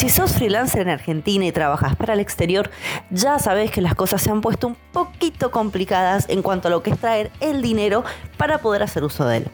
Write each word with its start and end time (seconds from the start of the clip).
Si 0.00 0.08
sos 0.08 0.32
freelancer 0.32 0.80
en 0.80 0.88
Argentina 0.88 1.44
y 1.44 1.52
trabajas 1.52 1.94
para 1.94 2.14
el 2.14 2.20
exterior, 2.20 2.70
ya 3.10 3.38
sabes 3.38 3.70
que 3.70 3.82
las 3.82 3.94
cosas 3.94 4.22
se 4.22 4.30
han 4.30 4.40
puesto 4.40 4.68
un 4.68 4.76
poquito 4.92 5.50
complicadas 5.50 6.24
en 6.30 6.40
cuanto 6.40 6.68
a 6.68 6.70
lo 6.70 6.82
que 6.82 6.88
es 6.88 6.98
traer 6.98 7.30
el 7.40 7.60
dinero 7.60 8.02
para 8.38 8.62
poder 8.62 8.82
hacer 8.82 9.04
uso 9.04 9.26
de 9.26 9.36
él. 9.36 9.50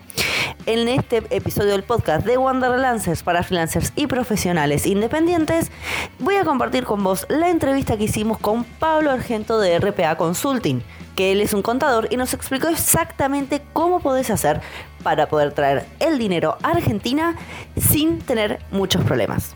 En 0.67 0.87
este 0.87 1.25
episodio 1.31 1.73
del 1.73 1.83
podcast 1.83 2.25
de 2.25 2.39
Wanderlancers 2.39 3.25
para 3.25 3.43
freelancers 3.43 3.93
y 3.97 4.07
profesionales 4.07 4.87
independientes, 4.87 5.73
voy 6.21 6.37
a 6.37 6.45
compartir 6.45 6.85
con 6.85 7.03
vos 7.03 7.27
la 7.29 7.51
entrevista 7.51 7.97
que 7.97 8.05
hicimos 8.05 8.39
con 8.39 8.63
Pablo 8.63 9.11
Argento 9.11 9.59
de 9.59 9.77
RPA 9.81 10.15
Consulting, 10.15 10.81
que 11.17 11.33
él 11.33 11.41
es 11.41 11.55
un 11.55 11.63
contador 11.63 12.07
y 12.13 12.17
nos 12.17 12.35
explicó 12.35 12.69
exactamente 12.69 13.63
cómo 13.73 13.99
podés 13.99 14.31
hacer 14.31 14.61
para 15.03 15.27
poder 15.27 15.51
traer 15.51 15.87
el 15.99 16.21
dinero 16.21 16.57
a 16.63 16.69
Argentina 16.69 17.35
sin 17.77 18.21
tener 18.21 18.61
muchos 18.71 19.03
problemas. 19.03 19.56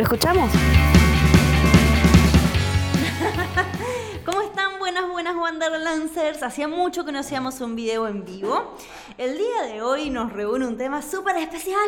¿Lo 0.00 0.04
escuchamos? 0.04 0.50
¿Cómo 4.24 4.40
están? 4.40 4.78
Buenas, 4.78 5.06
buenas 5.06 5.36
Wanderlancers. 5.36 6.42
Hacía 6.42 6.68
mucho 6.68 7.04
que 7.04 7.12
no 7.12 7.18
hacíamos 7.18 7.60
un 7.60 7.76
video 7.76 8.08
en 8.08 8.24
vivo. 8.24 8.78
El 9.18 9.36
día 9.36 9.64
de 9.64 9.82
hoy 9.82 10.08
nos 10.08 10.32
reúne 10.32 10.66
un 10.66 10.78
tema 10.78 11.02
súper 11.02 11.36
especial, 11.36 11.86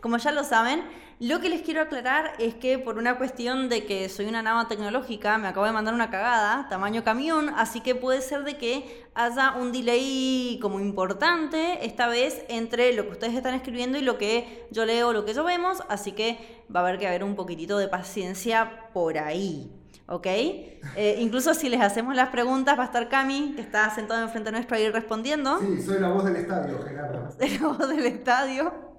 como 0.00 0.16
ya 0.16 0.32
lo 0.32 0.42
saben. 0.42 0.82
Lo 1.20 1.38
que 1.38 1.50
les 1.50 1.60
quiero 1.60 1.82
aclarar 1.82 2.32
es 2.38 2.54
que 2.54 2.78
por 2.78 2.96
una 2.96 3.18
cuestión 3.18 3.68
de 3.68 3.84
que 3.84 4.08
soy 4.08 4.24
una 4.24 4.40
nava 4.40 4.68
tecnológica, 4.68 5.36
me 5.36 5.48
acabo 5.48 5.66
de 5.66 5.72
mandar 5.72 5.92
una 5.92 6.08
cagada, 6.08 6.66
tamaño 6.70 7.04
camión, 7.04 7.50
así 7.58 7.82
que 7.82 7.94
puede 7.94 8.22
ser 8.22 8.42
de 8.42 8.56
que 8.56 9.04
haya 9.14 9.52
un 9.52 9.70
delay 9.70 10.58
como 10.62 10.80
importante 10.80 11.84
esta 11.84 12.08
vez 12.08 12.42
entre 12.48 12.94
lo 12.94 13.04
que 13.04 13.10
ustedes 13.10 13.34
están 13.34 13.52
escribiendo 13.52 13.98
y 13.98 14.00
lo 14.00 14.16
que 14.16 14.66
yo 14.70 14.86
leo, 14.86 15.12
lo 15.12 15.26
que 15.26 15.34
yo 15.34 15.44
vemos, 15.44 15.82
así 15.90 16.12
que 16.12 16.64
va 16.74 16.80
a 16.80 16.84
haber 16.84 16.98
que 16.98 17.06
haber 17.06 17.22
un 17.22 17.36
poquitito 17.36 17.76
de 17.76 17.88
paciencia 17.88 18.88
por 18.94 19.18
ahí. 19.18 19.70
¿ok? 20.06 20.26
Eh, 20.26 21.18
incluso 21.20 21.52
si 21.52 21.68
les 21.68 21.82
hacemos 21.82 22.16
las 22.16 22.30
preguntas, 22.30 22.78
va 22.78 22.84
a 22.84 22.86
estar 22.86 23.10
Cami, 23.10 23.52
que 23.56 23.60
está 23.60 23.94
sentado 23.94 24.22
enfrente 24.22 24.50
nuestro 24.52 24.74
ahí 24.74 24.88
respondiendo. 24.88 25.58
Sí, 25.60 25.82
soy 25.82 26.00
la 26.00 26.08
voz 26.08 26.24
del 26.24 26.36
estadio, 26.36 26.82
Gerardo. 26.82 27.30
Soy 27.38 27.58
la 27.58 27.66
voz 27.68 27.88
del 27.90 28.06
estadio. 28.06 28.89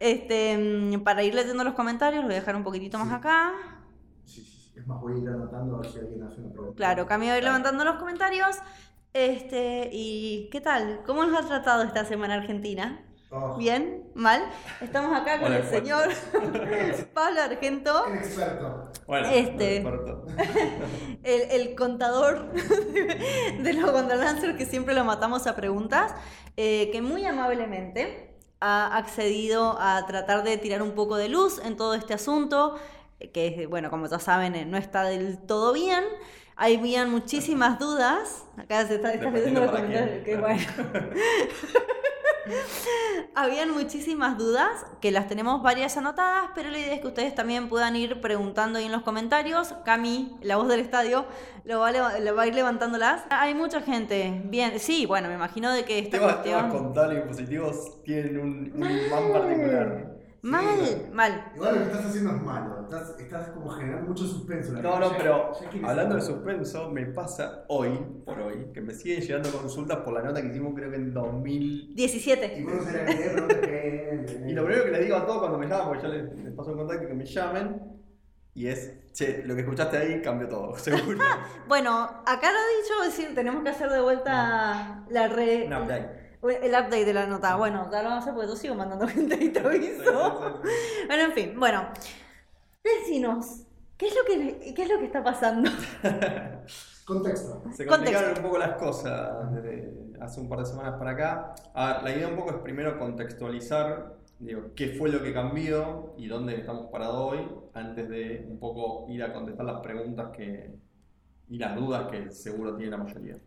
Este, 0.00 0.56
mm, 0.58 1.02
para 1.04 1.22
ir 1.22 1.34
leyendo 1.34 1.64
los 1.64 1.74
comentarios, 1.74 2.22
lo 2.22 2.28
voy 2.28 2.36
a 2.36 2.40
dejar 2.40 2.56
un 2.56 2.64
poquitito 2.64 2.98
más 2.98 3.12
acá. 3.12 3.52
Sí, 4.24 4.40
sí, 4.42 4.70
sí. 4.72 4.72
Es 4.78 4.86
más, 4.86 5.00
voy 5.00 5.14
a 5.14 5.18
ir 5.22 5.28
anotando 5.28 5.76
a 5.76 5.80
ver 5.80 5.90
si 5.90 5.98
alguien 5.98 6.22
hace 6.24 6.40
una 6.40 6.50
pregunta. 6.52 6.76
Claro, 6.76 7.06
Cami 7.06 7.28
va 7.28 7.34
a 7.34 7.38
ir 7.38 7.44
levantando 7.44 7.84
los 7.84 7.96
comentarios. 7.96 8.56
Este, 9.12 9.88
¿y 9.92 10.48
qué 10.50 10.60
tal? 10.60 11.02
¿Cómo 11.06 11.24
nos 11.24 11.40
ha 11.40 11.46
tratado 11.46 11.84
esta 11.84 12.04
semana 12.04 12.34
Argentina? 12.34 13.00
Oh, 13.30 13.56
¿Bien? 13.56 14.04
¿Mal? 14.14 14.44
Estamos 14.80 15.16
acá 15.16 15.38
con 15.40 15.48
Hola, 15.48 15.58
el 15.58 15.66
señor 15.66 16.08
Pablo 17.14 17.42
Argento. 17.42 18.06
El 18.06 18.18
experto. 18.18 18.90
Bueno, 19.06 19.28
Este. 19.28 19.76
importa. 19.76 20.12
el, 21.24 21.40
el 21.50 21.74
contador 21.74 22.52
de 23.62 23.72
los 23.72 23.92
Wanderlancers 23.92 24.56
que 24.56 24.66
siempre 24.66 24.94
lo 24.94 25.04
matamos 25.04 25.46
a 25.48 25.56
preguntas, 25.56 26.14
eh, 26.56 26.90
que 26.92 27.02
muy 27.02 27.24
amablemente 27.24 28.33
ha 28.66 28.96
accedido 28.96 29.76
a 29.78 30.06
tratar 30.06 30.42
de 30.42 30.56
tirar 30.56 30.82
un 30.82 30.92
poco 30.92 31.16
de 31.16 31.28
luz 31.28 31.60
en 31.62 31.76
todo 31.76 31.92
este 31.92 32.14
asunto, 32.14 32.76
que 33.34 33.66
bueno, 33.68 33.90
como 33.90 34.06
ya 34.06 34.18
saben, 34.18 34.54
eh, 34.54 34.64
no 34.64 34.78
está 34.78 35.04
del 35.04 35.36
todo 35.36 35.74
bien. 35.74 36.02
Habían 36.56 37.10
muchísimas 37.10 37.78
dudas. 37.78 38.46
Acá 38.56 38.86
se 38.86 38.94
está, 38.94 39.12
está 39.12 39.30
los 39.30 39.70
comentarios. 39.70 40.24
Qué 40.24 40.36
bueno. 40.38 40.62
Habían 43.34 43.70
muchísimas 43.72 44.38
dudas, 44.38 44.86
que 45.00 45.10
las 45.10 45.28
tenemos 45.28 45.62
varias 45.62 45.96
anotadas, 45.96 46.50
pero 46.54 46.70
la 46.70 46.78
idea 46.78 46.94
es 46.94 47.00
que 47.00 47.06
ustedes 47.08 47.34
también 47.34 47.68
puedan 47.68 47.96
ir 47.96 48.20
preguntando 48.20 48.78
ahí 48.78 48.84
en 48.86 48.92
los 48.92 49.02
comentarios. 49.02 49.74
Cami, 49.84 50.36
la 50.42 50.56
voz 50.56 50.68
del 50.68 50.80
estadio, 50.80 51.24
lo 51.64 51.80
va, 51.80 51.88
a 51.88 51.92
leva- 51.92 52.18
lo 52.18 52.34
va 52.34 52.42
a 52.42 52.46
ir 52.46 52.54
levantándolas. 52.54 53.22
Hay 53.30 53.54
mucha 53.54 53.80
gente. 53.80 54.42
Bien, 54.46 54.78
sí, 54.78 55.06
bueno, 55.06 55.28
me 55.28 55.34
imagino 55.34 55.72
de 55.72 55.84
que 55.84 55.98
esta 55.98 56.18
Temas, 56.18 56.34
cuestión... 56.34 56.66
temas 56.66 56.74
contables 56.82 57.18
y 57.18 57.20
impositivos 57.22 58.02
tienen 58.04 58.38
un, 58.38 58.72
un 58.74 58.90
imán 59.06 59.32
particular. 59.32 60.13
Mal, 60.44 60.84
Sí. 60.86 60.96
mal. 61.12 61.52
Igual 61.54 61.74
lo 61.74 61.80
que 61.80 61.86
estás 61.90 62.04
haciendo 62.06 62.36
es 62.36 62.42
malo. 62.42 62.80
Estás, 62.82 63.18
estás 63.18 63.48
como 63.48 63.70
generando 63.70 64.08
mucho 64.08 64.24
suspenso. 64.26 64.74
La 64.74 64.82
No, 64.82 64.98
no, 65.00 65.10
ya- 65.12 65.16
pero 65.16 65.52
ya 65.80 65.88
hablando 65.88 66.14
de 66.16 66.20
suspenso, 66.20 66.90
me 66.90 67.06
pasa 67.06 67.64
hoy, 67.68 67.98
por 68.26 68.38
hoy, 68.40 68.66
que 68.74 68.80
me 68.82 68.92
siguen 68.92 69.22
llegando 69.22 69.50
consultas 69.50 69.98
por 69.98 70.12
la 70.12 70.22
nota 70.22 70.42
que 70.42 70.48
hicimos 70.48 70.74
creo 70.74 70.90
que 70.90 70.96
en 70.96 71.14
2000. 71.14 71.94
17. 71.96 72.58
Y 72.58 72.62
vos 72.64 72.74
no. 72.74 74.48
Y 74.48 74.52
lo 74.52 74.64
primero 74.66 74.84
que 74.84 74.90
les 74.90 75.00
digo 75.00 75.16
a 75.16 75.24
todos 75.26 75.38
cuando 75.38 75.58
me 75.58 75.66
llaman, 75.66 75.86
porque 75.88 76.02
ya 76.02 76.08
les, 76.08 76.32
les 76.44 76.52
paso 76.52 76.72
un 76.72 76.78
contacto, 76.78 77.06
que 77.08 77.14
me 77.14 77.24
llamen, 77.24 77.80
y 78.52 78.66
es, 78.68 78.92
che, 79.12 79.42
lo 79.44 79.54
que 79.54 79.62
escuchaste 79.62 79.96
ahí 79.96 80.20
cambió 80.22 80.46
todo, 80.48 80.76
seguro. 80.78 81.18
Bueno, 81.68 82.02
acá 82.26 82.52
lo 82.52 82.58
he 82.58 82.82
dicho, 82.82 83.02
es 83.06 83.16
decir, 83.16 83.34
tenemos 83.34 83.62
que 83.64 83.70
hacer 83.70 83.88
de 83.90 84.00
vuelta 84.02 85.04
la 85.08 85.28
red... 85.28 85.66
Update. 85.66 86.23
El 86.50 86.70
update 86.70 87.04
de 87.04 87.12
la 87.14 87.26
nota. 87.26 87.56
Bueno, 87.56 87.88
ya 87.90 88.02
lo 88.02 88.10
vamos 88.10 88.18
a 88.18 88.22
hacer 88.22 88.34
porque 88.34 88.48
yo 88.48 88.56
sigo 88.56 88.74
mandando 88.74 89.06
gente 89.08 89.36
y 89.42 89.50
te 89.50 89.60
aviso. 89.60 90.60
Bueno, 91.06 91.22
en 91.24 91.32
fin, 91.32 91.58
bueno. 91.58 91.88
Decinos, 92.82 93.62
¿qué 93.96 94.08
es 94.08 94.14
lo 94.14 94.24
que, 94.24 94.74
qué 94.74 94.82
es 94.82 94.88
lo 94.88 94.98
que 94.98 95.06
está 95.06 95.22
pasando? 95.24 95.70
Contexto. 97.06 97.62
Se 97.72 97.86
Contexto. 97.86 97.88
complicaron 97.88 98.36
un 98.36 98.42
poco 98.42 98.58
las 98.58 98.76
cosas 98.76 99.52
desde 99.54 99.94
hace 100.20 100.40
un 100.40 100.48
par 100.48 100.58
de 100.60 100.66
semanas 100.66 100.94
para 100.98 101.10
acá. 101.12 101.54
A 101.74 101.94
ver, 101.94 102.02
la 102.02 102.16
idea 102.16 102.28
un 102.28 102.36
poco 102.36 102.50
es 102.50 102.56
primero 102.58 102.98
contextualizar 102.98 104.14
digo, 104.38 104.74
qué 104.74 104.88
fue 104.88 105.10
lo 105.10 105.22
que 105.22 105.32
cambió 105.32 106.14
y 106.16 106.26
dónde 106.26 106.56
estamos 106.56 106.86
parados 106.90 107.32
hoy, 107.32 107.48
antes 107.72 108.08
de 108.08 108.46
un 108.48 108.58
poco 108.58 109.06
ir 109.08 109.22
a 109.22 109.32
contestar 109.32 109.66
las 109.66 109.80
preguntas 109.80 110.30
que, 110.36 110.74
y 111.48 111.58
las 111.58 111.76
dudas 111.76 112.08
que 112.10 112.30
seguro 112.30 112.76
tiene 112.76 112.90
la 112.90 112.98
mayoría. 112.98 113.38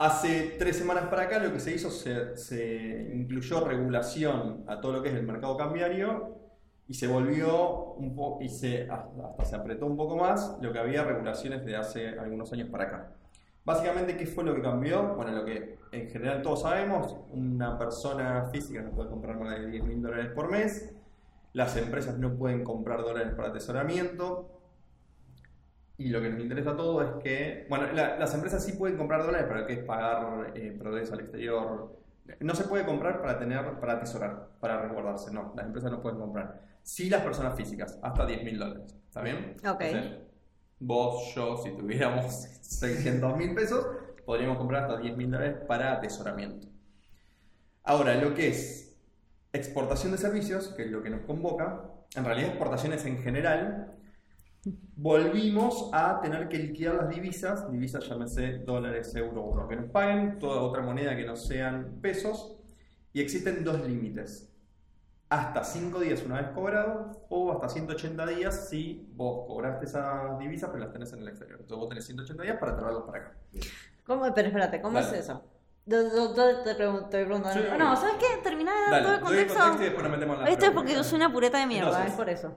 Hace 0.00 0.54
tres 0.60 0.76
semanas 0.76 1.06
para 1.06 1.22
acá 1.22 1.40
lo 1.40 1.52
que 1.52 1.58
se 1.58 1.74
hizo, 1.74 1.90
se, 1.90 3.10
incluyó 3.12 3.64
regulación 3.66 4.62
a 4.68 4.80
todo 4.80 4.92
lo 4.92 5.02
que 5.02 5.08
es 5.08 5.14
el 5.16 5.24
mercado 5.24 5.56
cambiario 5.56 6.36
y 6.86 6.94
se 6.94 7.08
volvió 7.08 7.94
un 7.94 8.14
poco, 8.14 8.40
y 8.40 8.48
se, 8.48 8.88
hasta 8.88 9.44
se 9.44 9.56
apretó 9.56 9.86
un 9.86 9.96
poco 9.96 10.16
más 10.16 10.56
lo 10.62 10.72
que 10.72 10.78
había 10.78 11.02
regulaciones 11.02 11.64
de 11.64 11.74
hace 11.74 12.16
algunos 12.16 12.52
años 12.52 12.68
para 12.70 12.84
acá. 12.84 13.12
Básicamente, 13.64 14.16
¿qué 14.16 14.24
fue 14.24 14.44
lo 14.44 14.54
que 14.54 14.62
cambió? 14.62 15.16
Bueno, 15.16 15.32
lo 15.32 15.44
que 15.44 15.78
en 15.90 16.08
general 16.08 16.42
todos 16.42 16.62
sabemos, 16.62 17.16
una 17.32 17.76
persona 17.76 18.48
física 18.52 18.80
no 18.82 18.92
puede 18.92 19.10
comprar 19.10 19.36
más 19.36 19.58
de 19.58 19.66
10 19.66 19.82
mil 19.82 20.00
dólares 20.00 20.30
por 20.32 20.48
mes, 20.48 20.94
las 21.54 21.76
empresas 21.76 22.16
no 22.18 22.36
pueden 22.36 22.62
comprar 22.62 23.02
dólares 23.02 23.34
para 23.34 23.48
atesoramiento, 23.48 24.57
y 25.98 26.08
lo 26.10 26.20
que 26.22 26.30
nos 26.30 26.40
interesa 26.40 26.70
a 26.70 26.76
todos 26.76 27.04
es 27.04 27.22
que, 27.22 27.66
bueno, 27.68 27.92
la- 27.92 28.16
las 28.18 28.32
empresas 28.34 28.64
sí 28.64 28.72
pueden 28.72 28.96
comprar 28.96 29.22
dólares 29.24 29.46
para 29.48 29.60
lo 29.60 29.66
que 29.66 29.72
es 29.74 29.84
pagar 29.84 30.52
eh, 30.54 30.74
progreso 30.78 31.14
al 31.14 31.20
exterior. 31.20 31.96
No 32.40 32.54
se 32.54 32.64
puede 32.64 32.84
comprar 32.86 33.20
para 33.20 33.38
tener, 33.38 33.78
para 33.80 33.94
atesorar, 33.94 34.48
para 34.60 34.80
resguardarse, 34.82 35.32
no, 35.32 35.52
las 35.56 35.66
empresas 35.66 35.90
no 35.90 36.00
pueden 36.00 36.18
comprar. 36.18 36.60
Sí 36.82 37.10
las 37.10 37.22
personas 37.22 37.54
físicas, 37.56 37.98
hasta 38.02 38.24
10 38.26 38.44
mil 38.44 38.58
dólares, 38.58 38.94
¿está 39.08 39.22
bien? 39.22 39.56
Ok. 39.68 39.80
Entonces, 39.80 40.18
vos, 40.78 41.34
yo, 41.34 41.56
si 41.56 41.70
tuviéramos 41.76 42.32
600 42.62 43.36
mil 43.36 43.54
pesos, 43.54 43.86
podríamos 44.24 44.58
comprar 44.58 44.84
hasta 44.84 44.98
10 44.98 45.16
mil 45.16 45.30
dólares 45.30 45.56
para 45.66 45.92
atesoramiento. 45.94 46.68
Ahora, 47.82 48.14
lo 48.16 48.34
que 48.34 48.48
es 48.48 48.94
exportación 49.52 50.12
de 50.12 50.18
servicios, 50.18 50.68
que 50.68 50.82
es 50.84 50.90
lo 50.90 51.02
que 51.02 51.10
nos 51.10 51.22
convoca, 51.22 51.82
en 52.14 52.24
realidad 52.24 52.50
exportaciones 52.50 53.04
en 53.06 53.18
general, 53.22 53.94
volvimos 54.96 55.90
a 55.92 56.20
tener 56.20 56.48
que 56.48 56.58
liquidar 56.58 56.96
las 56.96 57.08
divisas, 57.08 57.70
divisas 57.70 58.08
llámese 58.08 58.58
dólares, 58.58 59.14
euros 59.14 59.44
o 59.46 59.56
lo 59.56 59.68
que 59.68 59.76
nos 59.76 59.90
paguen, 59.90 60.38
toda 60.38 60.60
otra 60.60 60.82
moneda 60.82 61.16
que 61.16 61.24
no 61.24 61.36
sean 61.36 61.98
pesos, 62.00 62.56
y 63.12 63.20
existen 63.20 63.64
dos 63.64 63.86
límites. 63.86 64.44
Hasta 65.30 65.62
5 65.62 66.00
días 66.00 66.22
una 66.24 66.40
vez 66.40 66.50
cobrado 66.54 67.26
o 67.28 67.52
hasta 67.52 67.68
180 67.68 68.26
días 68.26 68.68
si 68.70 69.06
vos 69.14 69.46
cobraste 69.46 69.84
esas 69.84 70.38
divisas 70.38 70.70
pero 70.70 70.84
las 70.84 70.92
tenés 70.92 71.12
en 71.12 71.20
el 71.20 71.28
exterior. 71.28 71.58
Entonces 71.60 71.78
vos 71.78 71.88
tenés 71.90 72.06
180 72.06 72.42
días 72.42 72.56
para 72.58 72.74
traerlas 72.76 73.02
para 73.02 73.18
acá. 73.18 73.36
¿Cómo? 74.06 74.32
Pero 74.34 74.48
espérate, 74.48 74.80
¿cómo 74.80 74.94
Dale. 74.98 75.18
es 75.18 75.24
eso? 75.24 75.44
Yo, 75.84 76.32
te 76.64 76.74
pregunto, 76.74 77.08
te 77.10 77.24
pregunto. 77.24 77.50
Sí, 77.52 77.60
no. 77.78 77.96
¿sabes 77.96 78.14
qué? 78.18 78.42
Terminá 78.42 78.72
de 78.72 78.90
dar 78.90 78.90
todo 78.90 78.96
el 78.96 79.02
Dale, 79.02 79.06
doy 79.06 79.14
el 79.14 79.20
contexto. 79.20 79.58
contexto 79.58 79.82
y 79.82 79.84
después 79.84 80.02
nos 80.02 80.12
metemos 80.12 80.38
en 80.38 80.44
la 80.44 80.50
Esto 80.50 80.64
es 80.64 80.70
porque 80.70 80.94
yo 80.94 81.04
soy 81.04 81.16
una 81.16 81.32
pureta 81.32 81.58
de 81.58 81.66
mierda, 81.66 81.88
Entonces, 81.88 82.10
es 82.12 82.16
por 82.16 82.30
eso. 82.30 82.54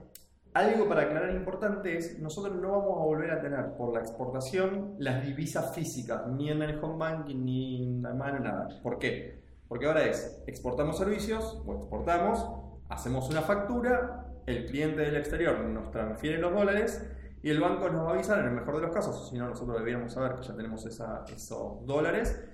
Algo 0.54 0.86
para 0.86 1.02
aclarar 1.02 1.34
importante 1.34 1.96
es, 1.96 2.18
nosotros 2.18 2.54
no 2.56 2.72
vamos 2.72 3.00
a 3.00 3.04
volver 3.04 3.30
a 3.30 3.40
tener 3.40 3.74
por 3.74 3.94
la 3.94 4.00
exportación 4.00 4.96
las 4.98 5.24
divisas 5.24 5.74
físicas, 5.74 6.26
ni 6.28 6.50
en 6.50 6.60
el 6.60 6.78
home 6.82 6.98
banking, 6.98 7.42
ni 7.42 7.82
en 7.82 8.02
la 8.02 8.12
mano, 8.12 8.38
nada. 8.38 8.68
¿Por 8.82 8.98
qué? 8.98 9.40
Porque 9.66 9.86
ahora 9.86 10.04
es, 10.04 10.42
exportamos 10.46 10.98
servicios 10.98 11.62
o 11.64 11.74
exportamos, 11.74 12.46
hacemos 12.90 13.30
una 13.30 13.40
factura, 13.40 14.26
el 14.44 14.66
cliente 14.66 15.00
del 15.00 15.16
exterior 15.16 15.58
nos 15.60 15.90
transfiere 15.90 16.36
los 16.36 16.52
dólares 16.52 17.02
y 17.42 17.48
el 17.48 17.58
banco 17.58 17.88
nos 17.88 18.04
va 18.06 18.10
a 18.10 18.14
avisar 18.14 18.40
en 18.40 18.46
el 18.46 18.52
mejor 18.52 18.76
de 18.76 18.82
los 18.82 18.94
casos, 18.94 19.30
si 19.30 19.38
no 19.38 19.48
nosotros 19.48 19.78
deberíamos 19.78 20.12
saber 20.12 20.34
que 20.34 20.42
ya 20.42 20.54
tenemos 20.54 20.84
esos 20.84 21.86
dólares 21.86 22.44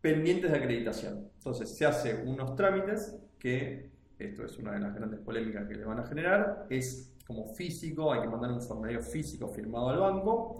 pendientes 0.00 0.50
de 0.50 0.56
acreditación. 0.56 1.30
Entonces 1.36 1.76
se 1.76 1.84
hace 1.84 2.22
unos 2.24 2.56
trámites 2.56 3.18
que, 3.38 3.90
esto 4.18 4.44
es 4.44 4.56
una 4.58 4.72
de 4.72 4.80
las 4.80 4.94
grandes 4.94 5.20
polémicas 5.20 5.68
que 5.68 5.74
le 5.74 5.84
van 5.84 5.98
a 5.98 6.06
generar, 6.06 6.66
es 6.70 7.15
como 7.26 7.46
físico, 7.54 8.12
hay 8.12 8.20
que 8.22 8.28
mandar 8.28 8.52
un 8.52 8.60
formulario 8.60 9.00
físico 9.00 9.48
firmado 9.48 9.88
al 9.88 9.98
banco, 9.98 10.58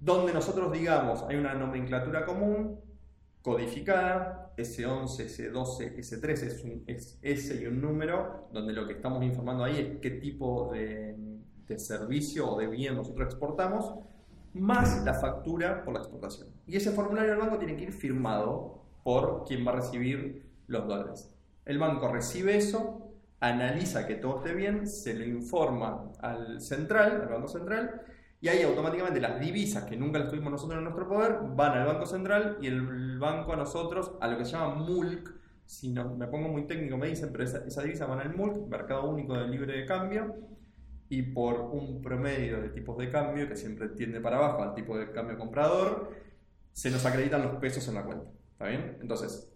donde 0.00 0.32
nosotros 0.32 0.72
digamos, 0.72 1.22
hay 1.28 1.36
una 1.36 1.54
nomenclatura 1.54 2.24
común, 2.24 2.80
codificada, 3.42 4.52
S11, 4.56 5.52
S12, 5.52 5.96
S13 5.96 6.30
es, 6.30 6.64
un, 6.64 6.84
es 6.86 7.18
S 7.22 7.62
y 7.62 7.66
un 7.66 7.80
número, 7.80 8.48
donde 8.52 8.72
lo 8.72 8.86
que 8.86 8.94
estamos 8.94 9.22
informando 9.22 9.64
ahí 9.64 9.78
es 9.78 10.00
qué 10.00 10.10
tipo 10.10 10.70
de, 10.72 11.16
de 11.66 11.78
servicio 11.78 12.50
o 12.50 12.58
de 12.58 12.66
bien 12.66 12.96
nosotros 12.96 13.26
exportamos, 13.26 13.94
más 14.54 15.04
la 15.04 15.14
factura 15.14 15.84
por 15.84 15.94
la 15.94 16.00
exportación. 16.00 16.48
Y 16.66 16.76
ese 16.76 16.90
formulario 16.90 17.30
del 17.30 17.40
banco 17.40 17.58
tiene 17.58 17.76
que 17.76 17.84
ir 17.84 17.92
firmado 17.92 18.82
por 19.04 19.44
quien 19.44 19.66
va 19.66 19.72
a 19.72 19.76
recibir 19.76 20.46
los 20.66 20.86
dólares. 20.86 21.34
El 21.64 21.78
banco 21.78 22.08
recibe 22.08 22.56
eso, 22.56 23.07
analiza 23.40 24.06
que 24.06 24.16
todo 24.16 24.38
esté 24.38 24.54
bien, 24.54 24.86
se 24.86 25.14
lo 25.14 25.24
informa 25.24 26.12
al 26.20 26.60
central, 26.60 27.22
al 27.22 27.28
banco 27.28 27.48
central, 27.48 28.02
y 28.40 28.48
ahí 28.48 28.62
automáticamente 28.62 29.20
las 29.20 29.40
divisas 29.40 29.84
que 29.84 29.96
nunca 29.96 30.18
las 30.18 30.28
tuvimos 30.28 30.52
nosotros 30.52 30.78
en 30.78 30.84
nuestro 30.84 31.08
poder 31.08 31.38
van 31.54 31.72
al 31.78 31.86
banco 31.86 32.06
central 32.06 32.58
y 32.60 32.66
el 32.68 33.18
banco 33.18 33.52
a 33.52 33.56
nosotros, 33.56 34.12
a 34.20 34.28
lo 34.28 34.38
que 34.38 34.44
se 34.44 34.52
llama 34.52 34.74
MULC, 34.76 35.34
si 35.64 35.90
no, 35.90 36.16
me 36.16 36.26
pongo 36.28 36.48
muy 36.48 36.66
técnico 36.66 36.96
me 36.96 37.08
dicen, 37.08 37.30
pero 37.30 37.44
esa, 37.44 37.64
esa 37.66 37.82
divisa 37.82 38.06
van 38.06 38.20
al 38.20 38.34
MULC, 38.34 38.68
Mercado 38.68 39.08
Único 39.08 39.34
de 39.34 39.48
Libre 39.48 39.78
de 39.78 39.86
Cambio, 39.86 40.34
y 41.08 41.22
por 41.22 41.60
un 41.60 42.02
promedio 42.02 42.60
de 42.60 42.68
tipos 42.68 42.98
de 42.98 43.10
cambio 43.10 43.48
que 43.48 43.56
siempre 43.56 43.88
tiende 43.88 44.20
para 44.20 44.36
abajo 44.36 44.62
al 44.62 44.74
tipo 44.74 44.96
de 44.98 45.10
cambio 45.10 45.38
comprador, 45.38 46.10
se 46.72 46.90
nos 46.90 47.04
acreditan 47.06 47.42
los 47.42 47.56
pesos 47.56 47.86
en 47.88 47.94
la 47.94 48.04
cuenta. 48.04 48.30
¿Está 48.52 48.66
bien? 48.66 48.98
Entonces, 49.00 49.50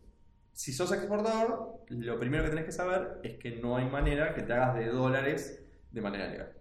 si 0.52 0.72
sos 0.72 0.92
exportador, 0.92 1.84
lo 1.88 2.18
primero 2.18 2.44
que 2.44 2.50
tenés 2.50 2.64
que 2.64 2.72
saber 2.72 3.20
es 3.22 3.38
que 3.38 3.56
no 3.56 3.76
hay 3.76 3.86
manera 3.88 4.34
que 4.34 4.42
te 4.42 4.52
hagas 4.52 4.74
de 4.74 4.86
dólares 4.86 5.62
de 5.90 6.00
manera 6.00 6.28
legal. 6.28 6.52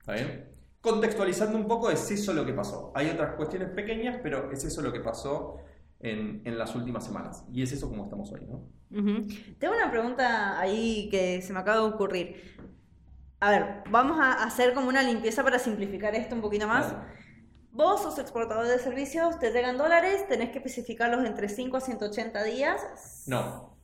¿Está 0.00 0.14
bien? 0.14 0.48
Contextualizando 0.80 1.56
un 1.56 1.66
poco, 1.66 1.90
es 1.90 2.10
eso 2.10 2.32
lo 2.32 2.44
que 2.44 2.52
pasó. 2.52 2.92
Hay 2.94 3.08
otras 3.08 3.34
cuestiones 3.36 3.70
pequeñas, 3.70 4.18
pero 4.22 4.50
es 4.50 4.64
eso 4.64 4.82
lo 4.82 4.92
que 4.92 5.00
pasó 5.00 5.56
en, 6.00 6.42
en 6.44 6.58
las 6.58 6.74
últimas 6.74 7.04
semanas. 7.04 7.44
Y 7.52 7.62
es 7.62 7.72
eso 7.72 7.88
como 7.88 8.04
estamos 8.04 8.30
hoy, 8.32 8.42
¿no? 8.46 8.68
Tengo 9.58 9.74
una 9.74 9.90
pregunta 9.90 10.60
ahí 10.60 11.08
que 11.10 11.42
se 11.42 11.52
me 11.52 11.58
acaba 11.58 11.78
de 11.78 11.94
ocurrir. 11.94 12.56
A 13.40 13.50
ver, 13.50 13.82
vamos 13.90 14.18
a 14.20 14.44
hacer 14.44 14.72
como 14.74 14.88
una 14.88 15.02
limpieza 15.02 15.42
para 15.42 15.58
simplificar 15.58 16.14
esto 16.14 16.34
un 16.34 16.42
poquito 16.42 16.66
más. 16.68 16.92
Vale. 16.92 17.23
Vos 17.74 18.02
sos 18.02 18.18
exportador 18.20 18.68
de 18.68 18.78
servicios, 18.78 19.38
te 19.40 19.50
llegan 19.50 19.76
dólares, 19.76 20.28
tenés 20.28 20.50
que 20.50 20.58
especificarlos 20.58 21.26
entre 21.26 21.48
5 21.48 21.76
a 21.76 21.80
180 21.80 22.44
días. 22.44 23.24
No. 23.26 23.76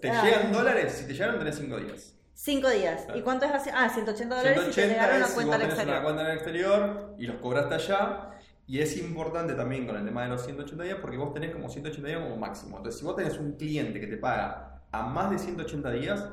¿Te 0.00 0.10
Ah. 0.10 0.22
llegan 0.24 0.52
dólares? 0.52 0.94
Si 0.94 1.06
te 1.06 1.12
llegaron, 1.12 1.38
tenés 1.38 1.56
5 1.56 1.76
días. 1.76 2.14
5 2.34 2.68
días. 2.70 3.02
Claro. 3.04 3.18
¿Y 3.20 3.22
cuánto 3.22 3.46
es 3.46 3.52
así? 3.52 3.70
Ah, 3.72 3.88
180 3.88 4.34
dólares 4.36 4.58
si 4.58 4.66
te 4.66 4.72
180 4.72 4.94
llegaron 4.94 5.22
a 5.22 5.26
si 5.28 5.34
cuenta 5.34 5.46
vos 5.46 5.54
al 5.54 5.60
tenés 5.60 5.74
una 5.74 5.82
exterior. 5.82 6.02
cuenta 6.02 6.22
en 6.22 6.26
el 6.28 6.34
exterior 6.36 7.14
y 7.18 7.26
los 7.26 7.36
cobraste 7.36 7.74
allá. 7.76 8.30
Y 8.66 8.80
es 8.80 8.96
importante 8.98 9.54
también 9.54 9.86
con 9.86 9.96
el 9.96 10.04
tema 10.04 10.24
de 10.24 10.28
los 10.30 10.44
180 10.44 10.82
días 10.84 10.98
porque 11.00 11.16
vos 11.16 11.32
tenés 11.32 11.52
como 11.52 11.68
180 11.68 12.08
días 12.08 12.20
como 12.20 12.36
máximo. 12.36 12.78
Entonces, 12.78 12.98
si 12.98 13.04
vos 13.06 13.14
tenés 13.14 13.38
un 13.38 13.52
cliente 13.52 14.00
que 14.00 14.06
te 14.08 14.16
paga 14.16 14.82
a 14.90 15.02
más 15.02 15.30
de 15.30 15.38
180 15.38 15.90
días, 15.92 16.24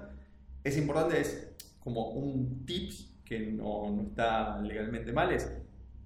es 0.64 0.78
importante, 0.78 1.20
es 1.22 1.50
como 1.80 2.10
un 2.10 2.66
tips 2.66 3.12
que 3.26 3.40
no, 3.40 3.92
no 3.92 4.02
está 4.04 4.60
legalmente 4.62 5.12
mal, 5.14 5.32
es 5.32 5.52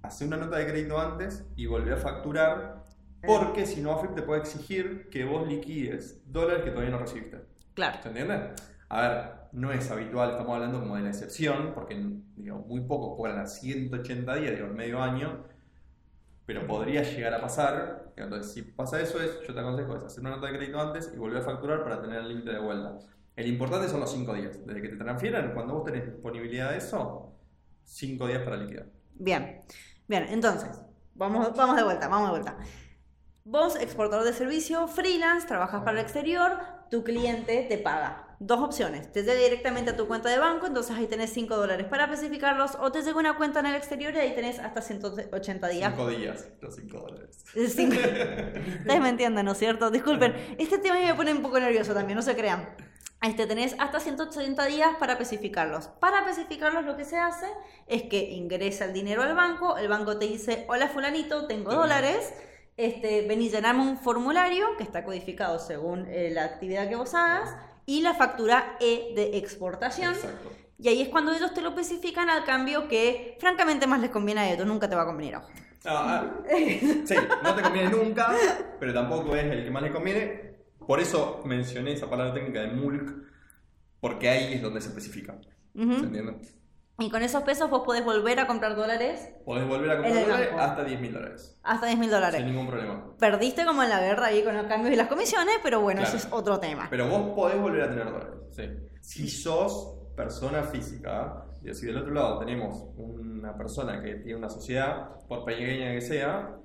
hacer 0.04 0.28
una 0.28 0.38
nota 0.38 0.58
de 0.58 0.68
crédito 0.68 1.00
antes 1.00 1.46
y 1.56 1.66
volver 1.66 1.94
a 1.94 1.98
facturar 1.98 2.82
porque 3.24 3.66
si 3.66 3.82
no, 3.82 3.92
AFIP 3.94 4.16
te 4.16 4.22
puede 4.24 4.42
exigir 4.42 5.10
que 5.10 5.26
vos 5.26 5.48
liquides 5.48 6.22
dólares 6.26 6.64
que 6.64 6.72
todavía 6.72 6.92
no 6.92 7.00
recibiste. 7.00 7.40
Claro. 7.74 8.00
¿Se 8.02 8.10
entiende? 8.10 8.54
A 8.90 9.02
ver, 9.02 9.32
no 9.54 9.72
es 9.72 9.90
habitual, 9.92 10.32
estamos 10.32 10.56
hablando 10.56 10.80
como 10.80 10.96
de 10.96 11.04
la 11.04 11.10
excepción, 11.10 11.72
porque 11.74 12.04
digo, 12.36 12.60
muy 12.68 12.82
pocos 12.82 13.16
cobran 13.16 13.40
a 13.40 13.46
180 13.46 14.36
días, 14.36 14.56
digo, 14.56 14.68
medio 14.68 15.02
año, 15.02 15.46
pero 16.46 16.66
podría 16.66 17.04
llegar 17.04 17.34
a 17.34 17.42
pasar. 17.42 18.12
Entonces, 18.18 18.54
si 18.54 18.64
pasa 18.64 19.00
eso, 19.00 19.22
es, 19.22 19.40
yo 19.48 19.54
te 19.54 19.60
aconsejo 19.60 19.96
es 19.98 20.04
hacer 20.04 20.22
una 20.22 20.32
nota 20.32 20.48
de 20.48 20.58
crédito 20.58 20.82
antes 20.82 21.12
y 21.14 21.18
volver 21.18 21.42
a 21.42 21.46
facturar 21.46 21.84
para 21.84 22.02
tener 22.02 22.20
el 22.20 22.28
límite 22.28 22.52
de 22.52 22.60
vuelta. 22.60 22.98
El 23.36 23.48
importante 23.48 23.88
son 23.88 24.02
los 24.02 24.12
5 24.12 24.34
días. 24.34 24.66
Desde 24.66 24.82
que 24.82 24.90
te 24.90 24.98
transfieran, 24.98 25.54
cuando 25.54 25.76
vos 25.76 25.86
tenés 25.86 26.06
disponibilidad 26.06 26.72
de 26.72 26.78
eso, 26.78 27.34
5 27.86 28.28
días 28.28 28.42
para 28.44 28.58
liquidar. 28.58 28.88
Bien, 29.14 29.62
bien, 30.12 30.28
entonces, 30.30 30.70
vamos, 31.16 31.56
vamos 31.56 31.76
de 31.76 31.84
vuelta, 31.84 32.08
vamos 32.08 32.28
de 32.28 32.32
vuelta. 32.32 32.58
Vos, 33.44 33.76
exportador 33.76 34.24
de 34.24 34.34
servicio, 34.34 34.88
freelance, 34.88 35.48
trabajas 35.48 35.82
para 35.82 35.94
el 36.00 36.04
exterior, 36.06 36.60
tu 36.92 37.04
cliente 37.04 37.66
te 37.68 37.80
paga. 37.80 38.28
Dos 38.44 38.60
opciones, 38.60 39.12
te 39.12 39.22
llega 39.24 39.34
directamente 39.40 39.92
a 39.92 39.96
tu 39.98 40.08
cuenta 40.08 40.30
de 40.30 40.38
banco, 40.40 40.66
entonces 40.68 40.96
ahí 40.96 41.06
tenés 41.08 41.32
5 41.32 41.56
dólares 41.58 41.86
para 41.88 42.06
especificarlos, 42.06 42.76
o 42.80 42.92
te 42.92 43.02
llega 43.04 43.18
una 43.20 43.38
cuenta 43.38 43.60
en 43.62 43.68
el 43.68 43.76
exterior 43.76 44.14
y 44.16 44.20
ahí 44.20 44.34
tenés 44.36 44.60
hasta 44.60 44.82
180 44.82 45.68
días. 45.70 45.94
5 45.96 46.10
días, 46.10 46.48
los 46.60 46.76
5 46.76 47.00
dólares. 47.00 47.44
Cinco- 47.54 47.96
Ustedes 48.80 49.02
me 49.02 49.10
entienden, 49.10 49.46
¿no 49.46 49.52
es 49.54 49.58
cierto? 49.60 49.90
Disculpen, 49.92 50.34
este 50.58 50.78
tema 50.80 50.96
me 51.00 51.14
pone 51.16 51.32
un 51.34 51.42
poco 51.42 51.60
nervioso 51.60 51.94
también, 51.94 52.16
no 52.16 52.22
se 52.24 52.36
crean. 52.36 52.76
Este, 53.22 53.46
tenés 53.46 53.76
hasta 53.78 54.00
180 54.00 54.66
días 54.66 54.96
para 55.00 55.14
especificarlos. 55.14 55.88
Para 56.00 56.22
especificarlos 56.22 56.86
lo 56.86 56.98
que 56.98 57.06
se 57.06 57.18
hace 57.18 57.46
es 57.86 58.04
que 58.04 58.32
ingresa 58.32 58.86
el 58.86 58.94
dinero 58.94 59.22
al 59.22 59.36
banco, 59.36 59.78
el 59.78 59.88
banco 59.88 60.18
te 60.18 60.26
dice, 60.26 60.66
hola 60.68 60.88
fulanito, 60.88 61.46
tengo 61.46 61.72
dólares, 61.72 62.34
este, 62.78 63.28
vení 63.28 63.50
llename 63.50 63.84
un 63.84 64.00
formulario 64.00 64.76
que 64.76 64.84
está 64.84 65.04
codificado 65.04 65.60
según 65.60 66.08
eh, 66.08 66.32
la 66.34 66.46
actividad 66.46 66.90
que 66.90 66.96
vos 66.96 67.14
hagas 67.14 67.56
y 67.86 68.02
la 68.02 68.16
factura 68.16 68.76
E 68.80 69.14
de 69.16 69.38
exportación. 69.38 70.16
Exacto. 70.16 70.50
Y 70.80 70.88
ahí 70.88 71.02
es 71.04 71.10
cuando 71.10 71.32
ellos 71.32 71.54
te 71.54 71.62
lo 71.62 71.70
especifican 71.70 72.28
al 72.28 72.44
cambio 72.44 72.88
que 72.88 73.38
francamente 73.40 73.86
más 73.86 74.02
les 74.02 74.10
conviene 74.10 74.42
a 74.42 74.52
ellos, 74.52 74.66
nunca 74.66 74.90
te 74.90 74.96
va 74.96 75.04
a 75.04 75.06
convenir 75.06 75.36
a. 75.36 75.44
Ah, 75.86 76.24
ah, 76.24 76.44
sí, 77.06 77.16
no 77.44 77.56
te 77.56 77.62
conviene 77.62 77.90
nunca, 77.90 78.36
pero 78.80 78.92
tampoco 78.92 79.36
es 79.36 79.46
el 79.46 79.64
que 79.64 79.70
más 79.70 79.84
le 79.84 79.92
conviene. 79.92 80.51
Por 80.86 81.00
eso 81.00 81.42
mencioné 81.46 81.94
esa 81.94 82.10
palabra 82.10 82.34
técnica 82.34 82.62
de 82.62 82.68
MULC, 82.68 83.12
porque 84.00 84.30
ahí 84.30 84.54
es 84.54 84.62
donde 84.62 84.82
se 84.82 84.90
especifica. 84.90 85.36
Ujú. 85.76 85.94
¿Se 86.00 86.06
entiende? 86.06 86.36
Y 87.00 87.10
con 87.10 87.24
esos 87.24 87.42
pesos 87.44 87.70
vos 87.70 87.82
podés 87.84 88.04
volver 88.06 88.40
a 88.40 88.46
comprar 88.46 88.76
dólares 88.76 89.32
Podés 89.44 89.68
volver 89.68 89.90
a 89.90 89.98
comprar 89.98 90.22
dólares 90.24 90.48
banco. 90.52 90.62
hasta 90.62 90.84
10 90.84 91.02
mil 91.02 91.14
dólares. 91.14 91.60
hasta 91.64 91.86
10 91.88 91.98
mil 92.00 92.10
dólares. 92.12 92.36
Sin 92.42 92.46
ningún 92.52 92.68
problema. 92.68 93.16
Perdiste 93.18 93.66
como 93.66 93.82
en 93.82 93.90
la 93.90 94.00
guerra 94.02 94.28
ahí 94.28 94.44
con 94.44 94.56
los 94.56 94.66
cambios 94.68 94.94
y 94.94 94.98
las 94.98 95.08
comisiones, 95.08 95.56
pero 95.64 95.82
bueno, 95.82 96.02
Claro. 96.02 96.16
eso 96.18 96.28
es 96.28 96.34
otro 96.34 96.60
tema. 96.60 96.88
Pero 96.92 97.08
vos 97.08 97.34
podés 97.36 97.60
volver 97.60 97.82
a 97.84 97.90
tener 97.90 98.06
dólares. 98.06 98.34
Sí. 98.52 98.64
Si 99.02 99.28
sos 99.30 99.98
persona 100.16 100.62
física, 100.64 101.46
y 101.64 101.74
si 101.74 101.88
del 101.88 101.98
otro 101.98 102.14
lado 102.14 102.38
tenemos 102.40 102.84
una 102.98 103.56
persona 103.58 104.02
que 104.04 104.16
tiene 104.16 104.38
una 104.38 104.50
sociedad, 104.50 105.10
por 105.28 105.44
pequeña 105.46 105.92
que 105.94 106.02
sea, 106.02 106.56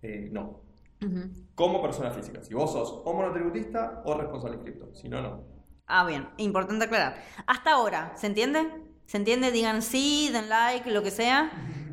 eh, 0.00 0.28
no. 0.32 0.62
Ujú. 1.04 1.20
Como 1.62 1.80
persona 1.80 2.10
física. 2.10 2.42
Si 2.42 2.54
vos 2.54 2.72
sos 2.72 3.02
o 3.04 3.14
monotributista 3.14 4.02
o 4.04 4.14
responsable 4.14 4.56
inscripto. 4.56 4.92
Si 4.96 5.08
no, 5.08 5.22
no. 5.22 5.44
Ah, 5.86 6.04
bien, 6.04 6.28
importante 6.38 6.86
aclarar. 6.86 7.22
Hasta 7.46 7.74
ahora, 7.74 8.14
¿se 8.16 8.26
entiende? 8.26 8.66
¿Se 9.06 9.16
entiende? 9.16 9.52
Digan 9.52 9.80
sí, 9.80 10.28
den 10.32 10.48
like, 10.48 10.90
lo 10.90 11.04
que 11.04 11.12
sea. 11.12 11.52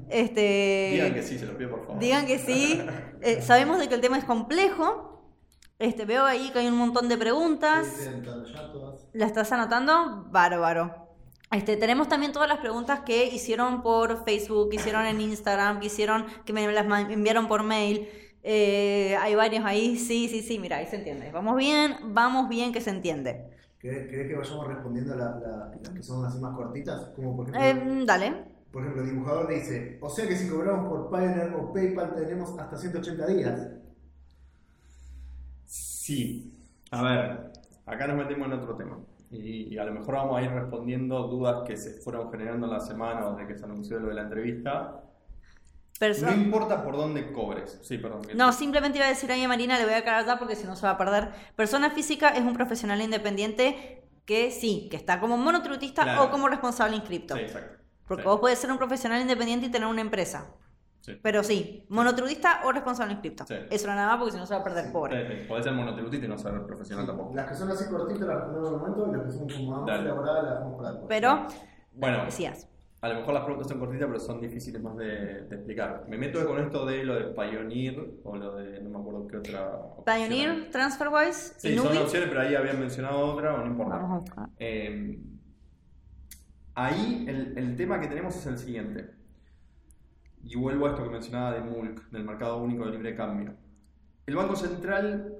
Este, 0.09 0.89
Digan 0.93 1.13
que 1.13 1.21
sí, 1.21 1.37
se 1.37 1.45
los 1.45 1.53
pido 1.53 1.69
por 1.69 1.81
favor. 1.85 1.99
Digan 1.99 2.25
que 2.25 2.39
sí. 2.39 2.81
Eh, 3.21 3.41
sabemos 3.43 3.77
de 3.77 3.89
que 3.89 3.93
el 3.95 4.01
tema 4.01 4.17
es 4.17 4.23
complejo. 4.23 5.35
Este, 5.77 6.05
veo 6.05 6.25
ahí 6.25 6.49
que 6.51 6.59
hay 6.59 6.67
un 6.67 6.77
montón 6.77 7.07
de 7.07 7.17
preguntas. 7.17 8.09
¿La 9.13 9.27
estás 9.27 9.51
anotando? 9.51 10.25
Bárbaro. 10.31 11.09
Este, 11.51 11.77
tenemos 11.77 12.07
también 12.07 12.31
todas 12.31 12.47
las 12.47 12.59
preguntas 12.59 13.01
que 13.01 13.25
hicieron 13.25 13.83
por 13.83 14.23
Facebook, 14.23 14.69
que 14.69 14.77
hicieron 14.77 15.05
en 15.05 15.21
Instagram, 15.21 15.79
que 15.79 15.87
hicieron, 15.87 16.25
que 16.45 16.53
me 16.53 16.71
las 16.71 16.85
enviaron 17.11 17.47
por 17.47 17.61
mail. 17.61 18.07
Eh, 18.51 19.15
hay 19.17 19.35
varios 19.35 19.63
ahí, 19.63 19.95
sí, 19.95 20.27
sí, 20.27 20.41
sí, 20.41 20.57
mira, 20.57 20.77
ahí 20.77 20.87
se 20.87 20.95
entiende. 20.95 21.31
Vamos 21.31 21.55
bien, 21.55 21.93
vamos 22.13 22.49
bien 22.49 22.71
que 22.73 22.81
se 22.81 22.89
entiende. 22.89 23.45
¿Querés, 23.77 24.07
querés 24.09 24.27
que 24.27 24.35
vayamos 24.35 24.67
respondiendo 24.67 25.15
la- 25.15 25.35
la- 25.39 25.71
las 25.83 25.89
que 25.93 26.01
son 26.01 26.25
así 26.25 26.39
más 26.39 26.55
cortitas? 26.55 27.11
Como 27.15 27.35
por 27.35 27.47
ejemplo, 27.55 27.91
Eh, 27.93 28.05
dale. 28.07 28.33
por 28.71 28.81
ejemplo, 28.81 29.03
el 29.03 29.09
dibujador 29.11 29.47
dice, 29.49 29.99
o 30.01 30.09
sea 30.09 30.27
que 30.27 30.35
si 30.35 30.49
cobramos 30.49 30.89
por 30.89 31.11
Payoneer 31.11 31.53
o 31.53 31.71
PayPal 31.71 32.15
tenemos 32.15 32.57
hasta 32.57 32.75
180 32.75 33.27
días. 33.27 33.67
Sí. 35.65 36.51
A 36.89 37.03
ver, 37.03 37.51
acá 37.85 38.07
nos 38.07 38.17
metemos 38.17 38.47
en 38.47 38.53
otro 38.53 38.75
tema. 38.75 38.97
Y, 39.29 39.75
y 39.75 39.77
a 39.77 39.83
lo 39.85 39.93
mejor 39.93 40.15
vamos 40.15 40.37
a 40.39 40.41
ir 40.41 40.49
respondiendo 40.49 41.27
dudas 41.27 41.61
que 41.67 41.77
se 41.77 42.01
fueron 42.01 42.31
generando 42.31 42.65
en 42.65 42.73
la 42.73 42.79
semana 42.79 43.29
desde 43.29 43.47
que 43.47 43.59
se 43.59 43.65
anunció 43.65 43.99
lo 43.99 44.07
de 44.07 44.15
la 44.15 44.23
entrevista. 44.23 45.03
No 45.99 46.31
importa 46.31 46.83
por 46.83 46.95
dónde 46.95 47.31
cobres. 47.33 47.79
Sí, 47.81 47.97
perdón. 47.97 48.21
No, 48.35 48.53
simplemente 48.53 48.97
iba 48.97 49.05
a 49.05 49.09
decir 49.09 49.29
ahí 49.31 49.43
a 49.43 49.47
Marina, 49.47 49.77
le 49.77 49.83
voy 49.83 49.93
a 49.93 50.25
ya 50.25 50.39
porque 50.39 50.55
si 50.55 50.65
no 50.65 50.75
se 50.75 50.83
va 50.85 50.91
a 50.91 50.97
perder. 50.97 51.31
Persona 51.55 51.89
física 51.91 52.29
es 52.29 52.41
un 52.41 52.53
profesional 52.53 53.01
independiente 53.01 54.07
que 54.25 54.51
sí, 54.51 54.87
que 54.89 54.95
está 54.97 55.19
como 55.19 55.37
monotributista 55.37 56.03
Claro. 56.03 56.23
o 56.25 56.31
como 56.31 56.47
responsable 56.47 56.95
inscripto. 56.95 57.35
Sí, 57.35 57.41
exacto. 57.41 57.83
Porque 58.07 58.23
Sí. 58.23 58.27
vos 58.29 58.39
podés 58.39 58.59
ser 58.59 58.71
un 58.71 58.77
profesional 58.77 59.19
independiente 59.21 59.65
y 59.65 59.69
tener 59.71 59.87
una 59.87 60.01
empresa. 60.01 60.53
Sí. 61.01 61.17
Pero 61.21 61.43
sí, 61.43 61.85
monotributista 61.89 62.61
o 62.65 62.71
responsable 62.71 63.13
inscripto. 63.13 63.45
Sí. 63.47 63.55
Eso 63.69 63.87
no 63.87 63.95
nada 63.95 64.07
más 64.09 64.17
porque 64.19 64.33
si 64.33 64.37
no 64.37 64.45
se 64.45 64.53
va 64.53 64.61
a 64.61 64.63
perder, 64.63 64.91
pobre. 64.91 65.27
Sí, 65.27 65.33
sí. 65.41 65.47
Podés 65.47 65.63
ser 65.65 65.73
monotributista 65.73 66.25
y 66.25 66.29
no 66.29 66.37
ser 66.37 66.65
profesional 66.65 67.05
tampoco. 67.07 67.35
Las 67.35 67.47
que 67.49 67.55
son 67.55 67.71
así 67.71 67.89
cortitas 67.89 68.27
las 68.27 68.35
respondemos 68.37 68.69
en 68.69 68.73
el 68.75 68.79
momento 68.79 69.07
y 69.09 69.17
las 69.17 69.25
que 69.25 69.31
son 69.37 69.49
como 69.49 69.81
más 69.85 69.99
elaboradas 69.99 70.43
las 70.43 70.53
dejamos 70.53 70.77
para 70.77 70.89
después. 70.91 71.07
Pero, 71.09 71.47
Bueno, 71.93 72.25
decías. 72.25 72.67
A 73.01 73.07
lo 73.07 73.15
mejor 73.15 73.33
las 73.33 73.43
preguntas 73.43 73.69
son 73.71 73.79
cortitas, 73.79 74.07
pero 74.07 74.19
son 74.19 74.41
difíciles 74.41 74.81
más 74.81 74.97
de, 74.97 75.43
de 75.43 75.55
explicar. 75.55 76.05
Me 76.09 76.17
meto 76.17 76.45
con 76.45 76.59
esto 76.59 76.85
de 76.85 77.03
lo 77.05 77.15
de 77.15 77.33
Pioneer 77.33 78.19
o 78.23 78.35
lo 78.35 78.55
de, 78.55 78.81
no 78.81 78.89
me 78.89 78.99
acuerdo 78.99 79.27
qué 79.27 79.37
otra. 79.37 79.67
opción 79.75 80.03
hay. 80.07 80.27
Pioneer, 80.27 80.69
TransferWise 80.71 81.53
Sí, 81.57 81.77
son 81.77 81.97
opciones, 81.97 82.27
pero 82.27 82.41
ahí 82.41 82.55
habían 82.55 82.79
mencionado 82.79 83.19
otra, 83.19 83.53
o 83.55 83.59
no 83.59 83.67
importa. 83.67 83.95
Vamos 83.95 84.11
a 84.11 84.19
buscar. 84.19 84.49
Eh, 84.57 85.17
ahí 86.75 87.25
el, 87.27 87.57
el 87.57 87.75
tema 87.77 88.01
que 88.01 88.07
tenemos 88.07 88.35
es 88.35 88.45
el 88.47 88.57
siguiente. 88.57 89.11
Y 90.43 90.57
vuelvo 90.57 90.87
a 90.87 90.89
esto 90.91 91.03
que 91.03 91.09
mencionaba 91.09 91.53
de 91.53 91.61
MULC, 91.61 92.09
del 92.11 92.23
mercado 92.25 92.57
único 92.61 92.85
de 92.85 92.91
libre 92.91 93.15
cambio. 93.15 93.53
El 94.25 94.35
Banco 94.35 94.55
Central, 94.55 95.37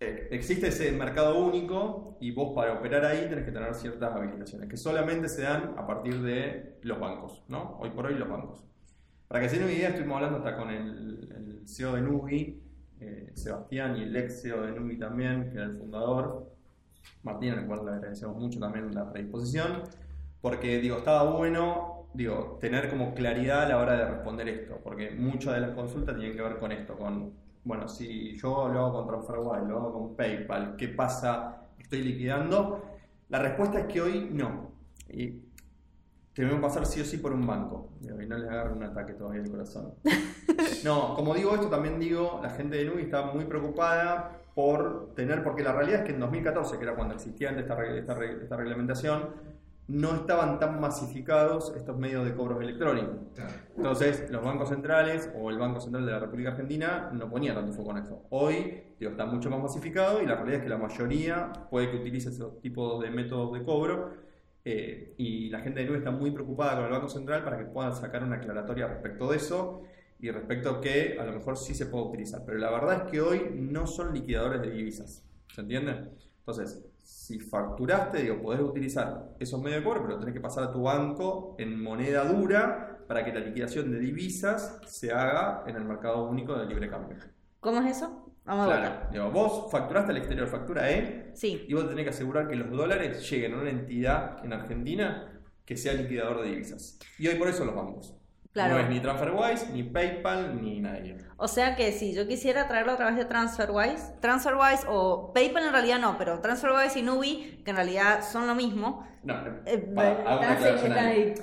existe 0.00 0.68
ese 0.68 0.92
mercado 0.92 1.38
único 1.38 2.16
y 2.20 2.32
vos 2.32 2.54
para 2.54 2.74
operar 2.74 3.04
ahí 3.04 3.28
tenés 3.28 3.44
que 3.44 3.52
tener 3.52 3.74
ciertas 3.74 4.14
habilitaciones 4.14 4.68
que 4.68 4.76
solamente 4.76 5.28
se 5.28 5.42
dan 5.42 5.74
a 5.76 5.86
partir 5.86 6.20
de 6.22 6.78
los 6.82 6.98
bancos, 6.98 7.44
¿no? 7.48 7.78
Hoy 7.80 7.90
por 7.90 8.06
hoy 8.06 8.14
los 8.14 8.28
bancos. 8.28 8.64
Para 9.28 9.40
que 9.40 9.48
se 9.48 9.56
den 9.56 9.64
una 9.64 9.72
idea, 9.72 9.88
estuvimos 9.88 10.16
hablando 10.16 10.38
hasta 10.38 10.56
con 10.56 10.70
el, 10.70 11.32
el 11.34 11.68
CEO 11.68 11.94
de 11.94 12.02
Nubi, 12.02 12.62
eh, 13.00 13.32
Sebastián, 13.34 13.96
y 13.96 14.02
el 14.02 14.16
ex 14.16 14.42
CEO 14.42 14.62
de 14.62 14.72
Nubi 14.72 14.98
también, 14.98 15.50
que 15.50 15.56
era 15.56 15.64
el 15.64 15.76
fundador, 15.78 16.52
Martín, 17.22 17.52
al 17.52 17.66
cual 17.66 17.84
le 17.84 17.92
agradecemos 17.92 18.36
mucho 18.36 18.60
también 18.60 18.94
la 18.94 19.10
predisposición, 19.10 19.82
porque 20.40 20.78
digo, 20.78 20.98
estaba 20.98 21.36
bueno 21.36 21.94
digo, 22.14 22.58
tener 22.60 22.88
como 22.88 23.12
claridad 23.12 23.64
a 23.64 23.68
la 23.68 23.78
hora 23.78 23.96
de 23.96 24.06
responder 24.06 24.48
esto, 24.48 24.80
porque 24.82 25.10
muchas 25.10 25.54
de 25.54 25.60
las 25.60 25.70
consultas 25.70 26.16
tienen 26.16 26.36
que 26.36 26.42
ver 26.42 26.58
con 26.58 26.72
esto, 26.72 26.96
con, 26.96 27.32
bueno, 27.64 27.88
si 27.88 28.36
yo 28.36 28.68
lo 28.68 28.80
hago 28.80 28.92
con 28.92 29.06
TransferWise, 29.06 29.66
lo 29.66 29.76
hago 29.78 29.92
con 29.92 30.16
PayPal, 30.16 30.76
¿qué 30.76 30.88
pasa? 30.88 31.66
¿Estoy 31.78 32.02
liquidando? 32.02 32.82
La 33.30 33.38
respuesta 33.38 33.80
es 33.80 33.86
que 33.86 34.00
hoy 34.02 34.28
no. 34.30 34.70
Y 35.08 35.40
tenemos 36.34 36.56
que 36.56 36.62
pasar 36.62 36.86
sí 36.86 37.00
o 37.00 37.04
sí 37.04 37.16
por 37.18 37.32
un 37.32 37.46
banco. 37.46 37.90
Y 38.02 38.06
no 38.26 38.36
les 38.36 38.50
agarre 38.50 38.72
un 38.72 38.82
ataque 38.82 39.14
todavía 39.14 39.42
al 39.42 39.50
corazón. 39.50 39.94
No, 40.84 41.14
como 41.14 41.34
digo 41.34 41.54
esto, 41.54 41.68
también 41.68 41.98
digo, 41.98 42.40
la 42.42 42.50
gente 42.50 42.76
de 42.76 42.84
Nubi 42.84 43.02
está 43.02 43.22
muy 43.22 43.46
preocupada 43.46 44.42
por 44.54 45.14
tener, 45.14 45.42
porque 45.42 45.62
la 45.62 45.72
realidad 45.72 46.00
es 46.00 46.06
que 46.06 46.12
en 46.12 46.20
2014, 46.20 46.76
que 46.76 46.84
era 46.84 46.94
cuando 46.94 47.14
existía 47.14 47.50
esta, 47.50 47.82
esta, 47.86 48.22
esta 48.22 48.56
reglamentación, 48.56 49.30
no 49.86 50.14
estaban 50.14 50.58
tan 50.58 50.80
masificados 50.80 51.74
estos 51.76 51.98
medios 51.98 52.24
de 52.24 52.34
cobros 52.34 52.62
electrónicos. 52.62 53.16
Claro. 53.34 53.52
Entonces, 53.76 54.30
los 54.30 54.42
bancos 54.42 54.70
centrales 54.70 55.30
o 55.38 55.50
el 55.50 55.58
Banco 55.58 55.80
Central 55.80 56.06
de 56.06 56.12
la 56.12 56.20
República 56.20 56.50
Argentina 56.50 57.10
no 57.12 57.28
ponía 57.28 57.54
tanto 57.54 57.72
foco 57.72 57.90
en 57.90 57.98
eso. 57.98 58.22
Hoy, 58.30 58.82
digo, 58.98 59.10
está 59.10 59.26
mucho 59.26 59.50
más 59.50 59.60
masificado 59.60 60.22
y 60.22 60.26
la 60.26 60.36
realidad 60.36 60.58
es 60.58 60.62
que 60.62 60.70
la 60.70 60.78
mayoría 60.78 61.52
puede 61.70 61.90
que 61.90 61.98
utilice 61.98 62.30
esos 62.30 62.60
tipos 62.60 63.02
de 63.02 63.10
métodos 63.10 63.52
de 63.52 63.64
cobro 63.64 64.14
eh, 64.64 65.14
y 65.18 65.50
la 65.50 65.60
gente 65.60 65.80
de 65.80 65.86
Nube 65.86 65.98
está 65.98 66.10
muy 66.10 66.30
preocupada 66.30 66.76
con 66.76 66.84
el 66.86 66.90
Banco 66.90 67.08
Central 67.08 67.44
para 67.44 67.58
que 67.58 67.66
puedan 67.66 67.94
sacar 67.94 68.24
una 68.24 68.36
aclaratoria 68.36 68.86
respecto 68.86 69.30
de 69.30 69.36
eso 69.36 69.82
y 70.18 70.30
respecto 70.30 70.70
a 70.70 70.80
que 70.80 71.18
a 71.20 71.24
lo 71.24 71.32
mejor 71.34 71.58
sí 71.58 71.74
se 71.74 71.84
puede 71.86 72.06
utilizar. 72.06 72.42
Pero 72.46 72.56
la 72.56 72.70
verdad 72.70 73.04
es 73.04 73.10
que 73.10 73.20
hoy 73.20 73.50
no 73.54 73.86
son 73.86 74.14
liquidadores 74.14 74.62
de 74.62 74.70
divisas. 74.70 75.22
¿Se 75.54 75.60
entiende? 75.60 76.10
Entonces, 76.38 76.82
si 77.04 77.38
facturaste, 77.38 78.22
digo, 78.22 78.40
podés 78.42 78.60
utilizar 78.62 79.28
esos 79.38 79.60
medios 79.62 79.80
de 79.80 79.84
cobro, 79.84 80.02
pero 80.02 80.18
tenés 80.18 80.34
que 80.34 80.40
pasar 80.40 80.64
a 80.64 80.72
tu 80.72 80.82
banco 80.82 81.54
en 81.58 81.80
moneda 81.82 82.24
dura 82.24 82.98
para 83.06 83.24
que 83.24 83.32
la 83.32 83.40
liquidación 83.40 83.90
de 83.92 83.98
divisas 83.98 84.80
se 84.86 85.12
haga 85.12 85.62
en 85.66 85.76
el 85.76 85.84
mercado 85.84 86.24
único 86.28 86.54
de 86.58 86.66
libre 86.66 86.88
cambio. 86.88 87.16
¿Cómo 87.60 87.80
es 87.82 87.98
eso? 87.98 88.32
Vamos 88.44 88.64
a 88.64 88.68
Claro, 88.76 88.90
buscar. 88.90 89.10
digo, 89.10 89.30
vos 89.30 89.70
facturaste 89.70 90.10
al 90.12 90.16
exterior, 90.18 90.48
factura 90.48 90.90
E, 90.90 91.30
Sí, 91.34 91.64
y 91.68 91.74
vos 91.74 91.88
tenés 91.88 92.04
que 92.04 92.10
asegurar 92.10 92.48
que 92.48 92.56
los 92.56 92.70
dólares 92.70 93.28
lleguen 93.30 93.54
a 93.54 93.58
una 93.60 93.70
entidad 93.70 94.44
en 94.44 94.52
Argentina 94.52 95.40
que 95.64 95.76
sea 95.76 95.94
liquidador 95.94 96.42
de 96.42 96.50
divisas. 96.50 96.98
Y 97.18 97.26
hoy 97.28 97.36
por 97.36 97.48
eso 97.48 97.64
los 97.64 97.74
bancos. 97.74 98.14
Claro. 98.54 98.74
No 98.74 98.80
es 98.80 98.88
ni 98.88 99.00
TransferWise, 99.00 99.70
ni 99.72 99.82
PayPal, 99.82 100.62
ni 100.62 100.80
nadie. 100.80 101.18
o 101.36 101.48
sea 101.48 101.74
que 101.74 101.90
si 101.90 102.14
yo 102.14 102.28
quisiera 102.28 102.68
traerlo 102.68 102.92
a 102.92 102.96
través 102.96 103.16
de 103.16 103.24
TransferWise, 103.24 104.14
TransferWise 104.20 104.86
o 104.88 105.32
PayPal 105.34 105.64
en 105.64 105.72
realidad 105.72 105.98
no, 105.98 106.16
pero 106.16 106.38
TransferWise 106.40 107.00
y 107.00 107.02
Nubi, 107.02 107.62
que 107.64 107.70
en 107.72 107.76
realidad 107.76 108.22
son 108.22 108.46
lo 108.46 108.54
mismo. 108.54 109.04
No, 109.24 109.34
eh, 109.66 109.78
para, 109.94 110.60
ahí. 111.00 111.34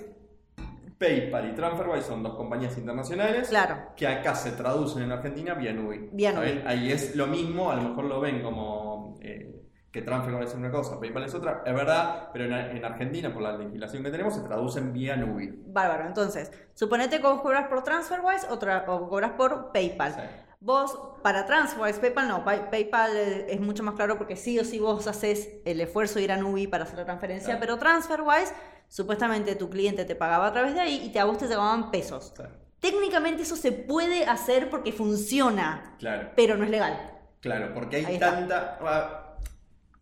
PayPal 0.97 1.49
y 1.49 1.53
TransferWise 1.53 2.05
son 2.05 2.23
dos 2.23 2.35
compañías 2.35 2.77
internacionales 2.77 3.49
Claro. 3.49 3.91
que 3.95 4.07
acá 4.07 4.33
se 4.35 4.51
traducen 4.51 5.03
en 5.03 5.11
Argentina 5.11 5.53
vía 5.53 5.73
Nubi. 5.73 6.09
Vía 6.13 6.29
¿Está 6.29 6.41
Nubi. 6.41 6.61
Ahí 6.65 6.91
es 6.91 7.15
lo 7.15 7.27
mismo, 7.27 7.71
a 7.71 7.75
lo 7.75 7.81
mejor 7.89 8.05
lo 8.05 8.21
ven 8.21 8.41
como 8.41 9.17
eh, 9.21 9.60
que 9.91 10.01
TransferWise 10.01 10.51
es 10.51 10.55
una 10.55 10.71
cosa, 10.71 10.99
PayPal 10.99 11.25
es 11.25 11.33
otra, 11.33 11.63
es 11.65 11.73
verdad, 11.73 12.29
pero 12.31 12.45
en, 12.45 12.53
en 12.53 12.85
Argentina, 12.85 13.33
por 13.33 13.41
la 13.41 13.57
legislación 13.57 14.03
que 14.03 14.09
tenemos, 14.11 14.33
se 14.35 14.41
traducen 14.41 14.93
vía 14.93 15.17
Nubi. 15.17 15.63
Bárbaro. 15.67 16.07
Entonces, 16.07 16.51
suponete 16.73 17.17
que 17.17 17.23
vos 17.23 17.41
cobras 17.41 17.67
por 17.67 17.83
TransferWise 17.83 18.47
o, 18.49 18.57
tra- 18.57 18.85
o 18.87 19.09
cobras 19.09 19.31
por 19.31 19.71
PayPal. 19.73 20.13
Sí. 20.13 20.21
Vos, 20.61 20.97
para 21.23 21.45
TransferWise, 21.45 21.99
PayPal 21.99 22.27
no. 22.29 22.45
Pay- 22.45 22.69
PayPal 22.69 23.11
eh, 23.17 23.47
es 23.49 23.59
mucho 23.59 23.83
más 23.83 23.95
claro 23.95 24.17
porque 24.17 24.35
sí 24.37 24.57
o 24.59 24.63
sí 24.63 24.79
vos 24.79 25.07
haces 25.07 25.49
el 25.65 25.81
esfuerzo 25.81 26.19
de 26.19 26.23
ir 26.25 26.31
a 26.31 26.37
Nubi 26.37 26.67
para 26.67 26.83
hacer 26.85 26.97
la 26.99 27.05
transferencia, 27.05 27.47
Claro. 27.57 27.59
pero 27.59 27.77
TransferWise, 27.77 28.53
supuestamente 28.87 29.55
tu 29.55 29.69
cliente 29.69 30.05
te 30.05 30.15
pagaba 30.15 30.47
a 30.47 30.53
través 30.53 30.73
de 30.73 30.79
ahí 30.81 31.01
y 31.03 31.09
te, 31.11 31.19
a 31.19 31.25
vos 31.25 31.37
te 31.37 31.47
llegaban 31.47 31.91
pesos. 31.91 32.33
Técnicamente 32.79 33.43
eso 33.43 33.55
se 33.55 33.71
puede 33.71 34.25
hacer 34.25 34.69
porque 34.69 34.91
funciona, 34.91 35.95
Claro. 35.99 36.29
pero 36.35 36.55
no 36.57 36.63
es 36.63 36.69
legal. 36.69 37.09
Claro, 37.41 37.73
porque 37.73 37.97
hay 38.05 38.19
tanta. 38.19 38.77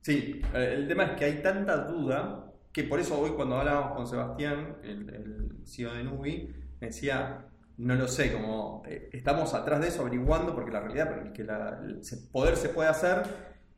Sí, 0.01 0.41
eh, 0.53 0.73
el 0.77 0.87
tema 0.87 1.03
es 1.05 1.11
que 1.11 1.25
hay 1.25 1.41
tanta 1.41 1.77
duda 1.85 2.45
que 2.71 2.83
por 2.83 2.99
eso 2.99 3.19
hoy 3.19 3.31
cuando 3.31 3.57
hablábamos 3.57 3.93
con 3.95 4.07
Sebastián, 4.07 4.77
el, 4.83 5.09
el 5.09 5.57
CEO 5.65 5.93
de 5.93 6.03
Nubi, 6.03 6.53
me 6.79 6.87
decía, 6.87 7.45
no 7.77 7.95
lo 7.95 8.07
sé, 8.07 8.31
como 8.31 8.83
eh, 8.87 9.09
estamos 9.11 9.53
atrás 9.53 9.81
de 9.81 9.87
eso 9.89 10.01
averiguando 10.01 10.53
porque 10.55 10.71
la 10.71 10.79
realidad 10.81 11.25
es 11.27 11.31
que 11.33 11.43
la- 11.43 11.79
el 11.83 12.01
poder 12.31 12.55
se 12.55 12.69
puede 12.69 12.89
hacer, 12.89 13.23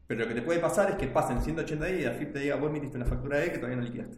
pero 0.07 0.21
lo 0.21 0.27
que 0.27 0.35
te 0.35 0.41
puede 0.41 0.59
pasar 0.59 0.91
es 0.91 0.95
que 0.97 1.07
pasen 1.07 1.41
180 1.41 1.85
días 1.85 2.01
y 2.01 2.05
AFIP 2.05 2.33
te 2.33 2.39
diga, 2.39 2.55
vos 2.57 2.69
emitiste 2.69 2.97
una 2.97 3.05
factura 3.05 3.39
de 3.39 3.51
que 3.51 3.57
todavía 3.57 3.77
no 3.77 3.83
liquidaste, 3.83 4.17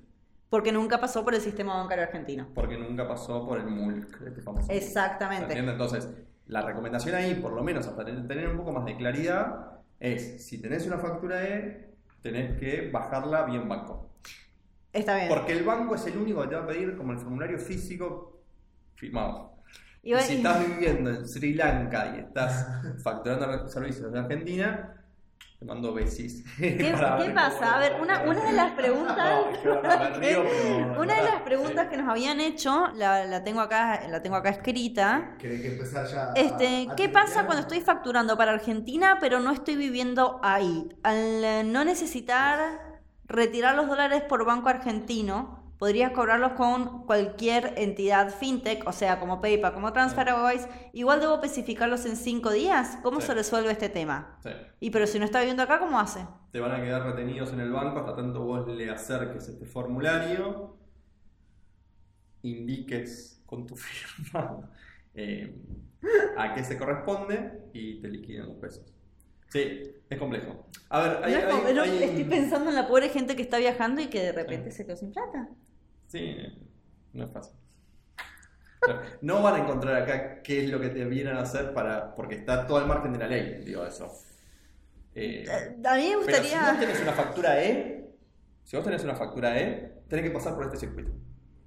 Porque 0.50 0.72
nunca 0.72 1.00
pasó 1.00 1.24
por 1.24 1.34
el 1.36 1.42
sistema 1.42 1.78
bancario 1.78 2.04
argentino. 2.04 2.48
porque 2.54 2.78
nunca 2.78 3.08
pasó 3.08 3.48
por 3.48 3.60
el 3.60 3.68
MULC, 3.68 4.22
este 4.28 4.42
famoso 4.42 4.68
MULC. 4.68 4.72
¿Se 4.72 4.86
Exactamente. 4.86 5.58
Entonces, 5.58 6.10
la 6.48 6.62
recomendación 6.64 7.16
ahí, 7.16 7.36
por 7.36 7.54
lo 7.54 7.64
menos 7.64 7.88
hasta 7.88 8.04
tener 8.04 8.50
un 8.50 8.58
poco 8.58 8.72
más 8.74 8.86
de 8.86 8.98
claridad, 8.98 9.72
es 10.00 10.46
si 10.46 10.60
tenés 10.62 10.86
una 10.86 10.98
factura 10.98 11.44
E, 11.48 11.93
tenés 12.24 12.58
que 12.60 12.90
bajarla 12.92 13.44
bien 13.44 13.70
banco. 13.70 14.10
Está 14.92 15.16
bien. 15.18 15.28
Porque 15.30 15.54
el 15.54 15.64
banco 15.64 15.96
es 15.96 16.06
el 16.08 16.18
único 16.18 16.42
que 16.42 16.48
te 16.50 16.56
va 16.56 16.64
a 16.64 16.68
pedir 16.68 16.96
como 16.98 17.12
el 17.14 17.20
formulario 17.20 17.60
físico 17.60 18.42
firmado. 18.96 19.54
Y 20.02 20.10
Y 20.10 20.14
va- 20.14 20.22
si 20.22 20.36
estás 20.38 20.68
viviendo 20.68 21.10
en 21.12 21.28
Sri 21.28 21.54
Lanka 21.54 22.16
y 22.16 22.20
estás 22.22 22.68
facturando 23.04 23.68
servicios 23.68 24.12
de 24.12 24.20
Argentina, 24.20 25.03
te 25.64 25.68
mando 25.68 25.94
besis. 25.94 26.44
¿Qué, 26.58 27.32
pasa? 27.34 27.76
A 27.76 27.80
ver, 27.80 27.98
una, 28.02 28.24
una 28.24 28.46
de 28.46 28.54
las 28.54 28.72
preguntas. 28.74 29.46
Una 30.98 31.16
de 31.16 31.24
las 31.24 31.42
preguntas 31.44 31.88
que 31.88 31.98
nos 31.98 32.10
habían 32.10 32.40
hecho, 32.40 32.88
la, 32.96 33.26
la 33.26 33.44
tengo 33.44 33.62
acá, 33.62 34.08
la 34.10 34.22
tengo 34.22 34.36
acá 34.36 34.50
escrita. 34.50 35.36
¿Querés 35.40 35.62
que 35.62 35.68
empezar 35.74 36.08
ya? 36.08 36.32
Este, 36.36 36.88
a 36.90 36.96
¿qué 36.96 37.10
pasa 37.10 37.46
cuando 37.46 37.62
estoy 37.62 37.82
facturando 37.82 38.38
para 38.38 38.52
Argentina 38.52 39.18
pero 39.20 39.40
no 39.40 39.52
estoy 39.52 39.76
viviendo 39.76 40.40
ahí? 40.44 40.90
Al 41.04 41.72
no 41.72 41.86
necesitar 41.86 43.02
retirar 43.26 43.76
los 43.76 43.88
dólares 43.88 44.24
por 44.24 44.46
banco 44.46 44.70
argentino, 44.70 45.63
podrías 45.84 46.12
cobrarlos 46.14 46.54
con 46.54 47.06
cualquier 47.06 47.74
entidad 47.76 48.30
fintech, 48.34 48.88
o 48.88 48.94
sea, 48.94 49.20
como 49.20 49.42
PayPal, 49.42 49.74
como 49.74 49.92
TransferWise. 49.92 50.66
Igual 50.94 51.20
debo 51.20 51.34
especificarlos 51.34 52.06
en 52.06 52.16
cinco 52.16 52.52
días. 52.52 53.00
¿Cómo 53.04 53.20
Sí. 53.20 53.28
se 53.28 53.34
resuelve 53.34 53.70
este 53.70 53.90
tema? 53.90 54.38
Sí. 54.44 54.50
Y 54.80 54.92
pero 54.92 55.06
si 55.08 55.20
no 55.20 55.26
está 55.26 55.40
viviendo 55.40 55.62
acá, 55.62 55.80
¿cómo 55.80 56.00
hace? 56.00 56.26
te 56.54 56.62
van 56.62 56.72
a 56.72 56.82
quedar 56.82 57.04
retenidos 57.04 57.52
en 57.52 57.60
el 57.60 57.70
banco 57.74 58.00
hasta 58.00 58.16
tanto 58.16 58.40
vos 58.46 58.66
le 58.66 58.90
acerques 58.90 59.50
este 59.50 59.66
formulario, 59.66 60.78
indiques 62.44 63.42
con 63.46 63.66
tu 63.68 63.76
firma 63.76 64.70
eh, 65.16 65.54
a 66.38 66.54
qué 66.54 66.64
se 66.64 66.78
corresponde 66.78 67.64
y 67.74 68.00
te 68.02 68.08
liquiden 68.08 68.48
los 68.48 68.56
pesos. 68.56 68.86
Sí, 69.50 69.82
es 70.10 70.18
complejo. 70.18 70.66
A 70.90 71.02
ver, 71.02 71.20
No 71.20 71.26
hay- 71.68 71.74
no, 71.76 71.82
hay- 71.82 72.04
Estoy 72.04 72.24
pensando 72.24 72.70
en 72.70 72.76
la 72.78 72.88
pobre 72.88 73.10
gente 73.10 73.36
que 73.36 73.42
está 73.42 73.58
viajando 73.58 74.00
y 74.02 74.08
que 74.08 74.22
de 74.22 74.32
repente 74.32 74.72
se 74.72 74.86
quedó 74.86 74.96
sin 74.96 75.12
plata. 75.12 75.50
Sí, 76.14 76.38
no 77.14 77.24
es 77.26 77.32
fácil. 77.32 77.56
No 79.22 79.42
van 79.42 79.56
a 79.56 79.64
encontrar 79.64 79.96
acá 80.04 80.44
qué 80.44 80.64
es 80.64 80.70
lo 80.70 80.80
que 80.80 80.90
te 80.90 81.04
vienen 81.06 81.36
a 81.36 81.42
hacer 81.42 81.74
para. 81.74 82.14
porque 82.14 82.36
está 82.36 82.68
todo 82.68 82.78
al 82.78 82.86
margen 82.86 83.14
de 83.14 83.18
la 83.20 83.28
ley, 83.28 83.64
digo 83.66 83.84
eso. 83.84 84.12
Eh, 85.16 85.44
A 85.50 85.96
mí 85.96 86.16
me 86.16 86.26
Pero 86.26 86.38
si 86.38 86.44
gustaría... 86.44 86.70
vos 86.72 86.80
tenés 86.80 87.02
una 87.02 87.14
factura 87.14 87.64
E, 87.64 88.10
si 88.64 88.76
vos 88.76 88.86
tenés 88.86 89.04
una 89.04 89.16
factura 89.16 89.60
E, 89.60 90.02
tenés 90.08 90.26
que 90.26 90.32
pasar 90.32 90.54
por 90.54 90.66
este 90.66 90.78
circuito. 90.78 91.12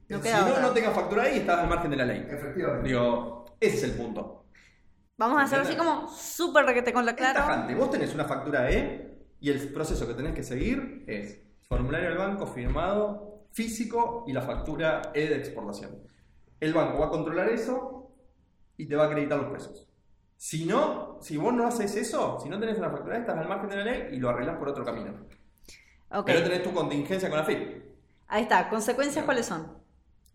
No 0.09 0.19
si 0.19 0.23
queda 0.23 0.41
no, 0.43 0.49
otra. 0.51 0.63
no 0.63 0.71
tengas 0.71 0.95
factura 0.95 1.29
E 1.29 1.37
y 1.37 1.39
estás 1.41 1.59
al 1.59 1.69
margen 1.69 1.91
de 1.91 1.97
la 1.97 2.05
ley. 2.05 2.25
Efectivamente. 2.31 2.89
Digo, 2.89 3.57
ese 3.59 3.77
es 3.79 3.83
el 3.83 3.93
punto. 3.93 4.45
Vamos 5.19 5.41
a 5.41 5.45
hacer 5.45 5.59
así 5.61 5.75
como 5.75 6.07
súper 6.09 6.67
requete 6.67 6.93
con 6.93 7.05
la 7.05 7.17
clara. 7.17 7.41
tajante. 7.41 7.75
Vos 7.75 7.91
tenés 7.91 8.15
una 8.15 8.27
factura 8.27 8.71
E 8.71 9.17
y 9.41 9.51
el 9.51 9.73
proceso 9.73 10.07
que 10.07 10.15
tenés 10.15 10.35
que 10.35 10.43
seguir 10.45 11.05
es 11.09 11.41
formulario 11.69 12.11
del 12.11 12.19
banco 12.19 12.47
firmado, 12.47 13.36
físico 13.57 14.25
y 14.27 14.35
la 14.35 14.43
factura 14.43 15.11
E 15.15 15.29
de 15.29 15.37
exportación. 15.37 16.03
El 16.61 16.75
banco 16.75 16.99
va 16.99 17.07
a 17.07 17.11
controlar 17.11 17.49
eso 17.49 18.13
y 18.77 18.87
te 18.87 18.95
va 18.95 19.05
a 19.05 19.07
acreditar 19.07 19.39
los 19.39 19.51
pesos. 19.51 19.89
Si 20.37 20.67
no, 20.67 21.19
si 21.23 21.39
vos 21.39 21.55
no 21.55 21.67
haces 21.67 21.97
eso, 21.97 22.39
si 22.39 22.51
no 22.51 22.61
tenés 22.61 22.77
una 22.77 22.91
factura, 22.91 23.17
estás 23.17 23.39
al 23.39 23.49
margen 23.49 23.71
de 23.71 23.77
la 23.77 23.85
ley 23.85 24.09
y 24.13 24.19
lo 24.19 24.29
arreglás 24.29 24.59
por 24.59 24.69
otro 24.69 24.85
camino. 24.85 25.15
Pero 26.27 26.43
tenés 26.43 26.63
tu 26.63 26.73
contingencia 26.75 27.31
con 27.31 27.39
la 27.39 27.45
FIP. 27.45 27.83
Ahí 28.29 28.43
está. 28.43 28.69
¿Consecuencias 28.69 29.25
cuáles 29.25 29.47
son? 29.47 29.73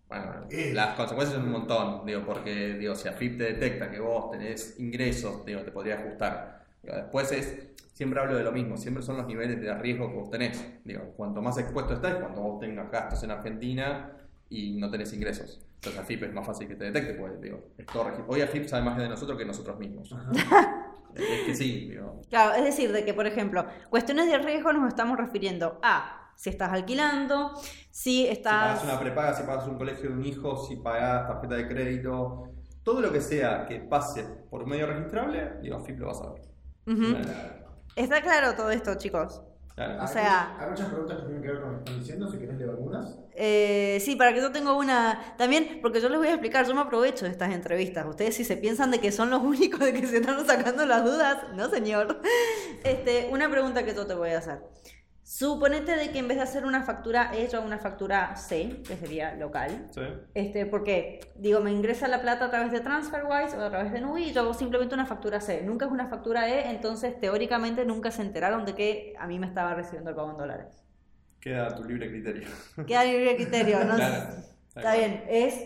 Bueno, 0.08 0.48
Eh. 0.50 0.72
las 0.74 0.96
consecuencias 0.96 1.38
son 1.38 1.46
un 1.46 1.51
montón, 1.51 2.06
digo, 2.06 2.25
porque 2.25 2.74
digo, 2.74 2.96
si 2.96 3.08
AFIP 3.08 3.38
te 3.38 3.54
detecta 3.54 3.92
que 3.92 4.00
vos 4.00 4.32
tenés 4.32 4.80
ingresos, 4.80 5.46
digo, 5.46 5.62
te 5.62 5.72
podría 5.72 6.00
ajustar. 6.00 6.61
Después 6.84 7.32
es, 7.32 7.70
siempre 7.94 8.20
hablo 8.20 8.36
de 8.36 8.44
lo 8.44 8.52
mismo, 8.52 8.78
siempre 8.78 9.04
son 9.04 9.18
los 9.18 9.28
niveles 9.28 9.62
de 9.62 9.74
riesgo 9.76 10.10
que 10.10 10.16
vos 10.16 10.30
tenés. 10.30 10.84
Digo, 10.84 11.14
cuanto 11.16 11.42
más 11.42 11.58
expuesto 11.58 11.94
estás, 11.94 12.16
cuanto 12.16 12.42
vos 12.42 12.60
tengas 12.60 12.90
gastos 12.92 13.24
en 13.24 13.32
Argentina 13.32 14.18
y 14.50 14.78
no 14.78 14.90
tenés 14.90 15.14
ingresos. 15.14 15.62
Entonces 15.76 16.02
AFIP 16.02 16.24
es 16.24 16.34
más 16.34 16.46
fácil 16.46 16.68
que 16.68 16.76
te 16.76 16.86
detecte, 16.86 17.16
pues 17.16 17.42
digo, 17.42 17.60
es 17.78 17.86
todo 17.88 18.06
Hoy 18.28 18.42
AFIP 18.42 18.68
sabe 18.68 18.84
más 18.84 18.98
de 18.98 19.10
nosotros 19.10 19.38
que 19.38 19.46
nosotros 19.46 19.80
mismos. 19.80 20.12
es 21.16 21.42
que 21.46 21.56
sí, 21.56 21.90
digo. 21.90 22.22
Claro, 22.30 22.54
es 22.56 22.64
decir, 22.64 22.92
de 22.92 23.04
que, 23.04 23.14
por 23.14 23.26
ejemplo, 23.26 23.66
cuestiones 23.90 24.28
de 24.28 24.38
riesgo 24.38 24.74
nos 24.74 24.88
estamos 24.88 25.18
refiriendo 25.18 25.80
a 25.82 26.34
si 26.36 26.50
estás 26.50 26.72
alquilando, 26.72 27.56
si 27.56 28.26
Si 28.26 28.28
estás... 28.28 28.80
pagas 28.80 28.84
una 28.84 29.00
prepaga, 29.00 29.34
si 29.34 29.44
pagas 29.44 29.68
un 29.68 29.78
colegio 29.78 30.10
de 30.10 30.16
un 30.16 30.26
hijo, 30.26 30.66
si 30.66 30.76
pagas 30.78 31.28
tarjeta 31.28 31.56
de 31.56 31.68
crédito, 31.68 32.44
todo 32.84 33.02
lo 33.02 33.12
que 33.12 33.22
sea 33.22 33.66
que 33.66 33.80
pase 33.80 34.24
por 34.50 34.66
medio 34.66 34.88
registrable, 34.88 35.54
digo, 35.62 35.78
AFIP 35.78 36.00
lo 36.00 36.08
vas 36.08 36.22
a 36.22 36.34
ver. 36.34 36.50
Ujú. 36.88 37.14
Claro, 37.14 37.62
Está 37.96 38.22
claro 38.22 38.54
todo 38.56 38.72
esto, 38.72 38.96
chicos. 38.96 39.42
claro. 39.76 40.04
O 40.04 40.08
sea- 40.08 40.58
Hay 40.60 40.70
muchas 40.70 40.88
preguntas 40.90 41.18
que 41.20 41.24
tienen 41.26 41.42
que 41.42 41.48
ver 41.50 41.62
con 41.62 41.72
lo 41.72 41.76
que 41.78 41.84
están 41.84 42.00
diciendo, 42.00 42.32
si 42.32 42.38
querés 42.38 42.58
leer 42.58 42.70
algunas. 42.70 43.18
Eh, 43.34 43.98
sí, 44.02 44.16
para 44.16 44.34
que 44.34 44.42
yo 44.42 44.52
tenga 44.52 44.74
una... 44.74 45.36
También, 45.38 45.80
porque 45.82 46.00
yo 46.02 46.10
les 46.10 46.18
voy 46.20 46.28
a 46.28 46.32
explicar, 46.32 46.66
yo 46.68 46.76
me 46.76 46.82
aprovecho 46.82 47.26
de 47.26 47.32
estas 47.32 47.52
entrevistas. 47.54 48.06
Ustedes 48.06 48.36
si 48.36 48.44
se 48.44 48.58
piensan 48.58 48.92
de 48.92 49.00
que 49.00 49.12
son 49.12 49.30
los 49.30 49.42
únicos 49.44 49.80
de 49.80 49.94
que 49.94 50.06
se 50.08 50.18
están 50.18 50.46
sacando 50.46 50.86
las 50.86 51.04
dudas, 51.04 51.38
no 51.56 51.70
señor. 51.70 52.22
Este, 52.84 53.30
una 53.32 53.50
pregunta 53.50 53.84
que 53.86 53.94
yo 53.96 54.06
te 54.08 54.14
voy 54.14 54.32
a 54.32 54.40
hacer. 54.40 54.60
Suponete 55.32 55.96
de 55.96 56.12
que 56.12 56.20
en 56.20 56.28
vez 56.28 56.36
de 56.36 56.44
hacer 56.44 56.66
una 56.66 56.84
factura 56.84 57.32
E, 57.34 57.48
yo 57.48 57.60
hago 57.60 57.66
una 57.66 57.80
factura 57.80 58.36
C, 58.36 58.82
que 58.86 58.98
sería 58.98 59.34
local. 59.36 59.88
Sí. 59.92 60.02
Este, 60.34 60.66
porque, 60.66 61.22
digo, 61.36 61.62
me 61.62 61.72
ingresa 61.72 62.10
la 62.10 62.22
plata 62.22 62.48
a 62.48 62.50
través 62.50 62.74
de 62.74 62.82
TransferWise 62.82 63.56
o 63.56 63.62
a 63.62 63.70
través 63.70 63.94
de 63.94 64.02
Nubi 64.02 64.26
y 64.26 64.34
yo 64.34 64.42
hago 64.42 64.54
simplemente 64.54 64.94
una 64.94 65.06
factura 65.06 65.40
C. 65.40 65.62
Nunca 65.62 65.86
es 65.86 65.92
una 65.94 66.10
factura 66.10 66.50
E, 66.50 66.70
entonces 66.70 67.18
teóricamente 67.18 67.86
nunca 67.86 68.12
se 68.12 68.24
enteraron 68.24 68.66
de 68.66 68.76
que 68.76 69.14
a 69.18 69.26
mí 69.26 69.40
me 69.40 69.48
estaba 69.48 69.74
recibiendo 69.74 70.10
el 70.10 70.18
pago 70.18 70.32
en 70.32 70.38
dólares. 70.38 70.84
Queda 71.40 71.68
a 71.68 71.76
tu 71.76 71.86
libre 71.86 72.10
criterio. 72.10 72.50
Queda 72.86 73.06
libre 73.06 73.38
criterio, 73.38 73.86
¿no? 73.86 73.96
Claro. 73.96 74.36
Está 74.76 74.96
bien, 74.96 75.24
es 75.30 75.66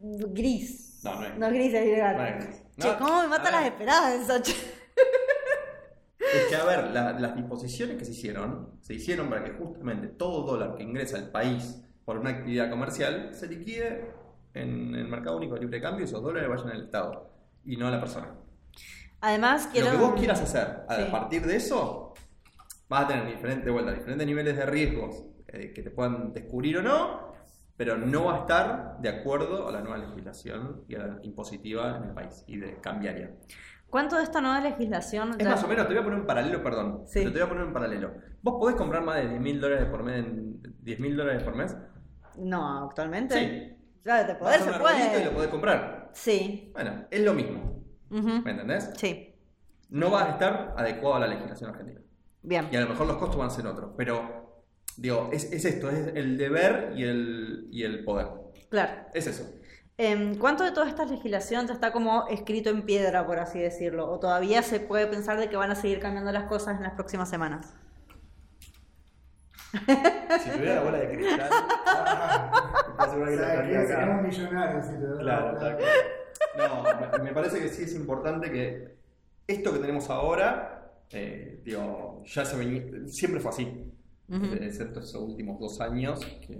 gris. 0.00 1.00
No, 1.04 1.20
no 1.20 1.26
es 1.26 1.36
No 1.36 1.46
es 1.48 1.52
gris, 1.52 1.74
es 1.74 1.86
ilegal. 1.86 2.16
No 2.16 2.24
es 2.24 2.44
gris. 2.46 2.62
Che, 2.78 2.88
No, 2.88 2.98
¿cómo 2.98 3.20
me 3.20 3.28
matan 3.28 3.54
a 3.54 3.60
las 3.60 3.66
esperanzas? 3.66 4.40
che? 4.40 4.77
Es 6.34 6.44
que, 6.48 6.56
a 6.56 6.64
ver, 6.64 6.90
la- 6.92 7.12
las 7.18 7.34
disposiciones 7.36 7.96
que 7.96 8.04
se 8.04 8.12
hicieron, 8.12 8.70
se 8.82 8.94
hicieron 8.94 9.28
para 9.30 9.44
que 9.44 9.52
justamente 9.52 10.08
todo 10.08 10.42
dólar 10.44 10.74
que 10.76 10.82
ingresa 10.82 11.16
al 11.16 11.30
país 11.30 11.82
por 12.04 12.18
una 12.18 12.30
actividad 12.30 12.70
comercial 12.70 13.30
se 13.32 13.46
liquide 13.46 14.10
en 14.54 14.94
el 14.94 15.08
mercado 15.08 15.36
único 15.36 15.54
de 15.54 15.60
libre 15.60 15.80
cambio 15.80 16.02
y 16.02 16.08
esos 16.08 16.22
dólares 16.22 16.48
vayan 16.48 16.68
al 16.70 16.82
Estado 16.84 17.30
y 17.64 17.76
no 17.76 17.88
a 17.88 17.90
la 17.90 18.00
persona. 18.00 18.34
Además, 19.20 19.68
quiero... 19.72 19.86
Lo 19.86 19.92
que 19.92 20.04
vos 20.04 20.14
quieras 20.18 20.40
hacer 20.40 20.84
a 20.88 20.96
Sí. 20.96 21.02
partir 21.10 21.44
de 21.46 21.56
eso, 21.56 22.14
vas 22.88 23.04
a 23.04 23.08
tener 23.08 23.26
diferentes, 23.26 23.64
de 23.64 23.70
vuelta, 23.70 23.92
diferentes 23.92 24.26
niveles 24.26 24.56
de 24.56 24.66
riesgos 24.66 25.24
eh, 25.48 25.72
que 25.74 25.82
te 25.82 25.90
puedan 25.90 26.32
descubrir 26.32 26.78
o 26.78 26.82
no, 26.82 27.32
pero 27.76 27.96
no 27.96 28.24
va 28.26 28.36
a 28.36 28.38
estar 28.40 28.98
de 29.00 29.08
acuerdo 29.08 29.68
a 29.68 29.72
la 29.72 29.80
nueva 29.80 29.98
legislación 29.98 30.84
y 30.88 30.94
a 30.94 30.98
la 30.98 31.18
impositiva 31.22 31.96
en 31.96 32.04
el 32.04 32.10
país 32.10 32.44
y 32.46 32.58
de 32.58 32.76
cambiaria. 32.80 33.34
¿Cuánto 33.90 34.16
de 34.16 34.22
esta 34.24 34.40
nueva 34.40 34.60
legislación... 34.60 35.30
Es 35.32 35.38
ya- 35.38 35.50
más 35.50 35.64
o 35.64 35.68
menos, 35.68 35.86
te 35.86 35.94
voy 35.94 36.00
a 36.02 36.04
poner 36.04 36.20
un 36.20 36.26
paralelo, 36.26 36.62
perdón. 36.62 37.02
Sí. 37.06 37.20
pero 37.20 37.32
te 37.32 37.38
voy 37.38 37.46
a 37.46 37.48
poner 37.48 37.64
un 37.64 37.72
paralelo. 37.72 38.12
¿Vos 38.42 38.56
podés 38.58 38.76
comprar 38.76 39.02
más 39.02 39.16
de 39.16 39.28
10 39.28 39.40
mil 39.40 39.60
dólares 39.60 39.86
por 39.90 40.02
mes? 40.02 40.18
en- 40.18 40.60
10 40.82 41.00
mil 41.00 41.16
dólares 41.16 41.42
por 41.42 41.54
mes? 41.56 41.74
No, 42.36 42.84
actualmente. 42.86 43.34
Sí. 43.34 43.74
Ya, 44.04 44.24
de 44.24 44.32
Vas 44.34 44.38
poder 44.38 44.60
a 44.60 44.64
se 44.64 44.70
arbolito 44.70 44.98
y 45.00 45.04
lo 45.06 45.10
puede. 45.12 45.30
podés 45.32 45.48
comprar. 45.48 46.10
Sí. 46.12 46.70
Bueno, 46.74 47.06
es 47.10 47.20
lo 47.24 47.34
mismo. 47.34 47.82
Ujú. 48.10 48.42
¿Me 48.44 48.50
entendés? 48.50 48.90
Sí. 48.96 49.34
No 49.90 50.10
va 50.10 50.24
a 50.26 50.30
estar 50.32 50.74
adecuado 50.76 51.16
a 51.16 51.20
la 51.20 51.26
legislación 51.26 51.70
argentina. 51.70 52.00
Bien. 52.42 52.68
Y 52.70 52.76
a 52.76 52.80
lo 52.80 52.88
mejor 52.88 53.06
los 53.06 53.16
costos 53.16 53.38
van 53.38 53.48
a 53.48 53.50
ser 53.50 53.66
otros. 53.66 53.92
Pero, 53.96 54.62
digo, 54.96 55.30
es, 55.32 55.50
es 55.52 55.64
esto, 55.64 55.90
es 55.90 56.12
el 56.14 56.36
deber 56.38 56.92
y 56.94 57.04
el, 57.04 57.68
y 57.70 57.82
el 57.84 58.04
poder. 58.04 58.28
Claro. 58.70 58.92
Es 59.14 59.26
eso. 59.26 59.50
Em, 60.00 60.38
¿Cuánto 60.38 60.62
de 60.62 60.70
toda 60.70 60.88
esta 60.88 61.04
legislación 61.04 61.66
ya 61.66 61.74
está 61.74 61.90
como 61.92 62.28
escrito 62.28 62.70
en 62.70 62.82
piedra, 62.82 63.26
por 63.26 63.40
así 63.40 63.58
decirlo? 63.58 64.08
¿O 64.08 64.20
todavía 64.20 64.62
se 64.62 64.78
puede 64.78 65.08
pensar 65.08 65.38
de 65.40 65.48
que 65.50 65.56
van 65.56 65.72
a 65.72 65.74
seguir 65.74 65.98
cambiando 65.98 66.30
las 66.30 66.44
cosas 66.44 66.76
en 66.76 66.84
las 66.84 66.92
próximas 66.94 67.28
semanas? 67.28 67.74
Si 69.72 70.50
tuviera 70.50 70.76
la 70.76 70.82
bola 70.82 70.98
de 70.98 71.08
cristal, 71.16 71.40
acá. 71.50 72.86
Seremos 73.86 74.22
millonarios 74.22 74.86
si 74.86 74.92
te 74.92 74.98
doy 75.06 75.18
Claro, 75.18 75.58
cual. 75.58 75.78
No, 76.56 76.82
me- 77.18 77.24
me 77.24 77.32
parece 77.32 77.60
que 77.60 77.68
sí 77.68 77.82
es 77.82 77.94
importante 77.94 78.50
que 78.50 78.96
esto 79.48 79.72
que 79.72 79.78
tenemos 79.80 80.08
ahora, 80.10 80.92
eh, 81.10 81.60
digo, 81.64 82.22
ya 82.24 82.44
se 82.44 82.56
venía, 82.56 82.82
siempre 83.08 83.40
fue 83.40 83.50
así, 83.50 83.92
excepto 84.60 85.00
estos 85.00 85.20
últimos 85.22 85.58
dos 85.58 85.80
años, 85.80 86.20
que 86.46 86.56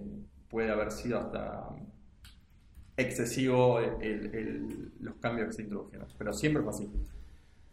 puede 0.51 0.71
haber 0.73 0.91
sido 0.91 1.19
hasta 1.21 1.69
excesivo 2.99 3.79
el- 3.81 4.93
los 5.01 5.15
cambios 5.17 5.47
que 5.49 5.53
se 5.55 5.63
introdujeron, 5.63 6.07
pero 6.19 6.33
siempre 6.33 6.63
fue 6.63 6.73
así. 6.73 6.91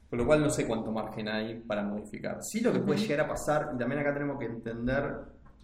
Con 0.09 0.19
lo 0.19 0.25
cual 0.25 0.41
no 0.41 0.49
sé 0.49 0.65
cuánto 0.67 0.91
margen 0.91 1.27
hay 1.27 1.59
para 1.59 1.83
modificar. 1.83 2.41
Sí 2.43 2.61
lo 2.61 2.71
que 2.71 2.79
puede 2.79 2.99
llegar 2.99 3.21
a 3.25 3.27
pasar, 3.27 3.71
y 3.75 3.77
también 3.77 3.99
acá 4.01 4.13
tenemos 4.13 4.37
que 4.39 4.45
entender, 4.45 5.15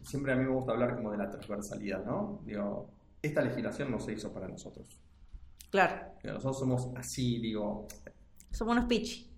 siempre 0.01 0.33
a 0.33 0.35
mí 0.35 0.43
me 0.43 0.49
gusta 0.51 0.71
hablar 0.73 0.95
como 0.95 1.11
de 1.11 1.17
la 1.17 1.29
transversalidad, 1.29 2.03
¿no? 2.03 2.41
Digo, 2.45 2.89
esta 3.21 3.41
legislación 3.41 3.91
no 3.91 3.99
se 3.99 4.13
hizo 4.13 4.33
para 4.33 4.47
nosotros. 4.47 4.99
Claro. 5.69 5.93
Digo, 6.21 6.33
Nosotros 6.33 6.59
somos 6.59 6.89
así, 6.97 7.37
digo. 7.39 7.87
Somos 8.49 8.75
unos 8.75 8.85
pitch. 8.87 9.29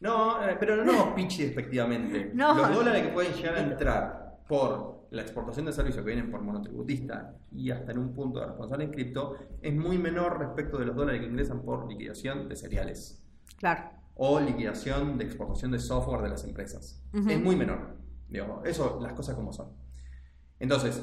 No, 0.00 0.46
eh, 0.46 0.56
pero 0.60 0.84
no 0.84 1.14
pichi 1.14 1.44
despectivamente. 1.44 2.30
No. 2.34 2.54
Los 2.54 2.74
dólares 2.74 3.02
que 3.06 3.08
pueden 3.12 3.32
llegar 3.32 3.54
a 3.54 3.60
entrar 3.62 4.38
por 4.48 4.97
la 5.10 5.22
exportación 5.22 5.66
de 5.66 5.72
servicios 5.72 6.04
que 6.04 6.10
vienen 6.12 6.30
por 6.30 6.42
monotributista 6.42 7.36
y 7.52 7.70
hasta 7.70 7.92
en 7.92 7.98
un 7.98 8.14
punto 8.14 8.40
de 8.40 8.46
responsable 8.46 8.84
en 8.84 8.90
cripto 8.90 9.36
es 9.62 9.74
muy 9.74 9.96
menor 9.98 10.38
respecto 10.38 10.78
de 10.78 10.84
los 10.86 10.96
dólares 10.96 11.20
que 11.22 11.26
ingresan 11.28 11.62
por 11.62 11.88
liquidación 11.88 12.48
de 12.48 12.56
cereales 12.56 13.24
Claro. 13.56 13.90
o 14.14 14.38
liquidación 14.40 15.16
de 15.18 15.24
exportación 15.24 15.70
de 15.72 15.78
software 15.78 16.22
de 16.22 16.28
las 16.30 16.44
empresas. 16.44 17.02
Es 17.12 17.40
muy 17.40 17.56
menor. 17.56 17.96
Digo, 18.28 18.62
eso, 18.64 18.98
las 19.00 19.14
cosas 19.14 19.34
como 19.34 19.52
son. 19.52 19.72
Entonces, 20.58 21.02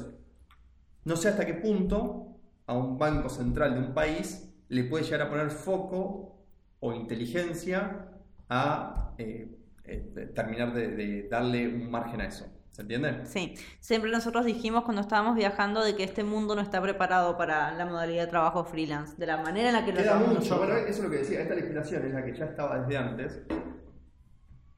no 1.04 1.16
sé 1.16 1.28
hasta 1.28 1.44
qué 1.44 1.54
punto 1.54 2.38
a 2.66 2.74
un 2.74 2.98
banco 2.98 3.28
central 3.28 3.74
de 3.74 3.80
un 3.80 3.94
país 3.94 4.54
le 4.68 4.84
puede 4.84 5.04
llegar 5.04 5.22
a 5.22 5.30
poner 5.30 5.50
foco 5.50 6.44
o 6.80 6.92
inteligencia 6.92 8.10
a 8.48 9.14
eh, 9.18 9.58
eh, 9.84 10.32
terminar 10.34 10.72
de, 10.74 10.88
de 10.94 11.28
darle 11.28 11.68
un 11.68 11.90
margen 11.90 12.20
a 12.20 12.26
eso. 12.26 12.46
¿Se 12.76 12.82
entiende? 12.82 13.24
Sí. 13.24 13.54
Siempre 13.80 14.10
nosotros 14.10 14.44
dijimos 14.44 14.84
cuando 14.84 15.00
estábamos 15.00 15.34
viajando 15.34 15.82
de 15.82 15.96
que 15.96 16.04
este 16.04 16.24
mundo 16.24 16.54
no 16.54 16.60
está 16.60 16.82
preparado 16.82 17.38
para 17.38 17.72
la 17.72 17.86
modalidad 17.86 18.24
de 18.24 18.28
trabajo 18.28 18.66
freelance, 18.66 19.14
de 19.16 19.24
la 19.24 19.38
manera 19.38 19.68
en 19.68 19.74
la 19.76 19.82
que 19.86 19.92
lo 19.92 19.98
Queda 19.98 20.16
mucho, 20.16 20.58
bueno, 20.58 20.76
eso 20.76 20.90
es 20.90 21.00
lo 21.00 21.08
que 21.08 21.16
decía, 21.16 21.40
esta 21.40 21.54
legislación 21.54 22.04
es 22.04 22.12
la 22.12 22.22
que 22.22 22.36
ya 22.36 22.44
estaba 22.44 22.78
desde 22.80 22.98
antes, 22.98 23.40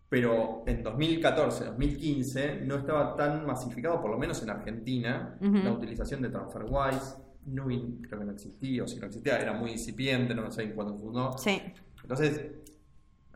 pero 0.09 0.63
en 0.69 0.85
2014, 0.85 1.65
2015 1.65 2.61
no 2.67 2.77
estaba 2.77 3.17
tan 3.17 3.45
masificado, 3.45 4.01
por 4.01 4.13
lo 4.13 4.17
menos 4.17 4.41
en 4.45 4.51
Argentina, 4.51 5.37
la 5.41 5.73
utilización 5.73 6.23
de 6.23 6.29
TransferWise, 6.29 7.17
Nubin 7.47 8.01
creo 8.03 8.21
que 8.21 8.27
no 8.27 8.33
existía, 8.33 8.85
o 8.85 8.87
si 8.87 9.01
no 9.01 9.07
existía, 9.07 9.41
era 9.41 9.55
muy 9.55 9.73
incipiente, 9.73 10.37
no 10.37 10.49
sé 10.53 10.63
en 10.63 10.73
cuándo 10.75 10.97
fundó. 10.97 11.37
Sí. 11.37 11.61
Entonces, 12.01 12.43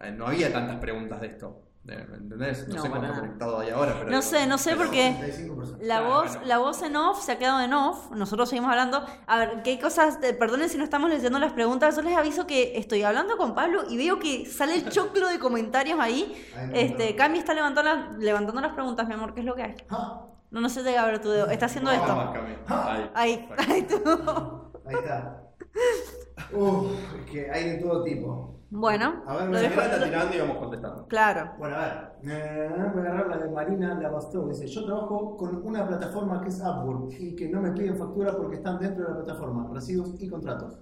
eh, 0.02 0.12
no 0.12 0.28
había 0.28 0.52
tantas 0.52 0.76
preguntas 0.76 1.20
de 1.20 1.26
esto, 1.26 1.61
¿me 1.61 1.61
entendés? 1.84 2.68
No, 2.68 2.76
No, 2.76 2.82
sé 2.82 2.88
cuánto 2.90 3.08
nada. 3.08 3.20
conectado 3.20 3.58
hay 3.58 3.70
ahora, 3.70 3.94
pero... 3.98 4.10
No 4.10 4.22
sé, 4.22 4.46
no 4.46 4.56
sé 4.56 4.76
porque 4.76 5.16
35 5.18 5.56
personas. 5.56 5.80
la 5.82 5.98
Claro, 5.98 6.08
voz, 6.14 6.28
bueno. 6.28 6.46
la 6.46 6.58
voz 6.58 6.82
en 6.82 6.96
off 6.96 7.22
se 7.24 7.32
ha 7.32 7.38
quedado 7.38 7.60
en 7.60 7.72
off. 7.72 8.10
Nosotros 8.12 8.48
seguimos 8.48 8.70
hablando. 8.70 9.04
A 9.26 9.38
ver, 9.38 9.62
¿qué 9.64 9.80
cosas? 9.80 10.18
perdonen 10.38 10.68
si 10.68 10.78
no 10.78 10.84
estamos 10.84 11.10
leyendo 11.10 11.38
las 11.40 11.52
preguntas. 11.52 11.96
Yo 11.96 12.02
les 12.02 12.16
aviso 12.16 12.46
que 12.46 12.78
estoy 12.78 13.02
hablando 13.02 13.36
con 13.36 13.54
Pablo 13.54 13.82
y 13.88 13.96
veo 13.96 14.18
que 14.20 14.46
sale 14.46 14.76
el 14.76 14.88
choclo 14.90 15.28
de 15.28 15.38
comentarios 15.40 15.98
ahí. 15.98 16.32
Este. 16.72 17.16
Cami 17.16 17.38
está 17.38 17.52
levantando, 17.52 17.92
las- 17.94 18.16
levantando 18.18 18.60
las 18.60 18.72
preguntas, 18.74 19.08
mi 19.08 19.14
amor. 19.14 19.34
¿Qué 19.34 19.40
es 19.40 19.46
lo 19.46 19.54
que 19.56 19.62
hay? 19.64 19.74
Ah, 19.90 20.26
No, 20.50 20.60
no 20.60 20.68
se 20.68 20.82
te 20.84 20.96
a 20.96 21.04
ver 21.06 21.20
tu 21.20 21.30
dedo. 21.30 21.48
Está 21.50 21.66
haciendo 21.66 21.90
esto. 21.90 22.06
Cami. 22.32 22.54
Ahí, 22.68 23.10
Ahí, 23.14 23.46
perfecto. 23.48 23.72
ahí 23.72 23.82
tú. 24.04 24.88
ahí 24.88 24.94
está. 24.96 25.38
Uf, 26.54 26.92
es 27.18 27.30
que 27.30 27.50
hay 27.50 27.70
de 27.70 27.78
todo 27.78 28.02
tipo. 28.04 28.48
Bueno, 28.70 29.22
A 29.26 29.36
ver, 29.36 29.44
lo 29.46 29.50
me 29.50 29.58
dejo- 29.60 29.80
está 29.82 30.02
tirando 30.04 30.34
y 30.34 30.40
vamos 30.40 30.56
contestando. 30.56 31.06
Claro. 31.06 31.52
Bueno, 31.58 31.76
a 31.76 31.80
ver. 32.22 32.32
Eh, 32.32 32.68
voy 32.94 33.06
a 33.06 33.10
agarrar 33.10 33.28
la 33.28 33.36
de 33.38 33.50
Marina 33.50 33.94
Lavastó. 34.00 34.48
Dice, 34.48 34.66
yo 34.66 34.84
trabajo 34.86 35.36
con 35.36 35.62
una 35.66 35.86
plataforma 35.86 36.40
que 36.40 36.48
es 36.48 36.58
Upwork 36.60 37.12
y 37.20 37.36
que 37.36 37.50
no 37.50 37.60
me 37.60 37.72
piden 37.72 37.98
factura 37.98 38.34
porque 38.36 38.56
están 38.56 38.78
dentro 38.78 39.04
de 39.04 39.10
la 39.10 39.16
plataforma, 39.24 39.68
residuos 39.74 40.14
y 40.18 40.28
contratos. 40.28 40.78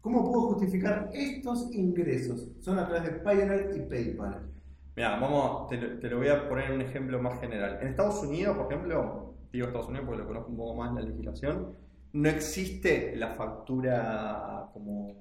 ¿Cómo 0.00 0.24
puedo 0.24 0.48
justificar 0.52 1.10
estos 1.12 1.72
ingresos? 1.72 2.48
Son 2.60 2.78
a 2.78 2.88
través 2.88 3.04
de 3.04 3.10
Pioneer 3.20 3.70
y 3.76 3.80
PayPal. 3.88 4.50
Mira, 4.96 5.20
vamos, 5.20 5.68
te, 5.68 5.76
lo- 5.76 5.98
te 6.00 6.08
lo 6.10 6.18
voy 6.18 6.28
a 6.28 6.48
poner 6.48 6.72
un 6.72 6.80
ejemplo 6.80 7.20
más 7.22 7.38
general. 7.40 7.78
En 7.80 7.88
Estados 7.88 8.20
Unidos, 8.24 8.56
por 8.56 8.66
ejemplo, 8.66 9.34
digo 9.52 9.66
Estados 9.68 9.88
Unidos 9.88 10.06
porque 10.06 10.22
lo 10.22 10.26
conozco 10.26 10.50
un 10.50 10.56
poco 10.56 10.74
más 10.74 10.92
la 10.92 11.02
legislación, 11.02 11.76
no 12.12 12.28
existe 12.28 13.14
la 13.16 13.28
factura 13.30 14.68
como 14.72 15.14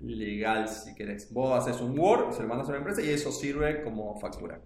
legal, 0.00 0.68
si 0.68 0.94
querés. 0.94 1.32
Vos 1.32 1.56
haces 1.58 1.80
un 1.80 1.98
Word, 1.98 2.32
se 2.32 2.42
lo 2.42 2.48
mandas 2.48 2.66
a 2.68 2.70
una 2.70 2.78
empresa 2.78 3.02
y 3.02 3.10
eso 3.10 3.30
sirve 3.30 3.82
como 3.82 4.18
factura. 4.18 4.60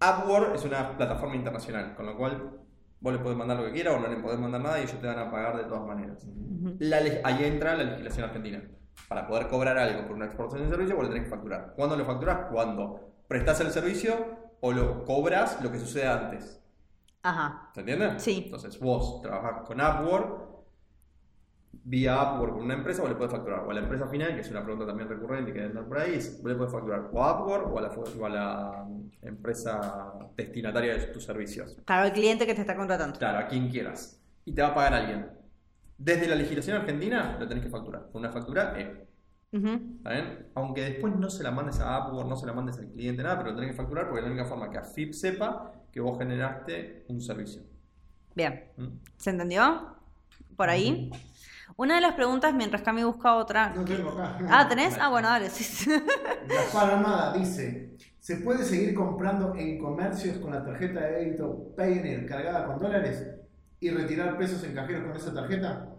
Upwork 0.00 0.54
es 0.54 0.64
una 0.64 0.96
plataforma 0.96 1.36
internacional, 1.36 1.94
con 1.94 2.06
lo 2.06 2.16
cual 2.16 2.58
vos 3.00 3.12
le 3.12 3.18
podés 3.20 3.36
mandar 3.38 3.56
lo 3.58 3.64
que 3.66 3.72
quieras 3.72 3.94
o 3.94 4.00
no 4.00 4.08
le 4.08 4.16
podés 4.16 4.38
mandar 4.38 4.60
nada 4.60 4.78
y 4.80 4.82
ellos 4.82 5.00
te 5.00 5.06
van 5.06 5.18
a 5.18 5.30
pagar 5.30 5.56
de 5.56 5.64
todas 5.64 5.86
maneras. 5.86 6.26
La 6.78 7.00
le- 7.00 7.20
ahí 7.24 7.44
entra 7.44 7.76
la 7.76 7.84
legislación 7.84 8.26
argentina. 8.26 8.62
Para 9.08 9.26
poder 9.26 9.48
cobrar 9.48 9.78
algo 9.78 10.06
por 10.06 10.16
una 10.16 10.26
exportación 10.26 10.68
de 10.68 10.74
servicio, 10.74 10.96
vos 10.96 11.04
le 11.04 11.12
tenés 11.14 11.24
que 11.28 11.30
facturar. 11.34 11.72
¿Cuándo 11.76 11.96
lo 11.96 12.04
facturás? 12.04 12.50
Cuando 12.52 13.14
prestás 13.28 13.60
el 13.60 13.70
servicio 13.70 14.14
o 14.60 14.72
lo 14.72 15.04
cobras 15.04 15.62
lo 15.62 15.72
que 15.72 15.78
sucede 15.78 16.06
antes. 16.06 16.61
Ajá. 17.22 17.70
¿Se 17.74 17.80
entiende? 17.80 18.18
Sí. 18.18 18.42
Entonces 18.44 18.78
vos 18.80 19.22
trabajás 19.22 19.62
con 19.66 19.80
Upwork, 19.80 20.52
vía 21.84 22.20
Upwork 22.22 22.54
con 22.54 22.64
una 22.64 22.74
empresa, 22.74 23.02
vos 23.02 23.10
le 23.10 23.16
podés 23.16 23.32
facturar. 23.32 23.60
O 23.60 23.70
a 23.70 23.74
la 23.74 23.80
empresa 23.80 24.06
final, 24.06 24.34
que 24.34 24.40
es 24.40 24.50
una 24.50 24.62
pregunta 24.62 24.86
también 24.86 25.08
recurrente 25.08 25.52
que 25.52 25.60
debe 25.60 25.70
andar 25.70 25.86
por 25.86 25.98
ahí, 25.98 26.16
vos 26.16 26.44
le 26.44 26.54
podés 26.54 26.72
facturar 26.72 27.10
o 27.12 27.22
a 27.22 27.42
Upwork 27.42 27.72
o 27.72 27.78
a 27.78 27.82
la, 27.82 27.88
o 27.88 28.26
a 28.26 28.28
la 28.28 28.86
empresa 29.22 30.12
destinataria 30.36 30.96
de 30.96 31.06
tus 31.06 31.24
servicios. 31.24 31.76
Claro, 31.84 32.06
el 32.06 32.12
cliente 32.12 32.46
que 32.46 32.54
te 32.54 32.60
está 32.60 32.76
contratando. 32.76 33.18
Claro, 33.18 33.38
a 33.38 33.46
quien 33.46 33.68
quieras. 33.68 34.20
Y 34.44 34.52
te 34.52 34.62
va 34.62 34.68
a 34.68 34.74
pagar 34.74 34.94
alguien. 34.94 35.30
Desde 35.98 36.26
la 36.26 36.34
legislación 36.34 36.78
argentina 36.78 37.36
lo 37.38 37.46
tenés 37.46 37.62
que 37.62 37.70
facturar. 37.70 38.08
Con 38.10 38.20
una 38.20 38.32
factura 38.32 38.74
E. 38.76 39.06
Ujú. 39.52 39.68
¿Está 39.98 40.10
bien? 40.10 40.46
Aunque 40.54 40.80
después 40.82 41.14
no 41.14 41.30
se 41.30 41.44
la 41.44 41.52
mandes 41.52 41.78
a 41.78 42.08
Upwork, 42.08 42.28
no 42.28 42.36
se 42.36 42.46
la 42.46 42.52
mandes 42.52 42.78
al 42.78 42.88
cliente, 42.88 43.22
nada, 43.22 43.36
pero 43.38 43.50
lo 43.50 43.56
tenés 43.56 43.70
que 43.70 43.76
facturar 43.76 44.06
porque 44.06 44.20
es 44.20 44.24
la 44.24 44.32
única 44.32 44.48
forma 44.48 44.70
que 44.70 44.78
AFIP 44.78 45.12
sepa 45.12 45.72
que 45.92 46.00
vos 46.00 46.18
generaste 46.18 47.04
un 47.08 47.20
servicio. 47.20 47.62
Bien. 48.34 48.64
¿Mm? 48.76 48.86
¿Se 49.18 49.30
entendió? 49.30 49.96
Por 50.56 50.70
ahí. 50.70 51.10
Una 51.76 51.96
de 51.96 52.00
las 52.00 52.14
preguntas, 52.14 52.54
mientras 52.54 52.82
Cami 52.82 53.04
busca 53.04 53.34
otra. 53.34 53.70
No 53.74 53.84
tengo 53.84 54.10
acá. 54.10 54.38
Ah, 54.50 54.68
¿tenés? 54.68 54.96
Ah, 54.98 55.08
bueno, 55.08 55.28
dale. 55.28 55.46
Gaspar 56.48 56.90
Armada 56.90 57.32
dice, 57.34 57.96
¿se 58.18 58.36
puede 58.36 58.64
seguir 58.64 58.94
comprando 58.94 59.54
en 59.54 59.78
comercios 59.78 60.38
con 60.38 60.52
la 60.52 60.64
tarjeta 60.64 61.00
de 61.00 61.12
débito 61.12 61.74
Payoneer 61.76 62.26
cargada 62.26 62.66
con 62.66 62.78
dólares 62.78 63.26
y 63.80 63.90
retirar 63.90 64.38
pesos 64.38 64.62
en 64.64 64.74
cajeros 64.74 65.04
con 65.04 65.16
esa 65.16 65.34
tarjeta? 65.34 65.91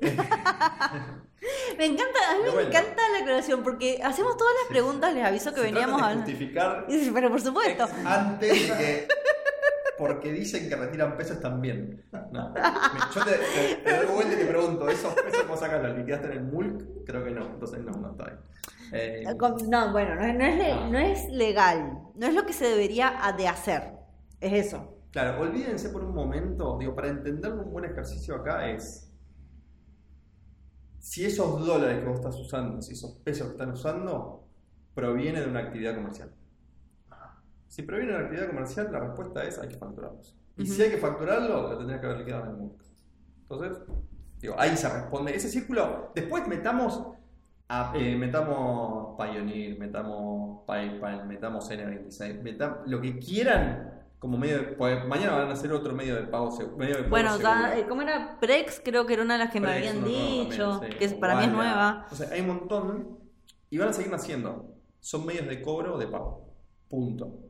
Me 0.00 1.84
encanta, 1.86 2.18
a 2.30 2.34
mí 2.44 2.50
me 2.56 2.62
encanta 2.62 3.02
la 3.12 3.18
aclaración 3.20 3.62
porque 3.62 4.00
hacemos 4.02 4.36
todas 4.36 4.52
las 4.62 4.68
preguntas, 4.68 5.14
les 5.14 5.24
aviso 5.24 5.50
que 5.54 5.60
Se 5.60 5.66
veníamos 5.66 6.02
hablando. 6.02 6.24
justificar 6.24 6.86
Pero 7.14 7.30
por 7.30 7.40
supuesto. 7.40 7.86
antes 8.04 8.68
de 8.68 8.76
que. 8.76 9.08
Porque 9.96 10.32
dicen 10.32 10.68
que 10.68 10.76
retiran 10.76 11.16
pesos 11.16 11.40
también. 11.40 12.04
No. 12.32 12.54
Yo 13.14 13.24
te, 13.24 13.32
te, 13.32 13.74
te 13.84 13.96
doy 13.96 14.06
vuelta 14.06 14.34
y 14.34 14.36
te 14.36 14.44
pregunto, 14.44 14.88
¿esos 14.88 15.12
pesos 15.14 15.46
vos 15.48 15.58
sacas 15.58 15.82
los 15.82 15.96
liquidaste 15.96 16.26
en 16.28 16.32
el 16.34 16.44
MULC? 16.44 17.04
Creo 17.04 17.24
que 17.24 17.30
no, 17.32 17.44
entonces 17.46 17.80
no, 17.80 17.90
no 17.92 18.10
está 18.12 18.24
ahí. 18.26 18.34
Eh, 18.92 19.24
No, 19.68 19.90
bueno, 19.92 20.14
no, 20.14 20.24
es- 20.24 20.34
no 20.36 20.44
es 20.44 20.90
no 20.92 20.98
es 20.98 21.28
legal. 21.30 21.98
No 22.14 22.26
es 22.28 22.34
lo 22.34 22.46
que 22.46 22.52
se 22.52 22.66
debería 22.66 23.24
a- 23.26 23.32
de 23.32 23.48
hacer. 23.48 23.90
Es 24.40 24.52
eso. 24.66 24.94
Claro, 25.10 25.40
olvídense 25.40 25.88
por 25.88 26.04
un 26.04 26.14
momento, 26.14 26.76
digo, 26.78 26.94
para 26.94 27.08
entender 27.08 27.52
un 27.52 27.72
buen 27.72 27.84
ejercicio 27.84 28.36
acá 28.36 28.68
es 28.70 29.07
si 30.98 31.24
esos 31.24 31.64
dólares 31.64 32.00
que 32.00 32.06
vos 32.06 32.16
estás 32.18 32.36
usando, 32.38 32.80
si 32.82 32.92
esos 32.92 33.12
pesos 33.24 33.46
que 33.48 33.52
están 33.52 33.70
usando, 33.72 34.44
provienen 34.94 35.44
de 35.44 35.50
una 35.50 35.60
actividad 35.60 35.94
comercial. 35.94 36.30
Si 37.68 37.82
proviene 37.82 38.12
de 38.12 38.16
una 38.18 38.24
actividad 38.26 38.48
comercial, 38.48 38.88
la 38.92 39.00
respuesta 39.00 39.44
es 39.44 39.58
hay 39.58 39.68
que 39.68 39.76
facturarlos. 39.76 40.34
Y 40.56 40.66
si 40.66 40.82
hay 40.82 40.90
que 40.90 40.98
facturarlo, 40.98 41.70
lo 41.70 41.76
tendrías 41.78 42.00
que 42.00 42.06
haber 42.06 42.18
liquidado 42.18 42.44
en 42.44 42.50
el 42.50 42.56
MULC. 42.56 42.82
Entonces, 43.42 43.78
digo, 44.40 44.54
ahí 44.58 44.76
se 44.76 44.88
responde. 44.88 45.36
Ese 45.36 45.48
círculo, 45.48 46.10
después 46.14 46.46
metamos 46.48 47.00
a- 47.68 47.92
eh, 47.94 48.16
metamos 48.16 49.16
Pioneer, 49.18 49.78
metamos 49.78 50.62
PayPal, 50.66 51.26
metamos 51.26 51.70
N26, 51.70 52.42
metamos 52.42 52.78
lo 52.86 53.00
que 53.00 53.18
quieran 53.18 53.97
como 54.18 54.36
medio 54.38 54.58
de, 54.58 54.62
pues 54.72 55.06
mañana 55.06 55.36
van 55.36 55.48
a 55.48 55.52
hacer 55.52 55.72
otro 55.72 55.94
medio 55.94 56.16
de 56.16 56.22
pago 56.22 56.50
medio 56.76 56.96
de 56.96 57.02
pago 57.02 57.10
Bueno, 57.10 57.38
da- 57.38 57.78
eh, 57.78 57.86
¿cómo 57.88 58.02
era? 58.02 58.38
Prex 58.40 58.80
creo 58.84 59.06
que 59.06 59.14
era 59.14 59.22
una 59.22 59.34
de 59.34 59.44
las 59.44 59.52
que 59.52 59.60
me 59.60 59.70
habían 59.72 60.04
dicho, 60.04 60.70
también, 60.72 60.92
sí. 60.92 60.98
que 60.98 61.04
es- 61.04 61.14
para 61.14 61.36
mí 61.36 61.44
es 61.44 61.52
nueva. 61.52 62.06
O 62.10 62.14
sea, 62.14 62.28
hay 62.32 62.40
un 62.40 62.48
montón 62.48 63.18
y 63.70 63.78
van 63.78 63.88
a 63.88 63.92
seguir 63.92 64.10
naciendo. 64.10 64.74
Son 65.00 65.24
medios 65.24 65.46
de 65.46 65.62
cobro 65.62 65.94
o 65.94 65.98
de 65.98 66.08
pago. 66.08 66.52
Punto. 66.88 67.44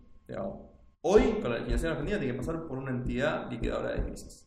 Hoy, 1.01 1.39
con 1.41 1.51
la 1.51 1.59
legislación 1.59 1.93
argentina, 1.93 2.19
tiene 2.19 2.33
que 2.35 2.39
pasar 2.39 2.67
por 2.67 2.77
una 2.77 2.91
entidad 2.91 3.51
liquidadora 3.51 3.93
de 3.95 4.03
divisas. 4.05 4.47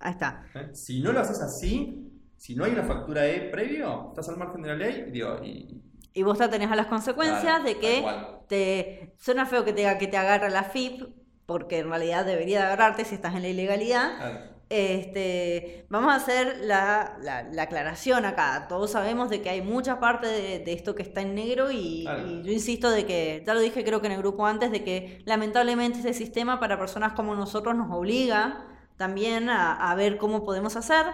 Ahí 0.00 0.12
está. 0.12 0.44
¿eh? 0.54 0.70
Si 0.72 1.00
no 1.02 1.12
lo 1.12 1.20
haces 1.20 1.40
así, 1.40 2.10
si 2.36 2.56
no 2.56 2.64
hay 2.64 2.72
una 2.72 2.82
factura 2.84 3.26
E 3.26 3.50
previo, 3.50 4.08
estás 4.08 4.28
al 4.30 4.38
margen 4.38 4.62
de 4.62 4.68
la 4.70 4.74
ley 4.76 5.04
y, 5.08 5.10
digo, 5.10 5.36
y 5.44 5.82
Y 6.14 6.22
vos 6.22 6.38
te 6.38 6.48
tenés 6.48 6.70
a 6.70 6.74
las 6.74 6.86
consecuencias 6.86 7.42
Claro, 7.42 7.64
de 7.64 7.78
que 7.78 8.04
te 8.48 9.14
suena 9.18 9.44
feo 9.46 9.64
que 9.64 9.72
te, 9.74 9.96
que 9.98 10.06
te 10.08 10.16
agarre 10.16 10.50
la 10.50 10.64
FIP, 10.64 11.02
porque 11.50 11.80
en 11.80 11.88
realidad 11.90 12.24
debería 12.24 12.60
de 12.60 12.64
agarrarte 12.66 13.04
si 13.04 13.16
estás 13.16 13.34
en 13.34 13.42
la 13.42 13.48
ilegalidad. 13.48 14.16
claro, 14.18 14.38
Este, 14.72 15.84
vamos 15.88 16.12
a 16.12 16.16
hacer 16.16 16.58
la, 16.62 17.16
la- 17.22 17.42
la 17.42 17.62
aclaración 17.62 18.24
acá. 18.24 18.66
Todos 18.68 18.92
sabemos 18.92 19.28
de 19.28 19.42
que 19.42 19.50
hay 19.50 19.62
mucha 19.62 19.98
parte 19.98 20.28
de, 20.28 20.60
de 20.60 20.72
esto 20.72 20.94
que 20.94 21.02
está 21.02 21.22
en 21.22 21.34
negro 21.34 21.72
y, 21.72 22.04
Claro. 22.04 22.26
y 22.28 22.42
yo 22.44 22.52
insisto 22.52 22.88
de 22.90 23.04
que, 23.04 23.42
ya 23.44 23.52
lo 23.54 23.60
dije 23.60 23.82
creo 23.84 24.00
que 24.00 24.06
en 24.06 24.12
el 24.12 24.18
grupo 24.20 24.46
antes, 24.46 24.70
de 24.70 24.84
que 24.84 25.22
lamentablemente 25.26 25.98
este 25.98 26.14
sistema 26.14 26.60
para 26.60 26.78
personas 26.78 27.14
como 27.14 27.34
nosotros 27.34 27.74
nos 27.74 27.90
obliga 27.90 28.64
también 28.96 29.48
a, 29.50 29.90
a 29.90 29.94
ver 29.96 30.18
cómo 30.18 30.44
podemos 30.44 30.76
hacer, 30.76 31.04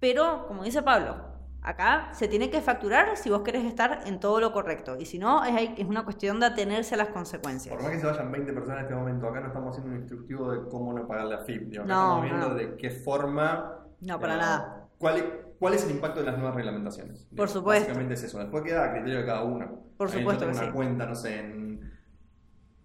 pero 0.00 0.46
como 0.48 0.64
dice 0.64 0.82
Pablo, 0.82 1.35
acá 1.66 2.10
se 2.12 2.28
tiene 2.28 2.48
que 2.48 2.60
facturar 2.60 3.16
si 3.16 3.28
vos 3.28 3.42
querés 3.42 3.64
estar 3.64 4.02
en 4.06 4.20
todo 4.20 4.40
lo 4.40 4.52
correcto 4.52 4.96
y 4.98 5.04
si 5.04 5.18
no 5.18 5.44
es, 5.44 5.84
una 5.86 6.04
cuestión 6.04 6.38
de 6.38 6.46
atenerse 6.46 6.94
a 6.94 6.98
las 6.98 7.08
consecuencias. 7.08 7.74
Por 7.74 7.82
más 7.82 7.92
que 7.92 7.98
se 8.00 8.06
vayan 8.06 8.30
20 8.30 8.52
personas 8.52 8.78
en 8.78 8.84
este 8.84 8.94
momento, 8.94 9.26
acá 9.28 9.40
no 9.40 9.48
estamos 9.48 9.70
haciendo 9.70 9.90
un 9.92 9.98
instructivo 9.98 10.52
de 10.52 10.68
cómo 10.70 10.92
no 10.92 11.06
pagar 11.08 11.26
la 11.26 11.38
FIP. 11.38 11.72
acá 11.74 11.84
No, 11.84 11.94
estamos 11.94 12.22
viendo 12.22 12.48
no. 12.50 12.54
de 12.54 12.76
qué 12.76 12.90
forma. 12.90 13.84
No, 14.00 14.20
para 14.20 14.36
nada. 14.36 14.88
¿Cuál, 14.96 15.16
es- 15.18 15.24
¿Cuál 15.58 15.74
es 15.74 15.84
el 15.84 15.90
impacto 15.90 16.20
de 16.20 16.26
las 16.26 16.36
nuevas 16.36 16.54
reglamentaciones? 16.54 17.26
Por 17.36 17.48
supuesto. 17.48 17.86
Básicamente 17.88 18.14
es 18.14 18.22
eso. 18.22 18.38
Después 18.38 18.62
queda 18.62 18.84
a 18.84 18.92
criterio 18.92 19.18
de 19.20 19.26
cada 19.26 19.42
uno. 19.42 19.86
Por 19.96 20.08
Ahí 20.08 20.18
supuesto 20.18 20.44
Yo 20.44 20.50
tengo 20.52 20.52
que 20.52 20.58
una 20.58 20.66
sí. 20.68 20.72
cuenta, 20.76 21.06
no 21.06 21.14
sé, 21.14 21.40
en, 21.40 21.92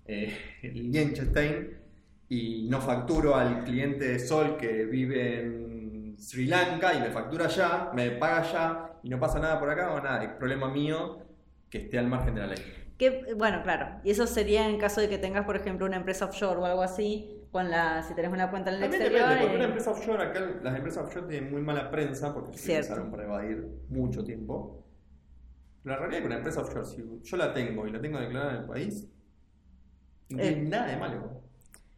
eh, 0.05 0.37
Liechtenstein 0.63 1.77
y 2.29 2.67
no 2.69 2.79
facturo 2.81 3.35
al 3.35 3.63
cliente 3.65 4.07
de 4.07 4.19
Sol 4.19 4.57
que 4.57 4.85
vive 4.85 5.41
en 5.41 5.80
Sri 6.21 6.45
Lanka 6.45 6.93
y 6.93 6.99
me 7.01 7.09
factura 7.09 7.45
allá, 7.45 7.89
me 7.93 8.11
paga 8.11 8.37
allá 8.41 8.89
y 9.03 9.09
no 9.09 9.19
pasa 9.19 9.39
nada 9.39 9.59
por 9.59 9.69
acá 9.69 9.91
o 9.93 10.01
nada. 10.01 10.23
Es 10.23 10.29
problema 10.33 10.69
mío 10.69 11.19
que 11.69 11.79
esté 11.79 11.97
al 11.97 12.07
margen 12.07 12.35
de 12.35 12.41
la 12.41 12.47
ley. 12.47 12.59
Que, 12.97 13.33
bueno, 13.35 13.63
claro, 13.63 13.99
y 14.03 14.11
eso 14.11 14.27
sería 14.27 14.69
en 14.69 14.77
caso 14.77 15.01
de 15.01 15.09
que 15.09 15.17
tengas, 15.17 15.45
por 15.45 15.55
ejemplo, 15.55 15.87
una 15.87 15.97
empresa 15.97 16.25
offshore 16.25 16.59
o 16.59 16.65
algo 16.65 16.83
así, 16.83 17.41
con 17.51 17.71
la, 17.71 18.03
si 18.03 18.13
tenés 18.13 18.31
una 18.31 18.51
cuenta 18.51 18.69
en 18.69 18.75
el 18.75 18.81
También 18.83 19.01
exterior. 19.01 19.27
depende, 19.29 19.41
porque 19.41 19.53
eh, 19.55 19.57
una 19.57 19.65
empresa 19.65 19.91
offshore, 19.91 20.23
acá 20.23 20.39
las 20.61 20.75
empresas 20.75 21.03
offshore 21.05 21.27
tienen 21.27 21.51
muy 21.51 21.61
mala 21.63 21.89
prensa 21.89 22.31
porque 22.33 22.55
se 22.57 22.71
utilizaron 22.73 23.09
para 23.09 23.23
evadir 23.23 23.67
mucho 23.89 24.23
tiempo. 24.23 24.85
La 25.83 25.95
realidad 25.95 26.17
es 26.17 26.21
que 26.21 26.27
una 26.27 26.37
empresa 26.37 26.61
offshore, 26.61 26.85
si 26.85 27.03
yo 27.23 27.37
la 27.37 27.51
tengo 27.51 27.87
y 27.87 27.91
la 27.91 27.99
tengo 27.99 28.19
declarada 28.19 28.51
en 28.51 28.57
el 28.61 28.65
país, 28.67 29.07
no 30.29 30.37
Eh. 30.39 30.41
tiene 30.53 30.69
nada 30.69 30.85
de 30.87 30.97
malo. 30.97 31.41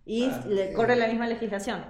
y 0.06 0.30
Ah, 0.32 0.44
le 0.48 0.72
corre 0.74 0.96
la 0.96 1.08
misma 1.08 1.28
legislación. 1.28 1.84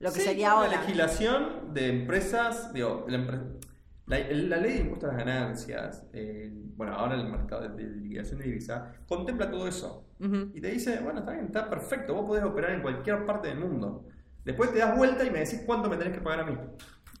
Lo 0.00 0.10
que 0.12 0.20
Sí, 0.20 0.26
sería 0.26 0.52
ahora. 0.52 0.70
La 0.70 0.80
legislación 0.80 1.74
de 1.74 1.88
empresas, 1.88 2.72
digo, 2.72 3.04
la, 3.08 3.18
empre- 3.18 3.58
la- 4.06 4.18
la 4.18 4.56
ley 4.56 4.72
de 4.74 4.78
impuestos 4.80 5.10
a 5.10 5.16
las 5.16 5.24
ganancias, 5.24 6.06
eh, 6.12 6.50
bueno, 6.76 6.94
ahora 6.94 7.14
el 7.16 7.28
mercado 7.28 7.68
de 7.68 7.82
liquidación 7.84 8.38
de 8.38 8.44
divisa, 8.46 8.92
contempla 9.08 9.50
todo 9.50 9.66
eso. 9.66 10.04
Y 10.20 10.60
te 10.60 10.68
dice, 10.68 10.98
bueno, 11.00 11.20
está 11.20 11.32
bien, 11.32 11.46
está 11.46 11.68
perfecto, 11.70 12.14
vos 12.14 12.26
podés 12.26 12.42
operar 12.44 12.72
en 12.72 12.82
cualquier 12.82 13.24
parte 13.26 13.48
del 13.48 13.58
mundo. 13.60 14.06
Después 14.44 14.72
te 14.72 14.78
das 14.78 14.96
vuelta 14.96 15.24
y 15.24 15.30
me 15.30 15.40
decís 15.40 15.62
cuánto 15.66 15.88
me 15.90 15.96
tenés 15.96 16.14
que 16.14 16.20
pagar 16.20 16.40
a 16.40 16.44
mí. 16.44 16.56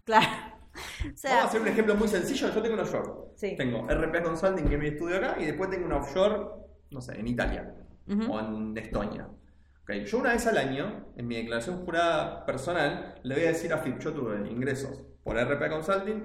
Claro. 0.04 0.26
O 1.00 1.28
Vamos 1.28 1.44
a 1.44 1.44
hacer 1.48 1.60
un 1.60 1.68
ejemplo 1.68 1.94
muy 1.96 2.06
sencillo. 2.08 2.50
Yo 2.52 2.62
tengo 2.62 2.74
un 2.74 2.80
offshore. 2.80 3.10
Sí. 3.34 3.54
Tengo 3.56 3.86
RPA 3.88 4.22
Consulting, 4.22 4.64
que 4.68 4.74
es 4.74 4.80
mi 4.80 4.86
estudio 4.88 5.16
acá, 5.16 5.36
y 5.40 5.44
después 5.46 5.70
tengo 5.70 5.86
un 5.86 5.92
offshore, 5.92 6.36
no 6.90 7.00
sé, 7.00 7.18
en 7.18 7.26
Italia 7.26 7.74
o 8.28 8.38
en 8.40 8.76
Estonia. 8.78 9.28
Yo 10.06 10.18
una 10.18 10.32
vez 10.32 10.46
al 10.46 10.58
año, 10.58 11.06
en 11.16 11.26
mi 11.26 11.36
declaración 11.36 11.84
jurada 11.84 12.44
personal, 12.44 13.14
le 13.22 13.34
voy 13.34 13.44
a 13.44 13.48
decir 13.48 13.72
a 13.72 13.78
FIP, 13.78 13.98
yo 14.00 14.12
tuve 14.12 14.48
ingresos 14.50 15.02
por 15.24 15.36
RPA 15.36 15.70
Consulting 15.70 16.24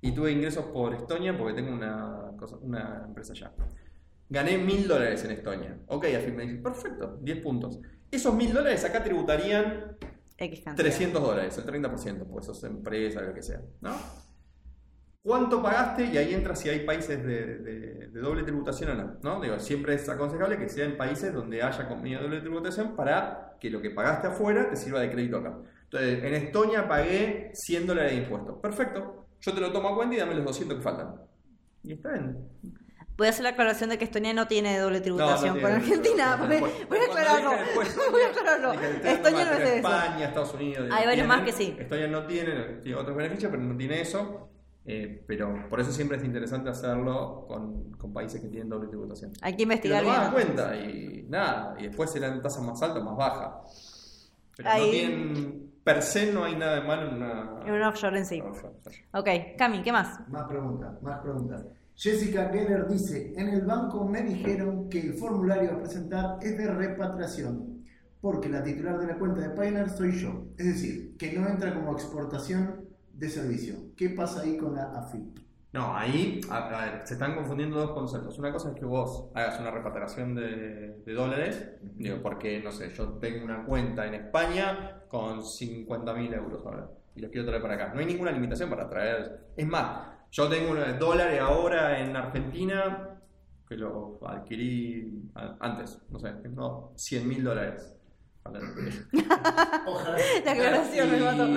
y 0.00 0.12
tuve 0.12 0.32
ingresos 0.32 0.64
por 0.66 0.94
Estonia 0.94 1.36
porque 1.38 1.54
tengo 1.54 1.72
una, 1.72 2.32
cosa- 2.36 2.56
una 2.60 3.04
empresa 3.06 3.32
allá. 3.32 3.52
gané 4.28 4.58
mil 4.58 4.88
dólares 4.88 5.24
en 5.24 5.30
Estonia. 5.30 5.78
Ok, 5.86 6.06
afirma, 6.16 6.42
dice, 6.42 6.56
perfecto, 6.56 7.18
10 7.22 7.38
puntos. 7.40 7.78
Esos 8.10 8.34
mil 8.34 8.52
dólares 8.52 8.84
acá 8.84 9.02
tributarían 9.04 9.96
X 10.36 10.60
cantidad. 10.64 10.74
300 10.76 11.22
dólares, 11.22 11.56
el 11.58 11.64
30%, 11.66 12.26
pues 12.26 12.46
sos 12.46 12.64
empresa, 12.64 13.20
lo 13.22 13.32
que 13.32 13.42
sea, 13.42 13.60
¿no? 13.80 13.94
¿Cuánto 15.24 15.62
pagaste? 15.62 16.04
Y 16.04 16.18
ahí 16.18 16.34
entra 16.34 16.54
si 16.54 16.68
hay 16.68 16.80
países 16.80 17.24
de, 17.24 17.46
de- 17.58 18.08
de 18.08 18.20
doble 18.20 18.42
tributación 18.42 18.90
o 18.90 18.94
no, 18.94 19.16
¿no? 19.22 19.40
Digo, 19.40 19.58
siempre 19.58 19.94
es 19.94 20.06
aconsejable 20.06 20.58
que 20.58 20.68
sea 20.68 20.84
en 20.84 20.98
países 20.98 21.32
donde 21.32 21.62
haya 21.62 21.88
convenio 21.88 22.18
de 22.18 22.24
doble 22.24 22.40
tributación 22.42 22.94
para 22.94 23.56
que 23.58 23.70
lo 23.70 23.80
que 23.80 23.88
pagaste 23.88 24.26
afuera 24.26 24.68
te 24.68 24.76
sirva 24.76 25.00
de 25.00 25.10
crédito 25.10 25.38
acá. 25.38 25.54
Entonces, 25.84 26.22
en 26.24 26.34
Estonia 26.34 26.86
pagué 26.86 27.50
100 27.54 27.86
dólares 27.86 28.12
de 28.12 28.18
impuestos. 28.18 28.58
Perfecto. 28.60 29.24
Yo 29.40 29.54
te 29.54 29.60
lo 29.62 29.72
tomo 29.72 29.88
a 29.88 29.96
cuenta 29.96 30.14
y 30.14 30.18
dame 30.18 30.34
los 30.34 30.44
200 30.44 30.76
que 30.76 30.82
faltan. 30.84 31.14
Y 31.82 31.94
está 31.94 32.12
bien. 32.12 32.36
Voy 33.16 33.26
a 33.26 33.30
hacer 33.30 33.44
la 33.44 33.50
aclaración 33.50 33.88
de 33.90 33.96
que 33.96 34.04
Estonia 34.04 34.34
no 34.34 34.46
tiene 34.46 34.78
doble 34.78 35.00
tributación 35.00 35.48
No, 35.48 35.54
no 35.54 35.60
con 35.62 35.70
tiene- 35.70 35.84
Argentina. 35.84 36.36
Voy, 36.36 36.86
voy 36.88 36.98
a 36.98 37.04
aclararlo. 37.04 37.50
Voy 38.10 38.22
a 38.22 38.28
aclararlo. 38.28 38.72
Estonia 39.04 39.44
no 39.46 39.52
eso. 39.52 39.62
España, 39.76 40.24
Estados 40.26 40.52
Unidos. 40.52 40.88
Hay 40.92 41.06
varios 41.06 41.26
más 41.26 41.40
que 41.42 41.52
sí. 41.52 41.74
Estonia 41.78 42.08
no 42.08 42.26
tiene, 42.26 42.52
tiene 42.82 42.98
otros 42.98 43.16
beneficios, 43.16 43.50
pero 43.50 43.62
no 43.62 43.74
tiene 43.76 44.00
eso. 44.02 44.50
Eh, 44.86 45.24
pero 45.26 45.66
por 45.70 45.80
eso 45.80 45.90
siempre 45.92 46.18
es 46.18 46.24
interesante 46.24 46.68
hacerlo 46.68 47.46
con, 47.48 47.92
con 47.92 48.12
países 48.12 48.40
que 48.40 48.48
tienen 48.48 48.68
doble 48.68 48.88
tributación. 48.88 49.32
Hay 49.40 49.56
que 49.56 49.62
Y 49.62 49.66
lo 49.66 49.72
investigar 49.72 50.02
tomas 50.02 50.18
bien. 50.18 50.26
en 50.26 50.32
cuenta 50.54 50.76
y 50.76 51.26
nada. 51.28 51.74
Y 51.78 51.84
después 51.88 52.10
serán 52.10 52.42
tasas 52.42 52.62
más 52.62 52.82
altas, 52.82 53.02
más 53.02 53.16
bajas. 53.16 54.30
Pero 54.56 54.68
Ahí- 54.68 54.84
no 54.84 54.90
tienen, 54.90 55.72
per 55.82 56.02
se 56.02 56.32
no 56.32 56.44
hay 56.44 56.56
nada 56.56 56.76
de 56.80 56.86
malo 56.86 57.08
en 57.08 57.14
una... 57.14 57.60
En 57.66 57.72
un 57.72 57.82
offshore 57.82 58.18
en 58.18 58.26
sí. 58.26 58.40
offshore. 58.40 58.74
Ok, 59.14 59.56
Cami, 59.58 59.82
¿qué 59.82 59.90
más? 59.92 60.20
Más 60.28 60.44
preguntas, 60.48 61.02
más 61.02 61.20
preguntas. 61.20 61.64
Jessica 61.96 62.50
Geller 62.52 62.86
dice, 62.88 63.32
en 63.36 63.48
el 63.50 63.62
banco 63.62 64.04
me 64.04 64.22
dijeron 64.22 64.88
que 64.90 65.00
el 65.00 65.14
formulario 65.14 65.72
a 65.72 65.78
presentar 65.78 66.38
es 66.42 66.58
de 66.58 66.66
repatriación, 66.66 67.84
porque 68.20 68.48
la 68.48 68.62
titular 68.64 68.98
de 68.98 69.06
la 69.06 69.18
cuenta 69.18 69.40
de 69.42 69.50
Pioneer 69.50 69.88
soy 69.90 70.12
yo. 70.12 70.46
Es 70.58 70.66
decir, 70.66 71.16
que 71.16 71.32
no 71.38 71.46
entra 71.48 71.72
como 71.74 71.92
exportación 71.92 72.83
de 73.16 73.28
servicio. 73.28 73.74
¿Qué 73.96 74.10
pasa 74.10 74.42
ahí 74.42 74.56
con 74.56 74.74
la 74.74 74.92
AFIP? 74.98 75.38
No, 75.72 75.96
ahí, 75.96 76.40
a, 76.50 76.68
a 76.68 76.84
ver, 76.84 77.06
se 77.06 77.14
están 77.14 77.34
confundiendo 77.34 77.76
dos 77.76 77.90
conceptos. 77.90 78.38
Una 78.38 78.52
cosa 78.52 78.70
es 78.70 78.76
que 78.76 78.84
vos 78.84 79.30
hagas 79.34 79.58
una 79.58 79.72
repatriación 79.72 80.34
de, 80.34 81.00
de 81.04 81.12
dólares, 81.12 81.72
digo, 81.82 82.22
porque, 82.22 82.60
no 82.62 82.70
sé, 82.70 82.90
yo 82.90 83.14
tengo 83.14 83.44
una 83.44 83.64
cuenta 83.64 84.06
en 84.06 84.14
España 84.14 85.02
con 85.08 85.40
50.000 85.40 86.34
euros 86.34 86.64
ahora 86.64 86.88
y 87.16 87.20
los 87.20 87.30
quiero 87.30 87.46
traer 87.46 87.62
para 87.62 87.74
acá. 87.74 87.92
No 87.94 88.00
hay 88.00 88.06
ninguna 88.06 88.32
limitación 88.32 88.70
para 88.70 88.88
traer. 88.88 89.46
Es 89.56 89.66
más, 89.66 90.08
yo 90.30 90.48
tengo 90.48 90.72
unos 90.72 90.98
dólares 90.98 91.40
ahora 91.40 92.00
en 92.00 92.14
Argentina 92.16 93.10
que 93.68 93.76
lo 93.76 94.18
adquirí 94.26 95.30
antes, 95.60 96.02
no 96.10 96.18
sé, 96.18 96.32
no, 96.50 96.92
100.000 96.94 97.42
dólares. 97.42 97.93
Ojalá. 99.86 100.18
La 100.44 100.52
aclaración, 100.52 101.10
me 101.10 101.20
mató. 101.20 101.48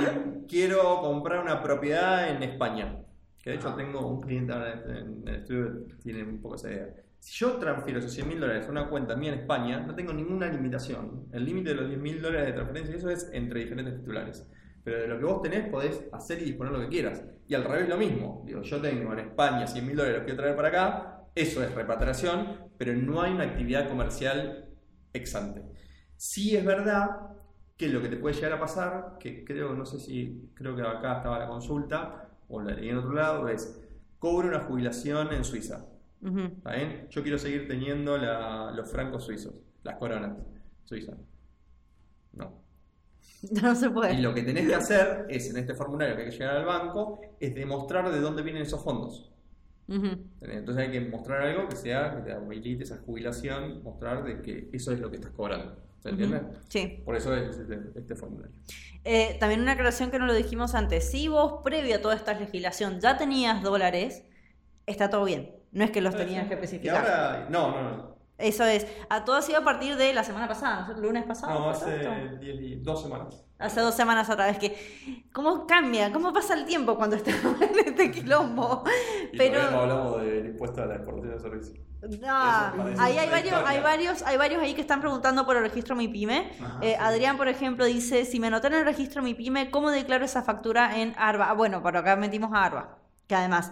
Quiero 0.47 1.01
comprar 1.01 1.41
una 1.41 1.61
propiedad 1.61 2.29
en 2.29 2.43
España. 2.43 3.03
Que 3.41 3.51
de 3.51 3.55
hecho 3.57 3.73
tengo 3.75 4.07
un 4.07 4.21
cliente 4.21 4.53
ahora 4.53 4.73
en 4.73 5.27
el 5.27 5.35
estudio 5.35 5.87
que 5.87 5.95
tiene 5.95 6.23
un 6.23 6.41
poco 6.41 6.55
esa 6.55 6.71
idea. 6.71 6.87
Si 7.19 7.33
yo 7.39 7.53
transfiero 7.53 7.99
esos 7.99 8.13
100 8.13 8.27
mil 8.27 8.39
dólares 8.39 8.67
a 8.67 8.71
una 8.71 8.89
cuenta 8.89 9.15
mía 9.15 9.33
en 9.33 9.39
España, 9.39 9.79
no 9.79 9.95
tengo 9.95 10.13
ninguna 10.13 10.47
limitación. 10.47 11.27
El 11.31 11.45
límite 11.45 11.69
de 11.69 11.75
los 11.75 11.87
10 11.87 11.99
mil 11.99 12.21
dólares 12.21 12.47
de 12.47 12.53
transferencia, 12.53 12.95
eso 12.95 13.09
es 13.09 13.29
entre 13.33 13.61
diferentes 13.61 13.97
titulares. 13.97 14.47
Pero 14.83 15.01
de 15.01 15.07
lo 15.07 15.19
que 15.19 15.25
vos 15.25 15.41
tenés, 15.41 15.67
podés 15.69 16.05
hacer 16.13 16.41
y 16.41 16.45
disponer 16.45 16.71
lo 16.71 16.79
que 16.79 16.87
quieras. 16.87 17.23
Y 17.47 17.55
al 17.55 17.65
revés 17.65 17.89
lo 17.89 17.97
mismo. 17.97 18.43
Digo, 18.45 18.61
yo 18.61 18.79
tengo 18.79 19.11
en 19.13 19.19
España 19.19 19.67
100 19.67 19.85
mil 19.85 19.95
dólares, 19.97 20.19
los 20.19 20.25
quiero 20.25 20.39
traer 20.39 20.55
para 20.55 20.67
acá. 20.69 21.23
Eso 21.35 21.61
es 21.61 21.73
repatriación, 21.75 22.69
pero 22.77 22.93
no 22.93 23.21
hay 23.21 23.33
una 23.33 23.43
actividad 23.43 23.89
comercial 23.89 24.69
exante. 25.11 25.61
Sí 26.17 26.55
es 26.55 26.65
verdad 26.65 27.29
que 27.77 27.87
lo 27.89 28.01
que 28.01 28.09
te 28.09 28.17
puede 28.17 28.35
llegar 28.35 28.53
a 28.53 28.59
pasar, 28.59 29.17
que 29.19 29.43
creo, 29.45 29.73
no 29.75 29.85
sé 29.85 29.99
si, 29.99 30.51
creo 30.55 30.75
que 30.75 30.81
acá 30.81 31.17
estaba 31.17 31.39
la 31.39 31.47
consulta, 31.47 32.29
o 32.49 32.61
la 32.61 32.73
leí 32.73 32.89
en 32.89 32.97
otro 32.97 33.13
lado, 33.13 33.47
es, 33.49 33.79
cobre 34.19 34.47
una 34.49 34.61
jubilación 34.61 35.31
en 35.33 35.43
Suiza. 35.43 35.85
Ujú. 36.21 36.39
¿Está 36.39 36.71
bien? 36.73 37.07
Yo 37.09 37.21
quiero 37.21 37.37
seguir 37.37 37.67
teniendo 37.67 38.17
la- 38.17 38.71
los 38.71 38.89
francos 38.91 39.23
suizos, 39.25 39.53
las 39.83 39.97
coronas 39.97 40.37
suizas. 40.85 41.17
No. 42.33 42.63
No 43.61 43.75
se 43.75 43.89
puede. 43.91 44.13
Y 44.15 44.21
lo 44.21 44.33
que 44.33 44.43
tenés 44.43 44.67
que 44.67 44.75
hacer 44.75 45.27
es, 45.29 45.49
en 45.51 45.57
este 45.57 45.75
formulario 45.75 46.15
que 46.15 46.23
hay 46.23 46.29
que 46.29 46.37
llegar 46.37 46.57
al 46.57 46.65
banco, 46.65 47.21
es 47.39 47.53
demostrar 47.53 48.11
de 48.11 48.19
dónde 48.19 48.41
vienen 48.41 48.63
esos 48.63 48.83
fondos. 48.83 49.31
Entonces 50.41 50.85
hay 50.85 50.91
que 50.91 51.01
mostrar 51.01 51.41
algo 51.43 51.69
que 51.69 51.75
sea, 51.75 52.15
que 52.15 52.21
te 52.23 52.33
habilite 52.33 52.83
esa 52.83 52.97
jubilación, 52.97 53.83
mostrar 53.83 54.23
de 54.23 54.41
que 54.41 54.69
eso 54.73 54.91
es 54.91 54.99
lo 54.99 55.09
que 55.09 55.17
estás 55.17 55.31
cobrando. 55.31 55.77
¿Se 56.07 56.23
entiende? 56.23 56.41
Sí. 56.69 57.01
Por 57.05 57.15
eso 57.15 57.35
es 57.35 57.57
este, 57.57 57.79
este 57.95 58.15
formulario. 58.15 58.55
Eh, 59.03 59.37
también 59.39 59.61
una 59.61 59.73
aclaración 59.73 60.11
que 60.11 60.19
no 60.19 60.25
lo 60.25 60.33
dijimos 60.33 60.75
antes. 60.75 61.09
Si 61.09 61.27
vos, 61.27 61.61
previo 61.63 61.95
a 61.97 62.01
toda 62.01 62.15
esta 62.15 62.33
legislación, 62.33 62.99
ya 62.99 63.17
tenías 63.17 63.61
dólares, 63.63 64.23
está 64.85 65.09
todo 65.09 65.25
bien. 65.25 65.55
No 65.71 65.83
es 65.83 65.91
que 65.91 66.01
los 66.01 66.15
tenías 66.15 66.47
que 66.47 66.53
Y 66.53 66.57
especificar. 66.57 66.97
ahora, 66.97 67.47
no, 67.49 67.71
no, 67.71 67.97
no. 67.97 68.16
Eso 68.37 68.63
es. 68.65 68.85
A 69.09 69.25
todo 69.25 69.35
ha 69.37 69.41
sido 69.41 69.59
a 69.59 69.63
partir 69.63 69.95
de 69.97 70.13
la 70.13 70.23
semana 70.23 70.47
pasada, 70.47 70.85
¿no? 70.87 70.93
¿El 70.95 71.01
lunes 71.01 71.23
pasado? 71.25 71.53
No, 71.53 71.63
¿fue 71.63 71.71
hace 71.71 71.95
esto? 71.97 72.37
10 72.39 72.61
y- 72.61 72.75
dos 72.77 73.01
semanas. 73.01 73.43
Hace 73.59 73.81
dos 73.81 73.95
semanas 73.95 74.29
otra 74.29 74.45
vez 74.45 74.59
que. 74.59 75.23
¿Cómo 75.33 75.65
cambia? 75.65 76.11
¿Cómo 76.13 76.31
pasa 76.31 76.53
el 76.53 76.65
tiempo 76.65 76.95
cuando 76.95 77.15
estamos 77.15 77.59
en 77.61 77.79
este 77.79 78.11
quilombo? 78.11 78.83
Y 79.33 79.37
Pero. 79.37 79.71
no 79.71 79.79
hablamos 79.79 80.21
del 80.21 80.45
impuesto 80.47 80.83
a 80.83 80.85
la 80.85 80.95
exportación 80.95 81.33
de 81.33 81.39
servicios. 81.39 81.79
No, 81.99 82.07
Eso 82.89 83.01
ahí 83.01 83.17
hay 83.17 83.27
varios, 83.27 83.45
historia. 83.53 83.69
hay 83.69 83.81
varios, 83.81 84.21
hay 84.21 84.37
varios 84.37 84.61
ahí 84.61 84.75
que 84.75 84.81
están 84.81 85.01
preguntando 85.01 85.47
por 85.47 85.57
el 85.57 85.63
registro 85.63 85.95
Mi 85.95 86.07
Pyme. 86.07 86.51
Ajá, 86.61 86.77
Eh, 86.83 86.91
sí. 86.91 86.95
Adrián, 87.03 87.37
por 87.37 87.47
ejemplo, 87.47 87.85
dice, 87.85 88.23
si 88.25 88.39
me 88.39 88.47
anoté 88.47 88.67
en 88.67 88.73
el 88.75 88.85
registro 88.85 89.23
Mi 89.23 89.33
Pyme, 89.33 89.71
¿cómo 89.71 89.89
declaro 89.89 90.23
esa 90.23 90.43
factura 90.43 90.99
en 90.99 91.15
ARBA? 91.17 91.49
Ah, 91.49 91.53
bueno, 91.53 91.81
por 91.81 91.97
acá 91.97 92.15
metimos 92.15 92.53
a 92.53 92.65
ARBA. 92.65 92.97
Que 93.27 93.35
además, 93.35 93.71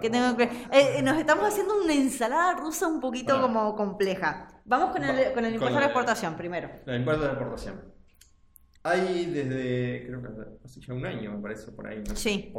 que 0.00 0.10
tengo 0.10 0.36
que... 0.36 0.44
eh, 0.44 0.96
eh, 0.98 1.02
nos 1.02 1.16
estamos 1.16 1.46
haciendo 1.46 1.80
una 1.80 1.94
ensalada 1.94 2.54
rusa 2.54 2.88
un 2.88 3.00
poquito 3.00 3.40
como 3.40 3.76
compleja. 3.76 4.48
Vamos 4.64 4.90
con 4.90 5.04
el, 5.04 5.32
con 5.32 5.44
el 5.44 5.52
con 5.52 5.54
impuesto 5.54 5.66
a 5.66 5.70
la 5.70 5.80
de- 5.80 5.86
exportación 5.86 6.36
primero. 6.36 6.68
El 6.86 6.96
impuesto 6.96 7.22
de 7.22 7.28
la 7.28 7.32
exportación. 7.34 7.96
Hay 8.82 9.26
desde, 9.26 10.06
creo 10.06 10.22
que 10.22 10.28
hace 10.64 10.80
ya 10.80 10.94
un 10.94 11.04
año, 11.06 11.32
me 11.32 11.42
parece, 11.42 11.72
por 11.72 11.86
ahí. 11.88 12.02
¿no? 12.08 12.14
Sí. 12.14 12.52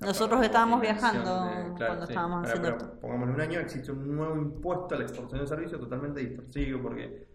Nosotros 0.00 0.36
para- 0.38 0.46
estábamos 0.46 0.80
viajando 0.80 1.50
cuando 1.76 2.04
estábamos 2.04 2.36
Ahora, 2.38 2.48
haciendo 2.48 2.78
pero 2.78 3.00
Pongámosle 3.00 3.34
un 3.34 3.40
año, 3.40 3.60
existe 3.60 3.92
un 3.92 4.16
nuevo 4.16 4.36
impuesto 4.36 4.94
a 4.94 4.98
la 4.98 5.04
exportación 5.04 5.40
de 5.42 5.46
servicios 5.46 5.80
totalmente 5.80 6.20
distorsivo 6.20 6.80
porque 6.82 7.26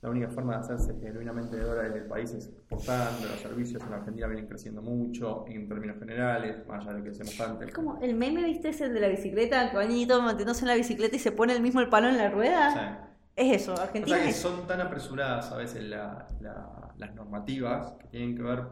la 0.00 0.10
única 0.10 0.28
forma 0.28 0.54
de 0.54 0.60
hacerse 0.60 0.94
genuinamente 1.00 1.56
de 1.56 1.62
dólares 1.64 1.92
del 1.94 2.04
país 2.04 2.30
es 2.32 2.46
exportando. 2.48 3.26
Los 3.28 3.40
servicios 3.40 3.82
en 3.82 3.92
Argentina 3.92 4.26
vienen 4.28 4.46
creciendo 4.46 4.80
mucho 4.80 5.44
en 5.48 5.68
términos 5.68 5.98
generales, 5.98 6.64
más 6.68 6.82
allá 6.82 6.92
de 6.92 6.98
lo 6.98 7.04
que 7.04 7.10
decíamos 7.10 7.40
antes. 7.40 7.68
Es 7.68 7.74
como 7.74 7.98
el 8.00 8.14
meme, 8.14 8.44
¿viste? 8.44 8.68
Es 8.68 8.80
el 8.80 8.94
de 8.94 9.00
la 9.00 9.08
bicicleta, 9.08 9.72
niñito 9.86 10.22
metiéndose 10.22 10.60
en 10.62 10.68
la 10.68 10.74
bicicleta 10.76 11.16
y 11.16 11.18
se 11.18 11.32
pone 11.32 11.52
el 11.52 11.62
mismo 11.62 11.80
el 11.80 11.88
palo 11.88 12.08
en 12.08 12.16
la 12.16 12.30
rueda. 12.30 12.72
Sí. 12.72 13.06
Es 13.34 13.62
eso, 13.62 13.74
O 13.74 13.80
Argentina 13.80 14.16
sea 14.16 14.24
que 14.24 14.30
es... 14.30 14.36
son 14.36 14.66
tan 14.66 14.80
apresuradas 14.80 15.50
a 15.52 15.56
veces 15.56 15.82
la- 15.84 16.26
la- 16.40 16.92
las 16.96 17.14
normativas 17.14 17.92
que 18.00 18.08
tienen 18.08 18.36
que 18.36 18.42
ver 18.42 18.64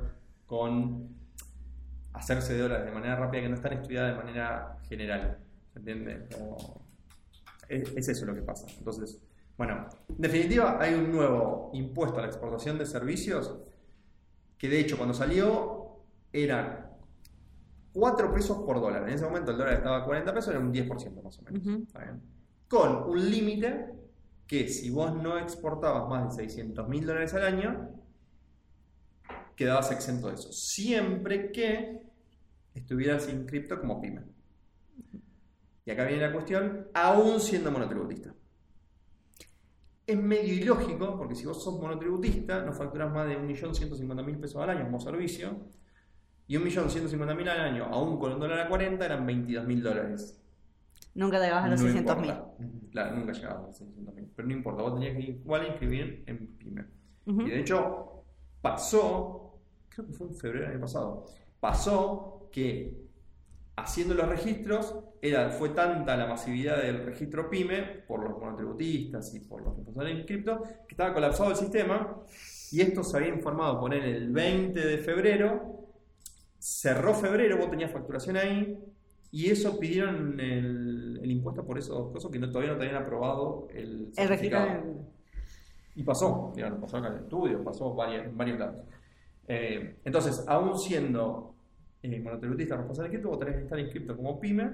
con 0.46 1.08
hacerse 2.12 2.54
de 2.54 2.60
dólares 2.62 2.86
de 2.86 2.92
manera 2.92 3.16
rápida 3.16 3.42
que 3.42 3.48
no 3.48 3.54
están 3.54 3.72
estudiadas 3.74 4.12
de 4.16 4.24
manera 4.24 4.76
general. 4.88 5.38
¿Se 5.72 5.78
entiende? 5.80 6.26
Como- 6.36 6.82
es, 7.68 7.92
es 7.96 8.08
eso 8.08 8.26
lo 8.26 8.34
que 8.34 8.42
pasa. 8.42 8.66
Entonces, 8.78 9.20
bueno, 9.56 9.88
en 10.08 10.18
definitiva 10.18 10.78
hay 10.80 10.94
un 10.94 11.10
nuevo 11.10 11.70
impuesto 11.72 12.18
a 12.18 12.22
la 12.22 12.28
exportación 12.28 12.78
de 12.78 12.86
servicios 12.86 13.56
que 14.58 14.68
de 14.68 14.80
hecho 14.80 14.96
cuando 14.96 15.14
salió 15.14 16.02
eran 16.32 16.90
4 17.92 18.32
pesos 18.32 18.58
por 18.58 18.80
dólar. 18.80 19.04
En 19.04 19.14
ese 19.14 19.24
momento 19.24 19.52
el 19.52 19.58
dólar 19.58 19.74
estaba 19.74 19.98
a 19.98 20.04
40 20.04 20.34
pesos, 20.34 20.50
era 20.50 20.60
un 20.60 20.72
10% 20.72 21.22
más 21.22 21.38
o 21.38 21.42
menos. 21.42 21.66
Ujú. 21.66 21.82
¿Está 21.82 22.00
bien? 22.00 22.22
Con 22.68 23.08
un 23.08 23.30
límite 23.30 23.86
que 24.46 24.68
si 24.68 24.90
vos 24.90 25.14
no 25.14 25.38
exportabas 25.38 26.08
más 26.08 26.36
de 26.36 26.42
600 26.42 26.88
mil 26.88 27.06
dólares 27.06 27.32
al 27.34 27.44
año, 27.44 27.90
quedabas 29.56 29.90
exento 29.90 30.28
de 30.28 30.34
eso. 30.34 30.52
Siempre 30.52 31.50
que 31.50 32.02
estuvieras 32.74 33.28
inscripto 33.32 33.80
como 33.80 34.00
pyme. 34.00 34.22
Y 35.86 35.90
acá 35.90 36.04
viene 36.04 36.26
la 36.26 36.32
cuestión, 36.32 36.88
aún 36.92 37.40
siendo 37.40 37.70
monotributista. 37.70 38.34
Es 40.06 40.16
medio 40.16 40.54
ilógico, 40.54 41.16
porque 41.18 41.34
si 41.34 41.46
vos 41.46 41.62
sos 41.62 41.80
monotributista, 41.80 42.62
no 42.62 42.72
facturas 42.72 43.12
más 43.12 43.26
de 43.28 43.38
1.150.000 43.38 44.40
pesos 44.40 44.62
al 44.62 44.70
año 44.70 44.84
como 44.84 45.00
servicio, 45.00 45.66
y 46.46 46.56
1.150.000 46.56 47.48
al 47.48 47.60
año, 47.60 47.84
aún 47.86 48.18
con 48.18 48.32
un 48.32 48.38
dólar 48.40 48.60
a 48.60 48.68
40, 48.68 49.04
eran 49.04 49.26
22.000 49.26 49.82
dólares. 49.82 50.40
Nunca 51.14 51.38
vas 51.38 51.64
a 51.64 51.68
los 51.68 51.80
No 51.80 51.86
600 51.86 52.16
mil. 52.18 52.30
importa. 52.30 52.54
Claro, 52.92 53.16
nunca 53.16 53.32
llegabas 53.32 53.58
a 53.58 53.66
los 53.66 53.80
600.000. 53.80 54.28
Pero 54.36 54.48
no 54.48 54.54
importa, 54.54 54.82
vos 54.82 54.94
tenías 54.94 55.16
que 55.16 55.22
igual 55.22 55.66
inscribir 55.66 56.22
en 56.26 56.46
PYME. 56.58 56.84
Y 57.26 57.50
de 57.50 57.60
hecho, 57.60 58.22
pasó, 58.60 59.58
creo 59.88 60.06
que 60.06 60.12
fue 60.12 60.28
en 60.28 60.34
febrero 60.34 60.64
del 60.66 60.72
año 60.74 60.80
pasado, 60.82 61.24
pasó 61.58 62.48
que 62.52 63.02
haciendo 63.74 64.14
los 64.14 64.28
registros 64.28 64.94
era, 65.22 65.50
fue 65.50 65.70
tanta 65.70 66.16
la 66.16 66.26
masividad 66.26 66.82
del 66.82 67.04
registro 67.04 67.48
PYME 67.50 67.82
por 68.06 68.22
los 68.28 68.38
monotributistas 68.38 69.34
y 69.34 69.40
por 69.40 69.62
los 69.62 69.76
responsables 69.76 70.16
inscriptos 70.18 70.60
que 70.86 70.94
estaba 70.94 71.14
colapsado 71.14 71.50
el 71.50 71.56
sistema 71.56 72.22
y 72.70 72.80
esto 72.80 73.02
se 73.04 73.16
había 73.16 73.28
informado 73.30 73.78
poner 73.80 74.04
el 74.04 74.30
20 74.32 74.78
de 74.80 74.98
febrero, 74.98 75.86
cerró 76.58 77.14
febrero, 77.14 77.58
vos 77.58 77.70
tenías 77.70 77.90
facturación 77.92 78.36
ahí 78.36 78.78
y 79.30 79.50
eso 79.50 79.78
pidieron 79.78 80.38
el, 80.40 81.20
el 81.22 81.30
impuesto 81.30 81.64
por 81.64 81.78
esos 81.78 82.12
cosas 82.12 82.30
que 82.30 82.38
no, 82.38 82.50
todavía 82.50 82.72
no 82.72 82.78
te 82.78 82.86
habían 82.86 83.02
aprobado 83.02 83.68
el 83.74 84.12
El 84.16 84.28
registro. 84.28 84.58
Y 85.94 86.02
pasó, 86.02 86.52
digamos, 86.54 86.80
pasó 86.80 86.98
acá 86.98 87.08
en 87.08 87.14
el 87.14 87.18
estudio, 87.20 87.64
pasó 87.64 87.94
varias- 87.94 88.26
en 88.26 88.36
varios 88.36 88.58
lados. 88.58 88.84
Eh, 89.48 89.96
entonces, 90.04 90.44
aún 90.46 90.78
siendo 90.78 91.54
eh, 92.02 92.20
monotributista 92.20 92.76
responsable 92.76 93.08
inscrito, 93.08 93.30
vos 93.30 93.38
tenés 93.38 93.56
que 93.56 93.62
estar 93.62 93.78
inscrito 93.78 94.16
como 94.16 94.38
PYME 94.38 94.70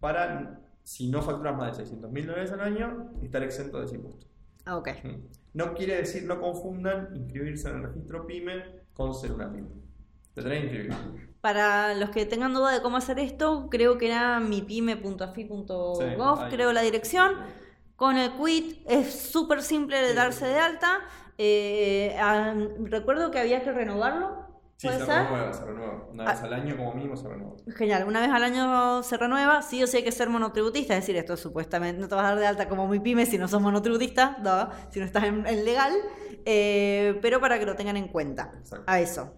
para, 0.00 0.60
si 0.82 1.08
no 1.08 1.22
facturas 1.22 1.56
más 1.56 1.76
de 1.76 1.84
600 1.84 2.10
mil 2.10 2.26
dólares 2.26 2.52
al 2.52 2.60
año, 2.60 3.12
estar 3.22 3.42
exento 3.42 3.78
de 3.78 3.86
ese 3.86 3.96
impuesto. 3.96 4.26
Ah, 4.64 4.76
ok. 4.76 4.88
¿Mm? 5.04 5.22
No 5.54 5.74
quiere 5.74 5.96
decir, 5.96 6.24
no 6.24 6.40
confundan 6.40 7.10
inscribirse 7.14 7.70
en 7.70 7.76
el 7.76 7.82
registro 7.84 8.26
PYME 8.26 8.82
con 8.94 9.14
ser 9.14 9.32
una 9.32 9.50
PYME. 9.50 9.68
Te 10.34 10.42
tenés 10.42 10.70
que 10.70 10.84
inscribir. 10.84 11.34
Para 11.40 11.94
los 11.94 12.10
que 12.10 12.26
tengan 12.26 12.52
duda 12.52 12.72
de 12.72 12.82
cómo 12.82 12.96
hacer 12.96 13.18
esto, 13.18 13.68
creo 13.70 13.96
que 13.96 14.08
era 14.08 14.40
mipyme.afi.gov, 14.40 15.98
Sí, 15.98 16.44
creo 16.50 16.72
la 16.72 16.82
dirección. 16.82 17.36
Con 17.94 18.18
el 18.18 18.32
quit 18.32 18.82
es 18.86 19.14
súper 19.14 19.62
simple 19.62 20.02
de 20.02 20.12
darse 20.12 20.46
de 20.46 20.58
alta. 20.58 21.00
Eh, 21.38 22.16
ah, 22.20 22.54
recuerdo 22.80 23.30
que 23.30 23.38
había 23.38 23.62
que 23.62 23.72
renovarlo. 23.72 24.45
Sí, 24.78 24.88
¿Puede 24.88 24.98
se 25.00 25.06
ser? 25.06 25.22
renueva, 25.24 25.52
se 25.54 25.64
renueva. 25.64 26.06
Una 26.10 26.24
Ah. 26.24 26.32
vez 26.32 26.42
al 26.42 26.52
año 26.52 26.76
como 26.76 26.94
mínimo 26.94 27.16
se 27.16 27.28
renueva. 27.28 27.54
Genial, 27.76 28.04
una 28.06 28.20
vez 28.20 28.30
al 28.30 28.44
año 28.44 29.02
se 29.02 29.16
renueva, 29.16 29.62
sí 29.62 29.82
o 29.82 29.86
sí 29.86 29.96
hay 29.98 30.04
que 30.04 30.12
ser 30.12 30.28
monotributista, 30.28 30.94
es 30.94 31.00
decir, 31.02 31.16
esto 31.16 31.36
supuestamente 31.36 31.98
no 32.00 32.08
te 32.08 32.14
vas 32.14 32.24
a 32.24 32.28
dar 32.30 32.38
de 32.38 32.46
alta 32.46 32.68
como 32.68 32.86
muy 32.86 33.00
pyme 33.00 33.24
si 33.24 33.38
no 33.38 33.48
sos 33.48 33.62
monotributista, 33.62 34.36
no, 34.42 34.68
si 34.90 35.00
no 35.00 35.06
estás 35.06 35.24
en, 35.24 35.46
en 35.46 35.64
legal, 35.64 35.92
eh, 36.44 37.18
pero 37.22 37.40
para 37.40 37.58
que 37.58 37.64
lo 37.66 37.74
tengan 37.74 37.96
en 37.96 38.08
cuenta, 38.08 38.52
Exacto. 38.58 38.84
a 38.86 39.00
eso. 39.00 39.34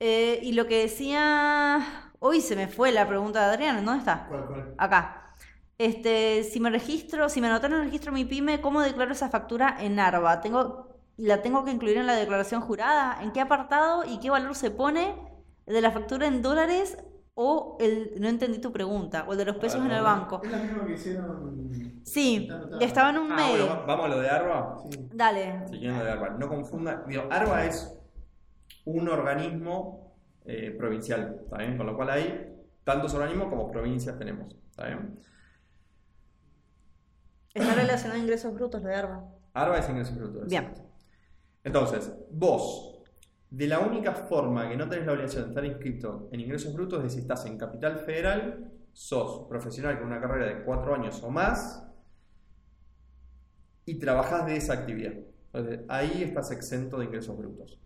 Eh, 0.00 0.40
y 0.42 0.52
lo 0.52 0.66
que 0.66 0.82
decía, 0.82 2.12
hoy 2.18 2.40
se 2.40 2.56
me 2.56 2.66
fue 2.66 2.92
la 2.92 3.06
pregunta 3.06 3.40
de 3.46 3.54
Adrián, 3.54 3.84
¿dónde 3.84 3.98
está? 4.00 4.26
¿Cuál, 4.28 4.46
cuál? 4.46 4.74
Acá. 4.78 5.18
Este, 5.78 6.44
si 6.44 6.60
me 6.60 6.70
registro, 6.70 7.28
si 7.28 7.40
me 7.40 7.48
anotaron 7.48 7.74
en 7.78 7.80
el 7.80 7.86
registro 7.86 8.12
mi 8.12 8.24
pyme, 8.24 8.60
¿cómo 8.60 8.80
declaro 8.82 9.12
esa 9.12 9.28
factura 9.30 9.76
en 9.80 9.98
ARBA? 9.98 10.40
Tengo, 10.40 10.91
¿La 11.16 11.42
tengo 11.42 11.64
que 11.64 11.70
incluir 11.70 11.98
en 11.98 12.06
la 12.06 12.14
declaración 12.14 12.60
jurada? 12.62 13.22
¿En 13.22 13.32
qué 13.32 13.40
apartado 13.40 14.04
y 14.04 14.18
qué 14.18 14.30
valor 14.30 14.54
se 14.54 14.70
pone 14.70 15.14
de 15.66 15.80
la 15.80 15.90
factura 15.90 16.26
en 16.26 16.42
dólares 16.42 16.96
o 17.34 17.76
el, 17.80 18.14
no 18.20 18.28
entendí 18.28 18.58
tu 18.60 18.72
pregunta, 18.72 19.24
o 19.28 19.32
el 19.32 19.38
de 19.38 19.44
los 19.46 19.56
pesos 19.56 19.80
Ah, 19.82 19.86
en 19.86 19.90
el 19.92 19.98
no. 19.98 20.04
banco? 20.04 20.40
Es 20.42 20.50
la 20.50 20.58
misma 20.58 20.86
que 20.86 20.92
hicieron. 20.94 22.00
Sí, 22.04 22.48
estaba 22.80 23.10
en 23.10 23.18
un 23.18 23.32
Ah, 23.32 23.36
mail. 23.36 23.60
bueno, 23.62 23.84
vamos 23.86 24.06
a 24.06 24.08
lo 24.08 24.20
de 24.20 24.28
ARBA. 24.28 24.78
Sí. 24.90 25.08
Dale. 25.12 25.66
Si 25.68 25.78
quieren 25.78 25.98
lo 25.98 26.04
de 26.04 26.10
ARBA. 26.10 26.30
No 26.30 26.48
confundan. 26.48 27.04
Digo, 27.06 27.24
ARBA 27.30 27.64
es 27.66 27.98
un 28.84 29.08
organismo 29.08 30.12
eh, 30.44 30.74
provincial, 30.76 31.38
¿está 31.44 31.58
bien? 31.58 31.76
Con 31.76 31.86
lo 31.86 31.94
cual 31.96 32.10
hay 32.10 32.52
tantos 32.84 33.14
organismos 33.14 33.48
como 33.48 33.70
provincias 33.70 34.18
tenemos, 34.18 34.52
¿está 34.70 34.86
bien? 34.86 35.18
Está 37.54 37.74
relacionado 37.74 38.18
a 38.18 38.22
ingresos 38.22 38.52
brutos 38.54 38.82
de 38.82 38.94
ARBA. 38.94 39.24
ARBA 39.54 39.78
es 39.78 39.88
ingresos 39.88 40.16
brutos. 40.16 40.48
Bien. 40.48 40.72
Entonces, 41.64 42.12
vos, 42.30 43.02
de 43.50 43.66
la 43.66 43.80
única 43.80 44.12
forma 44.12 44.68
que 44.68 44.76
no 44.76 44.88
tenés 44.88 45.06
la 45.06 45.12
obligación 45.12 45.44
de 45.44 45.48
estar 45.50 45.64
inscrito 45.64 46.28
en 46.32 46.40
ingresos 46.40 46.72
brutos 46.72 47.04
es 47.04 47.12
si 47.12 47.20
estás 47.20 47.46
en 47.46 47.58
Capital 47.58 47.98
Federal, 47.98 48.72
sos 48.92 49.48
profesional 49.48 49.98
con 49.98 50.08
una 50.08 50.20
carrera 50.20 50.46
de 50.46 50.64
cuatro 50.64 50.94
años 50.94 51.22
o 51.22 51.30
más 51.30 51.86
y 53.84 53.98
trabajás 53.98 54.46
de 54.46 54.56
esa 54.56 54.74
actividad. 54.74 55.12
Entonces, 55.52 55.80
ahí 55.88 56.22
estás 56.22 56.50
exento 56.50 56.98
de 56.98 57.06
ingresos 57.06 57.36
brutos. 57.36 57.78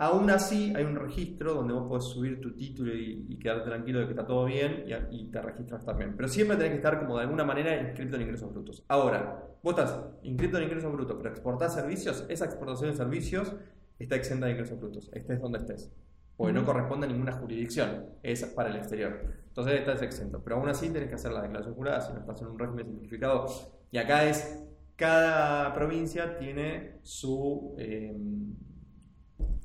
Aún 0.00 0.30
así, 0.30 0.72
hay 0.76 0.84
un 0.84 0.94
registro 0.94 1.54
donde 1.54 1.74
vos 1.74 1.88
podés 1.88 2.04
subir 2.04 2.40
tu 2.40 2.54
título 2.54 2.94
y, 2.94 3.26
y 3.28 3.36
quedarte 3.36 3.68
tranquilo 3.68 3.98
de 3.98 4.04
que 4.06 4.12
está 4.12 4.24
todo 4.24 4.44
bien 4.44 4.84
y, 4.86 5.16
y 5.16 5.28
te 5.28 5.42
registras 5.42 5.84
también. 5.84 6.14
Pero 6.16 6.28
siempre 6.28 6.56
tenés 6.56 6.70
que 6.70 6.76
estar 6.76 7.00
como 7.00 7.16
de 7.16 7.24
alguna 7.24 7.44
manera 7.44 7.80
inscrito 7.82 8.14
en 8.14 8.22
ingresos 8.22 8.52
brutos. 8.52 8.84
Ahora, 8.86 9.44
vos 9.60 9.76
estás 9.76 10.00
inscrito 10.22 10.56
en 10.58 10.64
ingresos 10.64 10.92
brutos, 10.92 11.16
pero 11.16 11.30
exportás 11.30 11.74
servicios, 11.74 12.24
esa 12.28 12.44
exportación 12.44 12.90
de 12.92 12.96
servicios 12.96 13.52
está 13.98 14.14
exenta 14.14 14.46
de 14.46 14.52
ingresos 14.52 14.78
brutos, 14.78 15.10
estés 15.12 15.40
donde 15.40 15.58
estés. 15.58 15.92
Porque 16.36 16.52
no 16.52 16.64
corresponde 16.64 17.08
a 17.08 17.10
ninguna 17.10 17.32
jurisdicción, 17.32 18.06
es 18.22 18.44
para 18.44 18.68
el 18.70 18.76
exterior. 18.76 19.20
Entonces 19.48 19.80
estás 19.80 20.00
exento. 20.02 20.40
Pero 20.44 20.58
aún 20.58 20.68
así 20.68 20.90
tenés 20.90 21.08
que 21.08 21.16
hacer 21.16 21.32
la 21.32 21.42
declaración 21.42 21.74
jurada 21.74 22.00
si 22.00 22.12
no 22.12 22.20
estás 22.20 22.40
en 22.40 22.46
un 22.46 22.58
régimen 22.60 22.86
simplificado. 22.86 23.46
Y 23.90 23.98
acá 23.98 24.24
es, 24.28 24.64
cada 24.94 25.74
provincia 25.74 26.38
tiene 26.38 27.00
su... 27.02 27.74
eh, 27.78 28.16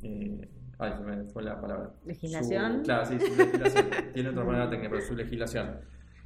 eh, 0.03 0.49
ay, 0.79 0.91
se 0.97 0.99
me 1.03 1.23
fue 1.25 1.43
la 1.43 1.59
palabra. 1.59 1.91
Legislación. 2.05 2.77
Su- 2.77 2.83
claro, 2.83 3.05
sí, 3.05 3.19
su 3.19 3.35
legislación. 3.35 3.85
tiene 4.13 4.29
otra 4.29 4.45
palabra 4.45 4.69
técnica, 4.69 4.89
pero 4.89 5.01
su 5.01 5.15
legislación. 5.15 5.79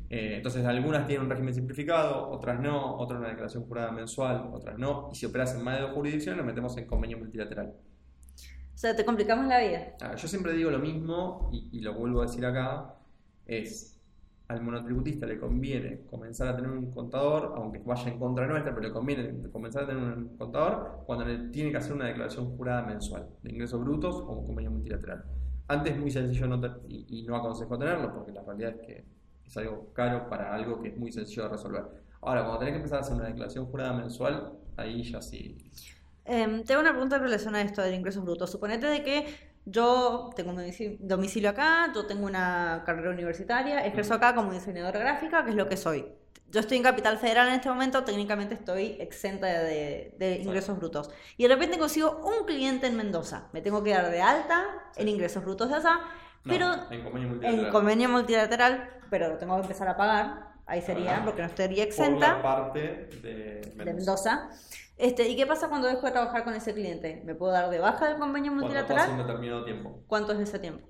Eh, 0.10 0.36
entonces, 0.38 0.66
algunas 0.66 1.06
tienen 1.06 1.26
un 1.26 1.30
régimen 1.30 1.54
simplificado, 1.54 2.30
otras 2.30 2.60
no, 2.60 2.96
otras 2.98 3.20
una 3.20 3.30
declaración 3.30 3.66
jurada 3.66 3.92
mensual, 3.92 4.50
otras 4.54 4.78
no. 4.78 5.10
Y 5.12 5.16
si 5.16 5.26
operas 5.26 5.54
en 5.56 5.64
más 5.64 5.76
de 5.76 5.82
dos 5.82 5.92
jurisdicciones, 5.92 6.38
nos 6.38 6.46
metemos 6.46 6.78
en 6.78 6.86
convenio 6.86 7.18
multilateral. 7.18 7.74
O 8.74 8.78
sea, 8.80 8.96
te 8.96 9.04
complicamos 9.04 9.48
la 9.48 9.60
vida. 9.60 9.96
Ah, 10.02 10.16
yo 10.16 10.28
siempre 10.28 10.54
digo 10.54 10.70
lo 10.70 10.80
mismo 10.80 11.50
y, 11.52 11.70
y 11.72 11.82
lo 11.82 11.94
vuelvo 11.96 12.22
a 12.22 12.26
decir 12.28 12.46
acá, 12.46 12.94
es 13.46 13.97
al 14.48 14.62
monotributista 14.62 15.26
le 15.26 15.40
conviene 15.40 16.02
comenzar 16.10 16.48
a 16.48 16.56
tener 16.56 16.72
un 16.72 16.92
contador, 16.92 17.54
aunque 17.58 17.80
vaya 17.80 18.10
en 18.10 18.18
contra 18.18 18.48
nuestra, 18.48 18.74
pero 18.74 18.88
le 18.88 18.94
conviene 18.94 19.50
comenzar 19.52 19.84
a 19.84 19.88
tener 19.88 20.04
un 20.04 20.38
contador 20.38 21.04
cuando 21.06 21.26
le 21.26 21.50
tiene 21.50 21.72
que 21.72 21.78
hacer 21.78 21.94
una 21.94 22.06
declaración 22.06 22.56
jurada 22.56 22.84
mensual 22.84 23.28
de 23.44 23.52
ingresos 23.52 23.80
brutos 23.84 24.16
o 24.16 24.46
convenio 24.46 24.72
multilateral. 24.72 25.26
Antes 25.68 25.94
es 25.94 26.00
muy 26.00 26.12
sencillo 26.12 26.48
no 26.48 26.60
te- 26.62 26.72
y, 26.88 27.24
no 27.24 27.36
aconsejo 27.36 27.78
tenerlo 27.78 28.14
porque 28.14 28.32
la 28.32 28.42
realidad 28.42 28.76
es 28.80 28.88
que 28.88 29.06
es 29.46 29.58
algo 29.58 29.92
caro 29.94 30.30
para 30.30 30.54
algo 30.54 30.82
que 30.82 30.90
es 30.90 30.98
muy 30.98 31.12
sencillo 31.12 31.44
de 31.44 31.50
resolver. 31.50 31.84
Ahora, 32.22 32.42
cuando 32.44 32.60
tenés 32.60 32.74
que 32.74 32.78
empezar 32.78 33.00
a 33.00 33.02
hacer 33.02 33.16
una 33.16 33.26
declaración 33.28 33.66
jurada 33.66 33.94
mensual, 33.94 34.54
ahí 34.78 35.04
ya 35.04 35.22
sí. 35.22 35.58
Em, 36.26 36.64
tengo 36.64 36.82
una 36.82 36.92
pregunta 36.92 37.16
en 37.18 37.22
relación 37.22 37.56
a 37.56 37.62
esto 37.62 37.82
del 37.82 37.96
ingresos 37.96 38.24
brutos. 38.24 38.50
Suponete 38.52 38.88
de 38.88 39.04
que 39.04 39.26
yo 39.70 40.30
tengo 40.36 40.52
un 40.52 40.58
domicilio, 41.00 41.50
acá, 41.50 41.92
yo 41.94 42.06
tengo 42.06 42.26
una 42.26 42.84
carrera 42.86 43.10
universitaria, 43.12 43.86
ejerzo 43.86 44.14
acá 44.14 44.34
como 44.34 44.54
diseñadora 44.54 45.00
gráfica, 45.00 45.44
que 45.44 45.50
es 45.52 45.56
lo 45.56 45.68
que 45.68 45.76
soy. 45.78 46.06
Yo 46.50 46.62
estoy 46.62 46.78
en 46.78 46.84
Capital 46.84 47.18
Federal 47.18 47.50
en 47.50 47.56
este 47.56 47.68
momento, 47.68 48.06
técnicamente 48.06 48.54
estoy 48.56 48.96
exenta 49.02 49.48
de, 49.48 50.16
de 50.18 50.36
ingresos 50.38 50.78
brutos. 50.78 51.10
Y 51.36 51.44
de 51.44 51.50
repente 51.54 51.78
consigo 51.78 52.22
un 52.24 52.46
cliente 52.46 52.88
en 52.88 52.96
Mendoza. 52.96 53.50
Me 53.52 53.62
tengo 53.62 53.84
que 53.84 53.92
dar 53.92 54.10
de 54.10 54.22
alta 54.22 54.64
en 54.96 55.10
ingresos 55.10 55.44
brutos 55.44 55.70
de 55.70 55.76
allá, 55.76 56.00
No, 56.46 56.54
pero 56.54 56.72
en 56.90 57.04
convenio 57.04 57.28
en 57.28 57.30
multilateral. 57.34 57.72
convenio 57.72 58.10
multilateral, 58.10 58.90
pero 59.10 59.28
lo 59.28 59.38
tengo 59.38 59.56
que 59.58 59.64
empezar 59.64 59.90
a 59.90 59.98
pagar. 59.98 60.48
Ahí 60.66 60.82
sería, 60.82 61.18
Ah. 61.18 61.22
porque 61.26 61.42
no 61.42 61.48
estaría 61.48 61.84
Por 61.84 61.88
exenta 61.90 62.38
la 62.38 62.42
parte 62.42 62.80
de 63.22 63.62
de 63.76 63.84
Mendoza. 63.86 64.50
Este, 64.98 65.30
¿y 65.30 65.36
qué 65.36 65.46
pasa 65.46 65.70
cuando 65.70 65.88
dejo 65.88 66.06
de 66.06 66.12
trabajar 66.12 66.44
con 66.44 66.56
ese 66.56 66.74
cliente? 66.74 67.22
¿Me 67.24 67.36
puedo 67.36 67.52
dar 67.52 67.70
de 67.70 67.80
baja 67.80 68.08
del 68.08 68.18
convenio 68.18 68.52
Cuando 68.52 68.66
multilateral? 68.68 69.12
un 69.12 69.18
determinado 69.18 69.64
tiempo. 69.64 70.04
¿Cuánto 70.08 70.34
es 70.34 70.40
ese 70.40 70.60
tiempo? 70.60 70.88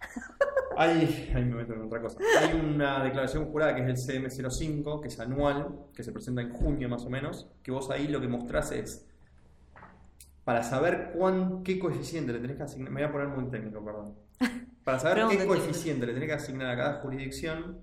Hay, 0.76 1.30
ahí 1.34 1.44
me 1.44 1.56
meto 1.56 1.74
en 1.74 1.82
otra 1.82 2.00
cosa. 2.00 2.18
Hay 2.40 2.58
una 2.58 3.04
declaración 3.04 3.50
jurada 3.50 3.74
que 3.74 3.82
es 3.82 4.08
el 4.08 4.24
CM05, 4.24 5.02
que 5.02 5.08
es 5.08 5.20
anual, 5.20 5.86
que 5.94 6.02
se 6.02 6.12
presenta 6.12 6.40
en 6.40 6.50
junio 6.50 6.88
más 6.88 7.04
o 7.04 7.10
menos, 7.10 7.50
que 7.62 7.70
vos 7.70 7.90
ahí 7.90 8.08
lo 8.08 8.20
que 8.20 8.28
mostrás 8.28 8.72
es, 8.72 9.06
para 10.44 10.62
saber 10.62 11.10
cuán, 11.12 11.62
qué 11.64 11.78
coeficiente 11.78 12.32
le 12.32 12.38
tenés 12.38 12.56
que 12.56 12.62
asignar, 12.62 12.90
me 12.90 13.02
voy 13.02 13.08
a 13.08 13.12
poner 13.12 13.28
muy 13.28 13.50
técnico, 13.50 13.84
perdón. 13.84 14.14
Para 14.84 14.98
saber 14.98 15.26
qué 15.36 15.44
coeficiente 15.44 16.06
le 16.06 16.14
tenés 16.14 16.28
que 16.28 16.34
asignar 16.34 16.70
a 16.70 16.76
cada 16.76 16.94
jurisdicción, 17.00 17.80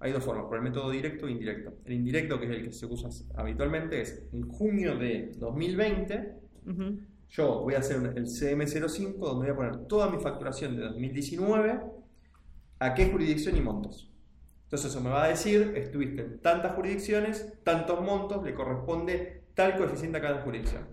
hay 0.00 0.12
dos 0.12 0.24
formas, 0.24 0.46
por 0.46 0.56
el 0.56 0.62
método 0.62 0.90
directo 0.90 1.26
e 1.26 1.32
indirecto. 1.32 1.74
El 1.84 1.92
indirecto, 1.94 2.38
que 2.38 2.46
es 2.46 2.50
el 2.52 2.64
que 2.64 2.72
se 2.72 2.86
usa 2.86 3.08
habitualmente, 3.36 4.00
es 4.00 4.28
en 4.32 4.48
junio 4.48 4.96
de 4.96 5.32
2020, 5.38 6.32
Ujú. 6.66 7.00
yo 7.30 7.60
voy 7.62 7.74
a 7.74 7.78
hacer 7.78 7.96
el 8.16 8.26
CM05 8.26 9.18
donde 9.18 9.46
voy 9.46 9.50
a 9.52 9.56
poner 9.56 9.86
toda 9.88 10.10
mi 10.10 10.18
facturación 10.20 10.76
de 10.76 10.82
2019, 10.82 11.80
a 12.80 12.94
qué 12.94 13.10
jurisdicción 13.10 13.56
y 13.56 13.60
montos. 13.60 14.12
Entonces 14.64 14.90
eso 14.90 15.00
me 15.00 15.10
va 15.10 15.24
a 15.24 15.28
decir, 15.28 15.72
estuviste 15.76 16.22
en 16.22 16.40
tantas 16.40 16.74
jurisdicciones, 16.74 17.54
tantos 17.64 18.00
montos, 18.02 18.44
le 18.44 18.54
corresponde 18.54 19.44
tal 19.54 19.76
coeficiente 19.76 20.18
a 20.18 20.20
cada 20.20 20.42
jurisdicción. 20.42 20.86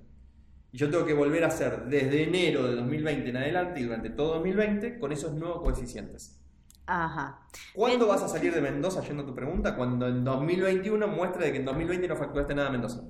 Y 0.71 0.77
yo 0.77 0.89
tengo 0.89 1.05
que 1.05 1.13
volver 1.13 1.43
a 1.43 1.47
hacer 1.47 1.85
desde 1.85 2.23
enero 2.23 2.67
de 2.67 2.75
2020 2.75 3.29
en 3.29 3.37
adelante 3.37 3.79
y 3.81 3.83
durante 3.83 4.09
todo 4.09 4.35
2020 4.35 4.97
con 4.99 5.11
esos 5.11 5.33
nuevos 5.33 5.61
coeficientes. 5.61 6.41
Ajá. 6.87 7.39
¿Cuándo 7.73 8.05
En- 8.05 8.09
vas 8.11 8.23
a 8.23 8.27
salir 8.27 8.53
de 8.53 8.61
Mendoza, 8.61 9.01
yendo 9.01 9.23
a 9.23 9.25
tu 9.25 9.33
pregunta? 9.35 9.75
Cuando 9.75 10.07
en 10.07 10.23
2021 10.23 11.07
muestre 11.07 11.45
de 11.45 11.51
que 11.51 11.57
en 11.59 11.65
2020 11.65 12.07
no 12.07 12.15
facturaste 12.15 12.53
nada 12.55 12.67
a 12.69 12.71
Mendoza. 12.71 13.01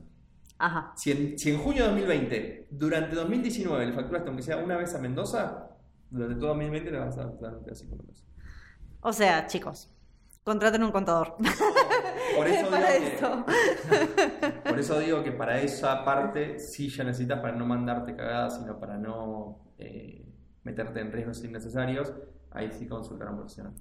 Ajá. 0.58 0.94
Si 0.96 1.12
en, 1.12 1.38
si 1.38 1.52
en 1.52 1.58
junio 1.60 1.84
de 1.84 1.90
2020, 1.90 2.68
durante 2.72 3.16
2019 3.16 3.86
le 3.88 3.94
facturaste 3.94 4.30
aunque 4.30 4.44
sea 4.44 4.58
una 4.58 4.78
vez 4.78 4.96
a 4.96 5.00
Mendoza, 5.00 5.70
durante 6.10 6.36
todo 6.36 6.50
2020 6.50 6.92
le 6.92 7.00
vas 7.00 7.18
a 7.18 7.24
dar 7.26 7.34
un 7.34 7.64
pedacito 7.64 7.96
a 7.96 7.98
Mendoza. 7.98 8.24
O 9.02 9.12
sea, 9.14 9.48
chicos, 9.48 9.92
Contraten 10.44 10.84
un 10.84 10.92
contador. 10.92 11.36
Por 12.38 12.48
eso, 12.48 12.70
Para 12.70 12.92
digo 12.94 13.00
que, 13.00 13.14
esto. 13.16 13.46
por 14.70 14.80
eso 14.80 15.00
digo 15.00 15.24
que 15.24 15.32
para 15.32 15.60
esa 15.62 16.04
parte 16.06 16.60
sí 16.60 16.90
ya 16.90 17.04
necesitas 17.04 17.40
para 17.40 17.56
no 17.56 17.66
mandarte 17.66 18.16
cagadas, 18.16 18.58
sino 18.60 18.80
para 18.80 18.98
no 18.98 19.60
eh, 19.80 20.24
meterte 20.64 21.00
en 21.00 21.12
riesgos 21.12 21.44
innecesarios, 21.44 22.14
ahí 22.56 22.72
sí 22.72 22.88
consultar 22.88 23.28
a 23.28 23.32
un 23.32 23.38
profesional. 23.38 23.74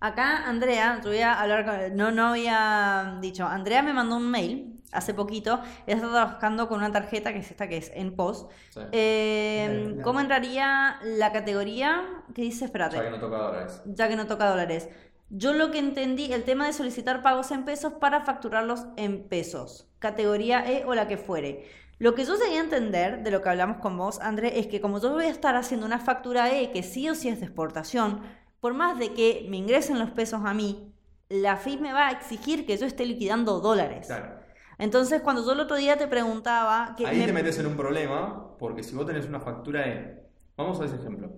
Acá, 0.00 0.46
Andrea, 0.46 1.00
yo 1.02 1.10
voy 1.10 1.20
a 1.20 1.40
hablar 1.40 1.64
con. 1.64 1.96
No, 1.96 2.10
no 2.10 2.28
había 2.28 3.18
dicho. 3.20 3.46
Andrea 3.46 3.82
me 3.82 3.92
mandó 3.92 4.16
un 4.16 4.30
mail 4.30 4.80
hace 4.92 5.14
poquito. 5.14 5.60
Ella 5.86 5.96
está 5.96 6.10
trabajando 6.10 6.68
con 6.68 6.78
una 6.78 6.92
tarjeta 6.92 7.32
que 7.32 7.40
es 7.40 7.50
esta 7.50 7.68
que 7.68 7.78
es 7.78 7.90
en 7.94 8.14
post. 8.14 8.50
Sí. 8.70 8.80
Eh, 8.92 9.98
¿Cómo 10.02 10.20
entraría 10.20 10.98
la 11.02 11.32
categoría 11.32 12.04
que 12.34 12.42
dice? 12.42 12.66
Espérate. 12.66 12.96
Ya 12.96 13.02
que 13.02 13.10
no 13.10 13.20
toca 13.20 13.38
dólares. 13.38 13.82
ya 13.86 14.08
que 14.08 14.16
no 14.16 14.26
toca 14.26 14.48
dólares. 14.48 14.88
Yo 15.30 15.52
lo 15.52 15.70
que 15.70 15.78
entendí, 15.78 16.32
el 16.32 16.44
tema 16.44 16.66
de 16.66 16.72
solicitar 16.72 17.22
pagos 17.22 17.50
en 17.50 17.66
pesos 17.66 17.92
para 17.94 18.22
facturarlos 18.22 18.86
en 18.96 19.28
pesos, 19.28 19.86
categoría 19.98 20.66
E 20.70 20.86
o 20.86 20.94
la 20.94 21.06
que 21.06 21.18
fuere. 21.18 21.66
Lo 21.98 22.14
que 22.14 22.24
yo 22.24 22.36
llegué 22.36 22.58
a 22.58 22.62
entender 22.62 23.22
de 23.24 23.30
lo 23.30 23.42
que 23.42 23.48
hablamos 23.48 23.78
con 23.78 23.96
vos, 23.96 24.20
André, 24.20 24.58
es 24.60 24.68
que 24.68 24.80
como 24.80 25.00
yo 25.00 25.12
voy 25.12 25.24
a 25.24 25.30
estar 25.30 25.56
haciendo 25.56 25.84
una 25.86 25.98
factura 25.98 26.52
E 26.54 26.70
que 26.70 26.82
sí 26.82 27.08
o 27.08 27.14
sí 27.14 27.28
es 27.28 27.40
de 27.40 27.46
exportación, 27.46 28.20
por 28.60 28.74
más 28.74 28.98
de 28.98 29.14
que 29.14 29.46
me 29.50 29.56
ingresen 29.56 29.98
los 29.98 30.10
pesos 30.10 30.42
a 30.44 30.54
mí, 30.54 30.92
la 31.28 31.56
FIP 31.56 31.80
me 31.80 31.92
va 31.92 32.08
a 32.08 32.12
exigir 32.12 32.66
que 32.66 32.76
yo 32.76 32.86
esté 32.86 33.04
liquidando 33.04 33.60
dólares. 33.60 34.06
Claro. 34.06 34.38
Entonces, 34.78 35.20
cuando 35.22 35.44
yo 35.44 35.52
el 35.52 35.60
otro 35.60 35.76
día 35.76 35.98
te 35.98 36.06
preguntaba... 36.06 36.94
Que 36.96 37.04
Ahí 37.04 37.18
me- 37.18 37.26
te 37.26 37.32
metes 37.32 37.58
en 37.58 37.66
un 37.66 37.76
problema, 37.76 38.56
porque 38.58 38.84
si 38.84 38.94
vos 38.94 39.04
tenés 39.04 39.26
una 39.26 39.40
factura 39.40 39.88
E, 39.88 40.22
vamos 40.56 40.80
a 40.80 40.84
ese 40.84 40.94
ejemplo. 40.96 41.32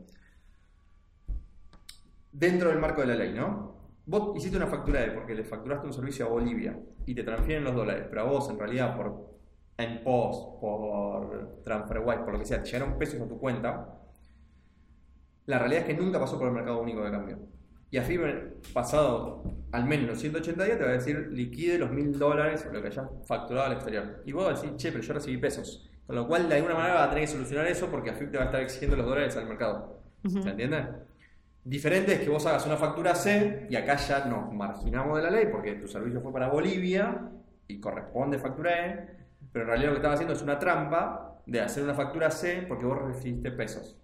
Dentro 2.33 2.69
del 2.69 2.79
marco 2.79 3.01
de 3.01 3.07
la 3.09 3.15
ley, 3.15 3.33
¿no? 3.33 3.77
Vos 4.07 4.37
hiciste 4.37 4.57
una 4.59 4.67
factura 4.67 5.03
E 5.05 5.11
porque 5.13 5.35
le 5.35 5.45
facturaste 5.45 5.87
un 5.87 5.93
servicio 5.95 6.27
a 6.27 6.29
Bolivia 6.29 6.79
y 7.07 7.15
te 7.15 7.23
transfieren 7.25 7.65
los 7.65 7.75
dólares, 7.75 8.07
pero 8.09 8.21
a 8.23 8.25
vos 8.25 8.49
en 8.51 8.59
realidad 8.59 8.95
por 8.97 9.30
en 9.83 10.03
post, 10.03 10.61
por 10.61 11.63
TransferWise, 11.65 12.21
por 12.21 12.33
lo 12.33 12.39
que 12.39 12.45
sea, 12.45 12.63
te 12.63 12.71
llegaron 12.71 12.99
pesos 12.99 13.21
a 13.21 13.29
tu 13.29 13.39
cuenta, 13.39 13.99
la 15.47 15.59
realidad 15.59 15.83
es 15.83 15.87
que 15.95 16.03
nunca 16.03 16.21
pasó 16.21 16.39
por 16.39 16.49
el 16.49 16.55
mercado 16.55 16.81
único 16.81 17.03
de 17.03 17.11
cambio. 17.11 17.39
Y 17.91 17.99
así, 17.99 18.19
pasado 18.73 19.43
al 19.73 19.85
menos 19.85 20.09
los 20.09 20.21
180 20.21 20.65
días, 20.65 20.79
te 20.79 20.85
va 20.85 20.91
a 20.91 20.95
decir 20.95 21.29
liquide 21.33 21.79
los 21.79 21.91
mil 21.91 22.17
dólares 22.19 22.67
o 22.69 22.73
lo 22.73 22.81
que 22.81 22.89
hayas 22.89 23.09
facturado 23.27 23.67
al 23.67 23.73
exterior. 23.73 24.23
Y 24.25 24.33
vos 24.33 24.45
vas 24.45 24.59
a 24.59 24.63
decir, 24.63 24.77
che, 24.77 24.93
pero 24.93 25.03
yo 25.03 25.15
recibí 25.15 25.39
pesos. 25.39 25.89
Con 26.07 26.17
lo 26.17 26.27
cual, 26.27 26.49
de 26.49 26.57
alguna 26.57 26.75
manera, 26.75 26.95
vas 26.95 27.07
a 27.07 27.11
tener 27.11 27.25
que 27.25 27.33
solucionar 27.33 27.67
eso 27.67 27.89
porque 27.89 28.11
AFIP 28.11 28.31
te 28.31 28.37
va 28.37 28.45
a 28.45 28.47
estar 28.47 28.61
exigiendo 28.61 28.97
los 28.97 29.07
dólares 29.07 29.37
al 29.37 29.47
mercado. 29.47 30.03
¿Se 30.29 30.51
entiende? 30.51 30.87
Diferente 31.65 32.15
es 32.15 32.21
que 32.21 32.29
vos 32.29 32.45
hagas 32.47 32.67
una 32.67 32.77
factura 32.77 33.15
C 33.15 33.67
y 33.69 33.77
acá 33.77 33.97
ya 33.97 34.25
nos 34.25 34.53
marginamos 34.53 35.17
de 35.17 35.23
la 35.25 35.31
ley 35.31 35.47
porque 35.51 35.75
tu 35.75 35.87
servicio 35.87 36.21
fue 36.21 36.33
para 36.33 36.49
Bolivia 36.49 37.31
y 37.69 37.79
corresponde 37.79 38.39
factura 38.39 38.87
E, 38.87 39.09
pero 39.53 39.65
en 39.65 39.69
realidad 39.69 39.91
lo 39.91 39.95
que 39.97 39.99
estás 40.01 40.15
haciendo 40.15 40.35
es 40.35 40.43
una 40.43 40.59
trampa 40.59 41.43
de 41.47 41.61
hacer 41.61 41.83
una 41.85 41.95
factura 41.95 42.31
C 42.31 42.65
porque 42.69 42.85
vos 42.87 42.99
recibiste 43.03 43.51
pesos. 43.53 43.97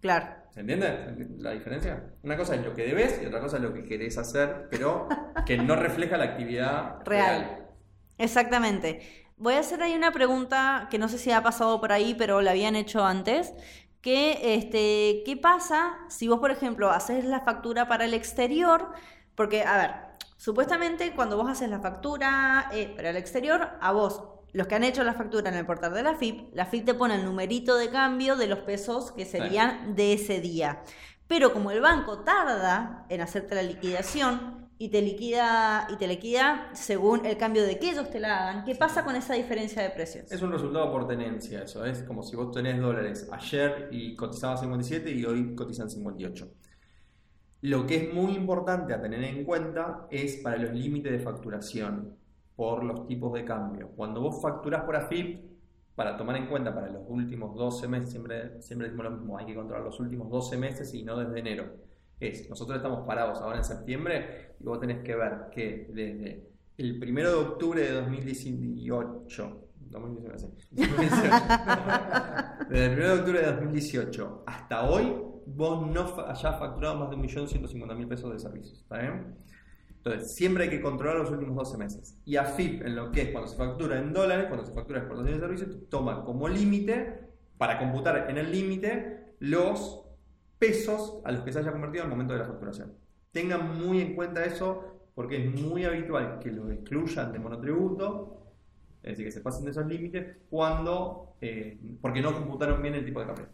Claro. 0.00 0.26
¿Se 0.50 0.60
entiende 0.60 1.28
la 1.38 1.50
diferencia? 1.52 2.14
Una 2.22 2.36
cosa 2.36 2.54
es 2.54 2.64
lo 2.64 2.74
que 2.74 2.84
debes 2.86 3.20
y 3.22 3.26
otra 3.26 3.40
cosa 3.40 3.56
es 3.58 3.62
lo 3.62 3.74
que 3.74 3.84
querés 3.84 4.16
hacer, 4.18 4.68
pero 4.70 5.08
que 5.44 5.58
no 5.58 5.76
refleja 5.76 6.16
la 6.16 6.24
actividad 6.24 7.00
Real. 7.04 7.44
real. 7.44 7.66
Exactamente. 8.18 9.00
Voy 9.36 9.54
a 9.54 9.60
hacer 9.60 9.82
ahí 9.82 9.94
una 9.94 10.12
pregunta 10.12 10.88
que 10.90 10.98
no 10.98 11.08
sé 11.08 11.18
si 11.18 11.30
ha 11.30 11.42
pasado 11.42 11.80
por 11.80 11.92
ahí, 11.92 12.14
pero 12.14 12.40
la 12.40 12.52
habían 12.52 12.76
hecho 12.76 13.04
antes. 13.04 13.52
Que, 14.00 14.54
este, 14.54 15.22
¿qué 15.26 15.36
pasa 15.36 15.98
si 16.08 16.28
vos, 16.28 16.38
por 16.38 16.50
ejemplo, 16.50 16.90
haces 16.90 17.24
la 17.24 17.40
factura 17.40 17.88
para 17.88 18.04
el 18.04 18.14
exterior? 18.14 18.92
Porque, 19.34 19.64
a 19.64 19.76
ver, 19.76 19.90
supuestamente 20.36 21.14
cuando 21.14 21.36
vos 21.36 21.50
haces 21.50 21.68
la 21.68 21.80
factura 21.80 22.68
eh, 22.72 22.92
para 22.96 23.10
el 23.10 23.16
exterior, 23.16 23.70
a 23.80 23.92
vos, 23.92 24.22
los 24.56 24.66
que 24.68 24.74
han 24.74 24.84
hecho 24.84 25.04
la 25.04 25.12
factura 25.12 25.50
en 25.50 25.56
el 25.56 25.66
portal 25.66 25.92
de 25.92 26.02
la 26.02 26.14
FIP, 26.14 26.54
la 26.54 26.64
FIP 26.64 26.86
te 26.86 26.94
pone 26.94 27.16
el 27.16 27.26
numerito 27.26 27.76
de 27.76 27.90
cambio 27.90 28.36
de 28.36 28.46
los 28.46 28.60
pesos 28.60 29.12
que 29.12 29.26
serían 29.26 29.94
de 29.94 30.14
ese 30.14 30.40
día. 30.40 30.82
Pero 31.26 31.52
como 31.52 31.72
el 31.72 31.82
banco 31.82 32.20
tarda 32.20 33.04
en 33.10 33.20
hacerte 33.20 33.54
la 33.54 33.62
liquidación 33.62 34.70
y 34.78 34.88
te 34.88 35.02
liquida 35.02 35.86
y 35.90 35.96
te 35.96 36.06
liquida 36.08 36.70
según 36.72 37.26
el 37.26 37.36
cambio 37.36 37.66
de 37.66 37.78
que 37.78 37.90
ellos 37.90 38.08
te 38.08 38.18
la 38.18 38.48
hagan, 38.48 38.64
¿qué 38.64 38.74
pasa 38.74 39.04
con 39.04 39.14
esa 39.14 39.34
diferencia 39.34 39.82
de 39.82 39.90
precios? 39.90 40.32
Es 40.32 40.40
un 40.40 40.50
resultado 40.50 40.90
por 40.90 41.06
tenencia, 41.06 41.64
eso 41.64 41.84
es 41.84 42.02
como 42.04 42.22
si 42.22 42.34
vos 42.34 42.50
tenés 42.50 42.80
dólares 42.80 43.28
ayer 43.30 43.90
y 43.90 44.16
cotizaba 44.16 44.56
57 44.56 45.10
y 45.10 45.22
hoy 45.26 45.54
cotizan 45.54 45.90
58. 45.90 46.48
Lo 47.60 47.86
que 47.86 47.96
es 47.96 48.14
muy 48.14 48.32
importante 48.32 48.94
a 48.94 49.02
tener 49.02 49.22
en 49.22 49.44
cuenta 49.44 50.06
es 50.10 50.36
para 50.36 50.56
los 50.56 50.72
límites 50.72 51.12
de 51.12 51.18
facturación 51.18 52.16
por 52.56 52.82
los 52.82 53.06
tipos 53.06 53.32
de 53.34 53.44
cambio. 53.44 53.90
Cuando 53.94 54.20
vos 54.20 54.40
facturás 54.40 54.82
por 54.84 54.96
AFIP, 54.96 55.44
para 55.94 56.16
tomar 56.16 56.36
en 56.36 56.46
cuenta 56.46 56.74
para 56.74 56.88
los 56.88 57.02
últimos 57.08 57.54
12 57.56 57.88
meses, 57.88 58.10
siempre, 58.10 58.60
siempre 58.60 58.88
decimos 58.88 59.10
lo 59.10 59.10
mismo, 59.12 59.38
hay 59.38 59.46
que 59.46 59.54
controlar 59.54 59.84
los 59.84 59.98
últimos 59.98 60.28
12 60.30 60.56
meses 60.58 60.92
y 60.94 61.02
no 61.02 61.16
desde 61.16 61.38
enero. 61.38 61.64
Es, 62.20 62.48
nosotros 62.48 62.76
estamos 62.76 63.06
parados 63.06 63.40
ahora 63.40 63.58
en 63.58 63.64
septiembre 63.64 64.54
y 64.60 64.64
vos 64.64 64.78
tenés 64.80 65.02
que 65.02 65.14
ver 65.14 65.48
que 65.50 65.86
desde 65.92 66.48
el 66.76 67.02
1 67.02 67.20
de 67.20 67.34
octubre 67.34 67.80
de 67.80 67.92
2018, 67.92 69.60
2019, 69.90 70.38
sí, 70.38 70.46
2018, 70.72 71.30
desde 72.70 72.86
el 72.86 72.98
1 72.98 73.06
de 73.06 73.12
octubre 73.12 73.40
de 73.40 73.46
2018 73.46 74.44
hasta 74.46 74.88
hoy, 74.88 75.14
vos 75.46 75.86
no 75.86 76.26
hayas 76.26 76.58
facturado 76.58 76.96
más 76.96 77.10
de 77.10 77.16
1.150.000 77.16 78.08
pesos 78.08 78.32
de 78.32 78.38
servicios, 78.38 78.80
¿está 78.80 78.98
bien? 78.98 79.36
Entonces, 80.06 80.36
siempre 80.36 80.62
hay 80.62 80.70
que 80.70 80.80
controlar 80.80 81.16
los 81.16 81.32
últimos 81.32 81.56
12 81.56 81.78
meses. 81.78 82.16
Y 82.24 82.36
AFIP, 82.36 82.86
en 82.86 82.94
lo 82.94 83.10
que 83.10 83.22
es 83.22 83.30
cuando 83.30 83.48
se 83.48 83.56
factura 83.56 83.98
en 83.98 84.12
dólares, 84.12 84.46
cuando 84.46 84.64
se 84.64 84.72
factura 84.72 85.00
exportación 85.00 85.34
de 85.34 85.40
servicios, 85.40 85.88
toma 85.90 86.24
como 86.24 86.48
límite, 86.48 87.26
para 87.58 87.76
computar 87.76 88.30
en 88.30 88.38
el 88.38 88.52
límite, 88.52 89.34
los 89.40 90.04
pesos 90.60 91.20
a 91.24 91.32
los 91.32 91.40
que 91.40 91.52
se 91.52 91.58
haya 91.58 91.72
convertido 91.72 92.04
al 92.04 92.10
momento 92.10 92.34
de 92.34 92.38
la 92.38 92.44
facturación. 92.44 92.92
Tengan 93.32 93.76
muy 93.78 94.00
en 94.00 94.14
cuenta 94.14 94.44
eso 94.44 95.08
porque 95.16 95.44
es 95.44 95.60
muy 95.60 95.84
habitual 95.84 96.38
que 96.38 96.52
los 96.52 96.70
excluyan 96.70 97.32
de 97.32 97.40
monotributo, 97.40 98.52
es 99.02 99.10
decir, 99.10 99.24
que 99.24 99.32
se 99.32 99.40
pasen 99.40 99.64
de 99.64 99.72
esos 99.72 99.86
límites, 99.88 100.36
cuando, 100.48 101.34
eh, 101.40 101.80
porque 102.00 102.22
no 102.22 102.32
computaron 102.32 102.80
bien 102.80 102.94
el 102.94 103.04
tipo 103.04 103.18
de 103.18 103.26
cambio. 103.26 103.48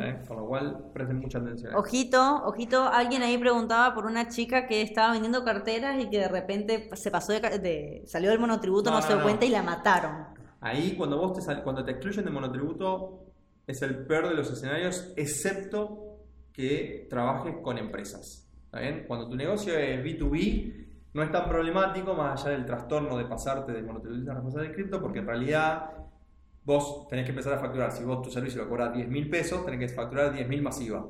¿Eh? 0.00 0.18
Con 0.26 0.36
lo 0.38 0.46
cual, 0.46 0.90
presten 0.92 1.18
mucha 1.20 1.38
atención. 1.38 1.74
Ojito, 1.74 2.42
ojito, 2.44 2.84
alguien 2.84 3.22
ahí 3.22 3.38
preguntaba 3.38 3.94
por 3.94 4.06
una 4.06 4.28
chica 4.28 4.66
que 4.66 4.82
estaba 4.82 5.12
vendiendo 5.12 5.44
carteras 5.44 6.00
y 6.02 6.08
que 6.10 6.18
de 6.18 6.28
repente 6.28 6.88
se 6.94 7.10
pasó 7.10 7.32
de, 7.32 7.40
de- 7.58 8.02
salió 8.06 8.30
del 8.30 8.38
monotributo, 8.40 8.90
no, 8.90 8.96
No, 8.96 9.02
se 9.02 9.08
dio 9.08 9.16
no. 9.18 9.22
cuenta 9.22 9.44
y 9.44 9.50
la 9.50 9.62
mataron. 9.62 10.26
Ahí 10.60 10.96
cuando 10.96 11.18
vos 11.18 11.34
te, 11.34 11.40
sal- 11.40 11.62
cuando 11.62 11.84
te 11.84 11.92
excluyen 11.92 12.24
de 12.24 12.30
monotributo 12.30 13.24
es 13.66 13.80
el 13.82 14.06
peor 14.06 14.28
de 14.28 14.34
los 14.34 14.50
escenarios, 14.50 15.12
excepto 15.16 16.16
que 16.52 17.06
trabajes 17.08 17.54
con 17.62 17.78
empresas. 17.78 18.48
¿Está 18.64 18.80
bien? 18.80 19.04
Cuando 19.06 19.28
tu 19.28 19.36
negocio 19.36 19.78
es 19.78 20.02
B2B, 20.04 20.86
no 21.14 21.22
es 21.22 21.30
tan 21.32 21.48
problemático 21.48 22.14
más 22.14 22.42
allá 22.44 22.52
del 22.56 22.66
trastorno 22.66 23.16
de 23.16 23.24
pasarte 23.24 23.72
de 23.72 23.82
monotributo 23.82 24.30
a 24.30 24.34
responsable 24.34 24.68
de 24.68 24.74
cripto, 24.74 25.00
porque 25.00 25.20
en 25.20 25.26
realidad 25.26 25.90
vos 26.68 27.08
tenés 27.08 27.24
que 27.24 27.30
empezar 27.30 27.54
a 27.54 27.58
facturar. 27.58 27.90
Si 27.90 28.04
vos 28.04 28.20
tu 28.20 28.30
servicio 28.30 28.62
lo 28.62 28.68
cobras 28.68 28.92
10 28.92 29.08
mil 29.08 29.30
pesos, 29.30 29.64
tenés 29.64 29.80
que 29.80 29.88
facturar 29.88 30.34
10 30.34 30.46
mil 30.48 30.60
masiva. 30.60 31.08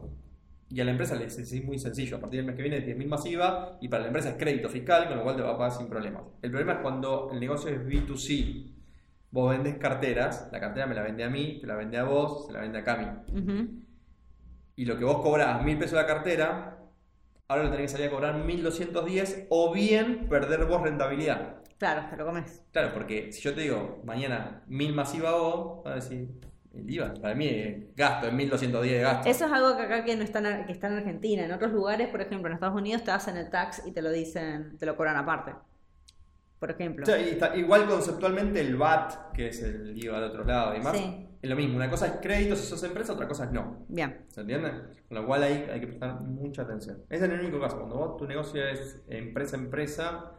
Y 0.71 0.81
a 0.81 0.85
la 0.85 0.93
empresa 0.93 1.17
le 1.17 1.25
es 1.25 1.65
muy 1.65 1.81
sencillo. 1.81 2.19
A 2.19 2.21
partir 2.21 2.39
del 2.39 2.47
mes 2.47 2.55
que 2.55 2.63
viene 2.63 2.79
es 2.79 2.87
10 2.87 2.97
mil 2.97 3.09
masiva 3.09 3.77
y 3.81 3.89
para 3.89 4.03
la 4.03 4.07
empresa 4.07 4.29
es 4.31 4.37
crédito 4.37 4.69
fiscal, 4.69 5.09
con 5.09 5.17
lo 5.17 5.25
cual 5.25 5.35
te 5.35 5.43
va 5.43 5.51
a 5.51 5.59
pagar 5.59 5.73
sin 5.73 5.89
problemas. 5.89 6.23
El 6.43 6.53
problema 6.53 6.75
es 6.75 6.79
cuando 6.79 7.31
el 7.33 7.41
negocio 7.41 7.71
es 7.71 7.81
B2C. 7.85 8.71
Vos 9.33 9.51
vendés 9.51 9.79
carteras, 9.79 10.49
la 10.53 10.61
cartera 10.61 10.87
me 10.87 10.95
la 10.95 11.03
vende 11.03 11.25
a 11.25 11.29
mí, 11.29 11.59
te 11.61 11.67
la 11.67 11.75
vende 11.75 11.99
a 11.99 12.05
vos, 12.05 12.47
se 12.47 12.53
la 12.53 12.61
vende 12.61 12.79
a 12.79 12.85
Cami. 12.85 13.07
Y 14.77 14.85
lo 14.85 14.97
que 14.97 15.05
vos 15.05 15.21
cobras 15.23 15.65
mil 15.65 15.77
pesos 15.77 15.95
la 15.95 16.07
cartera, 16.07 16.79
ahora 17.49 17.65
lo 17.65 17.71
tenés 17.71 17.87
que 17.87 17.97
salir 17.97 18.07
a 18.07 18.11
cobrar 18.11 18.45
1210 18.45 19.49
o 19.51 19.73
bien 19.73 20.29
perder 20.29 20.67
vos 20.67 20.83
rentabilidad. 20.83 21.58
Claro, 21.79 22.07
te 22.11 22.17
lo 22.17 22.27
comes. 22.27 22.63
Claro, 22.73 22.91
porque 22.93 23.31
si 23.33 23.41
yo 23.43 23.55
te 23.55 23.61
digo 23.63 24.01
mañana 24.05 24.63
mil 24.67 24.93
masiva 24.95 25.33
vos, 25.33 25.85
vas 25.85 25.93
a 25.93 25.95
decir, 25.97 26.29
el 26.75 26.91
IVA, 26.91 27.15
para 27.15 27.35
mí 27.35 27.47
es 27.49 27.95
gasto, 27.97 28.27
es 28.27 28.33
1210 28.33 28.97
de 28.97 29.03
gasto. 29.03 29.29
Eso 29.29 29.47
es 29.47 29.53
algo 29.53 29.77
que 29.77 29.83
acá 29.83 30.05
que 30.05 30.17
no 30.17 30.23
está 30.25 30.39
en, 30.41 30.67
que 30.67 30.73
está 30.73 30.89
en 30.89 30.95
Argentina. 30.99 31.45
En 31.45 31.53
otros 31.53 31.73
lugares, 31.73 32.09
por 32.09 32.21
ejemplo, 32.21 32.49
en 32.49 32.55
Estados 32.55 32.77
Unidos 32.77 33.05
te 33.05 33.11
hacen 33.13 33.37
el 33.37 33.49
tax 33.51 33.83
y 33.87 33.93
te 33.93 34.03
lo 34.03 34.11
dicen, 34.11 34.77
te 34.79 34.87
lo 34.87 34.97
cobran 34.97 35.17
aparte. 35.17 35.55
Por 36.59 36.71
ejemplo. 36.73 37.05
O 37.05 37.07
sea, 37.07 37.19
y 37.21 37.29
está- 37.31 37.57
igual 37.57 37.87
conceptualmente 37.87 38.61
el 38.61 38.77
VAT, 38.77 39.33
que 39.33 39.49
es 39.49 39.63
el 39.63 39.97
IVA 39.97 40.19
de 40.21 40.27
otro 40.27 40.45
lado 40.45 40.75
y 40.75 40.79
demás, 40.79 40.97
Sí. 40.97 41.29
es 41.41 41.49
lo 41.51 41.55
mismo. 41.55 41.77
Una 41.77 41.89
cosa 41.89 42.07
es 42.07 42.13
crédito 42.21 42.57
si 42.57 42.67
sos 42.67 42.83
empresa, 42.83 43.13
otra 43.13 43.29
cosa 43.29 43.45
es 43.45 43.53
no. 43.53 43.85
Bien. 43.89 44.25
¿Se 44.29 44.41
entiende? 44.41 44.73
Con 45.09 45.19
lo 45.19 45.27
cual 45.27 45.45
ahí 45.45 45.69
hay 45.73 45.79
que 45.81 45.87
prestar 45.87 46.21
mucha 46.21 46.63
atención. 46.63 47.05
Ese 47.09 47.27
es 47.27 47.31
el 47.31 47.39
único 47.41 47.61
caso. 47.61 47.77
Cuando 47.79 47.97
vos, 47.97 48.17
tu 48.17 48.27
negocio 48.27 48.67
es 48.67 49.01
empresa 49.09 49.57
a 49.57 49.61
empresa, 49.61 50.33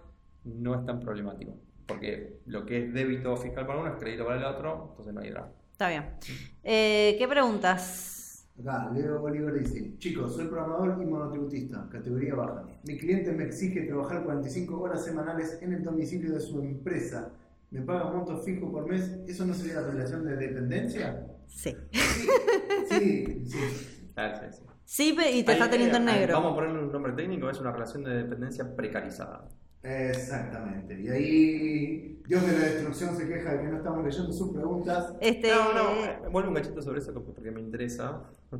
no 0.45 0.75
es 0.79 0.85
tan 0.85 0.99
problemático. 0.99 1.55
Porque 1.85 2.39
lo 2.45 2.65
que 2.65 2.85
es 2.85 2.93
débito 2.93 3.35
fiscal 3.37 3.65
para 3.65 3.79
uno 3.79 3.89
es 3.93 3.99
crédito 3.99 4.25
para 4.25 4.37
el 4.37 4.43
otro, 4.43 4.87
entonces 4.91 5.13
no 5.13 5.21
hay 5.21 5.29
drama. 5.31 5.49
Está 5.71 5.89
bien. 5.89 6.03
Eh, 6.63 7.15
¿Qué 7.17 7.27
preguntas? 7.27 8.47
Acá, 8.59 8.91
Leo 8.93 9.21
Oliver 9.23 9.53
dice, 9.57 9.97
chicos, 9.97 10.35
soy 10.35 10.47
programador 10.47 11.01
y 11.01 11.05
monotributista, 11.05 11.87
categoría 11.89 12.35
baja. 12.35 12.65
Mi 12.83 12.97
cliente 12.97 13.31
me 13.31 13.45
exige 13.45 13.81
trabajar 13.83 14.23
45 14.23 14.81
horas 14.81 15.03
semanales 15.05 15.59
en 15.61 15.73
el 15.73 15.83
domicilio 15.83 16.33
de 16.33 16.39
su 16.41 16.59
empresa. 16.61 17.31
Me 17.71 17.81
paga 17.81 18.07
un 18.09 18.17
monto 18.17 18.37
fijo 18.37 18.69
por 18.71 18.87
mes. 18.89 19.17
¿Eso 19.27 19.45
no 19.45 19.53
sería 19.53 19.79
relación 19.81 20.25
de 20.25 20.35
dependencia? 20.35 21.25
Sí. 21.47 21.75
Sí, 22.89 23.45
sí. 23.45 23.57
Ah, 24.15 24.33
sí, 24.35 24.47
sí. 24.57 24.63
Sí, 24.83 25.13
pe- 25.13 25.31
y 25.31 25.43
te 25.43 25.53
está 25.53 25.69
teniendo 25.69 25.95
en 25.97 26.03
negro. 26.03 26.33
Vamos 26.33 26.51
a 26.51 26.55
ponerle 26.55 26.79
un 26.83 26.91
nombre 26.91 27.13
técnico, 27.13 27.49
es 27.49 27.57
una 27.61 27.71
relación 27.71 28.03
de 28.03 28.15
dependencia 28.23 28.75
precarizada. 28.75 29.47
Exactamente. 29.83 30.99
Y 30.99 31.07
ahí 31.09 32.21
Dios 32.27 32.45
de 32.45 32.51
la 32.51 32.65
destrucción 32.65 33.15
se 33.15 33.27
queja 33.27 33.53
de 33.53 33.61
que 33.61 33.67
no 33.67 33.77
estamos 33.77 34.03
leyendo 34.03 34.31
sus 34.31 34.51
preguntas. 34.51 35.13
Este, 35.19 35.49
No, 35.49 35.73
no, 35.73 36.05
eh, 36.05 36.19
vuelvo 36.31 36.49
un 36.49 36.55
cachito 36.55 36.81
sobre 36.81 36.99
eso 36.99 37.13
porque 37.13 37.51
me 37.51 37.61
interesa. 37.61 38.23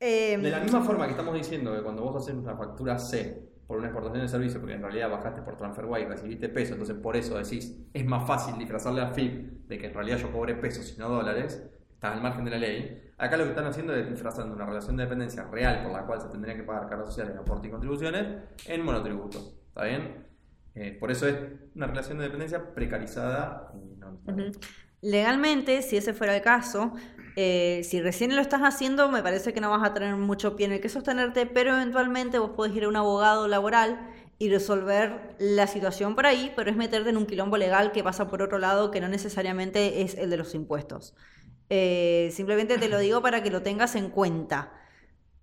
Eh, 0.00 0.34
eh, 0.34 0.38
de 0.38 0.50
la 0.50 0.60
misma 0.60 0.80
forma 0.80 1.06
que 1.06 1.10
estamos 1.10 1.34
diciendo 1.34 1.74
que 1.74 1.82
cuando 1.82 2.02
vos 2.02 2.22
haces 2.22 2.32
una 2.32 2.56
factura 2.56 2.96
C 3.00 3.42
por 3.66 3.78
una 3.78 3.88
exportación 3.88 4.22
de 4.22 4.28
servicio, 4.28 4.60
porque 4.60 4.76
en 4.76 4.82
realidad 4.82 5.10
bajaste 5.10 5.42
por 5.42 5.56
TransferWise 5.56 6.02
y 6.02 6.06
recibiste 6.06 6.48
peso, 6.48 6.74
entonces 6.74 6.96
por 6.96 7.16
eso 7.16 7.36
decís, 7.36 7.76
es 7.92 8.06
más 8.06 8.24
fácil 8.24 8.56
disfrazarle 8.58 9.02
a 9.02 9.08
FIP 9.08 9.66
de 9.66 9.76
que 9.76 9.86
en 9.86 9.94
realidad 9.94 10.18
yo 10.18 10.30
cobré 10.30 10.54
pesos 10.54 10.94
y 10.96 11.00
no 11.00 11.08
dólares, 11.08 11.68
estás 11.98 12.14
al 12.14 12.22
margen 12.22 12.44
de 12.44 12.52
la 12.52 12.58
ley. 12.58 13.10
Acá 13.18 13.36
lo 13.36 13.42
que 13.42 13.50
están 13.50 13.66
haciendo 13.66 13.92
es 13.92 14.08
disfrazando 14.08 14.54
una 14.54 14.64
relación 14.64 14.96
de 14.96 15.02
dependencia 15.02 15.42
real 15.50 15.82
por 15.82 15.90
la 15.90 16.06
cual 16.06 16.20
se 16.20 16.28
tendrían 16.28 16.56
que 16.56 16.62
pagar 16.62 16.88
cargas 16.88 17.08
sociales, 17.08 17.36
aportes 17.36 17.66
y 17.66 17.72
contribuciones 17.72 18.24
en 18.66 18.84
monotributo. 18.84 19.54
¿Está 19.66 19.84
bien? 19.84 20.24
Eh, 20.76 20.96
por 21.00 21.10
eso 21.10 21.26
es 21.26 21.36
una 21.74 21.88
relación 21.88 22.18
de 22.18 22.24
dependencia 22.24 22.72
precarizada 22.72 23.72
y 23.74 23.96
no. 23.96 24.16
Legalmente, 25.00 25.82
si 25.82 25.96
ese 25.96 26.14
fuera 26.14 26.36
el 26.36 26.42
caso, 26.42 26.92
eh, 27.34 27.80
si 27.82 28.00
recién 28.00 28.36
lo 28.36 28.42
estás 28.42 28.60
haciendo, 28.60 29.10
me 29.10 29.20
parece 29.20 29.52
que 29.52 29.60
no 29.60 29.68
vas 29.68 29.82
a 29.82 29.92
tener 29.92 30.14
mucho 30.14 30.54
pie 30.54 30.66
en 30.66 30.72
el 30.72 30.80
que 30.80 30.88
sostenerte, 30.88 31.46
pero 31.46 31.74
eventualmente 31.74 32.38
vos 32.38 32.50
podés 32.50 32.76
ir 32.76 32.84
a 32.84 32.88
un 32.88 32.96
abogado 32.96 33.48
laboral 33.48 33.98
y 34.38 34.50
resolver 34.50 35.34
la 35.40 35.66
situación 35.66 36.14
por 36.14 36.26
ahí, 36.26 36.52
pero 36.54 36.70
es 36.70 36.76
meterte 36.76 37.10
en 37.10 37.16
un 37.16 37.26
quilombo 37.26 37.56
legal 37.56 37.90
que 37.90 38.04
pasa 38.04 38.28
por 38.28 38.40
otro 38.40 38.58
lado 38.58 38.92
que 38.92 39.00
no 39.00 39.08
necesariamente 39.08 40.02
es 40.02 40.14
el 40.14 40.30
de 40.30 40.36
los 40.36 40.54
impuestos. 40.54 41.16
Eh, 41.70 42.30
simplemente 42.32 42.78
te 42.78 42.88
lo 42.88 42.98
digo 43.00 43.22
para 43.22 43.42
que 43.42 43.50
lo 43.50 43.62
tengas 43.62 43.94
en 43.96 44.10
cuenta. 44.10 44.72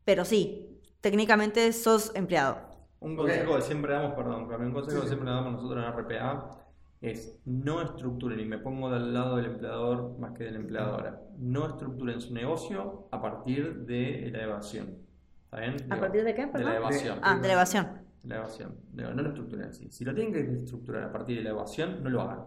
Pero 0.04 0.26
sí, 0.26 0.80
técnicamente 1.02 1.72
sos 1.74 2.12
empleado. 2.16 2.58
Un 3.00 3.16
consejo 3.16 3.56
que 3.56 3.62
siempre 3.62 3.94
damos, 3.94 4.14
perdón, 4.14 4.48
Carmen, 4.48 4.70
un 4.70 4.74
consejo 4.74 5.02
que 5.02 5.08
siempre 5.08 5.30
damos 5.30 5.54
nosotros 5.54 5.84
en 5.86 5.92
RPA 5.92 6.66
es 7.02 7.40
no 7.46 7.82
estructuren, 7.82 8.40
y 8.40 8.46
me 8.46 8.58
pongo 8.58 8.90
del 8.90 9.14
lado 9.14 9.36
del 9.36 9.46
empleador 9.46 10.18
más 10.18 10.32
que 10.32 10.46
del 10.46 10.56
empleadora, 10.56 11.22
no 11.38 11.68
estructuren 11.68 12.20
su 12.20 12.34
negocio 12.34 13.08
a 13.12 13.22
partir 13.22 13.86
de 13.86 14.30
la 14.32 14.44
evasión. 14.44 14.98
¿Está 15.44 15.60
bien? 15.60 15.76
¿A 15.90 16.00
partir 16.00 16.24
de 16.24 16.34
qué, 16.34 16.46
De 16.48 16.64
la 16.64 16.78
evasión. 16.78 17.20
Ah, 17.22 17.38
de 17.38 17.48
la 17.48 17.54
evasión. 17.54 17.88
La 18.24 18.38
evasión. 18.38 18.76
Digo, 18.92 19.12
no 19.12 19.22
lo 19.22 19.30
estructuren 19.30 19.70
así. 19.70 19.88
Si 19.92 20.04
lo 20.04 20.16
tienen 20.16 20.34
que 20.34 20.64
estructurar 20.64 21.04
a 21.04 21.12
partir 21.12 21.38
de 21.38 21.44
la 21.44 21.52
evasión, 21.52 22.04
no 22.04 22.10
lo 22.10 22.22
hagan. 22.22 22.46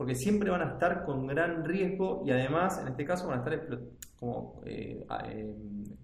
Porque 0.00 0.14
siempre 0.14 0.48
van 0.48 0.62
a 0.62 0.72
estar 0.72 1.04
con 1.04 1.26
gran 1.26 1.62
riesgo 1.62 2.22
y 2.24 2.30
además, 2.30 2.80
en 2.80 2.88
este 2.88 3.04
caso, 3.04 3.28
van 3.28 3.40
a 3.40 3.42
estar 3.42 3.80
como, 4.18 4.62
eh, 4.64 5.06
eh, 5.26 5.54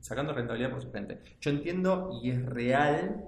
sacando 0.01 0.34
rentabilidad 0.34 0.70
por 0.70 0.82
su 0.82 0.92
gente. 0.92 1.22
Yo 1.40 1.51
entiendo 1.51 2.11
y 2.22 2.28
es 2.28 2.44
real 2.44 3.24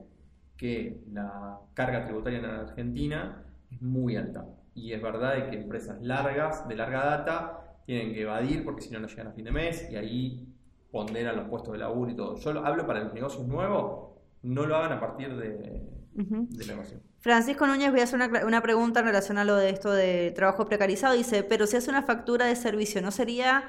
que 0.59 1.01
la 1.11 1.59
carga 1.73 2.05
tributaria 2.05 2.41
en 2.41 2.45
Argentina 2.45 3.47
es 3.71 3.81
muy 3.81 4.17
alta. 4.17 4.45
Y 4.75 4.93
es 4.93 5.01
verdad 5.01 5.49
que 5.49 5.57
empresas 5.57 6.03
largas, 6.03 6.69
de 6.69 6.77
larga 6.77 7.03
data, 7.03 7.79
tienen 7.87 8.13
que 8.13 8.21
evadir 8.21 8.63
porque 8.63 8.83
si 8.83 8.91
no, 8.91 9.01
no 9.01 9.07
llegan 9.07 9.29
a 9.29 9.33
fin 9.33 9.47
de 9.47 9.53
mes 9.53 9.91
y 9.91 9.97
ahí 9.97 10.55
ponderan 10.93 11.37
los 11.37 11.49
puestos 11.49 11.73
de 11.73 11.79
laburo 11.79 12.11
y 12.11 12.15
todo. 12.15 12.37
Yo 12.37 12.53
lo 12.53 12.67
hablo 12.67 12.87
para 12.87 13.05
los 13.05 13.15
negocios 13.15 13.49
nuevos, 13.49 14.19
no 14.43 14.67
lo 14.67 14.77
hagan 14.77 14.93
a 14.93 15.01
partir 15.01 15.35
de, 15.35 15.81
Francisco 17.21 17.67
Núñez, 17.67 17.91
voy 17.91 18.01
a 18.01 18.05
hacer 18.05 18.21
una, 18.21 18.45
una 18.47 18.63
pregunta 18.63 19.01
en 19.01 19.07
relación 19.07 19.39
a 19.39 19.45
lo 19.45 19.57
de 19.57 19.71
esto 19.71 19.93
de 19.93 20.33
trabajo 20.35 20.67
precarizado. 20.67 21.15
Dice, 21.15 21.43
pero 21.43 21.67
si 21.67 21.77
hace 21.77 21.91
una 21.91 22.03
factura 22.03 22.47
de 22.47 22.57
servicio, 22.57 23.03
¿no 23.03 23.11
sería 23.11 23.65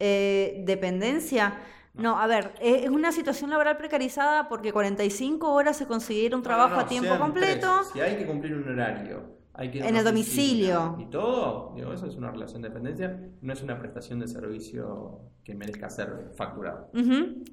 eh, 0.00 0.62
dependencia? 0.66 1.54
No, 1.94 2.18
a 2.18 2.26
ver, 2.26 2.54
eh, 2.60 2.82
es 2.84 2.90
una 2.90 3.12
situación 3.12 3.50
laboral 3.50 3.76
precarizada 3.76 4.48
porque 4.48 4.72
45 4.72 5.52
horas 5.52 5.76
se 5.76 5.86
conseguir 5.86 6.34
un 6.34 6.42
trabajo 6.42 6.70
No, 6.70 6.76
no, 6.76 6.82
a 6.82 6.86
tiempo 6.88 7.18
completo. 7.18 7.68
tres. 7.82 7.90
Si 7.92 8.00
hay 8.00 8.16
que 8.16 8.26
cumplir 8.26 8.54
un 8.54 8.68
horario, 8.68 9.22
hay 9.52 9.70
que 9.70 9.78
En 9.78 9.94
el 9.94 10.02
domicilio. 10.02 10.96
Y 10.98 11.06
todo, 11.06 11.72
digo, 11.76 11.92
eso 11.92 12.06
es 12.06 12.16
una 12.16 12.32
relación 12.32 12.62
de 12.62 12.68
dependencia, 12.68 13.20
no 13.40 13.52
es 13.52 13.62
una 13.62 13.78
prestación 13.78 14.18
de 14.18 14.26
servicio 14.26 15.20
que 15.44 15.54
merezca 15.54 15.88
ser 15.88 16.32
facturada. 16.36 16.88
Ujú. 16.94 17.44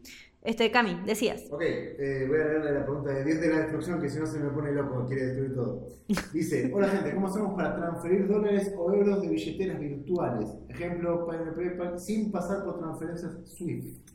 Este, 0.43 0.71
Cami, 0.71 1.03
decías. 1.05 1.45
Ok, 1.51 1.61
eh, 1.61 2.25
voy 2.27 2.39
a 2.39 2.45
leerle 2.45 2.71
la 2.73 2.83
pregunta 2.83 3.11
de 3.11 3.23
10 3.23 3.41
de 3.41 3.49
la 3.49 3.59
destrucción 3.59 4.01
que 4.01 4.09
si 4.09 4.19
no 4.19 4.25
se 4.25 4.39
me 4.39 4.49
pone 4.49 4.71
loco, 4.71 5.05
quiere 5.07 5.25
destruir 5.27 5.53
todo. 5.53 5.87
Dice, 6.33 6.71
hola 6.73 6.89
gente, 6.89 7.13
¿cómo 7.13 7.27
hacemos 7.27 7.53
para 7.53 7.75
transferir 7.75 8.27
dólares 8.27 8.73
o 8.75 8.91
euros 8.91 9.21
de 9.21 9.29
billeteras 9.29 9.79
virtuales? 9.79 10.49
Ejemplo, 10.69 11.27
PayPal, 11.27 11.99
sin 11.99 12.31
pasar 12.31 12.63
por 12.63 12.79
transferencias 12.79 13.33
SWIFT. 13.45 14.09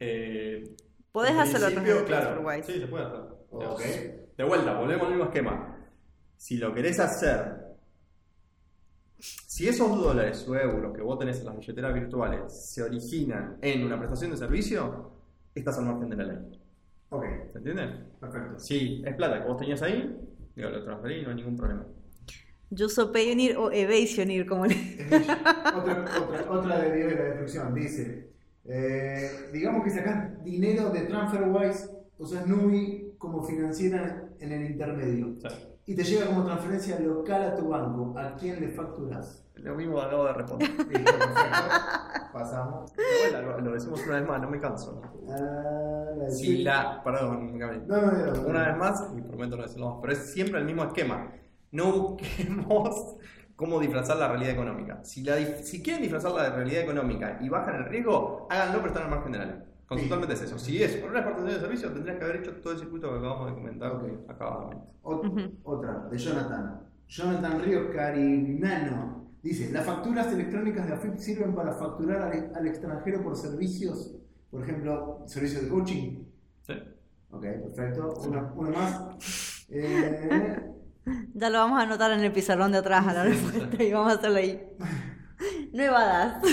Eh, 0.00 0.74
Podés 1.12 1.36
hacerlo 1.36 1.66
a 1.66 2.04
claro. 2.04 2.44
Sí, 2.64 2.80
se 2.80 2.86
puede 2.88 3.04
hacer. 3.04 3.20
Ok. 3.50 3.80
De 4.36 4.44
vuelta, 4.44 4.78
volvemos 4.78 5.04
al 5.06 5.12
mismo 5.12 5.24
esquema. 5.26 5.78
Si 6.36 6.56
lo 6.56 6.74
querés 6.74 6.98
hacer, 6.98 7.71
si 9.52 9.68
esos 9.68 9.98
dólares 10.00 10.48
o 10.48 10.56
euros 10.56 10.96
que 10.96 11.02
vos 11.02 11.18
tenés 11.18 11.40
en 11.40 11.44
las 11.44 11.56
billeteras 11.58 11.92
virtuales 11.92 12.50
se 12.50 12.82
originan 12.82 13.58
en 13.60 13.84
una 13.84 13.98
prestación 13.98 14.30
de 14.30 14.38
servicio, 14.38 15.10
estás 15.54 15.76
al 15.76 15.84
margen 15.84 16.08
de 16.08 16.16
la 16.16 16.24
ley. 16.24 16.38
Ok, 17.10 17.24
¿Se 17.52 17.58
entiende? 17.58 17.82
perfecto. 18.18 18.58
Si 18.58 19.02
es 19.04 19.14
plata 19.14 19.42
que 19.42 19.48
vos 19.48 19.58
tenías 19.58 19.82
ahí, 19.82 20.18
digo, 20.56 20.70
lo 20.70 20.82
transferís, 20.82 21.24
no 21.24 21.28
hay 21.28 21.36
ningún 21.36 21.58
problema. 21.58 21.84
Yo 22.70 22.88
soy 22.88 23.12
Payoneer 23.12 23.58
o 23.58 23.70
Evasioneer, 23.70 24.46
como 24.46 24.64
le... 24.64 24.74
otra, 25.76 26.04
otra, 26.22 26.50
otra 26.50 26.80
de 26.80 26.96
10 26.96 27.06
de 27.08 27.14
la 27.14 27.24
destrucción, 27.24 27.74
dice, 27.74 28.30
eh, 28.64 29.50
digamos 29.52 29.84
que 29.84 29.90
sacás 29.90 30.42
dinero 30.42 30.88
de 30.88 31.02
TransferWise, 31.02 31.90
usas 32.16 32.46
Nui 32.46 33.12
como 33.18 33.42
financiera 33.42 34.30
en 34.40 34.50
el 34.50 34.70
intermedio. 34.70 35.38
Sea, 35.42 35.71
Y 35.86 35.94
te 35.96 36.04
llega 36.04 36.26
como 36.26 36.44
transferencia 36.44 36.98
local 37.00 37.42
a 37.42 37.56
tu 37.56 37.68
banco. 37.68 38.14
¿A 38.18 38.34
quién 38.36 38.60
le 38.60 38.68
facturas? 38.68 39.38
lo 39.56 39.74
mismo 39.76 40.00
acabo 40.00 40.24
de 40.24 40.32
responder. 40.32 40.70
Pasamos. 42.32 42.92
Bueno, 43.30 43.42
lo, 43.52 43.60
lo 43.60 43.72
decimos 43.74 44.02
una 44.06 44.18
vez 44.20 44.28
más, 44.28 44.40
no 44.40 44.50
me 44.50 44.58
canso. 44.60 45.00
Ah, 45.28 46.04
la 46.16 46.30
Si 46.30 46.46
Swift. 46.46 46.64
la. 46.64 47.02
Perdón, 47.04 47.58
Gabriel. 47.58 47.84
No, 47.86 48.00
no, 48.00 48.12
no. 48.12 48.40
Una 48.48 48.68
vez 48.68 48.76
más, 48.76 49.10
y 49.16 49.20
prometo 49.20 49.56
no 49.56 49.62
decirlo 49.62 49.90
más, 49.90 49.98
pero 50.00 50.12
es 50.14 50.32
siempre 50.32 50.58
el 50.60 50.64
mismo 50.66 50.82
esquema. 50.84 51.30
No 51.70 51.92
busquemos 51.92 53.16
cómo 53.56 53.78
disfrazar 53.78 54.16
la 54.16 54.28
realidad 54.28 54.52
económica. 54.54 55.04
Si, 55.04 55.22
la 55.22 55.38
dif- 55.38 55.62
si 55.62 55.82
quieren 55.82 56.02
disfrazar 56.02 56.32
la 56.32 56.50
realidad 56.50 56.82
económica 56.82 57.38
y 57.40 57.48
bajan 57.48 57.76
el 57.76 57.84
riesgo, 57.84 58.46
háganlo, 58.50 58.78
pero 58.78 58.86
están 58.88 59.04
al 59.04 59.10
margen 59.10 59.32
de 59.32 59.38
la 59.38 59.44
ley. 59.44 59.62
Conceptualmente 59.86 60.34
es 60.34 60.42
eso. 60.42 60.58
Si 60.58 60.82
es 60.82 60.96
por 60.96 61.10
una 61.10 61.18
exportación 61.20 61.54
de 61.54 61.60
servicio, 61.60 61.92
tendrías 61.92 62.18
que 62.18 62.24
haber 62.24 62.36
hecho 62.36 62.52
todo 62.62 62.72
el 62.72 62.78
circuito 62.78 63.10
que 63.10 63.18
acabamos 63.18 63.46
de 63.48 63.54
comentar 63.54 63.92
Ok. 63.92 64.04
acabadamente. 64.28 64.84
Ot-. 65.02 65.52
Otra, 65.64 66.08
de 66.10 66.18
Jonathan. 66.18 66.80
Jonathan 67.08 67.60
Ríos 67.62 67.86
Carinano. 67.94 69.30
Dice, 69.42 69.70
¿las 69.72 69.84
facturas 69.84 70.32
electrónicas 70.32 70.86
de 70.86 70.94
AFIP 70.94 71.16
sirven 71.18 71.54
para 71.54 71.72
facturar 71.72 72.22
al, 72.22 72.52
al 72.54 72.66
extranjero 72.66 73.22
por 73.22 73.36
servicios? 73.36 74.14
Por 74.50 74.62
ejemplo, 74.62 75.22
servicios 75.26 75.62
de 75.64 75.68
coaching. 75.68 76.24
¿Sí? 76.62 76.72
Ok, 77.30 77.42
perfecto. 77.42 78.14
Una, 78.28 78.52
una 78.54 78.70
más. 78.70 79.66
Eh, 79.68 80.68
Ya 81.34 81.50
lo 81.50 81.58
vamos 81.58 81.80
a 81.80 81.82
anotar 81.82 82.12
en 82.12 82.20
el 82.20 82.30
pizarrón 82.30 82.70
de 82.70 82.78
atrás 82.78 83.04
a 83.08 83.12
la 83.12 83.24
respuesta 83.24 83.82
y 83.82 83.92
vamos 83.92 84.12
a 84.12 84.16
hacerlo 84.16 84.36
ahí. 84.38 84.62
No 85.72 85.82
evadas. 85.82 86.44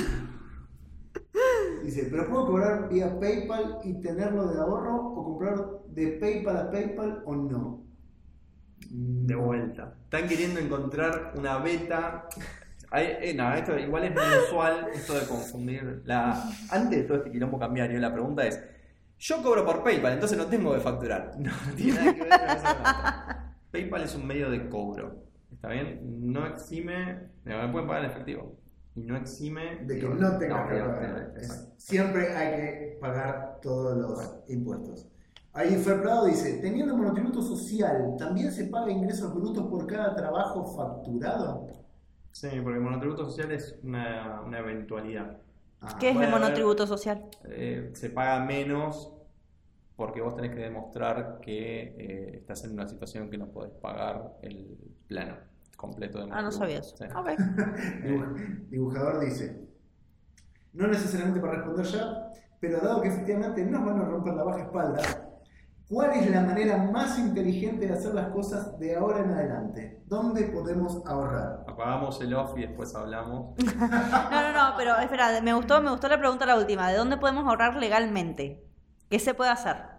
Dice, 1.89 2.07
¿pero 2.09 2.27
puedo 2.29 2.47
cobrar 2.47 2.89
vía 2.89 3.19
PayPal 3.19 3.79
y 3.83 3.99
tenerlo 4.01 4.47
de 4.47 4.59
ahorro 4.59 4.95
o 5.13 5.23
comprar 5.23 5.65
de 5.87 6.07
PayPal 6.19 6.57
a 6.57 6.71
PayPal 6.71 7.23
o 7.25 7.35
no? 7.35 7.83
De 8.89 9.35
vuelta. 9.35 9.95
Están 10.05 10.27
queriendo 10.27 10.59
encontrar 10.59 11.33
una 11.35 11.57
beta. 11.59 12.27
Hay- 12.91 13.05
eh, 13.21 13.37
esto 13.57 13.77
igual 13.77 14.03
es 14.05 14.11
muy 14.11 14.23
usual, 14.47 14.87
esto 14.93 15.13
de 15.13 15.27
confundir. 15.27 16.01
La, 16.05 16.43
antes 16.71 16.99
de 16.99 17.03
todo 17.03 17.17
este 17.17 17.31
quilombo 17.31 17.59
cambiario, 17.59 17.99
la 17.99 18.11
pregunta 18.11 18.47
es: 18.47 18.59
Yo 19.19 19.43
cobro 19.43 19.65
por 19.65 19.83
PayPal, 19.83 20.13
entonces 20.13 20.37
no 20.37 20.45
tengo 20.47 20.73
que 20.73 20.79
facturar. 20.79 21.33
No, 21.37 21.51
no 21.51 21.75
tiene 21.75 21.93
nada 21.99 22.13
que 22.15 22.21
ver 22.23 22.29
con 22.39 22.49
eso. 22.49 22.67
PayPal 23.71 24.03
es 24.03 24.15
un 24.15 24.25
medio 24.25 24.49
de 24.49 24.67
cobro. 24.69 25.23
¿Está 25.51 25.69
bien? 25.69 25.99
No 26.31 26.45
exime. 26.47 27.29
Me 27.43 27.67
pueden 27.69 27.87
pagar 27.87 28.05
en 28.05 28.11
efectivo. 28.11 28.55
Y 28.99 29.05
no 29.05 29.15
exime. 29.17 29.85
De 29.85 29.99
que 29.99 30.07
no 30.09 30.37
tengas 30.37 30.69
que 30.69 30.75
pagar. 30.79 31.33
Es- 31.37 31.67
siempre 31.77 32.35
hay 32.35 32.49
que 32.61 32.97
pagar 32.99 33.59
todos 33.61 33.97
los 33.97 34.35
impuestos. 34.49 35.07
Ahí 35.53 35.75
Fer 35.75 36.01
Prado 36.01 36.25
dice, 36.25 36.59
teniendo 36.61 36.95
monotributo 36.95 37.41
social, 37.41 38.15
¿también 38.17 38.51
se 38.51 38.65
paga 38.65 38.91
ingresos 38.91 39.33
brutos 39.33 39.65
por 39.67 39.87
cada 39.87 40.15
trabajo 40.15 40.65
facturado? 40.75 41.67
Sí, 42.31 42.47
porque 42.61 42.77
el 42.77 42.83
monotributo 42.83 43.25
social 43.25 43.51
es 43.51 43.77
una, 43.83 44.41
una 44.45 44.59
eventualidad. 44.59 45.37
Ah, 45.81 45.97
¿Qué 45.99 46.09
es 46.09 46.15
el 46.15 46.23
haber- 46.23 46.31
monotributo 46.39 46.85
social? 46.85 47.25
Eh, 47.45 47.89
se 47.93 48.09
paga 48.11 48.45
menos 48.45 49.11
porque 49.95 50.21
vos 50.21 50.35
tenés 50.35 50.51
que 50.51 50.61
demostrar 50.61 51.39
que 51.41 51.81
eh, 51.97 52.31
estás 52.37 52.63
en 52.65 52.73
una 52.73 52.87
situación 52.87 53.29
que 53.29 53.37
no 53.37 53.47
podés 53.47 53.71
pagar 53.71 54.37
el 54.43 54.77
plano 55.07 55.35
completo 55.79 56.19
de 56.19 56.31
Ah, 56.31 56.41
no 56.41 56.51
sabía 56.51 56.79
eso. 56.79 56.95
Sí. 56.97 57.05
Dibujador 58.69 59.21
dice, 59.21 59.65
no 60.73 60.87
necesariamente 60.87 61.39
para 61.39 61.53
responder 61.53 61.85
ya, 61.85 62.31
pero 62.59 62.79
dado 62.81 63.01
que 63.01 63.07
efectivamente 63.07 63.65
nos 63.65 63.85
van 63.85 64.01
a 64.01 64.05
romper 64.05 64.33
la 64.33 64.43
baja 64.43 64.63
espalda, 64.63 65.01
¿cuál 65.87 66.11
es 66.11 66.29
la 66.29 66.41
manera 66.41 66.77
más 66.77 67.17
inteligente 67.17 67.87
de 67.87 67.93
hacer 67.93 68.13
las 68.13 68.27
cosas 68.27 68.77
de 68.77 68.97
ahora 68.97 69.19
en 69.19 69.31
adelante? 69.31 70.03
¿Dónde 70.05 70.43
podemos 70.43 71.01
ahorrar? 71.05 71.63
Apagamos 71.67 72.19
el 72.21 72.33
off 72.33 72.57
y 72.57 72.61
después 72.61 72.93
hablamos. 72.93 73.55
No, 74.29 74.41
no, 74.41 74.51
no, 74.51 74.73
pero 74.77 74.97
espera, 74.97 75.41
me 75.41 75.53
gustó, 75.53 75.81
me 75.81 75.91
gustó 75.91 76.09
la 76.09 76.19
pregunta 76.19 76.45
la 76.45 76.57
última. 76.57 76.89
¿De 76.89 76.97
dónde 76.97 77.17
podemos 77.17 77.47
ahorrar 77.47 77.77
legalmente? 77.77 78.65
¿Qué 79.09 79.17
se 79.17 79.33
puede 79.33 79.51
hacer? 79.51 79.98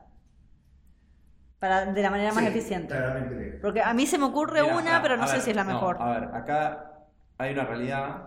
Para, 1.61 1.87
de 1.87 2.03
la 2.03 2.11
manera 2.11 2.33
más 2.33 2.45
Sí, 2.45 2.51
eficiente. 2.51 2.89
Claramente. 2.89 3.59
Porque 3.63 3.83
a 3.83 3.95
mí 3.95 4.07
se 4.07 4.19
me 4.19 4.25
ocurre 4.25 4.63
Mira, 4.63 4.77
una, 4.77 4.97
a- 4.97 5.03
pero 5.03 5.17
no 5.17 5.25
a 5.25 5.27
sé 5.29 5.35
ver, 5.35 5.43
si 5.43 5.51
es 5.51 5.57
la 5.57 5.65
no, 5.65 5.75
mejor. 5.75 5.97
a 6.01 6.11
ver, 6.21 6.25
acá 6.35 7.07
hay 7.39 7.53
una 7.53 7.65
realidad. 7.65 8.27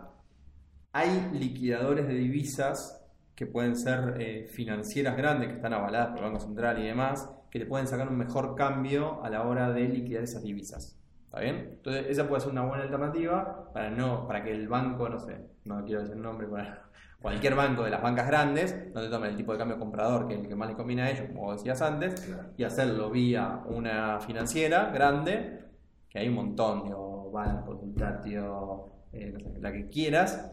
Hay 0.93 1.29
liquidadores 1.33 2.07
de 2.07 2.13
divisas 2.15 3.03
que 3.35 3.47
pueden 3.47 3.75
ser 3.75 4.15
eh, 4.21 4.47
financieras 4.47 5.17
grandes, 5.17 5.49
que 5.49 5.55
están 5.55 5.73
avaladas 5.73 6.09
por 6.09 6.19
el 6.19 6.23
Banco 6.25 6.39
Central 6.39 6.79
y 6.79 6.85
demás, 6.87 7.29
que 7.51 7.59
te 7.59 7.65
pueden 7.65 7.87
sacar 7.87 8.07
un 8.09 8.17
mejor 8.17 8.55
cambio 8.55 9.23
a 9.23 9.29
la 9.29 9.43
hora 9.43 9.71
de 9.71 9.87
liquidar 9.89 10.23
esas 10.23 10.43
divisas. 10.43 10.99
¿Está 11.33 11.41
bien? 11.41 11.69
Entonces, 11.77 12.05
esa 12.09 12.27
puede 12.27 12.41
ser 12.41 12.51
una 12.51 12.61
buena 12.61 12.83
alternativa 12.83 13.71
para, 13.73 13.89
no, 13.89 14.27
para 14.27 14.43
que 14.43 14.51
el 14.51 14.67
banco, 14.67 15.09
no 15.09 15.17
sé, 15.17 15.35
no 15.65 15.83
quiero 15.83 16.01
decir 16.01 16.15
nombre, 16.15 16.47
para 16.47 16.83
cualquier 17.23 17.55
banco 17.55 17.83
de 17.83 17.89
las 17.89 18.03
bancas 18.03 18.27
grandes, 18.27 18.91
no 18.93 19.01
te 19.01 19.09
tomen 19.09 19.31
el 19.31 19.35
tipo 19.35 19.51
de 19.51 19.57
cambio 19.57 19.79
comprador 19.79 20.27
que 20.27 20.35
es 20.35 20.41
el 20.41 20.47
que 20.47 20.55
más 20.55 20.67
les 20.67 20.77
conviene 20.77 21.01
a 21.01 21.09
ellos, 21.09 21.25
como 21.33 21.51
decías 21.53 21.81
antes, 21.81 22.21
Claro. 22.21 22.49
y 22.55 22.63
hacerlo 22.63 23.09
vía 23.09 23.63
una 23.65 24.19
financiera 24.19 24.91
grande, 24.91 25.59
que 26.07 26.19
hay 26.19 26.27
un 26.29 26.35
montón, 26.35 26.83
digo, 26.83 27.31
Banco, 27.31 27.73
Multatio, 27.81 28.91
eh, 29.11 29.31
no 29.33 29.39
sé, 29.39 29.59
la 29.59 29.71
que 29.71 29.89
quieras, 29.89 30.51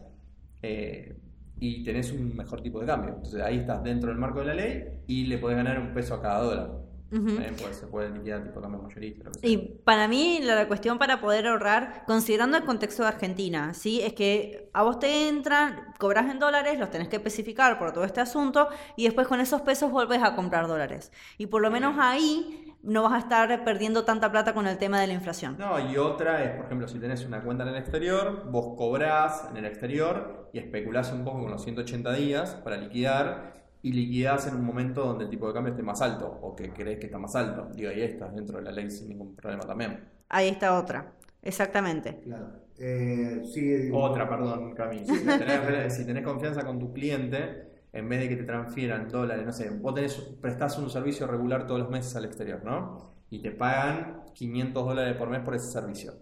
eh, 0.63 1.15
y 1.59 1.83
tenés 1.83 2.11
un 2.11 2.35
mejor 2.35 2.61
tipo 2.63 2.79
de 2.79 2.87
cambio. 2.87 3.09
Entonces 3.17 3.39
ahí 3.43 3.57
estás 3.59 3.83
dentro 3.83 4.09
del 4.09 4.17
marco 4.17 4.39
de 4.39 4.45
la 4.47 4.55
ley 4.55 5.03
y 5.05 5.25
le 5.27 5.37
podés 5.37 5.57
ganar 5.57 5.77
un 5.79 5.93
peso 5.93 6.15
a 6.15 6.21
cada 6.23 6.39
dólar. 6.41 6.71
También 7.11 7.55
puede- 7.55 7.73
se 7.73 7.87
puede 7.87 8.09
liquidar 8.09 8.43
tipo 8.43 8.61
cambio 8.61 8.81
mayorista. 8.81 9.25
Lo 9.25 9.31
que 9.31 9.39
sea. 9.39 9.49
Y 9.49 9.57
para 9.83 10.07
mí 10.07 10.39
la, 10.41 10.55
la 10.55 10.67
cuestión 10.67 10.97
para 10.97 11.19
poder 11.19 11.45
ahorrar, 11.47 12.03
considerando 12.07 12.57
el 12.57 12.63
contexto 12.63 13.03
de 13.03 13.09
Argentina, 13.09 13.73
¿sí? 13.73 14.01
es 14.01 14.13
que 14.13 14.69
a 14.73 14.83
vos 14.83 14.99
te 14.99 15.27
entran, 15.27 15.93
cobras 15.99 16.31
en 16.31 16.39
dólares, 16.39 16.79
los 16.79 16.89
tenés 16.89 17.09
que 17.09 17.17
especificar 17.17 17.77
por 17.77 17.91
todo 17.91 18.05
este 18.05 18.21
asunto 18.21 18.69
y 18.95 19.03
después 19.05 19.27
con 19.27 19.39
esos 19.41 19.61
pesos 19.61 19.91
volvés 19.91 20.23
a 20.23 20.35
comprar 20.35 20.67
dólares. 20.67 21.11
Y 21.37 21.47
por 21.47 21.61
lo 21.61 21.69
menos 21.69 21.95
ahí 21.99 22.67
no 22.83 23.03
vas 23.03 23.13
a 23.13 23.17
estar 23.19 23.63
perdiendo 23.63 24.05
tanta 24.05 24.31
plata 24.31 24.53
con 24.55 24.65
el 24.65 24.77
tema 24.79 24.99
de 24.99 25.05
la 25.07 25.13
inflación. 25.13 25.55
No, 25.59 25.79
y 25.91 25.97
otra 25.97 26.43
es, 26.43 26.55
por 26.55 26.65
ejemplo, 26.65 26.87
si 26.87 26.97
tenés 26.97 27.23
una 27.25 27.43
cuenta 27.43 27.63
en 27.63 27.69
el 27.69 27.75
exterior, 27.75 28.49
vos 28.49 28.75
cobrás 28.75 29.47
en 29.51 29.57
el 29.57 29.65
exterior 29.65 30.49
y 30.53 30.59
especulás 30.59 31.11
un 31.11 31.23
poco 31.23 31.41
con 31.41 31.51
los 31.51 31.61
180 31.63 32.11
días 32.13 32.55
para 32.63 32.77
liquidar 32.77 33.60
y 33.83 33.91
liquidás 33.91 34.47
en 34.47 34.55
un 34.55 34.65
momento 34.65 35.05
donde 35.05 35.25
el 35.25 35.29
tipo 35.29 35.47
de 35.47 35.53
cambio 35.53 35.71
esté 35.71 35.83
más 35.83 36.01
alto 36.01 36.39
o 36.41 36.55
que 36.55 36.71
crees 36.71 36.99
que 36.99 37.07
está 37.07 37.17
más 37.17 37.35
alto. 37.35 37.69
Digo, 37.73 37.89
ahí 37.89 38.01
estás 38.01 38.33
dentro 38.35 38.57
de 38.57 38.63
la 38.63 38.71
ley 38.71 38.89
sin 38.89 39.09
ningún 39.09 39.35
problema 39.35 39.63
también. 39.63 39.99
Ahí 40.29 40.49
está 40.49 40.77
otra, 40.77 41.13
exactamente. 41.41 42.19
Claro. 42.23 42.61
Eh, 42.77 43.41
dibujando. 43.53 43.97
Otra, 43.97 44.29
perdón, 44.29 44.73
Cami. 44.73 45.05
Si 45.05 45.25
tenés, 45.25 45.95
si 45.95 46.05
tenés 46.05 46.23
confianza 46.23 46.65
con 46.65 46.79
tu 46.79 46.93
cliente, 46.93 47.71
en 47.93 48.07
vez 48.07 48.21
de 48.21 48.29
que 48.29 48.37
te 48.37 48.43
transfieran 48.43 49.09
dólares, 49.09 49.45
no 49.45 49.51
sé, 49.51 49.69
vos 49.69 49.93
tenés, 49.93 50.15
prestás 50.41 50.77
un 50.77 50.89
servicio 50.89 51.27
regular 51.27 51.67
todos 51.67 51.81
los 51.81 51.89
meses 51.89 52.15
al 52.15 52.25
exterior, 52.25 52.63
¿no? 52.63 53.11
Y 53.29 53.41
te 53.41 53.51
pagan 53.51 54.23
500 54.33 54.85
dólares 54.85 55.15
por 55.15 55.29
mes 55.29 55.41
por 55.41 55.55
ese 55.55 55.71
servicio. 55.71 56.13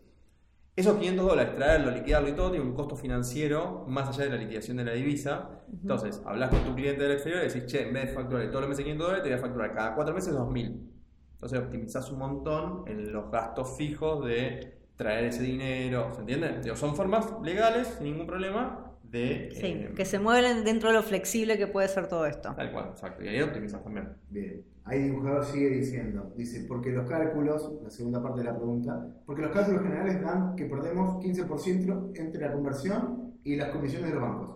Esos 0.80 0.96
500 0.96 1.26
dólares, 1.26 1.56
traerlo, 1.56 1.92
liquidarlo 1.92 2.30
y 2.30 2.32
todo, 2.32 2.52
tiene 2.52 2.66
un 2.66 2.74
costo 2.74 2.96
financiero 2.96 3.84
más 3.90 4.08
allá 4.08 4.24
de 4.24 4.30
la 4.30 4.38
liquidación 4.38 4.78
de 4.78 4.86
la 4.86 4.94
divisa. 4.94 5.60
Entonces, 5.74 6.22
hablas 6.24 6.52
con 6.52 6.64
tu 6.64 6.74
cliente 6.74 7.04
del 7.04 7.12
exterior 7.12 7.44
y 7.44 7.48
decís, 7.50 7.66
che, 7.66 7.86
en 7.86 7.94
vez 7.94 8.06
de 8.06 8.14
facturar 8.14 8.48
todos 8.48 8.62
los 8.62 8.70
meses 8.70 8.86
500 8.86 9.06
dólares, 9.06 9.24
te 9.24 9.30
voy 9.30 9.38
a 9.38 9.42
facturar 9.42 9.74
cada 9.74 9.94
cuatro 9.94 10.14
meses 10.14 10.34
2000. 10.34 10.90
Entonces, 11.34 11.60
optimizás 11.60 12.10
un 12.12 12.20
montón 12.20 12.84
en 12.88 13.12
los 13.12 13.30
gastos 13.30 13.76
fijos 13.76 14.24
de 14.24 14.80
traer 14.96 15.26
ese 15.26 15.44
dinero. 15.44 16.14
¿Se 16.14 16.22
entiende? 16.22 16.62
Digo, 16.64 16.78
son 16.78 16.96
formas 16.96 17.28
legales, 17.44 17.90
sin 17.98 18.06
ningún 18.06 18.26
problema, 18.26 18.89
de. 19.12 19.50
Sí, 19.54 19.66
eh, 19.66 19.94
que 19.96 20.06
se 20.06 20.20
mueven 20.20 20.64
dentro 20.64 20.90
de 20.90 20.96
lo 20.96 21.04
flexible 21.04 21.58
que 21.58 21.68
puede 21.68 21.88
ser 21.88 22.08
todo 22.08 22.26
esto. 22.26 22.54
Tal 22.56 22.72
cual, 22.72 22.90
exacto. 22.92 23.24
Y 23.24 23.28
ahí 23.28 23.42
optimizas 23.42 23.84
también. 23.84 24.10
Bien, 24.30 24.64
ahí 24.86 25.04
dibujador 25.04 25.46
sigue 25.46 25.70
diciendo, 25.70 26.34
dice, 26.36 26.66
porque 26.68 26.92
los 26.92 27.08
cálculos, 27.10 27.72
la 27.84 27.90
segunda 27.90 28.22
parte 28.22 28.40
de 28.40 28.46
la 28.46 28.56
pregunta, 28.56 29.08
porque 29.26 29.42
los 29.42 29.52
cálculos 29.52 29.82
generales 29.84 30.22
dan 30.22 30.56
que 30.56 30.66
perdemos 30.66 31.24
15% 31.24 32.12
entre 32.20 32.42
la 32.42 32.54
conversión 32.54 33.34
y 33.44 33.56
las 33.56 33.70
comisiones 33.70 34.10
de 34.10 34.16
los 34.16 34.24
bancos. 34.24 34.56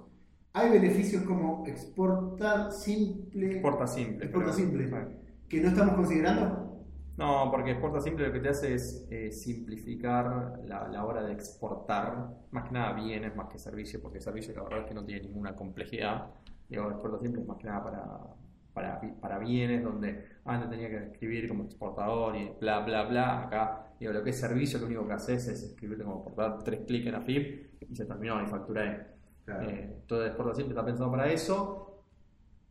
Hay 0.53 0.69
beneficios 0.69 1.23
como 1.23 1.63
exportar 1.65 2.71
simple, 2.71 3.53
Exporta 3.53 3.87
simple. 3.87 4.25
exporta 4.25 4.51
pero- 4.51 4.57
simple, 4.57 4.89
que 5.49 5.61
no 5.61 5.67
estamos 5.69 5.95
considerando. 5.95 6.62
No, 7.15 7.49
porque 7.51 7.71
exporta 7.71 8.01
simple 8.01 8.25
lo 8.27 8.33
que 8.33 8.39
te 8.39 8.49
hace 8.49 8.73
es 8.73 9.05
eh, 9.11 9.31
simplificar 9.31 10.59
la, 10.65 10.87
la 10.87 11.05
hora 11.05 11.21
de 11.23 11.31
exportar, 11.33 12.29
más 12.49 12.63
que 12.63 12.71
nada 12.71 12.93
bienes, 12.93 13.35
más 13.35 13.49
que 13.49 13.59
servicios, 13.59 14.01
porque 14.01 14.19
servicio 14.19 14.53
la 14.55 14.63
verdad 14.63 14.79
es 14.79 14.85
que 14.87 14.95
no 14.95 15.05
tiene 15.05 15.21
ninguna 15.21 15.55
complejidad. 15.55 16.31
Digo, 16.67 16.89
exporta 16.89 17.19
simple 17.19 17.41
es 17.41 17.47
más 17.47 17.57
que 17.57 17.67
nada 17.67 17.83
para, 17.83 18.19
para, 18.73 18.99
bi- 18.99 19.11
para 19.21 19.37
bienes 19.37 19.83
donde 19.83 20.25
antes 20.45 20.69
tenía 20.71 20.89
que 20.89 20.97
escribir 21.11 21.47
como 21.47 21.65
exportador 21.65 22.35
y 22.35 22.49
bla, 22.59 22.79
bla, 22.79 23.03
bla. 23.03 23.43
Acá, 23.43 23.93
digo, 23.99 24.11
lo 24.11 24.23
que 24.23 24.31
es 24.31 24.39
servicio, 24.39 24.79
lo 24.79 24.87
único 24.87 25.05
que 25.07 25.13
haces 25.13 25.47
es 25.47 25.61
escribirte 25.61 26.03
como 26.03 26.23
por 26.23 26.35
dar 26.35 26.63
tres 26.63 26.81
clics 26.87 27.05
en 27.07 27.15
AFIP 27.15 27.83
y 27.91 27.95
se 27.95 28.05
terminó 28.05 28.41
y 28.41 28.47
facturé. 28.47 29.05
Claro. 29.45 29.69
Eh, 29.69 29.97
todo 30.07 30.25
exporta 30.25 30.55
simple 30.55 30.71
está 30.73 30.83
pensado 30.83 31.11
para 31.11 31.31
eso, 31.31 32.03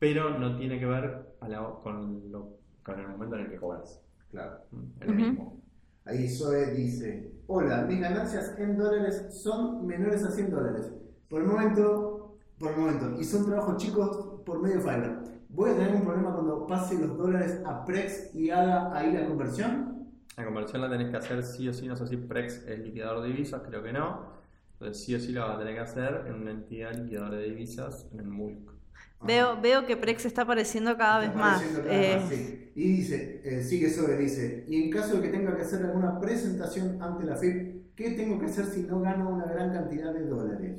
pero 0.01 0.36
no 0.36 0.57
tiene 0.57 0.80
que 0.80 0.86
ver 0.86 1.36
a 1.40 1.49
la- 1.49 1.74
con, 1.80 2.32
lo- 2.32 2.57
con 2.82 2.99
el 2.99 3.07
momento 3.07 3.36
en 3.36 3.43
el 3.43 3.51
que 3.51 3.57
cobras. 3.59 4.03
Claro. 4.33 4.64
Es 5.01 5.07
lo 5.07 5.12
Ujú. 5.12 5.22
mismo. 5.22 5.62
Ahí 6.05 6.28
Zoe 6.28 6.72
dice, 6.74 7.33
hola, 7.47 7.83
mis 7.83 8.01
ganancias 8.01 8.59
en 8.59 8.76
dólares 8.76 9.28
son 9.30 9.87
menores 9.87 10.24
a 10.24 10.33
100 10.33 10.51
dólares. 10.51 10.93
Por 11.28 11.43
el 11.43 11.47
momento, 11.47 12.39
por 12.59 12.72
el 12.72 12.78
momento, 12.78 13.20
y 13.20 13.24
son 13.24 13.47
trabajos 13.47 13.76
chicos 13.76 14.41
por 14.45 14.61
medio 14.61 14.80
Fiverr. 14.80 15.22
¿Voy 15.49 15.70
a 15.70 15.74
tener 15.76 15.95
un 15.95 16.03
problema 16.03 16.33
cuando 16.33 16.66
pase 16.66 16.99
los 16.99 17.16
dólares 17.16 17.62
a 17.64 17.85
Prex 17.85 18.35
y 18.35 18.51
haga 18.51 18.97
ahí 18.97 19.12
la 19.12 19.26
conversión? 19.28 20.09
La 20.37 20.45
conversión 20.47 20.80
la 20.80 20.91
tenés 20.91 21.11
que 21.11 21.16
hacer 21.18 21.43
sí 21.43 21.68
o 21.68 21.72
sí, 21.74 21.87
no 21.87 21.95
sé 21.95 22.07
si 22.07 22.16
Prex 22.16 22.66
es 22.66 22.78
liquidador 22.80 23.22
de 23.22 23.28
divisas, 23.28 23.62
creo 23.64 23.83
que 23.83 23.93
no. 23.93 24.33
Entonces 24.72 25.05
sí 25.05 25.14
o 25.14 25.20
sí 25.20 25.30
la 25.33 25.45
vas 25.45 25.57
a 25.57 25.59
tener 25.59 25.74
que 25.74 25.80
hacer 25.80 26.24
en 26.26 26.35
una 26.35 26.51
entidad 26.51 26.95
liquidadora 26.95 27.37
de 27.37 27.45
divisas, 27.51 28.09
en 28.12 28.20
el 28.20 28.26
MULC. 28.28 28.72
Veo, 29.25 29.61
veo 29.61 29.87
que 29.87 29.97
Prex 29.97 30.25
está 30.27 30.43
apareciendo 30.43 30.97
cada 30.97 31.18
vez 31.20 31.29
Está 31.29 31.39
más. 31.41 31.62
cada 31.62 31.93
Eh, 31.95 32.16
más, 32.20 32.29
sí. 32.29 32.73
Y 32.75 32.89
dice, 32.97 33.41
eh, 33.45 33.62
sigue 33.62 33.91
Zoe, 33.91 34.16
dice, 34.16 34.64
y 34.68 34.83
en 34.85 34.91
caso 34.91 35.16
de 35.16 35.23
que 35.23 35.29
tenga 35.29 35.55
que 35.55 35.62
hacer 35.62 35.85
alguna 35.85 36.18
presentación 36.18 37.01
ante 37.03 37.25
la 37.25 37.37
FIP, 37.37 37.95
¿qué 37.95 38.11
tengo 38.12 38.39
que 38.41 38.47
hacer 38.47 38.64
si 38.64 38.81
no 38.83 39.01
gano 39.01 39.29
una 39.29 39.45
gran 39.45 39.73
cantidad 39.73 40.12
de 40.12 40.25
dólares? 40.27 40.77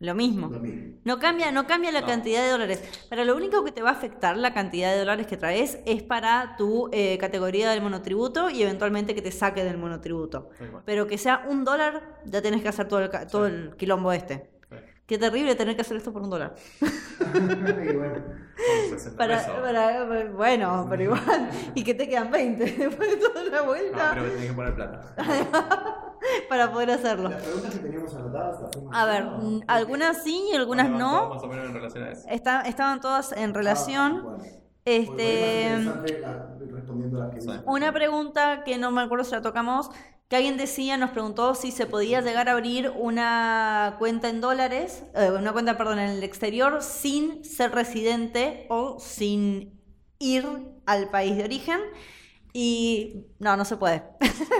Lo 0.00 0.14
mismo. 0.14 0.48
Lo 0.48 0.60
mismo. 0.60 0.94
No 1.04 1.18
cambia, 1.18 1.50
no 1.50 1.66
cambia 1.66 1.90
la 1.90 2.02
No. 2.02 2.06
cantidad 2.06 2.42
de 2.44 2.50
dólares. 2.50 2.82
Pero 3.10 3.24
lo 3.24 3.36
único 3.36 3.64
que 3.64 3.72
te 3.72 3.82
va 3.82 3.90
a 3.90 3.92
afectar 3.94 4.36
la 4.36 4.54
cantidad 4.54 4.92
de 4.92 4.98
dólares 5.00 5.26
que 5.26 5.36
traes 5.36 5.80
es 5.86 6.04
para 6.04 6.54
tu 6.56 6.88
eh, 6.92 7.18
categoría 7.18 7.68
del 7.72 7.82
monotributo 7.82 8.48
y 8.48 8.62
eventualmente 8.62 9.14
que 9.16 9.22
te 9.22 9.32
saque 9.32 9.64
del 9.64 9.76
monotributo. 9.76 10.50
Pero 10.84 11.08
que 11.08 11.18
sea 11.18 11.44
un 11.50 11.64
dólar, 11.64 12.20
ya 12.24 12.40
tenés 12.40 12.62
que 12.62 12.68
hacer 12.68 12.86
todo 12.86 13.00
el, 13.00 13.10
ca- 13.10 13.26
todo 13.26 13.48
Sí. 13.48 13.54
el 13.54 13.74
quilombo 13.76 14.12
este. 14.12 14.48
Qué 15.08 15.16
terrible 15.16 15.54
tener 15.54 15.74
que 15.74 15.80
hacer 15.80 15.96
esto 15.96 16.12
por 16.12 16.20
un 16.20 16.28
dólar. 16.28 16.54
y 16.80 17.96
bueno, 17.96 18.16
Son 18.90 18.98
60 18.98 19.16
Para, 19.16 20.04
bueno, 20.36 20.86
pero 20.90 21.02
igual. 21.02 21.50
Y 21.74 21.82
que 21.82 21.94
te 21.94 22.06
quedan 22.06 22.30
20 22.30 22.62
después 22.62 23.10
de 23.10 23.16
toda 23.16 23.42
la 23.44 23.58
No, 23.60 23.64
vuelta 23.64 24.10
pero 24.14 24.28
tenés 24.30 24.46
que 24.48 24.52
poner 24.52 24.74
plata. 24.74 25.00
para 26.50 26.70
poder 26.70 26.90
hacerlo. 26.90 27.30
las 27.30 27.42
preguntas 27.42 27.72
que 27.74 27.78
teníamos 27.80 28.14
anotadas 28.14 28.60
las 28.60 28.70
A 28.92 29.06
ver, 29.06 29.24
mm, 29.24 29.60
algunas 29.66 30.22
sí 30.22 30.50
y 30.52 30.56
algunas 30.56 30.90
Bueno, 30.90 31.10
no. 31.10 31.28
Más 31.30 31.42
o 31.42 31.46
menos 31.46 31.66
en 31.68 31.74
relación 31.74 32.04
a 32.04 32.10
eso. 32.10 32.28
Está- 32.28 32.60
estaban 32.62 33.00
todas 33.00 33.32
en 33.32 33.54
relación. 33.54 34.12
Ah, 34.18 34.22
bueno. 34.24 34.44
Este. 34.84 35.06
Porque 35.06 35.86
más 35.86 35.96
interesante 35.96 36.20
la- 36.20 36.76
respondiendo 36.76 37.22
a 37.22 37.26
las 37.28 37.34
que. 37.44 37.60
Una 37.64 37.92
pregunta 37.92 38.62
que 38.62 38.76
no 38.76 38.90
me 38.90 39.00
acuerdo 39.00 39.24
si 39.24 39.32
la 39.32 39.40
tocamos, 39.40 39.90
que 40.28 40.36
alguien 40.36 40.56
decía, 40.58 40.96
nos 40.98 41.10
preguntó 41.10 41.54
si 41.54 41.70
se 41.72 41.86
podía 41.86 42.20
llegar 42.20 42.48
a 42.48 42.52
abrir 42.52 42.92
una 42.96 43.96
cuenta 43.98 44.28
en 44.28 44.40
dólares, 44.42 45.04
eh, 45.14 45.30
una 45.30 45.52
cuenta, 45.52 45.78
perdón, 45.78 45.98
en 46.00 46.10
el 46.10 46.22
exterior 46.22 46.82
sin 46.82 47.44
ser 47.44 47.72
residente 47.72 48.66
o 48.68 48.98
sin 49.00 49.80
ir 50.18 50.46
al 50.84 51.08
país 51.10 51.36
de 51.36 51.44
origen. 51.44 51.80
Y 52.52 53.26
no, 53.38 53.56
no 53.56 53.64
se 53.64 53.76
puede. 53.76 54.02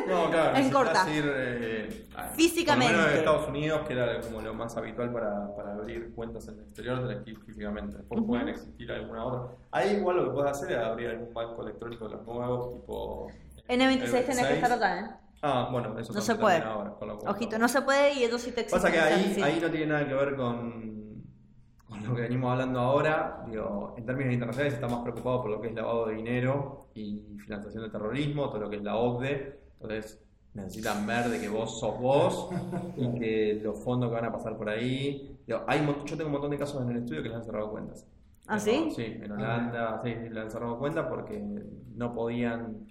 No, 0.07 0.31
claro, 0.31 0.57
En 0.59 0.71
corta. 0.71 1.07
ir 1.11 1.25
eh, 1.35 2.07
a- 2.14 2.29
Físicamente. 2.29 2.93
Por 2.95 3.03
lo 3.03 3.03
menos 3.03 3.12
en 3.12 3.19
Estados 3.19 3.49
Unidos, 3.49 3.87
que 3.89 3.93
era 3.95 4.21
como 4.21 4.41
lo 4.41 4.55
más 4.55 4.77
habitual 4.77 5.12
para, 5.12 5.55
para 5.57 5.73
abrir 5.73 6.12
cuentas 6.14 6.47
en 6.49 6.55
el 6.59 6.61
exterior, 6.64 7.07
tenés 7.09 7.25
que 7.25 7.31
ir 7.33 7.39
físicamente. 7.45 7.97
Después 7.97 8.21
Ujú. 8.21 8.29
pueden 8.31 8.49
existir 8.49 8.91
alguna 8.93 9.25
otra. 9.25 9.57
Ahí 9.73 9.97
igual 9.97 10.16
lo 10.16 10.25
que 10.27 10.31
puedes 10.31 10.53
hacer 10.53 10.73
es 10.73 10.79
abrir 10.79 11.09
algún 11.09 11.33
banco 11.35 11.62
electrónico 11.62 12.09
de 12.09 12.16
los 12.16 12.27
nuevos, 12.27 12.75
tipo. 12.75 13.31
N26 13.69 13.69
tenés 13.69 14.27
que 14.27 14.27
26. 14.27 14.62
estar 14.62 14.73
acá, 14.73 15.01
¿eh? 15.01 15.28
Ah, 15.43 15.68
bueno, 15.70 15.99
eso 15.99 16.12
No 16.12 16.20
se 16.20 16.34
puede. 16.34 16.59
ahora, 16.59 16.91
con 16.95 17.09
lo 17.09 17.18
cual- 17.18 17.34
Ojito, 17.34 17.59
no 17.59 17.68
se 17.68 17.82
puede 17.82 18.14
y 18.14 18.24
eso 18.24 18.39
sí 18.39 18.53
te. 18.53 18.64
Pasa 18.64 18.91
que 18.91 18.99
ahí, 18.99 19.32
sí. 19.34 19.43
ahí 19.43 19.59
no 19.61 19.70
tiene 19.70 19.86
nada 19.86 20.07
que 20.09 20.14
ver 20.14 20.34
con, 20.36 21.22
con 21.89 22.05
lo 22.07 22.14
que 22.14 22.22
venimos 22.22 22.51
hablando 22.53 22.80
ahora. 22.80 23.45
Digo, 23.49 23.95
en 23.97 24.05
términos 24.05 24.32
internacionales 24.34 24.74
está 24.74 24.89
más 24.89 25.01
preocupado 25.03 25.43
por 25.43 25.51
lo 25.51 25.61
que 25.61 25.68
es 25.68 25.74
lavado 25.74 26.07
de 26.07 26.14
dinero 26.16 26.89
y 26.95 27.22
financiación 27.45 27.82
del 27.84 27.93
terrorismo, 27.93 28.49
todo 28.49 28.61
lo 28.61 28.70
que 28.70 28.76
es 28.76 28.82
la 28.82 28.97
OCDE. 28.97 29.61
Entonces 29.80 30.20
necesitan 30.55 31.07
ver 31.07 31.28
de 31.28 31.39
que 31.41 31.49
vos 31.49 31.78
sos 31.78 32.01
vos 32.01 32.51
y 32.97 33.09
que 33.20 33.61
los 33.62 33.78
fondos 33.84 34.09
que 34.09 34.14
van 34.16 34.24
a 34.24 34.32
pasar 34.32 34.57
por 34.57 34.68
ahí. 34.68 35.39
Digo, 35.47 35.62
hay, 35.68 35.86
yo 36.05 36.16
tengo 36.16 36.26
un 36.26 36.32
montón 36.32 36.51
de 36.51 36.59
casos 36.59 36.82
en 36.82 36.91
el 36.91 36.97
estudio 36.99 37.22
que 37.22 37.28
les 37.28 37.39
han 37.39 37.45
cerrado 37.45 37.70
cuentas. 37.70 38.07
¿Ah, 38.49 38.59
sí? 38.59 38.91
Sí, 38.97 39.05
en 39.05 39.30
Holanda, 39.30 40.01
sí, 40.03 40.14
le 40.30 40.41
han 40.41 40.51
cerrado 40.51 40.78
cuentas 40.78 41.07
porque 41.09 41.39
no 41.95 42.14
podían 42.14 42.86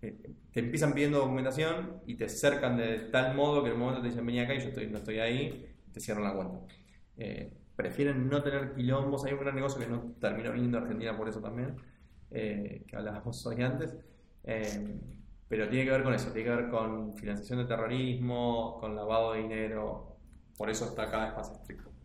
te 0.00 0.60
empiezan 0.60 0.94
pidiendo 0.94 1.18
documentación 1.18 2.02
y 2.06 2.16
te 2.16 2.28
cercan 2.28 2.76
de 2.76 2.98
tal 3.10 3.34
modo 3.34 3.62
que 3.62 3.68
en 3.68 3.74
el 3.74 3.78
momento 3.80 4.02
te 4.02 4.08
dicen 4.08 4.26
vení 4.26 4.40
acá 4.40 4.54
y 4.54 4.60
yo 4.60 4.68
estoy, 4.68 4.88
no 4.88 4.98
estoy 4.98 5.18
ahí, 5.18 5.66
te 5.92 6.00
cierran 6.00 6.24
la 6.24 6.34
cuenta. 6.34 6.60
Eh, 7.16 7.52
prefieren 7.74 8.28
no 8.28 8.42
tener 8.42 8.74
quilombos, 8.74 9.24
hay 9.24 9.32
un 9.32 9.40
gran 9.40 9.54
negocio 9.54 9.80
que 9.80 9.86
no 9.88 10.14
terminó 10.20 10.52
viniendo 10.52 10.78
a 10.78 10.82
Argentina 10.82 11.16
por 11.16 11.28
eso 11.28 11.40
también, 11.40 11.76
eh, 12.30 12.84
que 12.86 12.96
hablábamos 12.96 13.44
hoy 13.46 13.62
antes, 13.62 13.96
Eh, 14.48 15.00
pero 15.48 15.68
tiene 15.68 15.84
que 15.84 15.90
ver 15.90 16.02
con 16.04 16.14
eso, 16.14 16.32
tiene 16.32 16.48
que 16.50 16.56
ver 16.56 16.70
con 16.70 17.14
financiación 17.16 17.58
de 17.60 17.64
terrorismo, 17.66 18.78
con 18.80 18.94
lavado 18.96 19.32
de 19.32 19.42
dinero, 19.42 20.18
por 20.56 20.70
eso 20.70 20.84
está 20.86 21.10
cada 21.10 21.26
vez 21.26 21.36
más 21.36 21.50
estricto. 21.50 21.95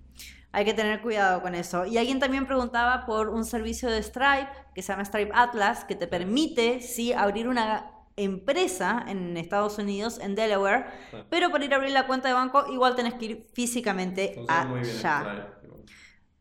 Hay 0.54 0.66
que 0.66 0.74
tener 0.74 1.02
cuidado 1.02 1.42
con 1.42 1.56
eso. 1.56 1.86
Y 1.86 1.98
alguien 1.98 2.20
también 2.20 2.46
preguntaba 2.46 3.06
por 3.06 3.30
un 3.30 3.46
servicio 3.46 3.90
de 3.90 4.04
Stripe 4.04 4.50
que 4.76 4.82
se 4.82 4.92
llama 4.92 5.06
Stripe 5.06 5.32
Atlas, 5.34 5.86
que 5.86 5.96
te 5.96 6.08
permite, 6.08 6.82
sí, 6.82 7.14
abrir 7.14 7.48
una 7.48 7.92
empresa 8.18 9.06
en 9.08 9.38
Estados 9.38 9.78
Unidos, 9.78 10.20
en 10.20 10.36
Delaware, 10.36 10.86
pero 11.30 11.50
para 11.50 11.66
ir 11.66 11.74
a 11.74 11.78
abrir 11.78 11.92
la 11.92 12.06
cuenta 12.08 12.28
de 12.28 12.34
banco 12.34 12.66
igual 12.72 12.96
tenés 12.96 13.14
que 13.16 13.26
ir 13.26 13.48
físicamente 13.54 14.34
bien 14.36 14.50
allá. 14.50 15.48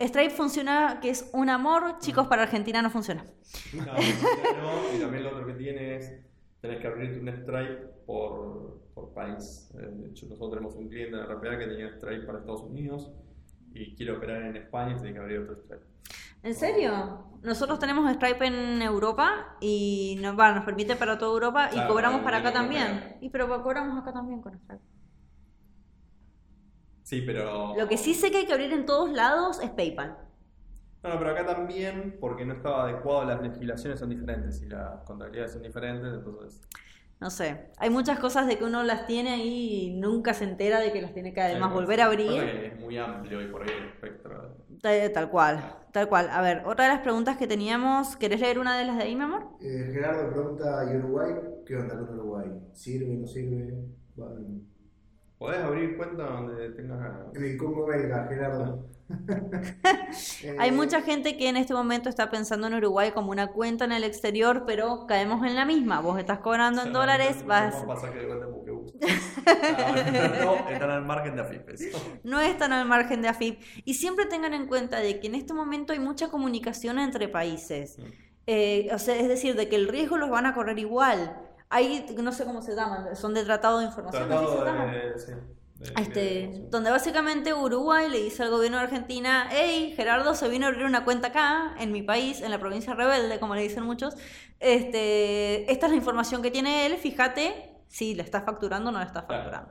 Stripe. 0.00 0.30
Funciona, 0.30 0.98
que 1.00 1.10
es 1.10 1.30
un 1.32 1.50
amor, 1.50 1.98
chicos, 2.00 2.26
para 2.26 2.42
Argentina 2.42 2.80
no 2.82 2.90
funciona. 2.90 3.24
No, 3.72 3.84
no, 3.84 4.96
y 4.96 4.98
también 4.98 5.24
lo 5.24 5.30
otro 5.30 5.46
que 5.46 5.52
tiene 5.54 5.96
es, 5.96 6.12
tenés 6.60 6.80
que 6.80 6.86
abrirte 6.86 7.20
un 7.20 7.28
Stripe 7.28 7.76
por, 8.06 8.80
por 8.94 9.12
país. 9.12 9.70
Eh, 9.74 9.88
De 9.92 10.08
hecho, 10.08 10.26
nosotros 10.26 10.50
tenemos 10.50 10.74
un 10.74 10.88
cliente 10.88 11.16
en 11.16 11.20
la 11.20 11.26
RPA 11.26 11.58
que 11.58 11.66
tenía 11.66 11.90
Stripe 11.90 12.24
para 12.26 12.38
Estados 12.38 12.62
Unidos 12.62 13.12
y 13.72 13.94
quiere 13.94 14.12
operar 14.12 14.42
en 14.42 14.56
España 14.56 14.92
y 14.92 14.94
tiene 14.96 15.12
que 15.12 15.18
abrir 15.18 15.38
otro 15.40 15.56
Stripe. 15.56 15.84
¿En 16.42 16.54
serio? 16.54 17.26
Nosotros 17.42 17.78
tenemos 17.78 18.10
Stripe 18.12 18.46
en 18.46 18.82
Europa 18.82 19.56
y 19.60 20.18
nos, 20.20 20.38
va, 20.38 20.52
nos 20.52 20.64
permite 20.64 20.96
para 20.96 21.18
toda 21.18 21.32
Europa 21.32 21.70
y 21.72 21.86
cobramos 21.86 22.22
para 22.22 22.38
acá 22.38 22.52
también. 22.52 23.16
Y 23.20 23.30
pero 23.30 23.62
cobramos 23.62 24.00
acá 24.00 24.12
también 24.12 24.40
con 24.40 24.58
Stripe. 24.58 24.82
Sí, 27.02 27.22
pero... 27.26 27.74
Lo 27.76 27.88
que 27.88 27.96
sí 27.96 28.14
sé 28.14 28.30
que 28.30 28.38
hay 28.38 28.46
que 28.46 28.52
abrir 28.52 28.72
en 28.72 28.86
todos 28.86 29.10
lados 29.10 29.60
es 29.62 29.70
PayPal. 29.70 30.16
No, 31.02 31.08
no, 31.10 31.18
pero 31.18 31.30
acá 31.30 31.46
también, 31.46 32.18
porque 32.20 32.44
no 32.44 32.54
estaba 32.54 32.84
adecuado, 32.84 33.24
las 33.24 33.42
legislaciones 33.42 33.98
son 33.98 34.10
diferentes 34.10 34.62
y 34.62 34.66
las 34.66 35.02
contabilidades 35.04 35.52
son 35.52 35.62
diferentes, 35.62 36.12
entonces... 36.12 36.60
No 37.20 37.28
sé, 37.28 37.66
hay 37.76 37.90
muchas 37.90 38.18
cosas 38.18 38.46
de 38.46 38.56
que 38.56 38.64
uno 38.64 38.82
las 38.82 39.06
tiene 39.06 39.34
ahí 39.34 39.84
y 39.84 39.90
nunca 39.90 40.32
se 40.32 40.44
entera 40.44 40.80
de 40.80 40.90
que 40.90 41.02
las 41.02 41.12
tiene 41.12 41.34
que 41.34 41.42
además 41.42 41.70
volver 41.70 42.00
a 42.00 42.06
abrir. 42.06 42.42
Es 42.42 42.80
muy 42.80 42.96
amplio 42.96 43.42
y 43.42 43.48
por 43.48 43.62
ahí 43.62 43.68
el 43.78 43.88
espectro... 43.88 44.56
Tal, 44.80 45.12
tal 45.12 45.28
cual, 45.28 45.76
tal 45.92 46.08
cual. 46.08 46.30
A 46.30 46.40
ver, 46.40 46.62
otra 46.64 46.86
de 46.86 46.92
las 46.92 47.00
preguntas 47.00 47.36
que 47.36 47.46
teníamos, 47.46 48.16
¿querés 48.16 48.40
leer 48.40 48.58
una 48.58 48.78
de 48.78 48.86
las 48.86 48.96
de 48.96 49.02
ahí, 49.02 49.14
mi 49.14 49.24
amor? 49.24 49.48
Eh, 49.60 49.90
Gerardo 49.92 50.30
pregunta, 50.30 50.90
¿y 50.90 50.96
Uruguay? 50.96 51.34
¿Qué 51.66 51.76
onda 51.76 51.98
con 51.98 52.18
Uruguay? 52.18 52.48
¿Sirve, 52.72 53.14
no 53.14 53.26
sirve? 53.26 53.74
Bueno, 54.16 54.62
¿Podés 55.40 55.60
abrir 55.64 55.96
cuenta 55.96 56.24
donde 56.24 56.68
tengas... 56.72 57.00
en 57.34 57.42
el 57.42 57.56
Congo 57.56 57.86
belga, 57.86 58.26
Gerardo. 58.28 58.84
Hay 60.58 60.70
mucha 60.70 61.00
gente 61.00 61.38
que 61.38 61.48
en 61.48 61.56
este 61.56 61.72
momento 61.72 62.10
está 62.10 62.30
pensando 62.30 62.66
en 62.66 62.74
Uruguay 62.74 63.12
como 63.12 63.30
una 63.30 63.46
cuenta 63.46 63.86
en 63.86 63.92
el 63.92 64.04
exterior, 64.04 64.64
pero 64.66 65.06
caemos 65.06 65.42
en 65.46 65.54
la 65.54 65.64
misma. 65.64 66.02
Vos 66.02 66.18
estás 66.18 66.40
cobrando 66.40 66.82
en 66.82 66.92
dólares, 66.92 67.42
vas... 67.46 67.74
No, 70.44 70.68
están 70.68 70.90
al 70.90 71.06
margen 71.06 71.34
de 71.36 71.40
AFIPES. 71.40 71.90
no 72.22 72.38
están 72.38 72.74
al 72.74 72.86
margen 72.86 73.22
de 73.22 73.28
AFIP. 73.28 73.62
Y 73.86 73.94
siempre 73.94 74.26
tengan 74.26 74.52
en 74.52 74.66
cuenta 74.66 74.98
de 74.98 75.20
que 75.20 75.28
en 75.28 75.36
este 75.36 75.54
momento 75.54 75.94
hay 75.94 76.00
mucha 76.00 76.28
comunicación 76.28 76.98
entre 76.98 77.28
países. 77.28 77.96
Eh, 78.46 78.90
o 78.92 78.98
sea, 78.98 79.16
es 79.16 79.28
decir, 79.28 79.56
de 79.56 79.70
que 79.70 79.76
el 79.76 79.88
riesgo 79.88 80.18
los 80.18 80.28
van 80.28 80.44
a 80.44 80.52
correr 80.52 80.78
igual. 80.78 81.49
Hay, 81.70 82.04
no 82.18 82.32
sé 82.32 82.44
cómo 82.44 82.60
se 82.62 82.74
llaman, 82.74 83.14
son 83.16 83.32
de 83.32 83.44
tratado 83.44 83.78
de 83.78 83.86
información. 83.86 84.30
¿así 84.32 84.46
se 84.46 84.56
Tratado 84.56 84.86
de... 84.90 85.18
sí, 85.18 85.32
de- 85.94 86.02
Este, 86.02 86.20
de- 86.20 86.66
donde 86.68 86.90
básicamente 86.90 87.54
Uruguay 87.54 88.10
le 88.10 88.18
dice 88.22 88.42
al 88.42 88.50
gobierno 88.50 88.76
de 88.78 88.84
Argentina, 88.84 89.48
hey, 89.50 89.94
Gerardo 89.96 90.34
se 90.34 90.48
vino 90.48 90.66
a 90.66 90.68
abrir 90.68 90.84
una 90.84 91.04
cuenta 91.04 91.28
acá, 91.28 91.74
en 91.78 91.92
mi 91.92 92.02
país, 92.02 92.42
en 92.42 92.50
la 92.50 92.58
provincia 92.58 92.92
rebelde, 92.94 93.38
como 93.40 93.54
le 93.54 93.62
dicen 93.62 93.84
muchos. 93.84 94.14
Este, 94.58 95.70
esta 95.72 95.86
es 95.86 95.92
la 95.92 95.96
información 95.96 96.42
que 96.42 96.50
tiene 96.50 96.86
él, 96.86 96.96
fíjate 96.98 97.76
si 97.88 98.14
le 98.14 98.22
está 98.22 98.42
facturando 98.42 98.90
o 98.90 98.92
no 98.92 98.98
le 98.98 99.06
está 99.06 99.26
Claro. 99.26 99.68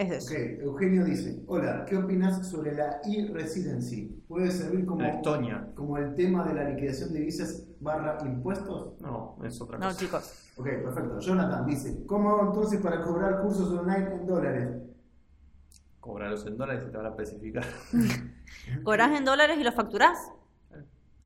Es 0.00 0.10
eso. 0.10 0.32
Ok, 0.32 0.38
Eugenio 0.62 1.04
dice, 1.04 1.42
hola, 1.46 1.84
¿qué 1.86 1.94
opinas 1.98 2.48
sobre 2.48 2.72
la 2.74 3.02
e-residency? 3.04 4.24
¿Puede 4.26 4.50
servir 4.50 4.86
como, 4.86 5.02
Estonia. 5.02 5.68
como 5.74 5.98
el 5.98 6.14
tema 6.14 6.42
de 6.48 6.54
la 6.54 6.70
liquidación 6.70 7.12
de 7.12 7.18
divisas 7.18 7.66
barra 7.80 8.16
impuestos? 8.24 8.98
No, 9.02 9.36
es 9.44 9.60
otra 9.60 9.76
No, 9.76 9.88
cosa. 9.88 9.98
chicos. 9.98 10.52
Ok, 10.56 10.66
perfecto. 10.66 11.18
Jonathan 11.20 11.66
dice, 11.66 12.06
¿cómo 12.06 12.30
hago 12.30 12.46
entonces 12.46 12.80
para 12.80 13.02
cobrar 13.02 13.42
cursos 13.42 13.70
online 13.78 14.14
en 14.14 14.26
dólares? 14.26 14.68
Cobrarlos 16.00 16.46
en 16.46 16.56
dólares 16.56 16.84
y 16.88 16.90
te 16.90 16.96
van 16.96 17.06
a 17.06 17.10
especificar. 17.10 17.64
¿Cobrás 18.82 19.18
en 19.18 19.26
dólares 19.26 19.58
y 19.60 19.64
lo 19.64 19.72
facturás? 19.72 20.16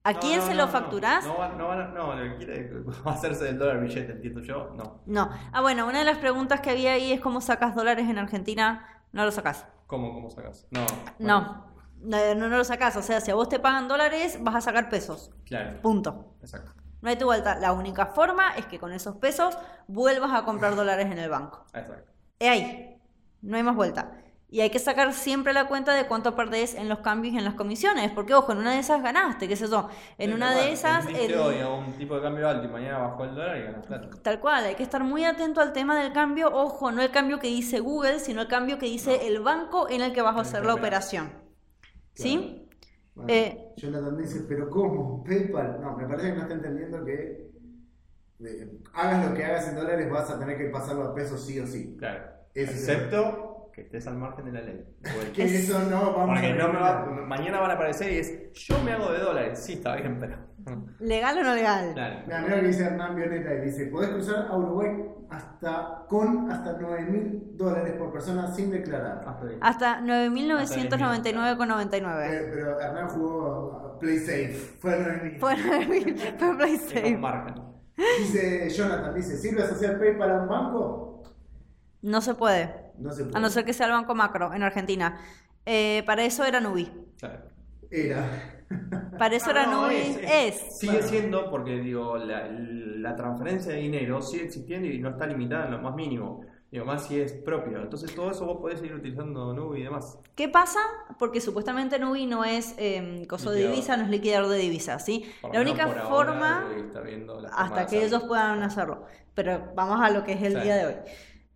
¿A 0.06 0.12
No, 0.12 0.20
quién 0.20 0.38
no, 0.40 0.46
se 0.46 0.54
lo 0.54 0.66
no. 0.66 0.72
facturás? 0.72 1.24
No, 1.26 1.38
van- 1.38 1.56
no, 1.58 1.74
no, 1.88 2.14
lo 2.14 2.22
que 2.32 2.36
quiere 2.44 2.70
hacerse 3.06 3.44
del 3.44 3.58
dólar 3.58 3.80
billete, 3.80 4.12
entiendo 4.12 4.40
yo. 4.42 4.70
No. 4.74 5.00
No. 5.06 5.30
Ah, 5.52 5.60
bueno, 5.62 5.86
una 5.86 5.98
de 6.00 6.04
las 6.04 6.18
preguntas 6.18 6.60
que 6.60 6.70
había 6.70 6.92
ahí 6.92 7.12
es 7.12 7.20
cómo 7.20 7.40
sacas 7.40 7.74
dólares 7.74 8.08
en 8.08 8.18
Argentina. 8.18 8.86
No 9.12 9.24
lo 9.24 9.30
sacás. 9.30 9.66
¿Cómo, 9.86 10.12
cómo 10.12 10.28
sacas? 10.30 10.66
No. 10.70 10.84
No. 11.18 11.72
No, 12.00 12.34
no, 12.34 12.48
no 12.48 12.56
lo 12.58 12.64
sacás. 12.64 12.96
O 12.96 13.02
sea, 13.02 13.20
si 13.22 13.30
a 13.30 13.34
vos 13.34 13.48
te 13.48 13.58
pagan 13.58 13.88
dólares, 13.88 14.38
vas 14.42 14.56
a 14.56 14.60
sacar 14.60 14.90
pesos. 14.90 15.30
Claro. 15.46 15.80
Punto. 15.80 16.34
Exacto. 16.42 16.72
No 17.00 17.08
hay 17.08 17.16
tu 17.16 17.24
vuelta. 17.24 17.56
La 17.58 17.72
única 17.72 18.06
forma 18.06 18.56
es 18.56 18.66
que 18.66 18.78
con 18.78 18.92
esos 18.92 19.16
pesos 19.16 19.56
vuelvas 19.88 20.32
a 20.34 20.44
comprar 20.44 20.74
dólares 20.76 21.06
en 21.06 21.18
el 21.18 21.30
banco. 21.30 21.64
Exacto. 21.72 22.10
Es 22.38 22.48
ahí. 22.50 23.00
No 23.40 23.56
hay 23.56 23.62
más 23.62 23.74
vuelta. 23.76 24.12
Y 24.50 24.60
hay 24.60 24.70
que 24.70 24.78
sacar 24.78 25.12
siempre 25.14 25.52
la 25.52 25.66
cuenta 25.66 25.94
de 25.94 26.06
cuánto 26.06 26.36
perdés 26.36 26.74
en 26.76 26.88
los 26.88 27.00
cambios 27.00 27.34
y 27.34 27.38
en 27.38 27.44
las 27.44 27.54
comisiones. 27.54 28.12
Porque, 28.12 28.34
ojo, 28.34 28.52
en 28.52 28.58
una 28.58 28.72
de 28.72 28.78
esas 28.78 29.02
ganaste, 29.02 29.48
qué 29.48 29.56
sé 29.56 29.66
yo. 29.68 29.88
En 30.16 30.30
Sí, 30.30 30.34
una 30.36 30.54
de 30.54 30.72
esas. 30.72 31.06
El- 31.08 31.34
hoy 31.34 31.58
a 31.60 31.68
un 31.70 31.92
tipo 31.94 32.14
de 32.14 32.22
cambio 32.22 32.48
alto 32.48 32.64
y 32.66 32.68
mañana 32.68 32.98
bajó 32.98 33.24
el 33.24 33.34
dólar 33.34 33.56
y 33.58 33.62
ganas 33.64 33.86
plata. 33.86 34.10
Tal 34.22 34.38
cual, 34.38 34.64
hay 34.64 34.74
que 34.76 34.84
estar 34.84 35.02
muy 35.02 35.24
atento 35.24 35.60
al 35.60 35.72
tema 35.72 36.00
del 36.00 36.12
cambio. 36.12 36.54
Ojo, 36.54 36.92
no 36.92 37.02
el 37.02 37.10
cambio 37.10 37.40
que 37.40 37.48
dice 37.48 37.80
Google, 37.80 38.20
sino 38.20 38.42
el 38.42 38.48
cambio 38.48 38.78
que 38.78 38.86
dice 38.86 39.26
el 39.26 39.40
banco 39.40 39.88
en 39.90 40.02
el 40.02 40.12
que 40.12 40.22
vas 40.22 40.36
a 40.36 40.40
hacer 40.42 40.64
la 40.64 40.74
operación. 40.74 41.32
¿Sí? 42.14 42.68
Bueno, 43.14 43.32
Eh. 43.32 43.72
Jonathan 43.76 44.16
dice, 44.16 44.44
¿pero 44.48 44.70
cómo? 44.70 45.24
¿PayPal? 45.24 45.80
No, 45.80 45.96
me 45.96 46.06
parece 46.06 46.28
que 46.28 46.34
no 46.34 46.42
está 46.42 46.54
entendiendo 46.54 47.04
que 47.04 47.50
eh, 48.44 48.78
hagas 48.92 49.28
lo 49.30 49.34
que 49.36 49.44
hagas 49.44 49.68
en 49.68 49.76
dólares 49.76 50.10
vas 50.10 50.30
a 50.30 50.38
tener 50.38 50.58
que 50.58 50.64
pasarlo 50.66 51.04
a 51.04 51.14
pesos 51.14 51.44
sí 51.44 51.58
o 51.60 51.66
sí. 51.66 51.96
Claro. 51.98 52.24
Excepto 52.54 53.53
que 53.74 53.80
estés 53.82 54.06
al 54.06 54.16
margen 54.16 54.44
de 54.46 54.52
la 54.52 54.60
ley. 54.60 54.84
Que 55.34 55.44
eso 55.44 55.78
no 55.90 56.12
vamos 56.12 56.38
Porque 56.40 56.52
a 56.52 56.54
no 56.54 56.68
me 56.72 56.78
va- 56.78 57.04
mañana 57.26 57.58
van 57.60 57.72
a 57.72 57.74
aparecer 57.74 58.12
y 58.12 58.18
es 58.18 58.52
yo 58.52 58.78
me 58.84 58.92
hago 58.92 59.12
de 59.12 59.18
dólares. 59.18 59.58
Sí, 59.58 59.72
está 59.74 59.96
bien, 59.96 60.18
pero. 60.20 60.36
¿Legal 61.00 61.36
o 61.38 61.42
no 61.42 61.54
legal? 61.54 61.92
Claro. 61.92 62.20
Mira, 62.26 62.40
mira 62.42 62.60
que 62.60 62.66
dice 62.68 62.84
Hernán 62.84 63.16
Vioneta 63.16 63.52
y 63.54 63.60
dice, 63.62 63.86
podés 63.86 64.10
cruzar 64.10 64.46
a 64.48 64.56
Uruguay 64.56 64.90
hasta 65.28 66.04
con 66.08 66.50
hasta 66.50 66.76
9 66.80 67.02
mil 67.10 67.56
dólares 67.56 67.94
por 67.98 68.12
persona 68.12 68.46
sin 68.54 68.70
declarar. 68.70 69.24
Hasta 69.26 69.46
ahí. 69.46 69.58
Hasta 69.60 70.00
9.999,99. 70.02 72.30
Eh, 72.30 72.48
pero 72.52 72.80
Hernán 72.80 73.08
jugó 73.08 73.98
Play 74.00 74.18
Safe. 74.18 74.52
Fue 74.80 74.94
a 74.94 74.98
9 74.98 75.20
mil. 75.24 75.38
Fue 75.40 75.54
9.000, 75.54 76.38
fue 76.38 76.56
Play 76.56 76.76
Safe. 76.76 77.12
con 77.12 77.20
margen. 77.20 77.54
Dice 78.18 78.68
Jonathan, 78.70 79.14
dice, 79.14 79.36
¿sirve 79.36 79.62
asociar 79.62 79.98
PayPal 79.98 80.30
a 80.30 80.42
un 80.42 80.48
banco? 80.48 81.22
No 82.02 82.20
se 82.20 82.34
puede. 82.34 82.83
No 82.98 83.12
se 83.12 83.24
puede. 83.24 83.36
A 83.36 83.40
no 83.40 83.50
ser 83.50 83.64
que 83.64 83.72
sea 83.72 83.86
el 83.86 83.92
banco 83.92 84.14
macro 84.14 84.52
en 84.54 84.62
Argentina. 84.62 85.18
Eh, 85.66 86.02
para 86.06 86.24
eso 86.24 86.44
era 86.44 86.60
Nubi. 86.60 86.90
Claro. 87.18 87.44
Era. 87.90 88.24
Para 89.18 89.36
eso 89.36 89.46
Ah, 89.48 89.50
era 89.52 89.66
no, 89.66 89.82
Nubi. 89.84 89.94
es- 89.96 90.16
Es. 90.18 90.62
es- 90.62 90.78
Sigue 90.78 91.02
siendo, 91.02 91.50
porque 91.50 91.76
digo, 91.78 92.16
la, 92.16 92.48
la 92.50 93.14
transferencia 93.16 93.72
de 93.72 93.78
dinero 93.78 94.20
sigue 94.22 94.44
existiendo 94.44 94.88
y 94.88 94.98
no 94.98 95.10
está 95.10 95.26
limitada 95.26 95.66
en 95.66 95.72
lo 95.72 95.78
más 95.80 95.94
mínimo. 95.94 96.40
Digo, 96.70 96.84
más 96.86 97.06
si 97.06 97.20
es 97.20 97.32
propio. 97.34 97.80
Entonces 97.82 98.12
todo 98.16 98.32
eso 98.32 98.44
vos 98.46 98.58
podés 98.60 98.80
seguir 98.80 98.96
utilizando 98.96 99.52
Nubi 99.54 99.80
y 99.80 99.84
demás. 99.84 100.18
¿Qué 100.34 100.48
pasa? 100.48 100.80
Porque 101.20 101.40
supuestamente 101.40 102.00
Nubi 102.00 102.26
no 102.26 102.44
es 102.44 102.74
eh, 102.78 103.24
coso 103.28 103.50
de 103.50 103.58
Liquidador. 103.58 103.74
divisa, 103.76 103.96
no 103.96 104.02
es 104.04 104.10
liquidador 104.10 104.48
de 104.50 104.58
divisas, 104.58 105.04
¿sí? 105.04 105.24
Por 105.40 105.54
La 105.54 105.60
única 105.60 105.84
ahora, 105.84 106.02
forma, 106.06 106.60
Nubi 106.68 106.80
está 106.80 107.00
viendo 107.00 107.40
la 107.40 107.48
forma 107.50 107.64
hasta 107.64 107.80
de 107.82 107.86
que 107.86 108.04
ellos 108.04 108.24
puedan 108.24 108.60
hacerlo. 108.64 109.04
Pero 109.34 109.70
vamos 109.76 110.00
a 110.00 110.10
lo 110.10 110.24
que 110.24 110.32
es 110.32 110.42
el 110.42 110.54
Sí. 110.54 110.60
día 110.62 110.74
de 110.76 110.86
hoy. 110.86 110.94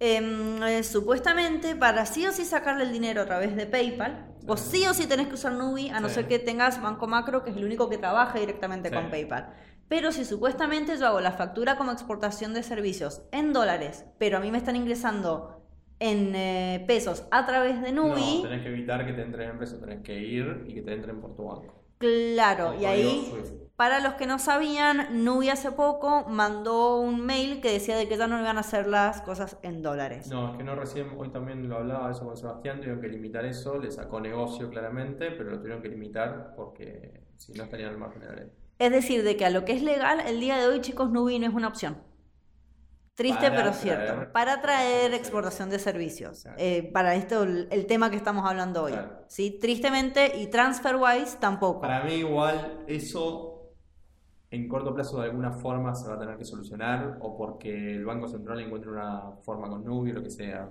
Em, 0.01 0.63
eh, 0.63 0.83
supuestamente, 0.85 1.75
para 1.75 2.07
sí 2.07 2.25
o 2.27 2.31
sí 2.33 2.45
sacarle 2.45 2.85
el 2.85 2.93
dinero 2.93 3.23
a 3.23 3.27
través 3.27 3.57
de 3.57 3.67
PayPal, 3.67 4.27
o 4.47 4.57
sí 4.57 4.87
o 4.87 4.95
sí 4.95 5.07
tenés 5.09 5.27
que 5.27 5.35
usar 5.35 5.53
Nubi, 5.53 5.89
a 5.91 5.99
no 6.01 6.09
Sí. 6.09 6.15
ser 6.17 6.29
que 6.29 6.39
tengas 6.39 6.81
Banco 6.81 7.07
Macro, 7.09 7.43
que 7.43 7.51
es 7.51 7.57
el 7.57 7.65
único 7.65 7.89
que 7.91 7.99
trabaja 7.99 8.39
directamente 8.39 8.91
Sí. 8.91 8.95
con 8.95 9.11
PayPal. 9.11 9.53
Pero 9.89 10.13
si 10.13 10.25
supuestamente 10.25 10.97
yo 10.99 11.07
hago 11.07 11.21
la 11.21 11.33
factura 11.33 11.77
como 11.77 11.91
exportación 11.93 12.55
de 12.55 12.63
servicios 12.63 13.23
en 13.33 13.53
dólares, 13.53 14.05
pero 14.19 14.37
a 14.37 14.41
mí 14.41 14.51
me 14.53 14.59
están 14.59 14.77
ingresando 14.77 15.65
en 15.99 16.33
eh, 16.37 16.85
pesos 16.87 17.25
a 17.33 17.45
través 17.45 17.83
de 17.83 17.91
Nubi, 17.91 18.37
No, 18.37 18.43
tenés 18.49 18.63
que 18.63 18.69
evitar 18.69 19.05
que 19.05 19.13
te 19.15 19.23
entren 19.23 19.51
en 19.51 19.59
peso, 19.59 19.79
tenés 19.79 20.01
que 20.03 20.17
ir 20.17 20.65
y 20.69 20.75
que 20.75 20.83
te 20.83 20.93
entren 20.93 21.21
por 21.21 21.35
tu 21.35 21.45
banco. 21.45 21.78
Claro, 21.99 22.75
y 22.81 22.85
ahí... 22.85 23.33
Para 23.79 24.01
los 24.01 24.15
que 24.15 24.27
no 24.27 24.41
sabían, 24.41 25.23
Nubi 25.25 25.51
hace 25.51 25.71
poco 25.71 26.25
mandó 26.29 26.97
un 26.99 27.25
mail 27.25 27.61
que 27.61 27.71
decía 27.71 27.97
de 27.97 28.09
que 28.09 28.17
ya 28.17 28.27
no 28.27 28.41
iban 28.41 28.57
a 28.57 28.61
hacer 28.63 28.89
las 28.89 29.23
cosas 29.23 29.57
en 29.63 29.83
dólares. 29.83 30.27
No, 30.27 30.51
es 30.51 30.57
que 30.57 30.65
no 30.65 30.75
recién, 30.75 31.11
hoy 31.17 31.29
también 31.29 31.69
lo 31.69 31.77
hablaba 31.77 32.11
eso 32.11 32.25
con 32.25 32.37
Sebastián, 32.37 32.79
tuvieron 32.81 33.01
que 33.01 33.07
limitar 33.07 33.45
eso, 33.45 33.79
le 33.79 33.93
sacó 33.93 34.21
negocio 34.21 34.69
claramente, 34.69 35.31
pero 35.31 35.51
lo 35.51 35.59
tuvieron 35.61 35.81
que 35.81 35.91
limitar 35.91 36.55
porque 36.57 37.23
si 37.37 37.53
no 37.53 37.63
estarían 37.63 37.91
al 37.91 37.99
margen 37.99 38.23
de 38.23 38.27
la 38.27 38.35
ley. 38.35 38.47
Es 38.81 38.91
decir, 38.91 39.23
de 39.23 39.37
que 39.37 39.47
a 39.47 39.51
lo 39.51 39.65
que 39.65 39.75
es 39.75 39.83
legal, 39.83 40.25
el 40.27 40.41
día 40.41 40.57
de 40.57 40.67
hoy, 40.67 40.81
chicos, 40.81 41.11
Nubi 41.11 41.39
no 41.39 41.47
es 41.47 41.55
una 41.55 41.69
opción. 41.69 41.99
Triste, 43.19 43.51
Para 43.51 43.57
pero 43.57 43.71
traer 43.73 43.83
cierto. 43.83 44.33
Para 44.33 44.61
traer 44.61 45.13
exportación 45.13 45.71
de 45.71 45.81
servicios. 45.81 46.43
Claro. 46.43 46.57
Eh, 46.61 46.89
para 46.93 47.17
esto, 47.17 47.43
el, 47.43 47.67
el 47.73 47.87
tema 47.87 48.11
que 48.11 48.17
estamos 48.17 48.49
hablando 48.49 48.85
hoy. 48.85 48.93
Claro. 48.93 49.25
¿Sí? 49.27 49.59
Tristemente, 49.61 50.39
y 50.39 50.47
TransferWise 50.47 51.41
tampoco. 51.41 51.81
Para 51.81 52.05
mí 52.05 52.13
igual 52.13 52.85
eso 52.87 53.73
en 54.53 54.69
corto 54.69 54.95
plazo 54.95 55.21
de 55.21 55.25
alguna 55.25 55.51
forma 55.51 55.97
se 55.97 56.09
va 56.09 56.15
a 56.15 56.19
tener 56.21 56.37
que 56.37 56.45
solucionar 56.45 57.19
o 57.21 57.37
porque 57.37 57.97
el 57.97 58.05
Banco 58.05 58.29
Central 58.29 58.61
encuentre 58.61 58.93
una 58.93 59.33
forma 59.43 59.69
con 59.69 59.85
Nubi 59.85 60.13
o 60.13 60.15
lo 60.15 60.23
que 60.23 60.31
sea. 60.31 60.69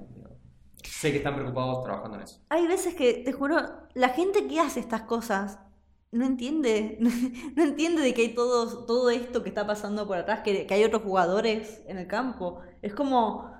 Sé 0.81 1.11
que 1.11 1.17
están 1.17 1.35
preocupados 1.35 1.83
trabajando 1.83 2.15
en 2.15 2.23
eso. 2.23 2.39
Hay 2.47 2.65
veces 2.65 2.95
que, 2.95 3.23
te 3.25 3.33
juro, 3.33 3.57
la 3.93 4.07
gente 4.07 4.47
que 4.47 4.61
hace 4.61 4.79
estas 4.79 5.01
cosas 5.01 5.59
no 6.11 6.25
entiende, 6.25 6.97
no 7.55 7.63
entiende 7.63 8.01
de 8.01 8.13
que 8.13 8.21
hay 8.21 8.35
todo, 8.35 8.85
todo 8.85 9.09
esto 9.09 9.43
que 9.43 9.49
está 9.49 9.67
pasando 9.67 10.07
por 10.07 10.17
atrás, 10.17 10.41
que, 10.43 10.65
que 10.65 10.73
hay 10.73 10.83
otros 10.83 11.01
jugadores 11.03 11.83
en 11.87 11.97
el 11.97 12.07
campo. 12.07 12.61
Es 12.81 12.93
como 12.93 13.51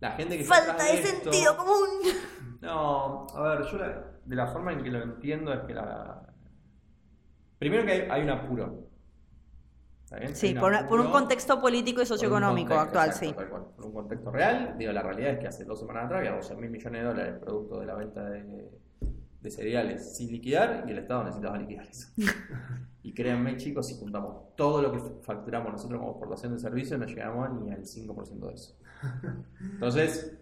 La 0.00 0.12
gente 0.12 0.38
que 0.38 0.44
falta 0.44 0.82
de 0.82 1.00
esto- 1.00 1.30
sentido 1.30 1.56
común. 1.56 1.88
No, 2.60 3.26
a 3.34 3.42
ver, 3.56 3.66
yo 3.70 3.76
la- 3.76 4.10
de 4.24 4.36
la 4.36 4.46
forma 4.46 4.72
en 4.72 4.82
que 4.82 4.90
lo 4.90 5.02
entiendo 5.02 5.52
es 5.52 5.60
que 5.66 5.74
la... 5.74 6.22
Primero 7.58 7.84
que 7.84 7.92
hay, 7.92 8.08
hay 8.10 8.22
un 8.22 8.30
apuro. 8.30 8.88
¿Está 10.04 10.16
bien? 10.16 10.30
Hay 10.30 10.34
Sí, 10.34 10.54
por, 10.54 10.62
por 10.62 10.72
un 10.72 10.76
apuro, 10.86 11.10
contexto 11.12 11.60
político 11.60 12.00
y 12.00 12.06
socioeconómico 12.06 12.70
contexto, 12.74 12.98
actual, 13.00 13.08
exacto, 13.10 13.42
sí. 13.42 13.48
cual, 13.50 13.64
por 13.76 13.84
un 13.84 13.92
contexto 13.92 14.30
real, 14.30 14.76
digo, 14.78 14.92
la 14.92 15.02
realidad 15.02 15.32
es 15.32 15.38
que 15.40 15.46
hace 15.48 15.64
dos 15.66 15.78
semanas 15.78 16.06
atrás 16.06 16.20
había 16.20 16.32
12 16.36 16.54
mil 16.56 16.70
millones 16.70 17.02
de 17.02 17.06
dólares 17.06 17.34
producto 17.42 17.80
de 17.80 17.86
la 17.86 17.94
venta 17.96 18.24
de, 18.30 18.70
de 19.44 19.50
cereales 19.50 20.16
sin 20.16 20.32
liquidar 20.32 20.84
y 20.88 20.90
el 20.90 20.98
Estado 20.98 21.24
necesitaba 21.24 21.58
liquidar 21.58 21.86
eso. 21.86 22.08
y 23.02 23.12
créanme 23.12 23.56
chicos, 23.58 23.86
si 23.86 23.94
juntamos 23.96 24.56
todo 24.56 24.80
lo 24.80 24.90
que 24.90 24.98
facturamos 25.22 25.70
nosotros 25.70 26.00
como 26.00 26.12
exportación 26.12 26.54
de 26.54 26.58
servicios, 26.58 26.98
no 26.98 27.06
llegamos 27.06 27.52
ni 27.62 27.70
al 27.70 27.82
5% 27.84 28.48
de 28.48 28.54
eso. 28.54 28.74
Entonces, 29.60 30.34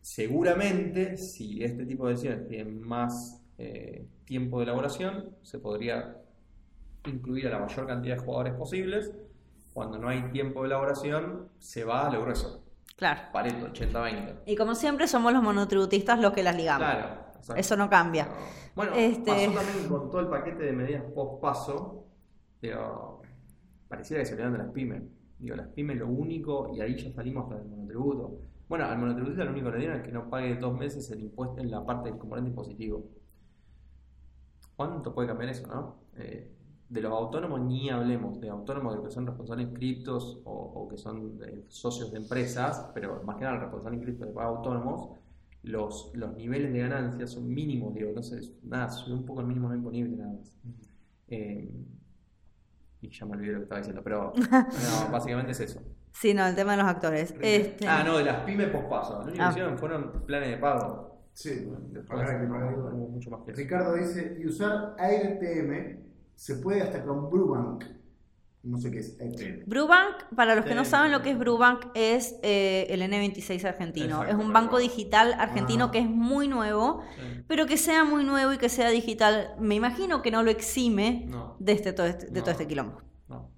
seguramente 0.00 1.16
si 1.16 1.64
este 1.64 1.84
tipo 1.84 2.06
de 2.06 2.12
decisiones 2.12 2.46
tienen 2.46 2.80
más 2.80 3.42
eh, 3.58 4.06
tiempo 4.24 4.58
de 4.58 4.64
elaboración, 4.64 5.36
se 5.42 5.58
podría 5.58 6.16
incluir 7.06 7.48
a 7.48 7.50
la 7.50 7.58
mayor 7.58 7.86
cantidad 7.86 8.16
de 8.16 8.22
jugadores 8.22 8.54
posibles. 8.54 9.10
Cuando 9.72 9.98
no 9.98 10.08
hay 10.08 10.30
tiempo 10.30 10.60
de 10.60 10.66
elaboración, 10.66 11.48
se 11.58 11.82
va 11.82 12.06
a 12.06 12.12
lo 12.12 12.22
grueso. 12.22 12.63
Claro. 12.96 13.20
Pareto, 13.32 13.66
80-20. 13.72 14.42
Y 14.46 14.56
como 14.56 14.74
siempre, 14.74 15.08
somos 15.08 15.32
los 15.32 15.42
monotributistas 15.42 16.20
los 16.20 16.32
que 16.32 16.42
las 16.42 16.56
ligamos. 16.56 16.86
Claro. 16.88 17.14
exacto. 17.36 17.54
Eso 17.56 17.76
no 17.76 17.90
cambia. 17.90 18.26
No. 18.26 18.32
Bueno, 18.76 18.92
Este- 18.94 19.30
pasó 19.30 19.52
también 19.52 19.88
con 19.88 20.10
todo 20.10 20.20
el 20.20 20.28
paquete 20.28 20.64
de 20.64 20.72
medidas 20.72 21.02
post-paso. 21.14 22.06
Digo, 22.62 23.22
pareciera 23.88 24.22
que 24.22 24.26
se 24.26 24.34
olvidan 24.34 24.52
de 24.52 24.58
las 24.58 24.68
pymes. 24.70 25.02
Digo, 25.38 25.56
las 25.56 25.68
pymes 25.68 25.98
lo 25.98 26.06
único, 26.08 26.72
y 26.74 26.80
ahí 26.80 26.96
ya 26.96 27.12
salimos 27.12 27.44
hasta 27.44 27.56
del 27.58 27.68
monotributo. 27.68 28.38
Bueno, 28.68 28.86
al 28.86 28.98
monotributista 28.98 29.44
lo 29.44 29.50
único 29.50 29.66
que 29.66 29.72
le 29.72 29.78
dieron 29.78 29.96
es 29.98 30.02
que 30.06 30.12
no 30.12 30.30
pague 30.30 30.54
dos 30.56 30.76
meses 30.78 31.10
el 31.10 31.20
impuesto 31.20 31.60
en 31.60 31.70
la 31.70 31.84
parte 31.84 32.08
del 32.08 32.18
componente 32.18 32.50
impositivo. 32.50 33.04
¿Cuánto 34.76 35.14
puede 35.14 35.28
cambiar 35.28 35.50
eso, 35.50 35.66
no? 35.66 35.96
Eh, 36.16 36.50
de 36.94 37.00
los 37.00 37.12
autónomos 37.12 37.60
ni 37.62 37.90
hablemos, 37.90 38.40
de 38.40 38.48
autónomos 38.48 38.96
de 38.96 39.02
que 39.02 39.10
son 39.10 39.26
responsables 39.26 39.66
inscriptos 39.68 40.40
o, 40.44 40.52
o 40.52 40.88
que 40.88 40.96
son 40.96 41.36
de 41.38 41.64
socios 41.68 42.12
de 42.12 42.18
empresas, 42.18 42.90
pero 42.94 43.20
más 43.24 43.36
que 43.36 43.42
nada 43.42 43.56
el 43.56 43.62
responsable 43.62 43.96
inscripto 43.96 44.26
de 44.26 44.40
autónomos, 44.40 45.18
los, 45.64 46.12
los 46.14 46.36
niveles 46.36 46.72
de 46.72 46.78
ganancia 46.78 47.26
son 47.26 47.48
mínimos, 47.52 47.94
digo, 47.94 48.12
no 48.14 48.22
sé, 48.22 48.40
nada, 48.62 48.88
sube 48.90 49.14
un 49.14 49.24
poco 49.26 49.40
el 49.40 49.46
mínimo 49.48 49.68
no 49.68 49.74
imponible 49.74 50.16
nada 50.16 50.32
más. 50.34 50.52
Eh, 51.28 51.68
y 53.00 53.08
ya 53.10 53.26
me 53.26 53.32
olvidé 53.32 53.52
lo 53.52 53.58
que 53.58 53.62
estaba 53.64 53.78
diciendo, 53.80 54.02
pero 54.04 54.32
no, 54.50 55.10
básicamente 55.12 55.50
es 55.52 55.60
eso. 55.60 55.80
Sí, 56.12 56.32
no, 56.32 56.46
el 56.46 56.54
tema 56.54 56.72
de 56.72 56.78
los 56.78 56.86
actores. 56.86 57.34
Este, 57.40 57.88
Ah, 57.88 58.04
no, 58.06 58.18
de 58.18 58.24
las 58.24 58.44
pymes 58.44 58.68
pospaso. 58.68 59.14
Lo 59.18 59.24
único 59.24 59.42
Ah. 59.42 59.46
que 59.48 59.50
hicieron 59.50 59.78
fueron 59.78 60.22
planes 60.26 60.50
de 60.50 60.56
pago. 60.58 61.10
Sí, 61.32 61.50
Después 61.90 62.30
que 62.30 62.44
igual. 62.44 62.76
mucho 63.10 63.30
más 63.30 63.40
que 63.44 63.50
eso. 63.50 63.60
Ricardo 63.60 63.94
dice, 63.94 64.36
y 64.40 64.46
usar 64.46 64.94
AirTM 64.96 66.03
se 66.34 66.56
puede 66.56 66.82
hasta 66.82 67.04
con 67.04 67.30
Brubank. 67.30 67.84
No 68.62 68.78
sé 68.78 68.90
qué 68.90 69.00
es 69.00 69.20
AirTM. 69.20 69.68
Brubank, 69.68 70.34
para 70.34 70.54
los 70.54 70.64
que 70.64 70.74
no 70.74 70.86
saben 70.86 71.12
lo 71.12 71.20
que 71.20 71.30
es 71.32 71.38
Brubank, 71.38 71.88
es 71.94 72.36
eh, 72.42 72.86
el 72.88 73.02
N26 73.02 73.62
argentino. 73.66 74.22
Exacto, 74.22 74.38
es 74.38 74.46
un 74.46 74.54
banco 74.54 74.78
digital 74.78 75.34
argentino 75.38 75.86
Ah. 75.86 75.90
que 75.90 75.98
es 75.98 76.08
muy 76.08 76.48
nuevo, 76.48 77.02
Sí. 77.16 77.44
pero 77.46 77.66
que 77.66 77.76
sea 77.76 78.04
muy 78.04 78.24
nuevo 78.24 78.54
y 78.54 78.58
que 78.58 78.70
sea 78.70 78.88
digital, 78.88 79.54
me 79.60 79.74
imagino 79.74 80.22
que 80.22 80.30
no 80.30 80.42
lo 80.42 80.50
exime 80.50 81.26
No, 81.28 81.56
de, 81.58 81.72
este, 81.72 81.92
todo, 81.92 82.06
este, 82.06 82.26
de 82.28 82.40
todo 82.40 82.46
No. 82.46 82.52
este 82.52 82.66
quilombo. 82.66 83.02
no. 83.28 83.50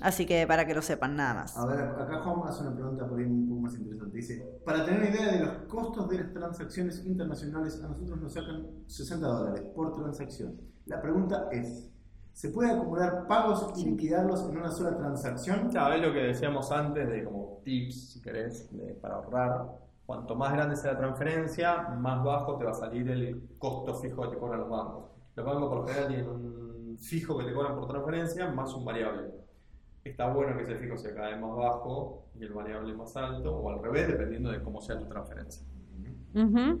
Así 0.00 0.26
que 0.26 0.44
para 0.48 0.66
que 0.66 0.74
lo 0.74 0.82
sepan, 0.82 1.14
nada 1.14 1.34
más. 1.34 1.56
A 1.56 1.64
ver, 1.64 1.80
acá 1.80 2.20
Juan 2.24 2.48
hace 2.48 2.62
una 2.62 2.74
pregunta 2.74 3.08
por 3.08 3.18
ahí 3.20 3.26
un 3.26 3.48
poco 3.48 3.60
más 3.60 3.74
interesante. 3.74 4.16
Dice, 4.16 4.60
para 4.64 4.84
tener 4.84 5.00
una 5.02 5.10
idea 5.10 5.32
de 5.32 5.38
los 5.40 5.52
costos 5.68 6.08
de 6.08 6.18
las 6.18 6.32
transacciones 6.32 7.04
internacionales, 7.06 7.80
a 7.84 7.86
nosotros 7.88 8.20
nos 8.20 8.32
sacan 8.32 8.66
60 8.86 9.24
dólares 9.26 9.62
por 9.74 9.92
transacción. 9.92 10.60
La 10.86 11.00
pregunta 11.00 11.48
es, 11.52 11.90
¿se 12.38 12.50
puede 12.50 12.70
acumular 12.70 13.26
pagos 13.26 13.68
y 13.76 13.84
liquidarlos 13.84 14.48
en 14.48 14.58
una 14.58 14.70
sola 14.70 14.96
transacción? 14.96 15.70
Claro, 15.70 15.94
es 15.96 16.02
lo 16.06 16.12
que 16.12 16.20
decíamos 16.20 16.70
antes 16.70 17.08
de 17.10 17.24
como 17.24 17.60
tips, 17.64 18.12
si 18.12 18.22
querés, 18.22 18.70
de- 18.70 18.94
para 18.94 19.16
ahorrar. 19.16 19.66
Cuanto 20.06 20.36
más 20.36 20.52
grande 20.52 20.76
sea 20.76 20.92
la 20.92 20.98
transferencia, 20.98 21.88
más 21.98 22.22
bajo 22.22 22.56
te 22.56 22.64
va 22.64 22.70
a 22.70 22.74
salir 22.74 23.10
el 23.10 23.42
costo 23.58 23.92
fijo 23.96 24.22
que 24.22 24.28
te 24.28 24.38
cobran 24.38 24.60
los 24.60 24.70
bancos. 24.70 25.06
Los 25.34 25.44
bancos 25.46 25.68
por 25.68 25.78
lo 25.78 25.86
general 25.88 26.06
tienen 26.08 26.28
un 26.28 26.96
fijo 26.96 27.36
que 27.38 27.44
te 27.44 27.52
cobran 27.52 27.74
por 27.74 27.88
transferencia 27.88 28.48
más 28.52 28.72
un 28.72 28.84
variable. 28.84 29.30
Está 30.04 30.32
bueno 30.32 30.56
que 30.56 30.62
ese 30.62 30.76
fijo 30.76 30.96
sea 30.96 31.12
cada 31.16 31.30
vez 31.30 31.40
más 31.40 31.56
bajo 31.56 32.28
y 32.38 32.44
el 32.44 32.52
variable 32.52 32.94
más 32.94 33.16
alto, 33.16 33.52
o 33.56 33.68
al 33.68 33.82
revés, 33.82 34.06
dependiendo 34.06 34.52
de 34.52 34.62
cómo 34.62 34.80
sea 34.80 34.96
tu 34.96 35.06
transferencia. 35.08 35.66
Ujú. 36.34 36.80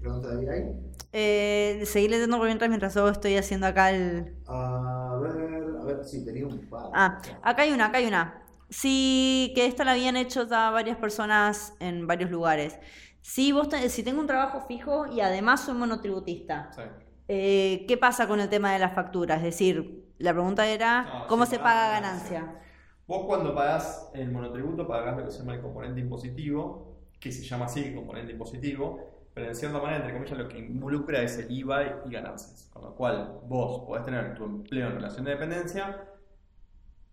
Pregunta 0.00 0.36
de 0.36 0.50
ahí. 0.50 0.80
Eh, 1.12 1.82
seguí 1.86 2.08
leyendo 2.08 2.36
por 2.36 2.46
mientras, 2.46 2.94
yo 2.94 3.08
estoy 3.08 3.36
haciendo 3.36 3.66
acá 3.66 3.90
el... 3.90 4.36
A 4.46 4.97
ver, 5.18 5.76
a 5.80 5.84
ver, 5.84 6.04
sí, 6.04 6.24
tenía 6.24 6.46
un 6.46 6.68
par. 6.68 6.90
Ah, 6.94 7.20
acá 7.42 7.62
hay 7.62 7.72
una, 7.72 7.86
acá 7.86 7.98
hay 7.98 8.06
una. 8.06 8.42
Sí, 8.70 9.52
que 9.54 9.66
esta 9.66 9.84
la 9.84 9.92
habían 9.92 10.16
hecho 10.16 10.46
ya 10.46 10.70
varias 10.70 10.98
personas 10.98 11.74
en 11.80 12.06
varios 12.06 12.30
lugares. 12.30 12.78
Si 13.22 13.52
vos 13.52 13.68
si 13.88 14.02
tengo 14.02 14.20
un 14.20 14.26
trabajo 14.26 14.60
fijo 14.62 15.06
y 15.06 15.20
además 15.20 15.62
soy 15.64 15.74
monotributista, 15.74 16.70
Sí. 16.74 16.82
eh, 17.28 17.84
¿qué 17.88 17.96
pasa 17.96 18.26
con 18.28 18.40
el 18.40 18.48
tema 18.48 18.72
de 18.72 18.78
las 18.78 18.94
facturas? 18.94 19.38
Es 19.38 19.44
decir, 19.44 20.06
la 20.18 20.32
pregunta 20.32 20.66
era, 20.66 21.02
No, 21.02 21.26
¿cómo 21.26 21.46
se 21.46 21.52
se 21.52 21.58
paga 21.58 21.88
paga 21.88 21.88
ganancia. 21.90 22.40
ganancia? 22.40 22.62
Vos 23.06 23.24
cuando 23.26 23.54
pagás 23.54 24.10
el 24.14 24.30
monotributo 24.30 24.86
pagás 24.86 25.16
lo 25.16 25.24
que 25.24 25.30
se 25.30 25.38
llama 25.40 25.54
el 25.54 25.62
componente 25.62 26.00
impositivo, 26.00 26.98
que 27.20 27.32
se 27.32 27.42
llama 27.44 27.64
así 27.66 27.94
componente 27.94 28.32
impositivo, 28.32 29.17
pero 29.38 29.50
en 29.50 29.54
cierta 29.54 29.78
manera, 29.78 29.98
entre 29.98 30.14
comillas, 30.14 30.36
lo 30.36 30.48
que 30.48 30.58
involucra 30.58 31.22
es 31.22 31.38
el 31.38 31.48
IVA 31.48 32.02
y 32.04 32.10
ganancias. 32.10 32.68
Con 32.72 32.82
lo 32.82 32.96
cual 32.96 33.38
vos 33.46 33.84
podés 33.86 34.04
tener 34.04 34.34
tu 34.34 34.44
empleo 34.44 34.88
en 34.88 34.94
relación 34.94 35.24
de 35.24 35.30
dependencia 35.30 36.08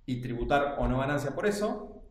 y 0.08 0.22
tributar 0.22 0.78
o 0.80 0.88
no 0.88 0.98
ganancia 0.98 1.36
por 1.36 1.46
eso, 1.46 2.02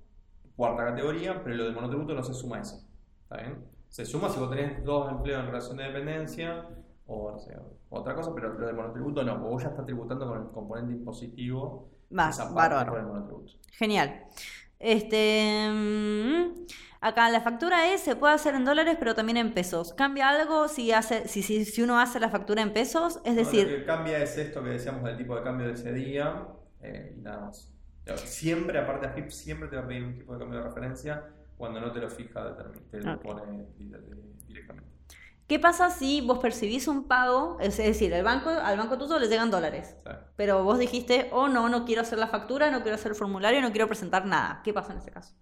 cuarta 0.54 0.84
categoría, 0.84 1.42
pero 1.42 1.56
lo 1.56 1.64
del 1.64 1.74
monotributo 1.74 2.14
no 2.14 2.22
se 2.22 2.32
suma 2.32 2.58
a 2.58 2.60
eso. 2.60 2.88
¿Está 3.24 3.38
bien? 3.38 3.64
Se 3.88 4.06
suma 4.06 4.28
si 4.28 4.38
vos 4.38 4.50
tenés 4.50 4.84
dos 4.84 5.10
empleos 5.10 5.40
en 5.40 5.46
relación 5.46 5.78
de 5.78 5.82
dependencia 5.82 6.64
o 7.08 7.32
no 7.32 7.38
sé, 7.40 7.58
otra 7.90 8.14
cosa, 8.14 8.30
pero 8.36 8.54
lo 8.54 8.68
del 8.68 8.76
monotributo 8.76 9.24
no, 9.24 9.32
porque 9.32 9.50
vos 9.50 9.62
ya 9.64 9.70
estás 9.70 9.84
tributando 9.84 10.28
con 10.28 10.42
el 10.42 10.48
componente 10.52 10.92
impositivo 10.92 11.90
parte 12.14 12.54
bárbaro. 12.54 13.44
Genial. 13.72 14.26
Este, 14.78 15.68
mm, 15.72 16.66
acá 17.08 17.28
la 17.30 17.40
factura 17.40 17.92
es, 17.92 18.00
se 18.02 18.16
puede 18.16 18.34
hacer 18.34 18.54
en 18.54 18.64
dólares, 18.64 18.96
pero 18.98 19.14
también 19.14 19.36
en 19.38 19.54
pesos. 19.54 19.92
¿Cambia 19.94 20.28
algo 20.30 20.68
si, 20.68 20.92
hace, 20.92 21.28
si, 21.28 21.42
si, 21.42 21.64
si 21.64 21.82
uno 21.82 21.98
hace 22.00 22.20
la 22.20 22.30
factura 22.30 22.62
en 22.62 22.72
pesos? 22.72 23.20
Es 23.24 23.34
No, 23.36 23.36
decir, 23.36 23.66
lo 23.66 23.68
que 23.68 23.84
cambia 23.84 24.18
es 24.22 24.36
esto 24.38 24.62
que 24.62 24.70
decíamos 24.70 25.04
del 25.04 25.16
tipo 25.16 25.34
de 25.36 25.42
cambio 25.42 25.66
de 25.66 25.74
ese 25.74 25.92
día 25.92 26.46
eh, 26.80 27.14
y 27.16 27.20
nada 27.20 27.46
más. 27.46 27.70
Siempre, 28.24 28.78
aparte 28.78 29.08
de 29.08 29.20
HIP, 29.20 29.30
siempre 29.30 29.68
te 29.68 29.76
va 29.76 29.82
a 29.82 29.86
pedir 29.88 30.04
un 30.04 30.14
tipo 30.14 30.32
de 30.34 30.38
cambio 30.40 30.58
de 30.60 30.64
referencia 30.66 31.24
cuando 31.56 31.80
no 31.80 31.92
te 31.92 32.00
lo 32.00 32.10
fija, 32.10 32.56
te 32.90 33.00
lo 33.00 33.20
pone 33.22 33.42
di- 33.76 33.86
di- 33.88 34.34
directamente. 34.46 34.90
¿qué 35.46 35.58
pasa 35.58 35.90
si 35.90 36.20
vos 36.20 36.38
percibís 36.38 36.88
un 36.88 37.06
pago? 37.08 37.58
Es 37.60 37.76
decir, 37.76 38.12
el 38.12 38.24
banco, 38.24 38.50
al 38.50 38.76
banco 38.78 38.98
tuyo 38.98 39.18
le 39.18 39.28
llegan 39.28 39.50
dólares. 39.50 39.96
Pero 40.36 40.64
vos 40.64 40.78
dijiste, 40.78 41.28
oh 41.32 41.48
no, 41.48 41.68
no 41.68 41.84
quiero 41.84 42.02
hacer 42.02 42.18
la 42.18 42.28
factura, 42.28 42.70
no 42.70 42.82
quiero 42.82 42.96
hacer 42.96 43.12
el 43.12 43.16
formulario, 43.16 43.60
no 43.60 43.70
quiero 43.72 43.86
presentar 43.88 44.26
nada. 44.26 44.62
¿Qué 44.64 44.72
pasa 44.74 44.92
en 44.92 44.98
ese 44.98 45.10
caso? 45.10 45.34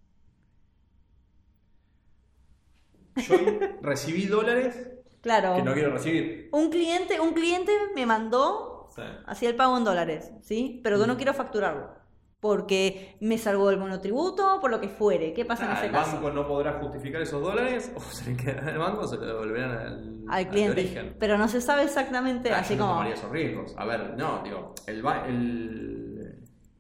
Yo 3.17 3.35
recibí 3.83 4.27
dólares 4.27 4.89
Claro. 5.21 5.55
que 5.57 5.63
no 5.63 5.73
quiero 5.75 5.91
recibir. 5.93 6.49
Un 6.53 6.71
cliente, 6.71 7.21
un 7.21 7.33
cliente 7.33 7.73
me 7.95 8.07
mandó 8.07 8.89
hacía 9.27 9.49
el 9.49 9.57
pago 9.57 9.79
en 9.79 9.85
dólares, 9.85 10.33
¿sí? 10.43 10.81
Pero 10.85 10.99
yo 10.99 11.07
no 11.07 11.15
Mm. 11.15 11.17
quiero 11.17 11.33
facturarlo. 11.35 12.03
Porque 12.41 13.17
me 13.21 13.39
salvó 13.39 13.71
el 13.71 13.79
monotributo, 13.79 14.59
por 14.61 14.71
lo 14.73 14.81
que 14.81 14.89
fuere. 14.89 15.33
¿Qué 15.33 15.45
pasa 15.45 15.65
en 15.65 15.71
ah, 15.71 15.75
ese 15.75 15.87
el 15.87 15.93
caso? 15.93 16.17
banco 16.17 16.31
no 16.33 16.47
podrá 16.49 16.73
justificar 16.81 17.23
esos 17.23 17.41
dólares 17.41 17.93
o 17.97 18.01
se 18.01 18.31
le 18.33 18.37
quedarán 18.37 18.69
en 18.69 18.75
el 18.75 18.79
banco 18.81 19.03
o 19.03 19.07
se 19.07 19.17
lo 19.17 19.25
devolverán 19.27 19.71
al, 19.71 20.25
Al 20.29 20.49
cliente. 20.49 20.75
de 20.75 20.81
origen. 20.89 21.17
Pero 21.21 21.39
no 21.39 21.47
se 21.47 21.61
sabe 21.61 21.85
exactamente, 21.85 22.51
Ah, 22.53 22.59
así 22.59 22.75
yo 22.75 22.81
no 22.81 22.85
como. 22.87 22.95
tomaría 22.97 23.15
esos 23.15 23.31
riesgos. 23.31 23.75
A 23.79 23.85
ver, 23.85 24.15
no, 24.19 24.43
digo, 24.43 24.75
el, 24.89 25.05
el 25.29 26.39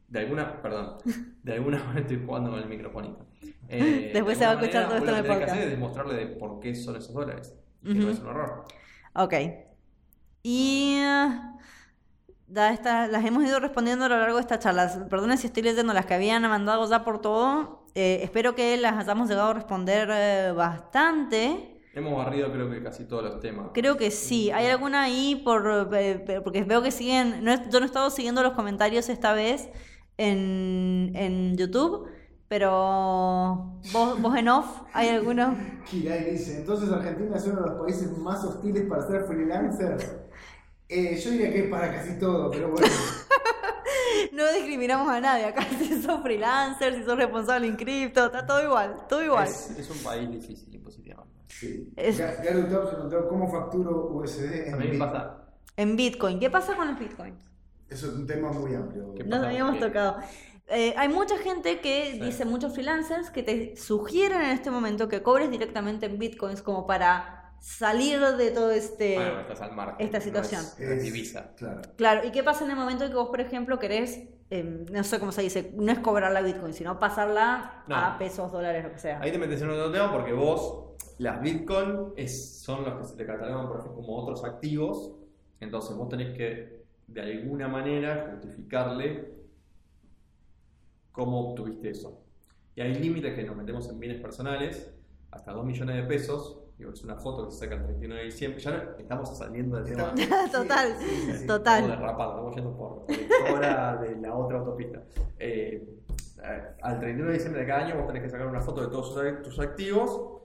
de 0.09 0.18
alguna, 0.18 0.61
perdón, 0.61 0.97
de 1.45 1.53
alguna 1.55 1.78
manera 1.85 2.01
estoy 2.01 2.22
jugando 2.26 2.51
con 2.51 2.59
el 2.59 2.66
microfonito. 2.68 3.24
Eh, 3.68 4.11
Después 4.14 4.38
de 4.38 4.45
se 4.45 4.47
va 4.55 4.59
a 4.59 4.62
escuchar 4.62 4.86
todo 4.88 4.97
esto 4.99 5.09
en 5.11 5.12
lo 5.14 5.18
el 5.18 5.22
que 5.22 5.28
tenés 5.28 5.38
que 5.38 5.45
podcast. 5.47 5.53
hacer 5.53 5.64
es 5.64 5.70
demostrarle 5.70 6.14
de 6.14 6.26
por 6.26 6.61
qué 6.61 6.74
son 6.74 6.97
esos 6.97 7.12
dólares. 7.14 7.55
Y 7.82 7.93
que 7.95 7.99
no 8.01 8.11
es 8.11 8.18
un 8.20 8.28
error. 8.28 8.64
Ok. 9.14 9.34
Y. 10.43 10.99
Da 12.47 12.70
esta- 12.72 13.07
las 13.09 13.24
hemos 13.24 13.45
ido 13.45 13.61
respondiendo 13.61 14.05
a 14.05 14.09
lo 14.09 14.18
largo 14.18 14.36
de 14.36 14.43
esta 14.43 14.59
charla. 14.59 15.07
Perdonen 15.09 15.38
si 15.38 15.47
estoy 15.47 15.62
leyendo 15.62 15.95
las 15.95 16.05
que 16.05 16.14
habían 16.14 16.43
mandado 16.43 16.88
ya 16.88 17.03
por 17.03 17.20
todo. 17.20 17.86
Eh, 17.95 18.20
espero 18.22 18.55
que 18.55 18.76
las 18.76 18.95
hayamos 18.99 19.28
llegado 19.28 19.51
a 19.51 19.55
responder 19.55 20.09
eh, 20.12 20.53
bastante. 20.55 21.80
Hemos 21.95 22.16
barrido 22.16 22.51
creo 22.53 22.70
que 22.70 22.82
casi 22.82 23.05
todos 23.07 23.22
los 23.24 23.40
temas. 23.40 23.68
Creo 23.72 23.97
que 23.97 24.11
sí. 24.11 24.51
¿Hay 24.51 24.66
alguna 24.66 25.03
ahí 25.03 25.40
por 25.45 25.90
eh, 25.95 26.40
porque 26.45 26.62
veo 26.64 26.82
que 26.82 26.90
siguen? 26.90 27.43
No, 27.43 27.55
yo 27.70 27.80
no 27.80 27.84
he 27.84 27.88
estado 27.88 28.11
siguiendo 28.11 28.43
los 28.43 28.53
comentarios 28.53 29.09
esta 29.09 29.32
vez 29.32 29.68
en, 30.18 31.12
en 31.14 31.57
YouTube, 31.57 32.09
pero 32.53 33.81
vos, 33.95 34.21
vos 34.21 34.37
en 34.37 34.47
off, 34.49 34.67
¿hay 34.93 35.09
alguno? 35.09 35.57
Kirai 35.91 36.33
dice, 36.33 36.59
entonces 36.59 36.91
Argentina 36.93 37.35
es 37.35 37.47
uno 37.47 37.63
de 37.63 37.71
los 37.71 37.81
países 37.81 38.19
más 38.19 38.45
hostiles 38.45 38.85
para 38.91 39.07
ser 39.07 39.25
freelancer. 39.25 40.29
Eh, 40.87 41.17
yo 41.19 41.31
diría 41.31 41.51
que 41.51 41.65
es 41.65 41.71
para 41.71 41.91
casi 41.91 42.19
todo, 42.19 42.51
pero 42.51 42.69
bueno. 42.69 42.87
No 44.33 44.51
discriminamos 44.53 45.09
a 45.09 45.19
nadie 45.21 45.47
acá, 45.47 45.63
si 45.79 46.01
sos 46.03 46.21
freelancer, 46.23 46.95
si 46.95 47.05
sos 47.05 47.17
responsable 47.17 47.67
en 47.67 47.77
cripto, 47.77 48.27
está 48.27 48.47
todo 48.47 48.63
igual, 48.63 48.97
todo 49.09 49.23
igual. 49.25 49.49
Es, 49.49 49.71
es 49.79 49.91
un 49.91 49.99
país 49.99 50.31
difícil 50.31 50.75
impositivamente. 50.75 51.33
Sí. 51.49 51.91
Es- 51.97 52.21
Ga- 52.21 52.43
Garu 52.45 52.65
Top 52.69 52.85
se 52.91 52.95
preguntó 52.97 53.29
cómo 53.29 53.51
facturo 53.51 54.09
USD 54.13 54.69
en 54.69 54.79
Bit. 54.79 54.99
pasa. 54.99 55.39
En 55.79 55.97
Bitcoin, 55.97 56.39
¿qué 56.39 56.51
pasa 56.51 56.77
con 56.77 56.89
los 56.89 56.99
Bitcoins? 56.99 57.37
Eso 57.89 58.09
es 58.09 58.13
un 58.15 58.27
tema 58.27 58.53
muy 58.53 58.75
amplio. 58.75 59.15
¿Qué 59.15 59.25
Nos 59.25 59.43
habíamos 59.43 59.79
tocado. 59.79 60.17
Eh, 60.73 60.95
hay 60.97 61.09
mucha 61.09 61.37
gente 61.39 61.81
que 61.81 62.12
Sí. 62.12 62.20
dice, 62.20 62.45
muchos 62.45 62.73
freelancers, 62.75 63.31
que 63.31 63.43
te 63.43 63.77
sugieren 63.77 64.41
en 64.41 64.51
este 64.51 64.70
momento 64.70 65.09
que 65.09 65.23
cobres 65.23 65.51
directamente 65.51 66.07
en 66.07 66.18
bitcoins 66.18 66.62
como 66.62 66.87
para 66.87 67.53
salir 67.61 68.18
de 68.20 68.51
todo 68.51 68.70
este... 68.73 69.14
Bueno, 69.16 69.41
estás 69.41 69.61
al 69.61 69.73
margen. 69.77 69.97
esta 69.99 70.20
situación. 70.20 70.62
no 70.79 70.93
es 70.93 71.03
divisa. 71.03 71.53
Claro. 71.57 71.83
Claro, 71.97 72.27
¿y 72.27 72.33
qué 72.33 72.43
pasa 72.43 72.64
en 72.64 72.70
el 72.70 72.77
momento 72.77 73.05
en 73.05 73.11
que 73.11 73.16
vos, 73.16 73.29
por 73.29 73.41
ejemplo, 73.41 73.79
querés, 73.79 74.18
eh, 74.51 74.85
no 74.91 75.05
sé 75.05 75.20
cómo 75.20 75.31
se 75.31 75.43
dice, 75.43 75.73
no 75.77 75.93
es 75.93 75.99
cobrarla 76.01 76.41
a 76.41 76.43
bitcoin, 76.43 76.73
sino 76.73 76.99
pasarla 76.99 77.85
No. 77.87 77.95
a 77.97 78.18
pesos, 78.18 78.51
dólares, 78.51 78.83
lo 78.85 78.93
que 78.93 78.99
sea? 78.99 79.20
Ahí 79.20 79.31
te 79.31 79.39
metes 79.39 79.61
en 79.62 79.70
otro 79.70 79.93
tema 79.93 80.11
porque 80.11 80.33
vos, 80.33 80.87
las 81.18 81.41
Bitcoin 81.41 82.14
es, 82.16 82.61
son 82.62 82.85
los 82.85 82.95
que 82.95 83.05
se 83.05 83.16
te 83.16 83.27
catalogan, 83.27 83.68
por 83.68 83.79
ejemplo, 83.79 83.97
como 84.01 84.16
otros 84.16 84.43
activos. 84.45 85.12
Entonces 85.61 85.95
vos 85.97 86.09
tenés 86.09 86.37
que, 86.37 86.83
de 87.07 87.20
alguna 87.20 87.68
manera, 87.68 88.31
justificarle 88.33 89.41
cómo 91.13 91.51
obtuviste 91.51 91.91
eso. 91.91 92.21
Y 92.75 92.81
hay 92.81 92.95
límites 92.95 93.35
que 93.35 93.45
nos 93.45 93.55
metemos 93.57 93.89
en 93.89 94.01
bienes 94.01 94.21
personales, 94.21 94.93
hasta 95.31 95.53
2 95.53 95.65
millones 95.65 95.97
de 95.97 96.03
pesos. 96.05 96.59
Digo, 96.79 96.91
es 96.93 97.05
una 97.05 97.17
foto 97.17 97.47
que 97.47 97.53
se 97.53 97.59
saca 97.61 97.75
el 97.77 97.83
31 97.85 98.15
de 98.17 98.25
diciembre. 98.25 98.61
Ya 98.61 98.71
no, 98.71 98.97
estamos 98.99 99.39
saliendo 99.39 99.77
del 99.77 99.85
tema. 99.95 100.15
Total, 100.53 100.97
sí, 100.99 101.07
sí, 101.07 101.33
sí. 101.39 101.47
total. 101.47 101.83
Estamos 101.85 102.01
derrapando, 102.01 102.33
estamos 102.35 102.57
yendo 102.57 102.77
por 102.77 103.05
lectora 103.11 103.97
de 103.99 104.17
la 104.17 104.35
otra 104.35 104.59
autopista. 104.59 105.03
Eh, 105.39 105.99
al 106.83 106.99
31 106.99 107.29
de 107.29 107.35
diciembre 107.35 107.61
de 107.61 107.67
cada 107.69 107.85
año 107.87 107.97
vos 107.97 108.07
tenés 108.07 108.23
que 108.23 108.31
sacar 108.31 108.47
una 108.47 108.61
foto 108.61 108.81
de 108.81 108.89
todos 108.89 109.15
tus- 109.45 109.61
activos 109.61 110.39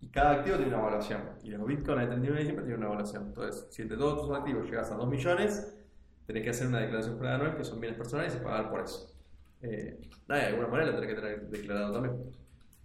y 0.00 0.08
cada 0.08 0.32
activo 0.32 0.56
tiene 0.56 0.70
una 0.72 0.80
evaluación. 0.82 1.20
Y 1.42 1.50
los 1.50 1.66
Bitcoin 1.66 1.98
al 1.98 2.06
31 2.06 2.34
de 2.34 2.38
diciembre 2.40 2.64
tienen 2.64 2.78
una 2.78 2.86
evaluación. 2.86 3.26
Entonces, 3.26 3.66
si 3.70 3.82
entre 3.82 3.98
todos 3.98 4.26
tus 4.26 4.36
activos 4.36 4.64
llegas 4.64 4.90
a 4.90 4.94
2 4.94 5.08
millones, 5.08 5.76
tenés 6.26 6.42
que 6.42 6.50
hacer 6.50 6.68
una 6.68 6.80
declaración 6.80 7.24
anual 7.26 7.56
que 7.56 7.64
son 7.64 7.80
bienes 7.80 7.98
personales 7.98 8.34
y 8.34 8.42
pagar 8.42 8.70
por 8.70 8.80
eso. 8.80 9.11
Eh, 9.62 9.98
nada, 10.28 10.42
de 10.42 10.46
alguna 10.48 10.68
manera 10.68 10.90
lo 10.92 11.00
tenés 11.00 11.14
que 11.14 11.20
tener 11.20 11.40
declarado 11.48 11.92
también. 11.92 12.16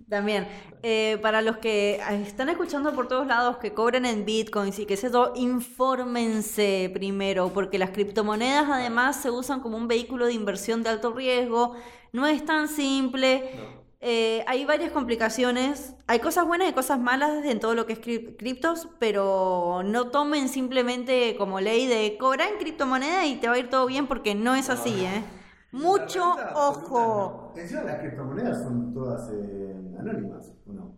También, 0.09 0.47
eh, 0.83 1.17
para 1.21 1.41
los 1.41 1.57
que 1.57 1.99
están 2.25 2.47
escuchando 2.49 2.93
por 2.93 3.09
todos 3.09 3.27
lados 3.27 3.57
que 3.57 3.73
cobren 3.73 4.05
en 4.05 4.23
bitcoins 4.25 4.79
y 4.79 4.85
que 4.85 4.95
sé 4.95 5.11
yo, 5.11 5.33
infórmense 5.35 6.89
primero, 6.93 7.51
porque 7.53 7.77
las 7.77 7.89
criptomonedas 7.89 8.69
además 8.69 9.21
se 9.21 9.31
usan 9.31 9.59
como 9.59 9.75
un 9.75 9.87
vehículo 9.89 10.25
de 10.27 10.33
inversión 10.33 10.81
de 10.83 10.89
alto 10.91 11.11
riesgo, 11.13 11.75
no 12.13 12.25
es 12.25 12.45
tan 12.45 12.69
simple, 12.69 13.51
No. 13.55 13.83
eh, 13.99 14.45
hay 14.47 14.63
varias 14.63 14.91
complicaciones, 14.91 15.95
hay 16.07 16.19
cosas 16.19 16.45
buenas 16.47 16.69
y 16.69 16.73
cosas 16.73 16.99
malas 16.99 17.43
en 17.45 17.59
todo 17.59 17.73
lo 17.75 17.85
que 17.85 17.93
es 17.93 17.99
crip- 18.01 18.37
criptos, 18.37 18.87
pero 18.99 19.81
no 19.83 20.09
tomen 20.09 20.47
simplemente 20.47 21.35
como 21.37 21.59
ley 21.59 21.85
de 21.87 22.15
cobrar 22.17 22.49
en 22.53 22.59
criptomoneda 22.59 23.25
y 23.25 23.35
te 23.37 23.49
va 23.49 23.55
a 23.55 23.59
ir 23.59 23.69
todo 23.69 23.85
bien 23.87 24.07
porque 24.07 24.35
no 24.35 24.55
es 24.55 24.69
así, 24.69 25.03
¿eh? 25.03 25.23
Mucho 25.71 26.35
La 26.37 26.53
ojo. 26.55 27.53
Encima 27.55 27.81
las 27.83 27.99
criptomonedas 27.99 28.63
son 28.63 28.93
todas 28.93 29.29
eh, 29.33 29.95
anónimas, 29.99 30.53
¿o 30.65 30.73
no? 30.73 30.95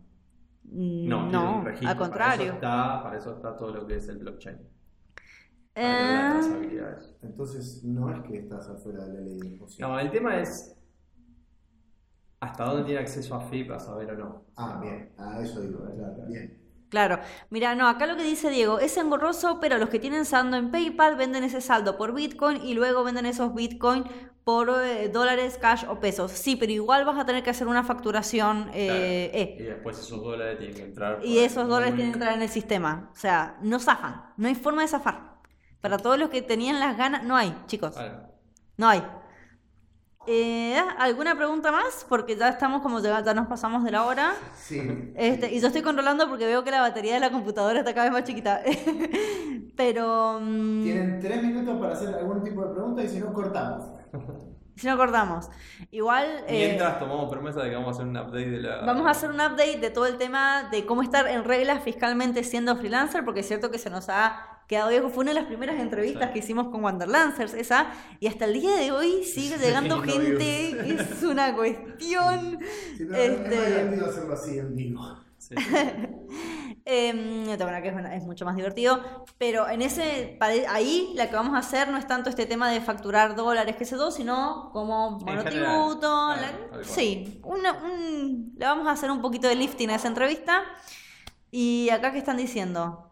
No, 0.71 1.21
Mm, 1.25 1.31
no, 1.31 1.63
registro, 1.63 1.89
al 1.89 1.97
Para 1.97 2.09
contrario. 2.09 2.45
eso, 2.45 2.53
está, 2.53 3.03
para 3.03 3.17
eso 3.17 3.35
está 3.35 3.57
todo 3.57 3.73
lo 3.73 3.87
que 3.87 3.95
es 3.95 4.07
el 4.07 4.19
blockchain. 4.19 4.57
Para 5.73 6.39
Eh. 6.41 6.95
Entonces 7.23 7.83
no 7.83 8.13
es 8.13 8.21
que 8.21 8.37
estás 8.39 8.69
afuera 8.69 9.05
de 9.05 9.13
la 9.13 9.19
ley. 9.21 9.59
¿o 9.63 9.67
sí? 9.67 9.81
No, 9.81 9.99
el 9.99 10.11
tema 10.11 10.39
es 10.39 10.75
hasta 12.39 12.65
dónde 12.65 12.83
tiene 12.85 12.99
acceso 13.01 13.35
a 13.35 13.41
FIP 13.41 13.71
a 13.71 13.79
saber 13.79 14.11
o 14.11 14.17
no. 14.17 14.45
Ah, 14.55 14.79
bien. 14.81 15.11
A 15.17 15.41
eso 15.41 15.61
digo, 15.61 15.79
claro. 15.95 16.25
Bien. 16.27 16.58
Claro, 16.89 17.19
mira, 17.51 17.75
no, 17.75 17.87
acá 17.87 18.07
lo 18.07 18.17
que 18.17 18.23
dice 18.23 18.49
Diego 18.49 18.79
es 18.79 18.97
engorroso, 18.97 19.59
pero 19.59 19.77
los 19.77 19.89
que 19.89 19.99
tienen 19.99 20.25
saldo 20.25 20.57
en 20.57 20.71
PayPal 20.71 21.15
venden 21.15 21.43
ese 21.43 21.61
saldo 21.61 21.97
por 21.97 22.13
Bitcoin 22.13 22.65
y 22.65 22.73
luego 22.73 23.03
venden 23.03 23.27
esos 23.27 23.53
Bitcoin 23.53 24.05
por 24.43 24.69
eh, 24.83 25.09
dólares, 25.09 25.59
cash 25.61 25.85
o 25.87 25.99
pesos. 25.99 26.31
Sí, 26.31 26.55
pero 26.55 26.71
igual 26.71 27.05
vas 27.05 27.19
a 27.19 27.25
tener 27.25 27.43
que 27.43 27.51
hacer 27.51 27.67
una 27.67 27.83
facturación 27.83 28.71
eh, 28.73 28.87
Claro. 28.87 29.03
E. 29.03 29.55
Y 29.59 29.63
después 29.63 29.99
esos 29.99 30.19
dólares 30.23 30.57
tienen 30.57 30.75
que 30.75 30.83
entrar. 30.83 31.19
Y 31.23 31.37
esos 31.37 31.67
dólares 31.67 31.93
tienen 31.93 32.13
que 32.13 32.17
entrar 32.17 32.35
en 32.35 32.41
el 32.41 32.49
sistema. 32.49 33.11
O 33.13 33.15
sea, 33.15 33.57
no 33.61 33.79
zafan, 33.79 34.33
no 34.37 34.47
hay 34.47 34.55
forma 34.55 34.81
de 34.81 34.87
zafar. 34.87 35.37
Para 35.81 35.97
todos 35.97 36.17
los 36.17 36.29
que 36.29 36.41
tenían 36.41 36.79
las 36.79 36.97
ganas, 36.97 37.23
no 37.23 37.35
hay, 37.35 37.55
chicos. 37.67 37.95
Vale. 37.95 38.13
No 38.77 38.87
hay. 38.87 39.03
Eh, 40.31 40.79
¿Alguna 40.99 41.35
pregunta 41.35 41.71
más? 41.71 42.05
Porque 42.07 42.35
ya 42.35 42.49
estamos 42.49 42.83
como 42.83 42.99
ya, 42.99 43.23
ya 43.23 43.33
nos 43.33 43.47
pasamos 43.47 43.83
de 43.83 43.89
la 43.89 44.05
hora. 44.05 44.35
Sí. 44.55 45.11
Este, 45.15 45.51
y 45.51 45.59
yo 45.59 45.67
estoy 45.67 45.81
controlando 45.81 46.29
porque 46.29 46.45
veo 46.45 46.63
que 46.63 46.69
la 46.69 46.81
batería 46.81 47.15
de 47.15 47.19
la 47.19 47.31
computadora 47.31 47.79
está 47.79 47.95
cada 47.95 48.11
vez 48.11 48.13
más 48.13 48.25
chiquita. 48.25 48.61
Pero 49.75 50.39
mm, 50.39 50.83
Tienen 50.83 51.19
tres 51.19 51.41
minutos 51.41 51.79
para 51.79 51.93
hacer 51.93 52.13
algún 52.13 52.43
tipo 52.43 52.63
de 52.63 52.73
pregunta 52.75 53.01
y 53.01 53.07
si 53.07 53.19
no, 53.19 53.33
cortamos. 53.33 53.85
si 54.75 54.85
no 54.85 54.93
acordamos. 54.93 55.49
Igual 55.89 56.27
eh, 56.45 56.67
Mientras 56.67 56.99
tomamos 56.99 57.27
promesa 57.31 57.63
de 57.63 57.71
que 57.71 57.75
vamos 57.75 57.87
a 57.87 57.91
hacer 58.03 58.05
un 58.05 58.17
update 58.17 58.49
de 58.51 58.59
la. 58.59 58.81
vamos 58.85 59.07
a 59.07 59.09
hacer 59.09 59.31
un 59.31 59.37
update 59.41 59.79
de 59.79 59.89
todo 59.89 60.05
el 60.05 60.17
tema 60.17 60.69
de 60.69 60.85
cómo 60.85 61.01
estar 61.01 61.27
en 61.27 61.43
reglas 61.43 61.81
fiscalmente 61.81 62.43
siendo 62.43 62.75
freelancer, 62.75 63.25
porque 63.25 63.39
es 63.39 63.47
cierto 63.47 63.71
que 63.71 63.79
se 63.79 63.89
nos 63.89 64.09
ha 64.09 64.58
quedado 64.69 64.89
viejo. 64.89 65.09
Fue 65.09 65.23
una 65.23 65.31
de 65.31 65.39
las 65.39 65.47
primeras 65.47 65.79
entrevistas 65.81 66.27
Sí. 66.27 66.33
que 66.33 66.39
hicimos 66.39 66.69
con 66.69 66.83
Wanderlancers, 66.83 67.53
esa, 67.55 67.87
y 68.21 68.27
hasta 68.27 68.45
el 68.45 68.53
día 68.53 68.75
de 68.77 68.91
hoy 68.93 69.23
sigue 69.25 69.57
llegando 69.57 70.01
gente. 70.03 70.69
Es 71.19 71.23
una 71.23 71.53
cuestión. 71.55 72.59
Si 72.95 73.03
no, 73.03 73.17
Este- 73.17 73.93
Es 73.95 74.01
hacerlo 74.01 74.33
así 74.33 74.57
en 74.59 74.75
vivo. 74.75 75.01
Eh, 76.85 77.45
que 77.81 77.87
es, 77.89 77.95
es 78.21 78.23
mucho 78.25 78.45
más 78.45 78.55
divertido. 78.55 79.01
Pero 79.37 79.67
en 79.69 79.81
ese 79.81 80.37
ahí 80.69 81.11
la 81.15 81.29
que 81.29 81.35
vamos 81.35 81.55
a 81.55 81.59
hacer 81.59 81.89
no 81.89 81.97
es 81.97 82.07
tanto 82.07 82.29
este 82.29 82.45
tema 82.45 82.69
de 82.69 82.81
facturar 82.81 83.35
dólares, 83.35 83.75
que 83.75 83.85
sé 83.85 83.95
yo, 83.95 84.11
sino 84.11 84.69
como 84.73 85.11
monotributo. 85.19 86.35
la- 86.35 86.83
sí, 86.83 87.39
una- 87.43 87.73
un- 87.73 88.53
le 88.57 88.65
vamos 88.65 88.87
a 88.87 88.91
hacer 88.91 89.09
un 89.11 89.21
poquito 89.21 89.47
de 89.47 89.55
lifting 89.55 89.89
a 89.91 89.95
esa 89.95 90.07
entrevista. 90.07 90.63
Y 91.51 91.89
acá 91.89 92.11
que 92.11 92.19
están 92.19 92.37
diciendo, 92.37 93.08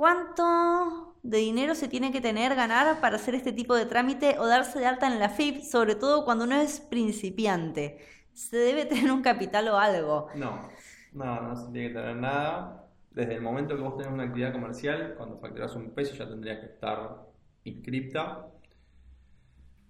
¿cuánto 0.00 1.14
de 1.22 1.36
dinero 1.36 1.74
se 1.74 1.86
tiene 1.86 2.10
que 2.10 2.22
tener, 2.22 2.54
ganar 2.54 3.02
para 3.02 3.16
hacer 3.16 3.34
este 3.34 3.52
tipo 3.52 3.74
de 3.74 3.84
trámite 3.84 4.38
o 4.38 4.46
darse 4.46 4.78
de 4.78 4.86
alta 4.86 5.06
en 5.06 5.18
la 5.18 5.28
FIP, 5.28 5.60
sobre 5.60 5.94
todo 5.94 6.24
cuando 6.24 6.44
uno 6.44 6.54
es 6.54 6.80
principiante? 6.80 7.98
Se 8.32 8.56
debe 8.56 8.86
tener 8.86 9.12
un 9.12 9.20
capital 9.20 9.68
o 9.68 9.76
algo. 9.76 10.28
No, 10.36 10.70
no, 11.12 11.42
no 11.42 11.54
se 11.54 11.70
tiene 11.70 11.88
que 11.88 11.94
tener 11.96 12.16
nada. 12.16 12.88
Desde 13.10 13.34
el 13.34 13.42
momento 13.42 13.76
que 13.76 13.82
vos 13.82 13.98
tenés 13.98 14.10
una 14.10 14.22
actividad 14.22 14.52
comercial, 14.52 15.16
cuando 15.18 15.38
facturás 15.38 15.76
un 15.76 15.90
peso 15.90 16.14
ya 16.14 16.26
tendrías 16.26 16.60
que 16.60 16.66
estar 16.72 17.26
inscripta. 17.64 18.46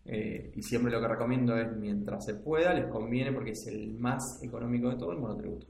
Eh, 0.07 0.51
y 0.57 0.63
siempre 0.65 0.91
lo 0.91 1.01
que 1.01 1.07
recomiendo 1.07 1.57
es, 1.57 1.71
mientras 1.77 2.25
se 2.25 2.35
pueda, 2.35 2.75
les 2.75 2.87
conviene 2.87 3.31
porque 3.31 3.53
es 3.53 3.65
el 3.69 3.93
más 3.93 4.43
económico 4.43 4.91
de 4.91 4.97
todo 4.97 5.13
el 5.13 5.19
monotributo. 5.19 5.69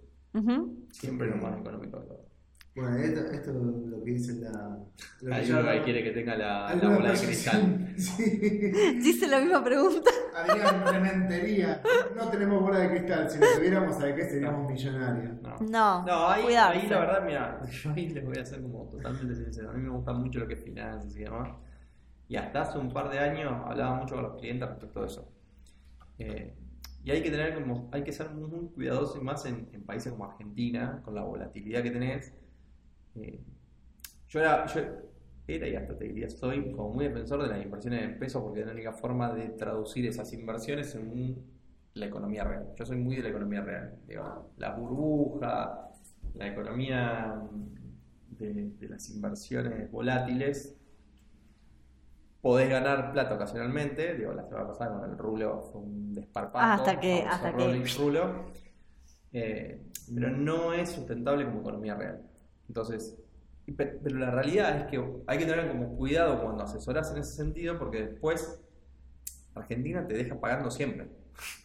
Siempre 0.92 1.28
lo 1.28 1.36
más 1.36 1.60
económico 1.60 2.00
de 2.00 2.06
todo. 2.06 2.29
Bueno, 2.74 2.96
esto, 2.98 3.20
esto 3.32 3.50
es 3.50 3.56
lo 3.88 4.02
que 4.04 4.10
dice 4.12 4.34
la. 4.40 4.78
lo 5.22 5.28
que 5.28 5.34
Hay 5.34 5.44
llama- 5.46 5.60
uno 5.60 5.72
que 5.72 5.82
quiere 5.82 6.04
que 6.04 6.10
tenga 6.12 6.36
la, 6.36 6.74
bola 6.80 7.12
de 7.12 7.18
cristal. 7.18 7.86
Sí. 8.00 8.40
Dice 9.02 9.26
la 9.26 9.40
misma 9.40 9.62
pregunta. 9.62 10.10
Adrián, 10.34 10.84
Clementería. 10.86 11.82
No 12.16 12.28
tenemos 12.30 12.62
bola 12.62 12.78
de 12.78 12.90
cristal. 12.90 13.28
Si 13.28 13.38
lo 13.38 13.46
tuviéramos, 13.56 13.96
¿sabes 13.96 14.14
qué? 14.14 14.24
Seríamos 14.30 14.70
millonarios. 14.70 15.34
No. 15.42 15.58
No, 15.60 16.06
No, 16.06 16.28
ahí, 16.28 16.42
cuidarse. 16.44 16.78
ahí 16.80 16.88
la 16.88 17.00
verdad, 17.00 17.22
mira, 17.26 17.60
yo 17.70 17.90
ahí 17.92 18.08
les 18.08 18.24
voy 18.24 18.38
a 18.38 18.42
hacer 18.42 18.62
como 18.62 18.84
totalmente 18.88 19.34
sincero. 19.34 19.70
A 19.70 19.72
mí 19.74 19.82
me 19.82 19.90
gusta 19.90 20.12
mucho 20.12 20.38
lo 20.38 20.46
que 20.48 20.54
es 20.54 20.62
finanzas 20.64 21.14
y 21.16 21.24
demás. 21.24 21.50
Y 22.28 22.36
hasta 22.36 22.62
hace 22.62 22.78
un 22.78 22.90
par 22.92 23.10
de 23.10 23.18
años 23.18 23.52
hablaba 23.66 23.96
mucho 23.96 24.14
con 24.14 24.22
los 24.24 24.40
clientes 24.40 24.68
respecto 24.68 25.02
a 25.02 25.06
eso. 25.06 25.28
Eh, 26.18 26.54
y 27.02 27.10
hay 27.10 27.22
que 27.22 27.30
tener 27.30 27.54
como, 27.54 27.90
hay 27.92 28.04
que 28.04 28.12
ser 28.12 28.30
muy, 28.30 28.48
muy 28.48 28.68
cuidadoso 28.68 29.18
y 29.18 29.24
más 29.24 29.44
en, 29.46 29.68
en 29.72 29.82
países 29.84 30.12
como 30.12 30.24
Argentina, 30.26 31.02
con 31.04 31.14
la 31.16 31.22
volatilidad 31.24 31.82
que 31.82 31.90
tenés. 31.90 32.32
Eh, 33.16 33.40
yo 34.28 34.40
era, 34.40 34.66
yo 34.66 34.80
era 35.48 35.66
y 35.68 35.74
hasta 35.74 35.96
te 35.98 36.04
diría, 36.04 36.28
soy 36.30 36.70
como 36.72 36.94
muy 36.94 37.06
defensor 37.08 37.42
de 37.42 37.48
las 37.48 37.64
inversiones 37.64 38.02
en 38.04 38.18
pesos 38.18 38.42
porque 38.42 38.60
es 38.60 38.66
la 38.66 38.72
única 38.72 38.92
forma 38.92 39.32
de 39.34 39.48
traducir 39.50 40.06
esas 40.06 40.32
inversiones 40.32 40.94
en 40.94 41.08
un- 41.10 41.50
la 41.94 42.06
economía 42.06 42.44
real. 42.44 42.68
Yo 42.76 42.86
soy 42.86 42.98
muy 42.98 43.16
de 43.16 43.22
la 43.24 43.28
economía 43.30 43.62
real. 43.62 43.96
Digo, 44.06 44.52
la 44.58 44.70
burbuja, 44.76 45.88
la 46.34 46.46
economía 46.46 47.34
de, 48.38 48.70
de 48.78 48.88
las 48.88 49.10
inversiones 49.10 49.90
volátiles. 49.90 50.76
Podés 52.40 52.70
ganar 52.70 53.12
plata 53.12 53.34
ocasionalmente, 53.34 54.14
digo, 54.14 54.32
la 54.32 54.44
semana 54.46 54.68
pasada 54.68 54.98
con 54.98 55.10
el 55.10 55.18
rulo 55.18 55.60
fue 55.60 55.82
un 55.82 56.14
desparpajo. 56.14 56.58
Ah, 56.64 56.74
Hasta 56.74 56.98
que- 57.00 57.22
hasta 57.22 57.54
que- 57.54 57.64
rulo. 57.98 58.46
Eh, 59.32 59.82
pero 60.14 60.30
no 60.30 60.72
es 60.72 60.90
sustentable 60.90 61.44
como 61.44 61.60
economía 61.60 61.96
real. 61.96 62.22
Entonces, 62.70 63.18
pero 63.76 64.16
la 64.16 64.30
realidad 64.30 64.76
es 64.76 64.84
que 64.84 65.04
hay 65.26 65.38
que 65.38 65.44
tener 65.44 65.68
como 65.68 65.96
cuidado 65.96 66.40
cuando 66.40 66.62
asesoras 66.62 67.10
en 67.10 67.18
ese 67.18 67.32
sentido 67.32 67.76
porque 67.80 68.02
después 68.06 68.60
Argentina 69.56 70.06
te 70.06 70.14
deja 70.14 70.38
pagando 70.40 70.70
siempre. 70.70 71.08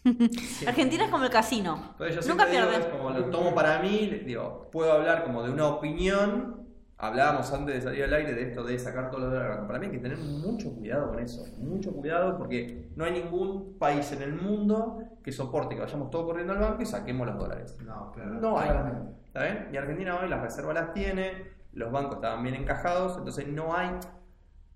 Siempre. 0.01 0.67
Argentina 0.67 1.05
es 1.05 1.11
como 1.11 1.25
el 1.25 1.29
casino. 1.29 1.89
Entonces 1.91 2.25
yo 2.25 2.31
Nunca 2.31 2.47
pierdes. 2.47 2.79
es 2.79 2.85
como 2.87 3.11
lo 3.11 3.29
tomo 3.29 3.53
para 3.53 3.83
mí, 3.83 4.19
digo, 4.25 4.67
puedo 4.71 4.91
hablar 4.93 5.23
como 5.25 5.43
de 5.43 5.51
una 5.51 5.67
opinión. 5.67 6.65
Hablábamos 6.97 7.53
antes 7.53 7.75
de 7.75 7.81
salir 7.81 8.03
al 8.05 8.13
aire 8.15 8.33
de 8.33 8.49
esto 8.49 8.63
de 8.63 8.79
sacar 8.79 9.11
todos 9.11 9.25
los 9.25 9.31
dólares. 9.33 9.57
Para 9.67 9.77
mí 9.77 9.85
hay 9.85 9.91
que 9.91 9.99
tener 9.99 10.17
mucho 10.17 10.73
cuidado 10.73 11.09
con 11.09 11.19
eso, 11.19 11.45
mucho 11.59 11.93
cuidado 11.93 12.35
porque 12.39 12.87
no 12.95 13.05
hay 13.05 13.11
ningún 13.11 13.77
país 13.77 14.11
en 14.11 14.23
el 14.23 14.33
mundo 14.33 15.03
que 15.21 15.31
soporte 15.31 15.75
que 15.75 15.81
vayamos 15.81 16.09
todos 16.09 16.25
corriendo 16.25 16.53
al 16.53 16.59
banco 16.59 16.81
y 16.81 16.85
saquemos 16.87 17.27
los 17.27 17.37
dólares. 17.37 17.77
No, 17.85 18.11
claro. 18.11 18.31
No 18.31 18.57
hay. 18.57 18.69
claramente. 18.69 19.24
¿Está 19.35 19.47
bien? 19.47 19.67
Y 19.73 19.75
Argentina 19.75 20.17
hoy 20.17 20.29
las 20.29 20.41
reservas 20.41 20.75
las 20.75 20.93
tiene, 20.93 21.51
los 21.73 21.91
bancos 21.91 22.15
estaban 22.15 22.41
bien 22.41 22.55
encajados, 22.55 23.17
entonces 23.17 23.45
no 23.45 23.75
hay 23.75 23.89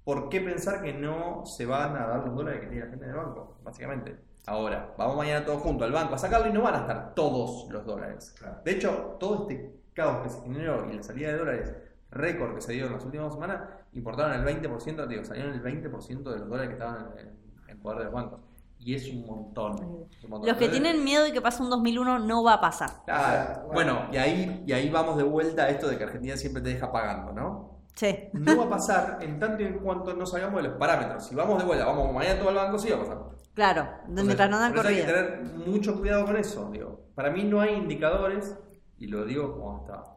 por 0.03 0.28
qué 0.28 0.41
pensar 0.41 0.82
que 0.82 0.91
no 0.91 1.45
se 1.45 1.66
van 1.66 1.95
a 1.95 2.07
dar 2.07 2.26
los 2.26 2.36
dólares 2.36 2.60
que 2.60 2.68
tiene 2.68 2.84
la 2.84 2.89
gente 2.89 3.05
en 3.05 3.12
el 3.12 3.16
banco, 3.16 3.57
básicamente. 3.64 4.20
Ahora, 4.47 4.93
vamos 4.97 5.16
mañana 5.16 5.45
todos 5.45 5.62
juntos 5.62 5.86
al 5.88 5.93
banco 5.93 6.16
a 6.16 6.18
sacarlo 6.18 6.49
y 6.49 6.51
no 6.51 6.62
van 6.62 6.76
a 6.76 6.80
estar 6.80 7.16
todos 7.16 7.72
los 7.72 7.86
dólares. 7.86 8.36
Claro. 8.38 8.57
De 8.66 8.72
hecho, 8.72 9.16
todo 9.18 9.43
este 9.43 9.80
caos 9.93 10.24
que 10.24 10.30
se 10.30 10.41
generó 10.41 10.91
y 10.91 10.93
la 10.93 11.03
salida 11.03 11.32
de 11.32 11.38
dólares 11.38 11.76
récord 12.12 12.55
que 12.55 12.62
se 12.62 12.74
dio 12.74 12.88
en 12.88 12.91
las 12.91 13.05
últimas 13.05 13.32
semanas, 13.32 13.62
importaron 13.93 14.45
el 14.45 14.62
20%, 14.62 15.07
digo, 15.07 15.24
salieron 15.24 15.53
el 15.53 15.64
20% 15.64 16.34
de 16.34 16.38
los 16.38 16.49
dólares 16.49 16.68
que 16.68 16.74
estaban 16.74 17.14
en, 17.18 17.32
en 17.70 17.80
poder 17.80 17.99
de 17.99 18.03
los 18.03 18.14
bancos. 18.14 18.41
Y 18.82 18.95
es 18.95 19.09
un 19.09 19.25
montón. 19.25 20.07
es 20.09 20.23
un 20.23 20.30
montón. 20.30 20.47
Los 20.49 20.57
que 20.57 20.69
tienen 20.69 21.03
miedo 21.03 21.23
de 21.25 21.34
que 21.34 21.41
pase 21.41 21.61
un 21.61 21.69
2001 21.69 22.19
no 22.19 22.43
va 22.43 22.53
a 22.53 22.61
pasar. 22.61 22.89
Sea, 23.05 23.63
bueno, 23.73 24.07
y 24.11 24.17
ahí, 24.17 24.63
y 24.65 24.71
ahí 24.71 24.89
vamos 24.89 25.17
de 25.17 25.23
vuelta 25.23 25.63
a 25.63 25.69
esto 25.69 25.88
de 25.89 25.97
que 25.97 26.05
Argentina 26.05 26.38
siempre 26.38 26.61
te 26.61 26.69
deja 26.69 26.91
pagando, 26.91 27.34
¿no? 27.34 27.80
Sí. 27.95 28.30
No 28.32 28.57
va 28.57 28.63
a 28.65 28.69
pasar 28.69 29.17
en 29.21 29.38
tanto 29.38 29.61
y 29.61 29.65
en 29.65 29.80
cuanto 29.80 30.13
no 30.13 30.25
salgamos 30.25 30.61
de 30.63 30.69
los 30.69 30.77
parámetros. 30.77 31.25
Si 31.27 31.36
vamos 31.36 31.59
de 31.59 31.65
vuelta, 31.65 31.86
vamos 31.86 32.13
mañana 32.13 32.39
todo 32.39 32.49
al 32.49 32.55
banco, 32.55 32.80
sí 32.80 32.89
va 32.89 32.95
a 32.95 32.99
pasar. 32.99 33.17
Claro, 33.53 33.89
mientras 34.07 34.49
no 34.49 34.57
dan 34.57 34.71
eso 34.73 34.88
hay 34.88 34.95
que 34.95 35.01
corrida. 35.03 35.23
tener 35.34 35.43
mucho 35.67 35.99
cuidado 35.99 36.25
con 36.25 36.38
eso. 36.38 36.69
Digo. 36.71 37.01
Para 37.15 37.30
mí 37.32 37.43
no 37.43 37.59
hay 37.59 37.73
indicadores, 37.75 38.57
y 38.97 39.07
lo 39.07 39.25
digo 39.25 39.51
como 39.51 39.75
hasta. 39.77 40.15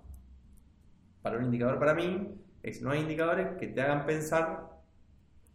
Para 1.22 1.38
un 1.38 1.44
indicador 1.46 1.80
para 1.80 1.94
mí, 1.94 2.32
es 2.62 2.80
no 2.82 2.90
hay 2.92 3.00
indicadores 3.00 3.56
que 3.58 3.66
te 3.66 3.82
hagan 3.82 4.06
pensar 4.06 4.68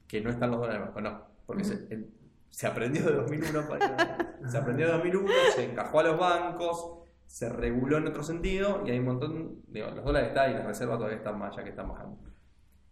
que 0.07 0.19
no 0.19 0.29
están 0.29 0.51
los 0.51 0.59
dólares 0.59 0.81
en 0.81 0.87
el 0.87 0.93
banco. 0.93 1.01
No, 1.01 1.27
porque 1.45 1.63
se, 1.63 1.73
el- 1.93 2.13
se 2.57 2.65
aprendió 2.65 3.03
de 3.05 3.13
2001, 3.13 3.67
para- 3.67 4.17
se 4.49 4.57
aprendió 4.57 4.87
de 4.87 4.93
2001, 4.93 5.31
se 5.53 5.63
encajó 5.65 5.99
a 5.99 6.03
los 6.03 6.17
bancos, 6.19 7.01
se 7.27 7.49
reguló 7.49 7.97
en 7.99 8.07
otro 8.07 8.23
sentido, 8.23 8.81
y 8.83 8.89
hay 8.89 8.97
un 8.97 9.05
montón. 9.05 9.61
Digo, 9.67 9.91
los 9.91 10.03
dólares 10.03 10.29
están 10.29 10.49
y 10.49 10.53
las 10.55 10.65
reservas 10.65 10.97
todavía 10.97 11.17
están 11.19 11.37
más, 11.37 11.55
ya 11.55 11.63
que 11.63 11.69
están 11.69 11.87
bajando. 11.87 12.17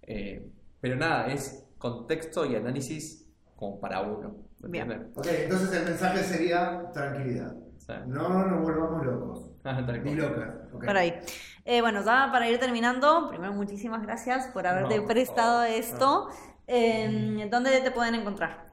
Eh, 0.04 0.48
pero 0.80 0.96
nada, 0.98 1.34
es 1.34 1.66
contexto 1.80 2.46
y 2.46 2.56
análisis 2.56 3.28
como 3.56 3.80
para 3.80 4.02
uno. 4.02 4.36
¿me 4.60 4.70
Bien. 4.70 4.84
entiendes? 4.92 5.18
Ok, 5.18 5.28
entonces 5.46 5.74
el 5.80 5.86
mensaje 5.86 6.24
sería 6.24 6.92
tranquilidad. 6.94 7.56
No 8.06 8.46
nos 8.46 8.62
volvamos 8.62 9.04
locos. 9.04 9.52
ah, 9.64 9.82
Ni 9.82 10.14
locas. 10.14 10.50
ok. 10.74 10.86
Por 10.86 10.96
ahí. 10.96 11.20
Eh, 11.66 11.82
bueno, 11.82 12.04
ya 12.06 12.30
para 12.32 12.48
ir 12.48 12.60
terminando, 12.60 13.30
primero 13.30 13.54
muchísimas 13.54 14.04
gracias 14.04 14.46
por 14.50 14.68
haberte 14.68 14.98
No, 15.00 15.08
prestado 15.08 15.64
esto. 15.64 16.30
Eh, 16.68 17.48
¿Dónde 17.50 17.82
te 17.82 17.90
pueden 17.90 18.14
encontrar? 18.14 18.65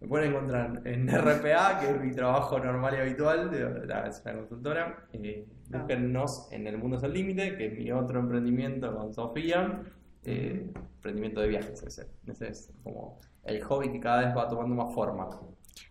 Me 0.00 0.06
pueden 0.08 0.30
encontrar 0.32 0.80
en 0.84 1.08
RPA, 1.12 1.80
que 1.80 1.90
es 1.90 2.00
mi 2.00 2.12
trabajo 2.12 2.58
normal 2.58 2.94
y 2.94 3.00
habitual, 3.00 3.50
de, 3.50 3.86
la- 3.86 4.06
es 4.06 4.22
una 4.24 4.34
consultora. 4.36 5.06
Eh, 5.12 5.46
Ah. 5.70 5.76
búsquennos 5.80 6.48
en 6.50 6.66
El 6.66 6.78
Mundo 6.78 6.96
es 6.96 7.02
el 7.02 7.12
Límite, 7.12 7.54
que 7.58 7.66
es 7.66 7.72
mi 7.78 7.92
otro 7.92 8.20
emprendimiento 8.20 8.94
con 8.96 9.12
Sofía. 9.12 9.82
eh, 10.24 10.70
emprendimiento 10.96 11.40
de 11.40 11.48
viajes, 11.48 11.82
ese, 11.82 12.06
ese 12.26 12.48
es 12.48 12.70
como 12.82 13.18
el 13.44 13.62
hobby 13.64 13.92
que 13.92 14.00
cada 14.00 14.24
vez 14.26 14.36
va 14.36 14.48
tomando 14.48 14.74
más 14.74 14.92
forma. 14.94 15.28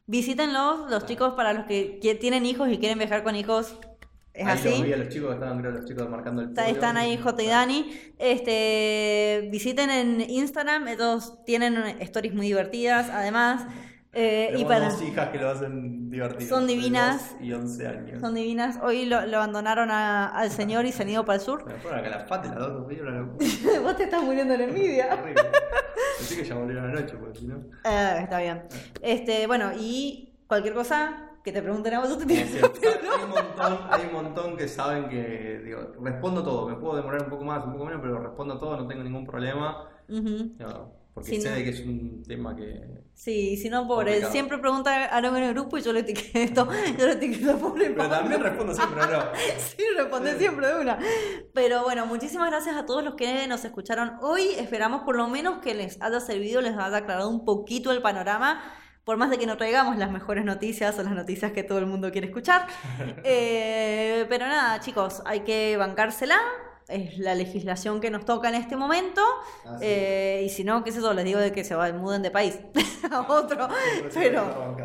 Visítenlos, 0.05 0.89
los 0.91 1.05
chicos 1.05 1.33
para 1.33 1.53
los 1.53 1.65
que, 1.65 1.99
tienen 2.19 2.45
hijos 2.45 2.69
y 2.69 2.77
quieren 2.77 2.97
viajar 2.99 3.23
con 3.23 3.35
hijos. 3.35 3.79
Es 4.33 4.45
ahí 4.45 4.53
así. 4.53 4.69
los 4.69 4.83
vi 4.83 4.93
a 4.93 4.97
los 4.97 5.09
chicos 5.09 5.29
que 5.29 5.33
estaban, 5.35 5.59
creo, 5.59 5.71
los 5.71 5.85
chicos 5.85 6.09
marcando 6.09 6.41
el 6.41 6.49
Está- 6.49 6.63
podio. 6.63 6.73
Están 6.75 6.97
ahí 6.97 7.17
J 7.17 7.43
y 7.43 7.47
Dani. 7.47 7.91
Este, 8.19 9.49
visiten 9.51 9.89
en 9.89 10.21
Instagram, 10.29 10.87
ellos 10.87 11.43
tienen 11.45 11.77
stories 12.01 12.33
muy 12.33 12.47
divertidas, 12.47 13.09
además. 13.09 13.65
Eh, 14.19 14.53
y 14.57 14.65
para, 14.65 14.89
dos 14.89 14.99
hijas 15.03 15.29
que 15.29 15.37
lo 15.37 15.49
hacen 15.49 16.09
divertido. 16.09 16.49
Son 16.49 16.65
divinas. 16.65 17.33
2 17.33 17.41
y 17.41 17.53
11 17.53 17.87
años. 17.87 18.19
son 18.19 18.33
divinas. 18.33 18.79
Hoy 18.81 19.05
lo, 19.05 19.25
lo 19.27 19.37
abandonaron 19.37 19.91
a- 19.91 20.27
al 20.29 20.49
señor 20.49 20.85
y 20.85 20.91
se 20.91 21.03
han 21.03 21.09
ido 21.09 21.23
para 21.23 21.35
el 21.35 21.41
sur. 21.41 21.65
Me 21.67 21.75
fueron 21.75 21.99
a 21.99 22.03
Calafate 22.03 22.47
las 22.47 22.57
dos, 22.57 22.71
locura. 22.89 23.27
Vos 23.83 23.95
te 23.95 24.03
estás 24.05 24.23
muriendo 24.23 24.57
de 24.57 24.63
envidia. 24.63 25.09
Horrible. 25.13 25.43
Pensé 26.17 26.35
que 26.35 26.43
ya 26.45 26.55
volvieron 26.55 26.85
anoche, 26.89 27.15
porque 27.15 27.39
si 27.39 27.45
no. 27.45 27.57
Eh, 27.85 28.17
está 28.23 28.39
bien. 28.39 28.63
Este, 29.03 29.45
bueno, 29.45 29.69
y 29.79 30.33
cualquier 30.47 30.73
cosa 30.73 31.23
que 31.43 31.51
te 31.51 31.61
pregunten 31.61 31.93
a 31.93 31.99
vos, 31.99 32.09
tú 32.09 32.17
te 32.17 32.23
Es 32.41 32.51
tienes. 32.51 32.71
cierto. 32.79 32.79
Hay 33.15 33.23
un, 33.23 33.29
montón, 33.29 33.79
hay 33.91 34.05
un 34.07 34.13
montón 34.13 34.57
que 34.57 34.67
saben 34.67 35.07
que 35.09 35.61
digo, 35.63 35.93
respondo 36.01 36.41
todo. 36.43 36.67
Me 36.67 36.75
puedo 36.75 36.95
demorar 36.97 37.21
un 37.21 37.29
poco 37.29 37.43
más, 37.45 37.63
un 37.65 37.73
poco 37.73 37.85
menos, 37.85 38.01
pero 38.01 38.19
respondo 38.19 38.57
todo, 38.57 38.75
no 38.77 38.87
tengo 38.87 39.03
ningún 39.03 39.25
problema. 39.27 39.87
Ujú. 40.09 40.53
No, 40.57 40.96
porque 41.17 41.31
Sí, 41.31 41.41
sé 41.41 41.49
no. 41.49 41.55
que 41.55 41.69
es 41.69 41.79
un 41.79 42.23
tema 42.23 42.55
que. 42.55 42.81
Sí, 43.15 43.57
si 43.57 43.67
no, 43.69 43.87
pobre, 43.87 44.05
Complicado. 44.11 44.31
siempre 44.31 44.57
pregunta 44.59 45.05
algo 45.05 45.35
en 45.37 45.43
el 45.43 45.53
grupo 45.55 45.77
y 45.79 45.81
yo 45.81 45.91
lo 45.91 45.97
etiqueto, 45.97 46.67
yo 46.99 47.05
lo 47.07 47.13
etiqueto 47.13 47.57
pobre 47.57 47.89
Pero 47.89 48.07
también 48.07 48.43
respondo 48.43 48.73
siempre, 48.75 49.01
¿no? 49.11 49.19
Sí, 49.57 49.83
responde 49.97 50.37
siempre 50.37 50.67
de 50.67 50.79
una. 50.81 50.99
Pero 51.53 51.81
bueno, 51.83 52.05
muchísimas 52.05 52.51
gracias 52.51 52.75
a 52.75 52.85
todos 52.85 53.03
los 53.03 53.15
que 53.15 53.47
nos 53.47 53.65
escucharon 53.65 54.13
hoy. 54.21 54.43
Esperamos 54.59 55.01
por 55.01 55.17
lo 55.17 55.27
menos 55.27 55.57
que 55.63 55.73
les 55.73 55.99
haya 56.01 56.19
servido, 56.19 56.61
les 56.61 56.77
haya 56.77 56.97
aclarado 56.97 57.29
un 57.29 57.43
poquito 57.43 57.91
el 57.91 58.03
panorama. 58.03 58.61
Por 59.03 59.17
más 59.17 59.29
de 59.31 59.37
que 59.39 59.47
no 59.47 59.55
traigamos 59.57 59.97
las 59.97 60.11
mejores 60.11 60.43
noticias 60.45 60.99
o 60.99 61.01
las 61.03 61.13
noticias 61.13 61.53
que 61.53 61.63
todo 61.63 61.79
el 61.79 61.85
mundo 61.87 62.11
quiere 62.11 62.27
escuchar. 62.27 62.67
Eh, 63.23 64.25
pero 64.29 64.45
nada, 64.45 64.79
chicos, 64.79 65.21
hay 65.25 65.39
que 65.39 65.75
bancársela. 65.77 66.37
Es 66.89 67.17
la 67.19 67.35
legislación 67.35 67.99
que 67.99 68.09
nos 68.09 68.25
toca 68.25 68.49
en 68.49 68.55
este 68.55 68.75
momento. 68.75 69.21
Así 69.65 69.83
Eh, 69.85 70.43
y 70.45 70.49
si 70.49 70.63
no, 70.63 70.83
qué 70.83 70.91
sé 70.91 71.01
yo, 71.01 71.13
les 71.13 71.25
digo 71.25 71.39
de 71.39 71.51
que 71.51 71.63
se 71.63 71.75
va- 71.75 71.91
muden 71.93 72.21
de 72.21 72.31
país 72.31 72.59
a 73.11 73.21
otro. 73.31 73.67
Pero, 74.13 74.75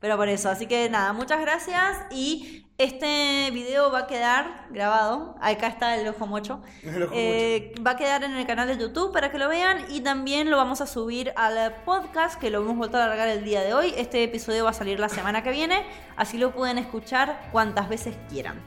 pero 0.00 0.16
por 0.16 0.28
eso, 0.28 0.48
así 0.50 0.66
que 0.66 0.88
nada, 0.90 1.12
muchas 1.12 1.40
gracias 1.40 1.96
y 2.10 2.62
este 2.78 3.50
video 3.52 3.90
va 3.90 4.00
a 4.00 4.06
quedar 4.06 4.66
grabado, 4.70 5.34
acá 5.40 5.68
está 5.68 5.96
el 5.96 6.06
ojo 6.08 6.26
mocho, 6.26 6.60
El 6.82 7.02
ojo 7.04 7.12
Eh, 7.16 7.74
va 7.84 7.92
a 7.92 7.96
quedar 7.96 8.22
en 8.24 8.36
el 8.36 8.46
canal 8.46 8.68
de 8.68 8.76
YouTube 8.76 9.12
para 9.12 9.32
que 9.32 9.38
lo 9.38 9.48
vean 9.48 9.86
y 9.88 10.02
también 10.02 10.50
lo 10.50 10.58
vamos 10.58 10.82
a 10.82 10.86
subir 10.86 11.32
al 11.36 11.74
podcast 11.86 12.38
que 12.38 12.50
lo 12.50 12.60
hemos 12.60 12.76
vuelto 12.76 12.98
a 12.98 13.04
alargar 13.04 13.28
el 13.28 13.44
día 13.44 13.62
de 13.62 13.72
hoy. 13.72 13.94
Este 13.96 14.22
episodio 14.22 14.64
va 14.64 14.70
a 14.70 14.74
salir 14.74 15.00
la 15.00 15.08
semana 15.08 15.42
que 15.42 15.50
viene, 15.50 15.84
así 16.16 16.36
lo 16.36 16.52
pueden 16.52 16.76
escuchar 16.76 17.48
cuantas 17.50 17.88
veces 17.88 18.14
quieran. 18.28 18.60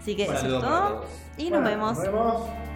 Así 0.00 0.16
que 0.16 0.26
Un 0.26 0.34
eso 0.34 0.46
es 0.46 0.62
todo 0.62 1.04
y 1.36 1.50
nos 1.50 1.60
Bueno, 1.60 1.68
vemos. 1.68 1.96
Nos 1.98 2.06
vemos. 2.06 2.69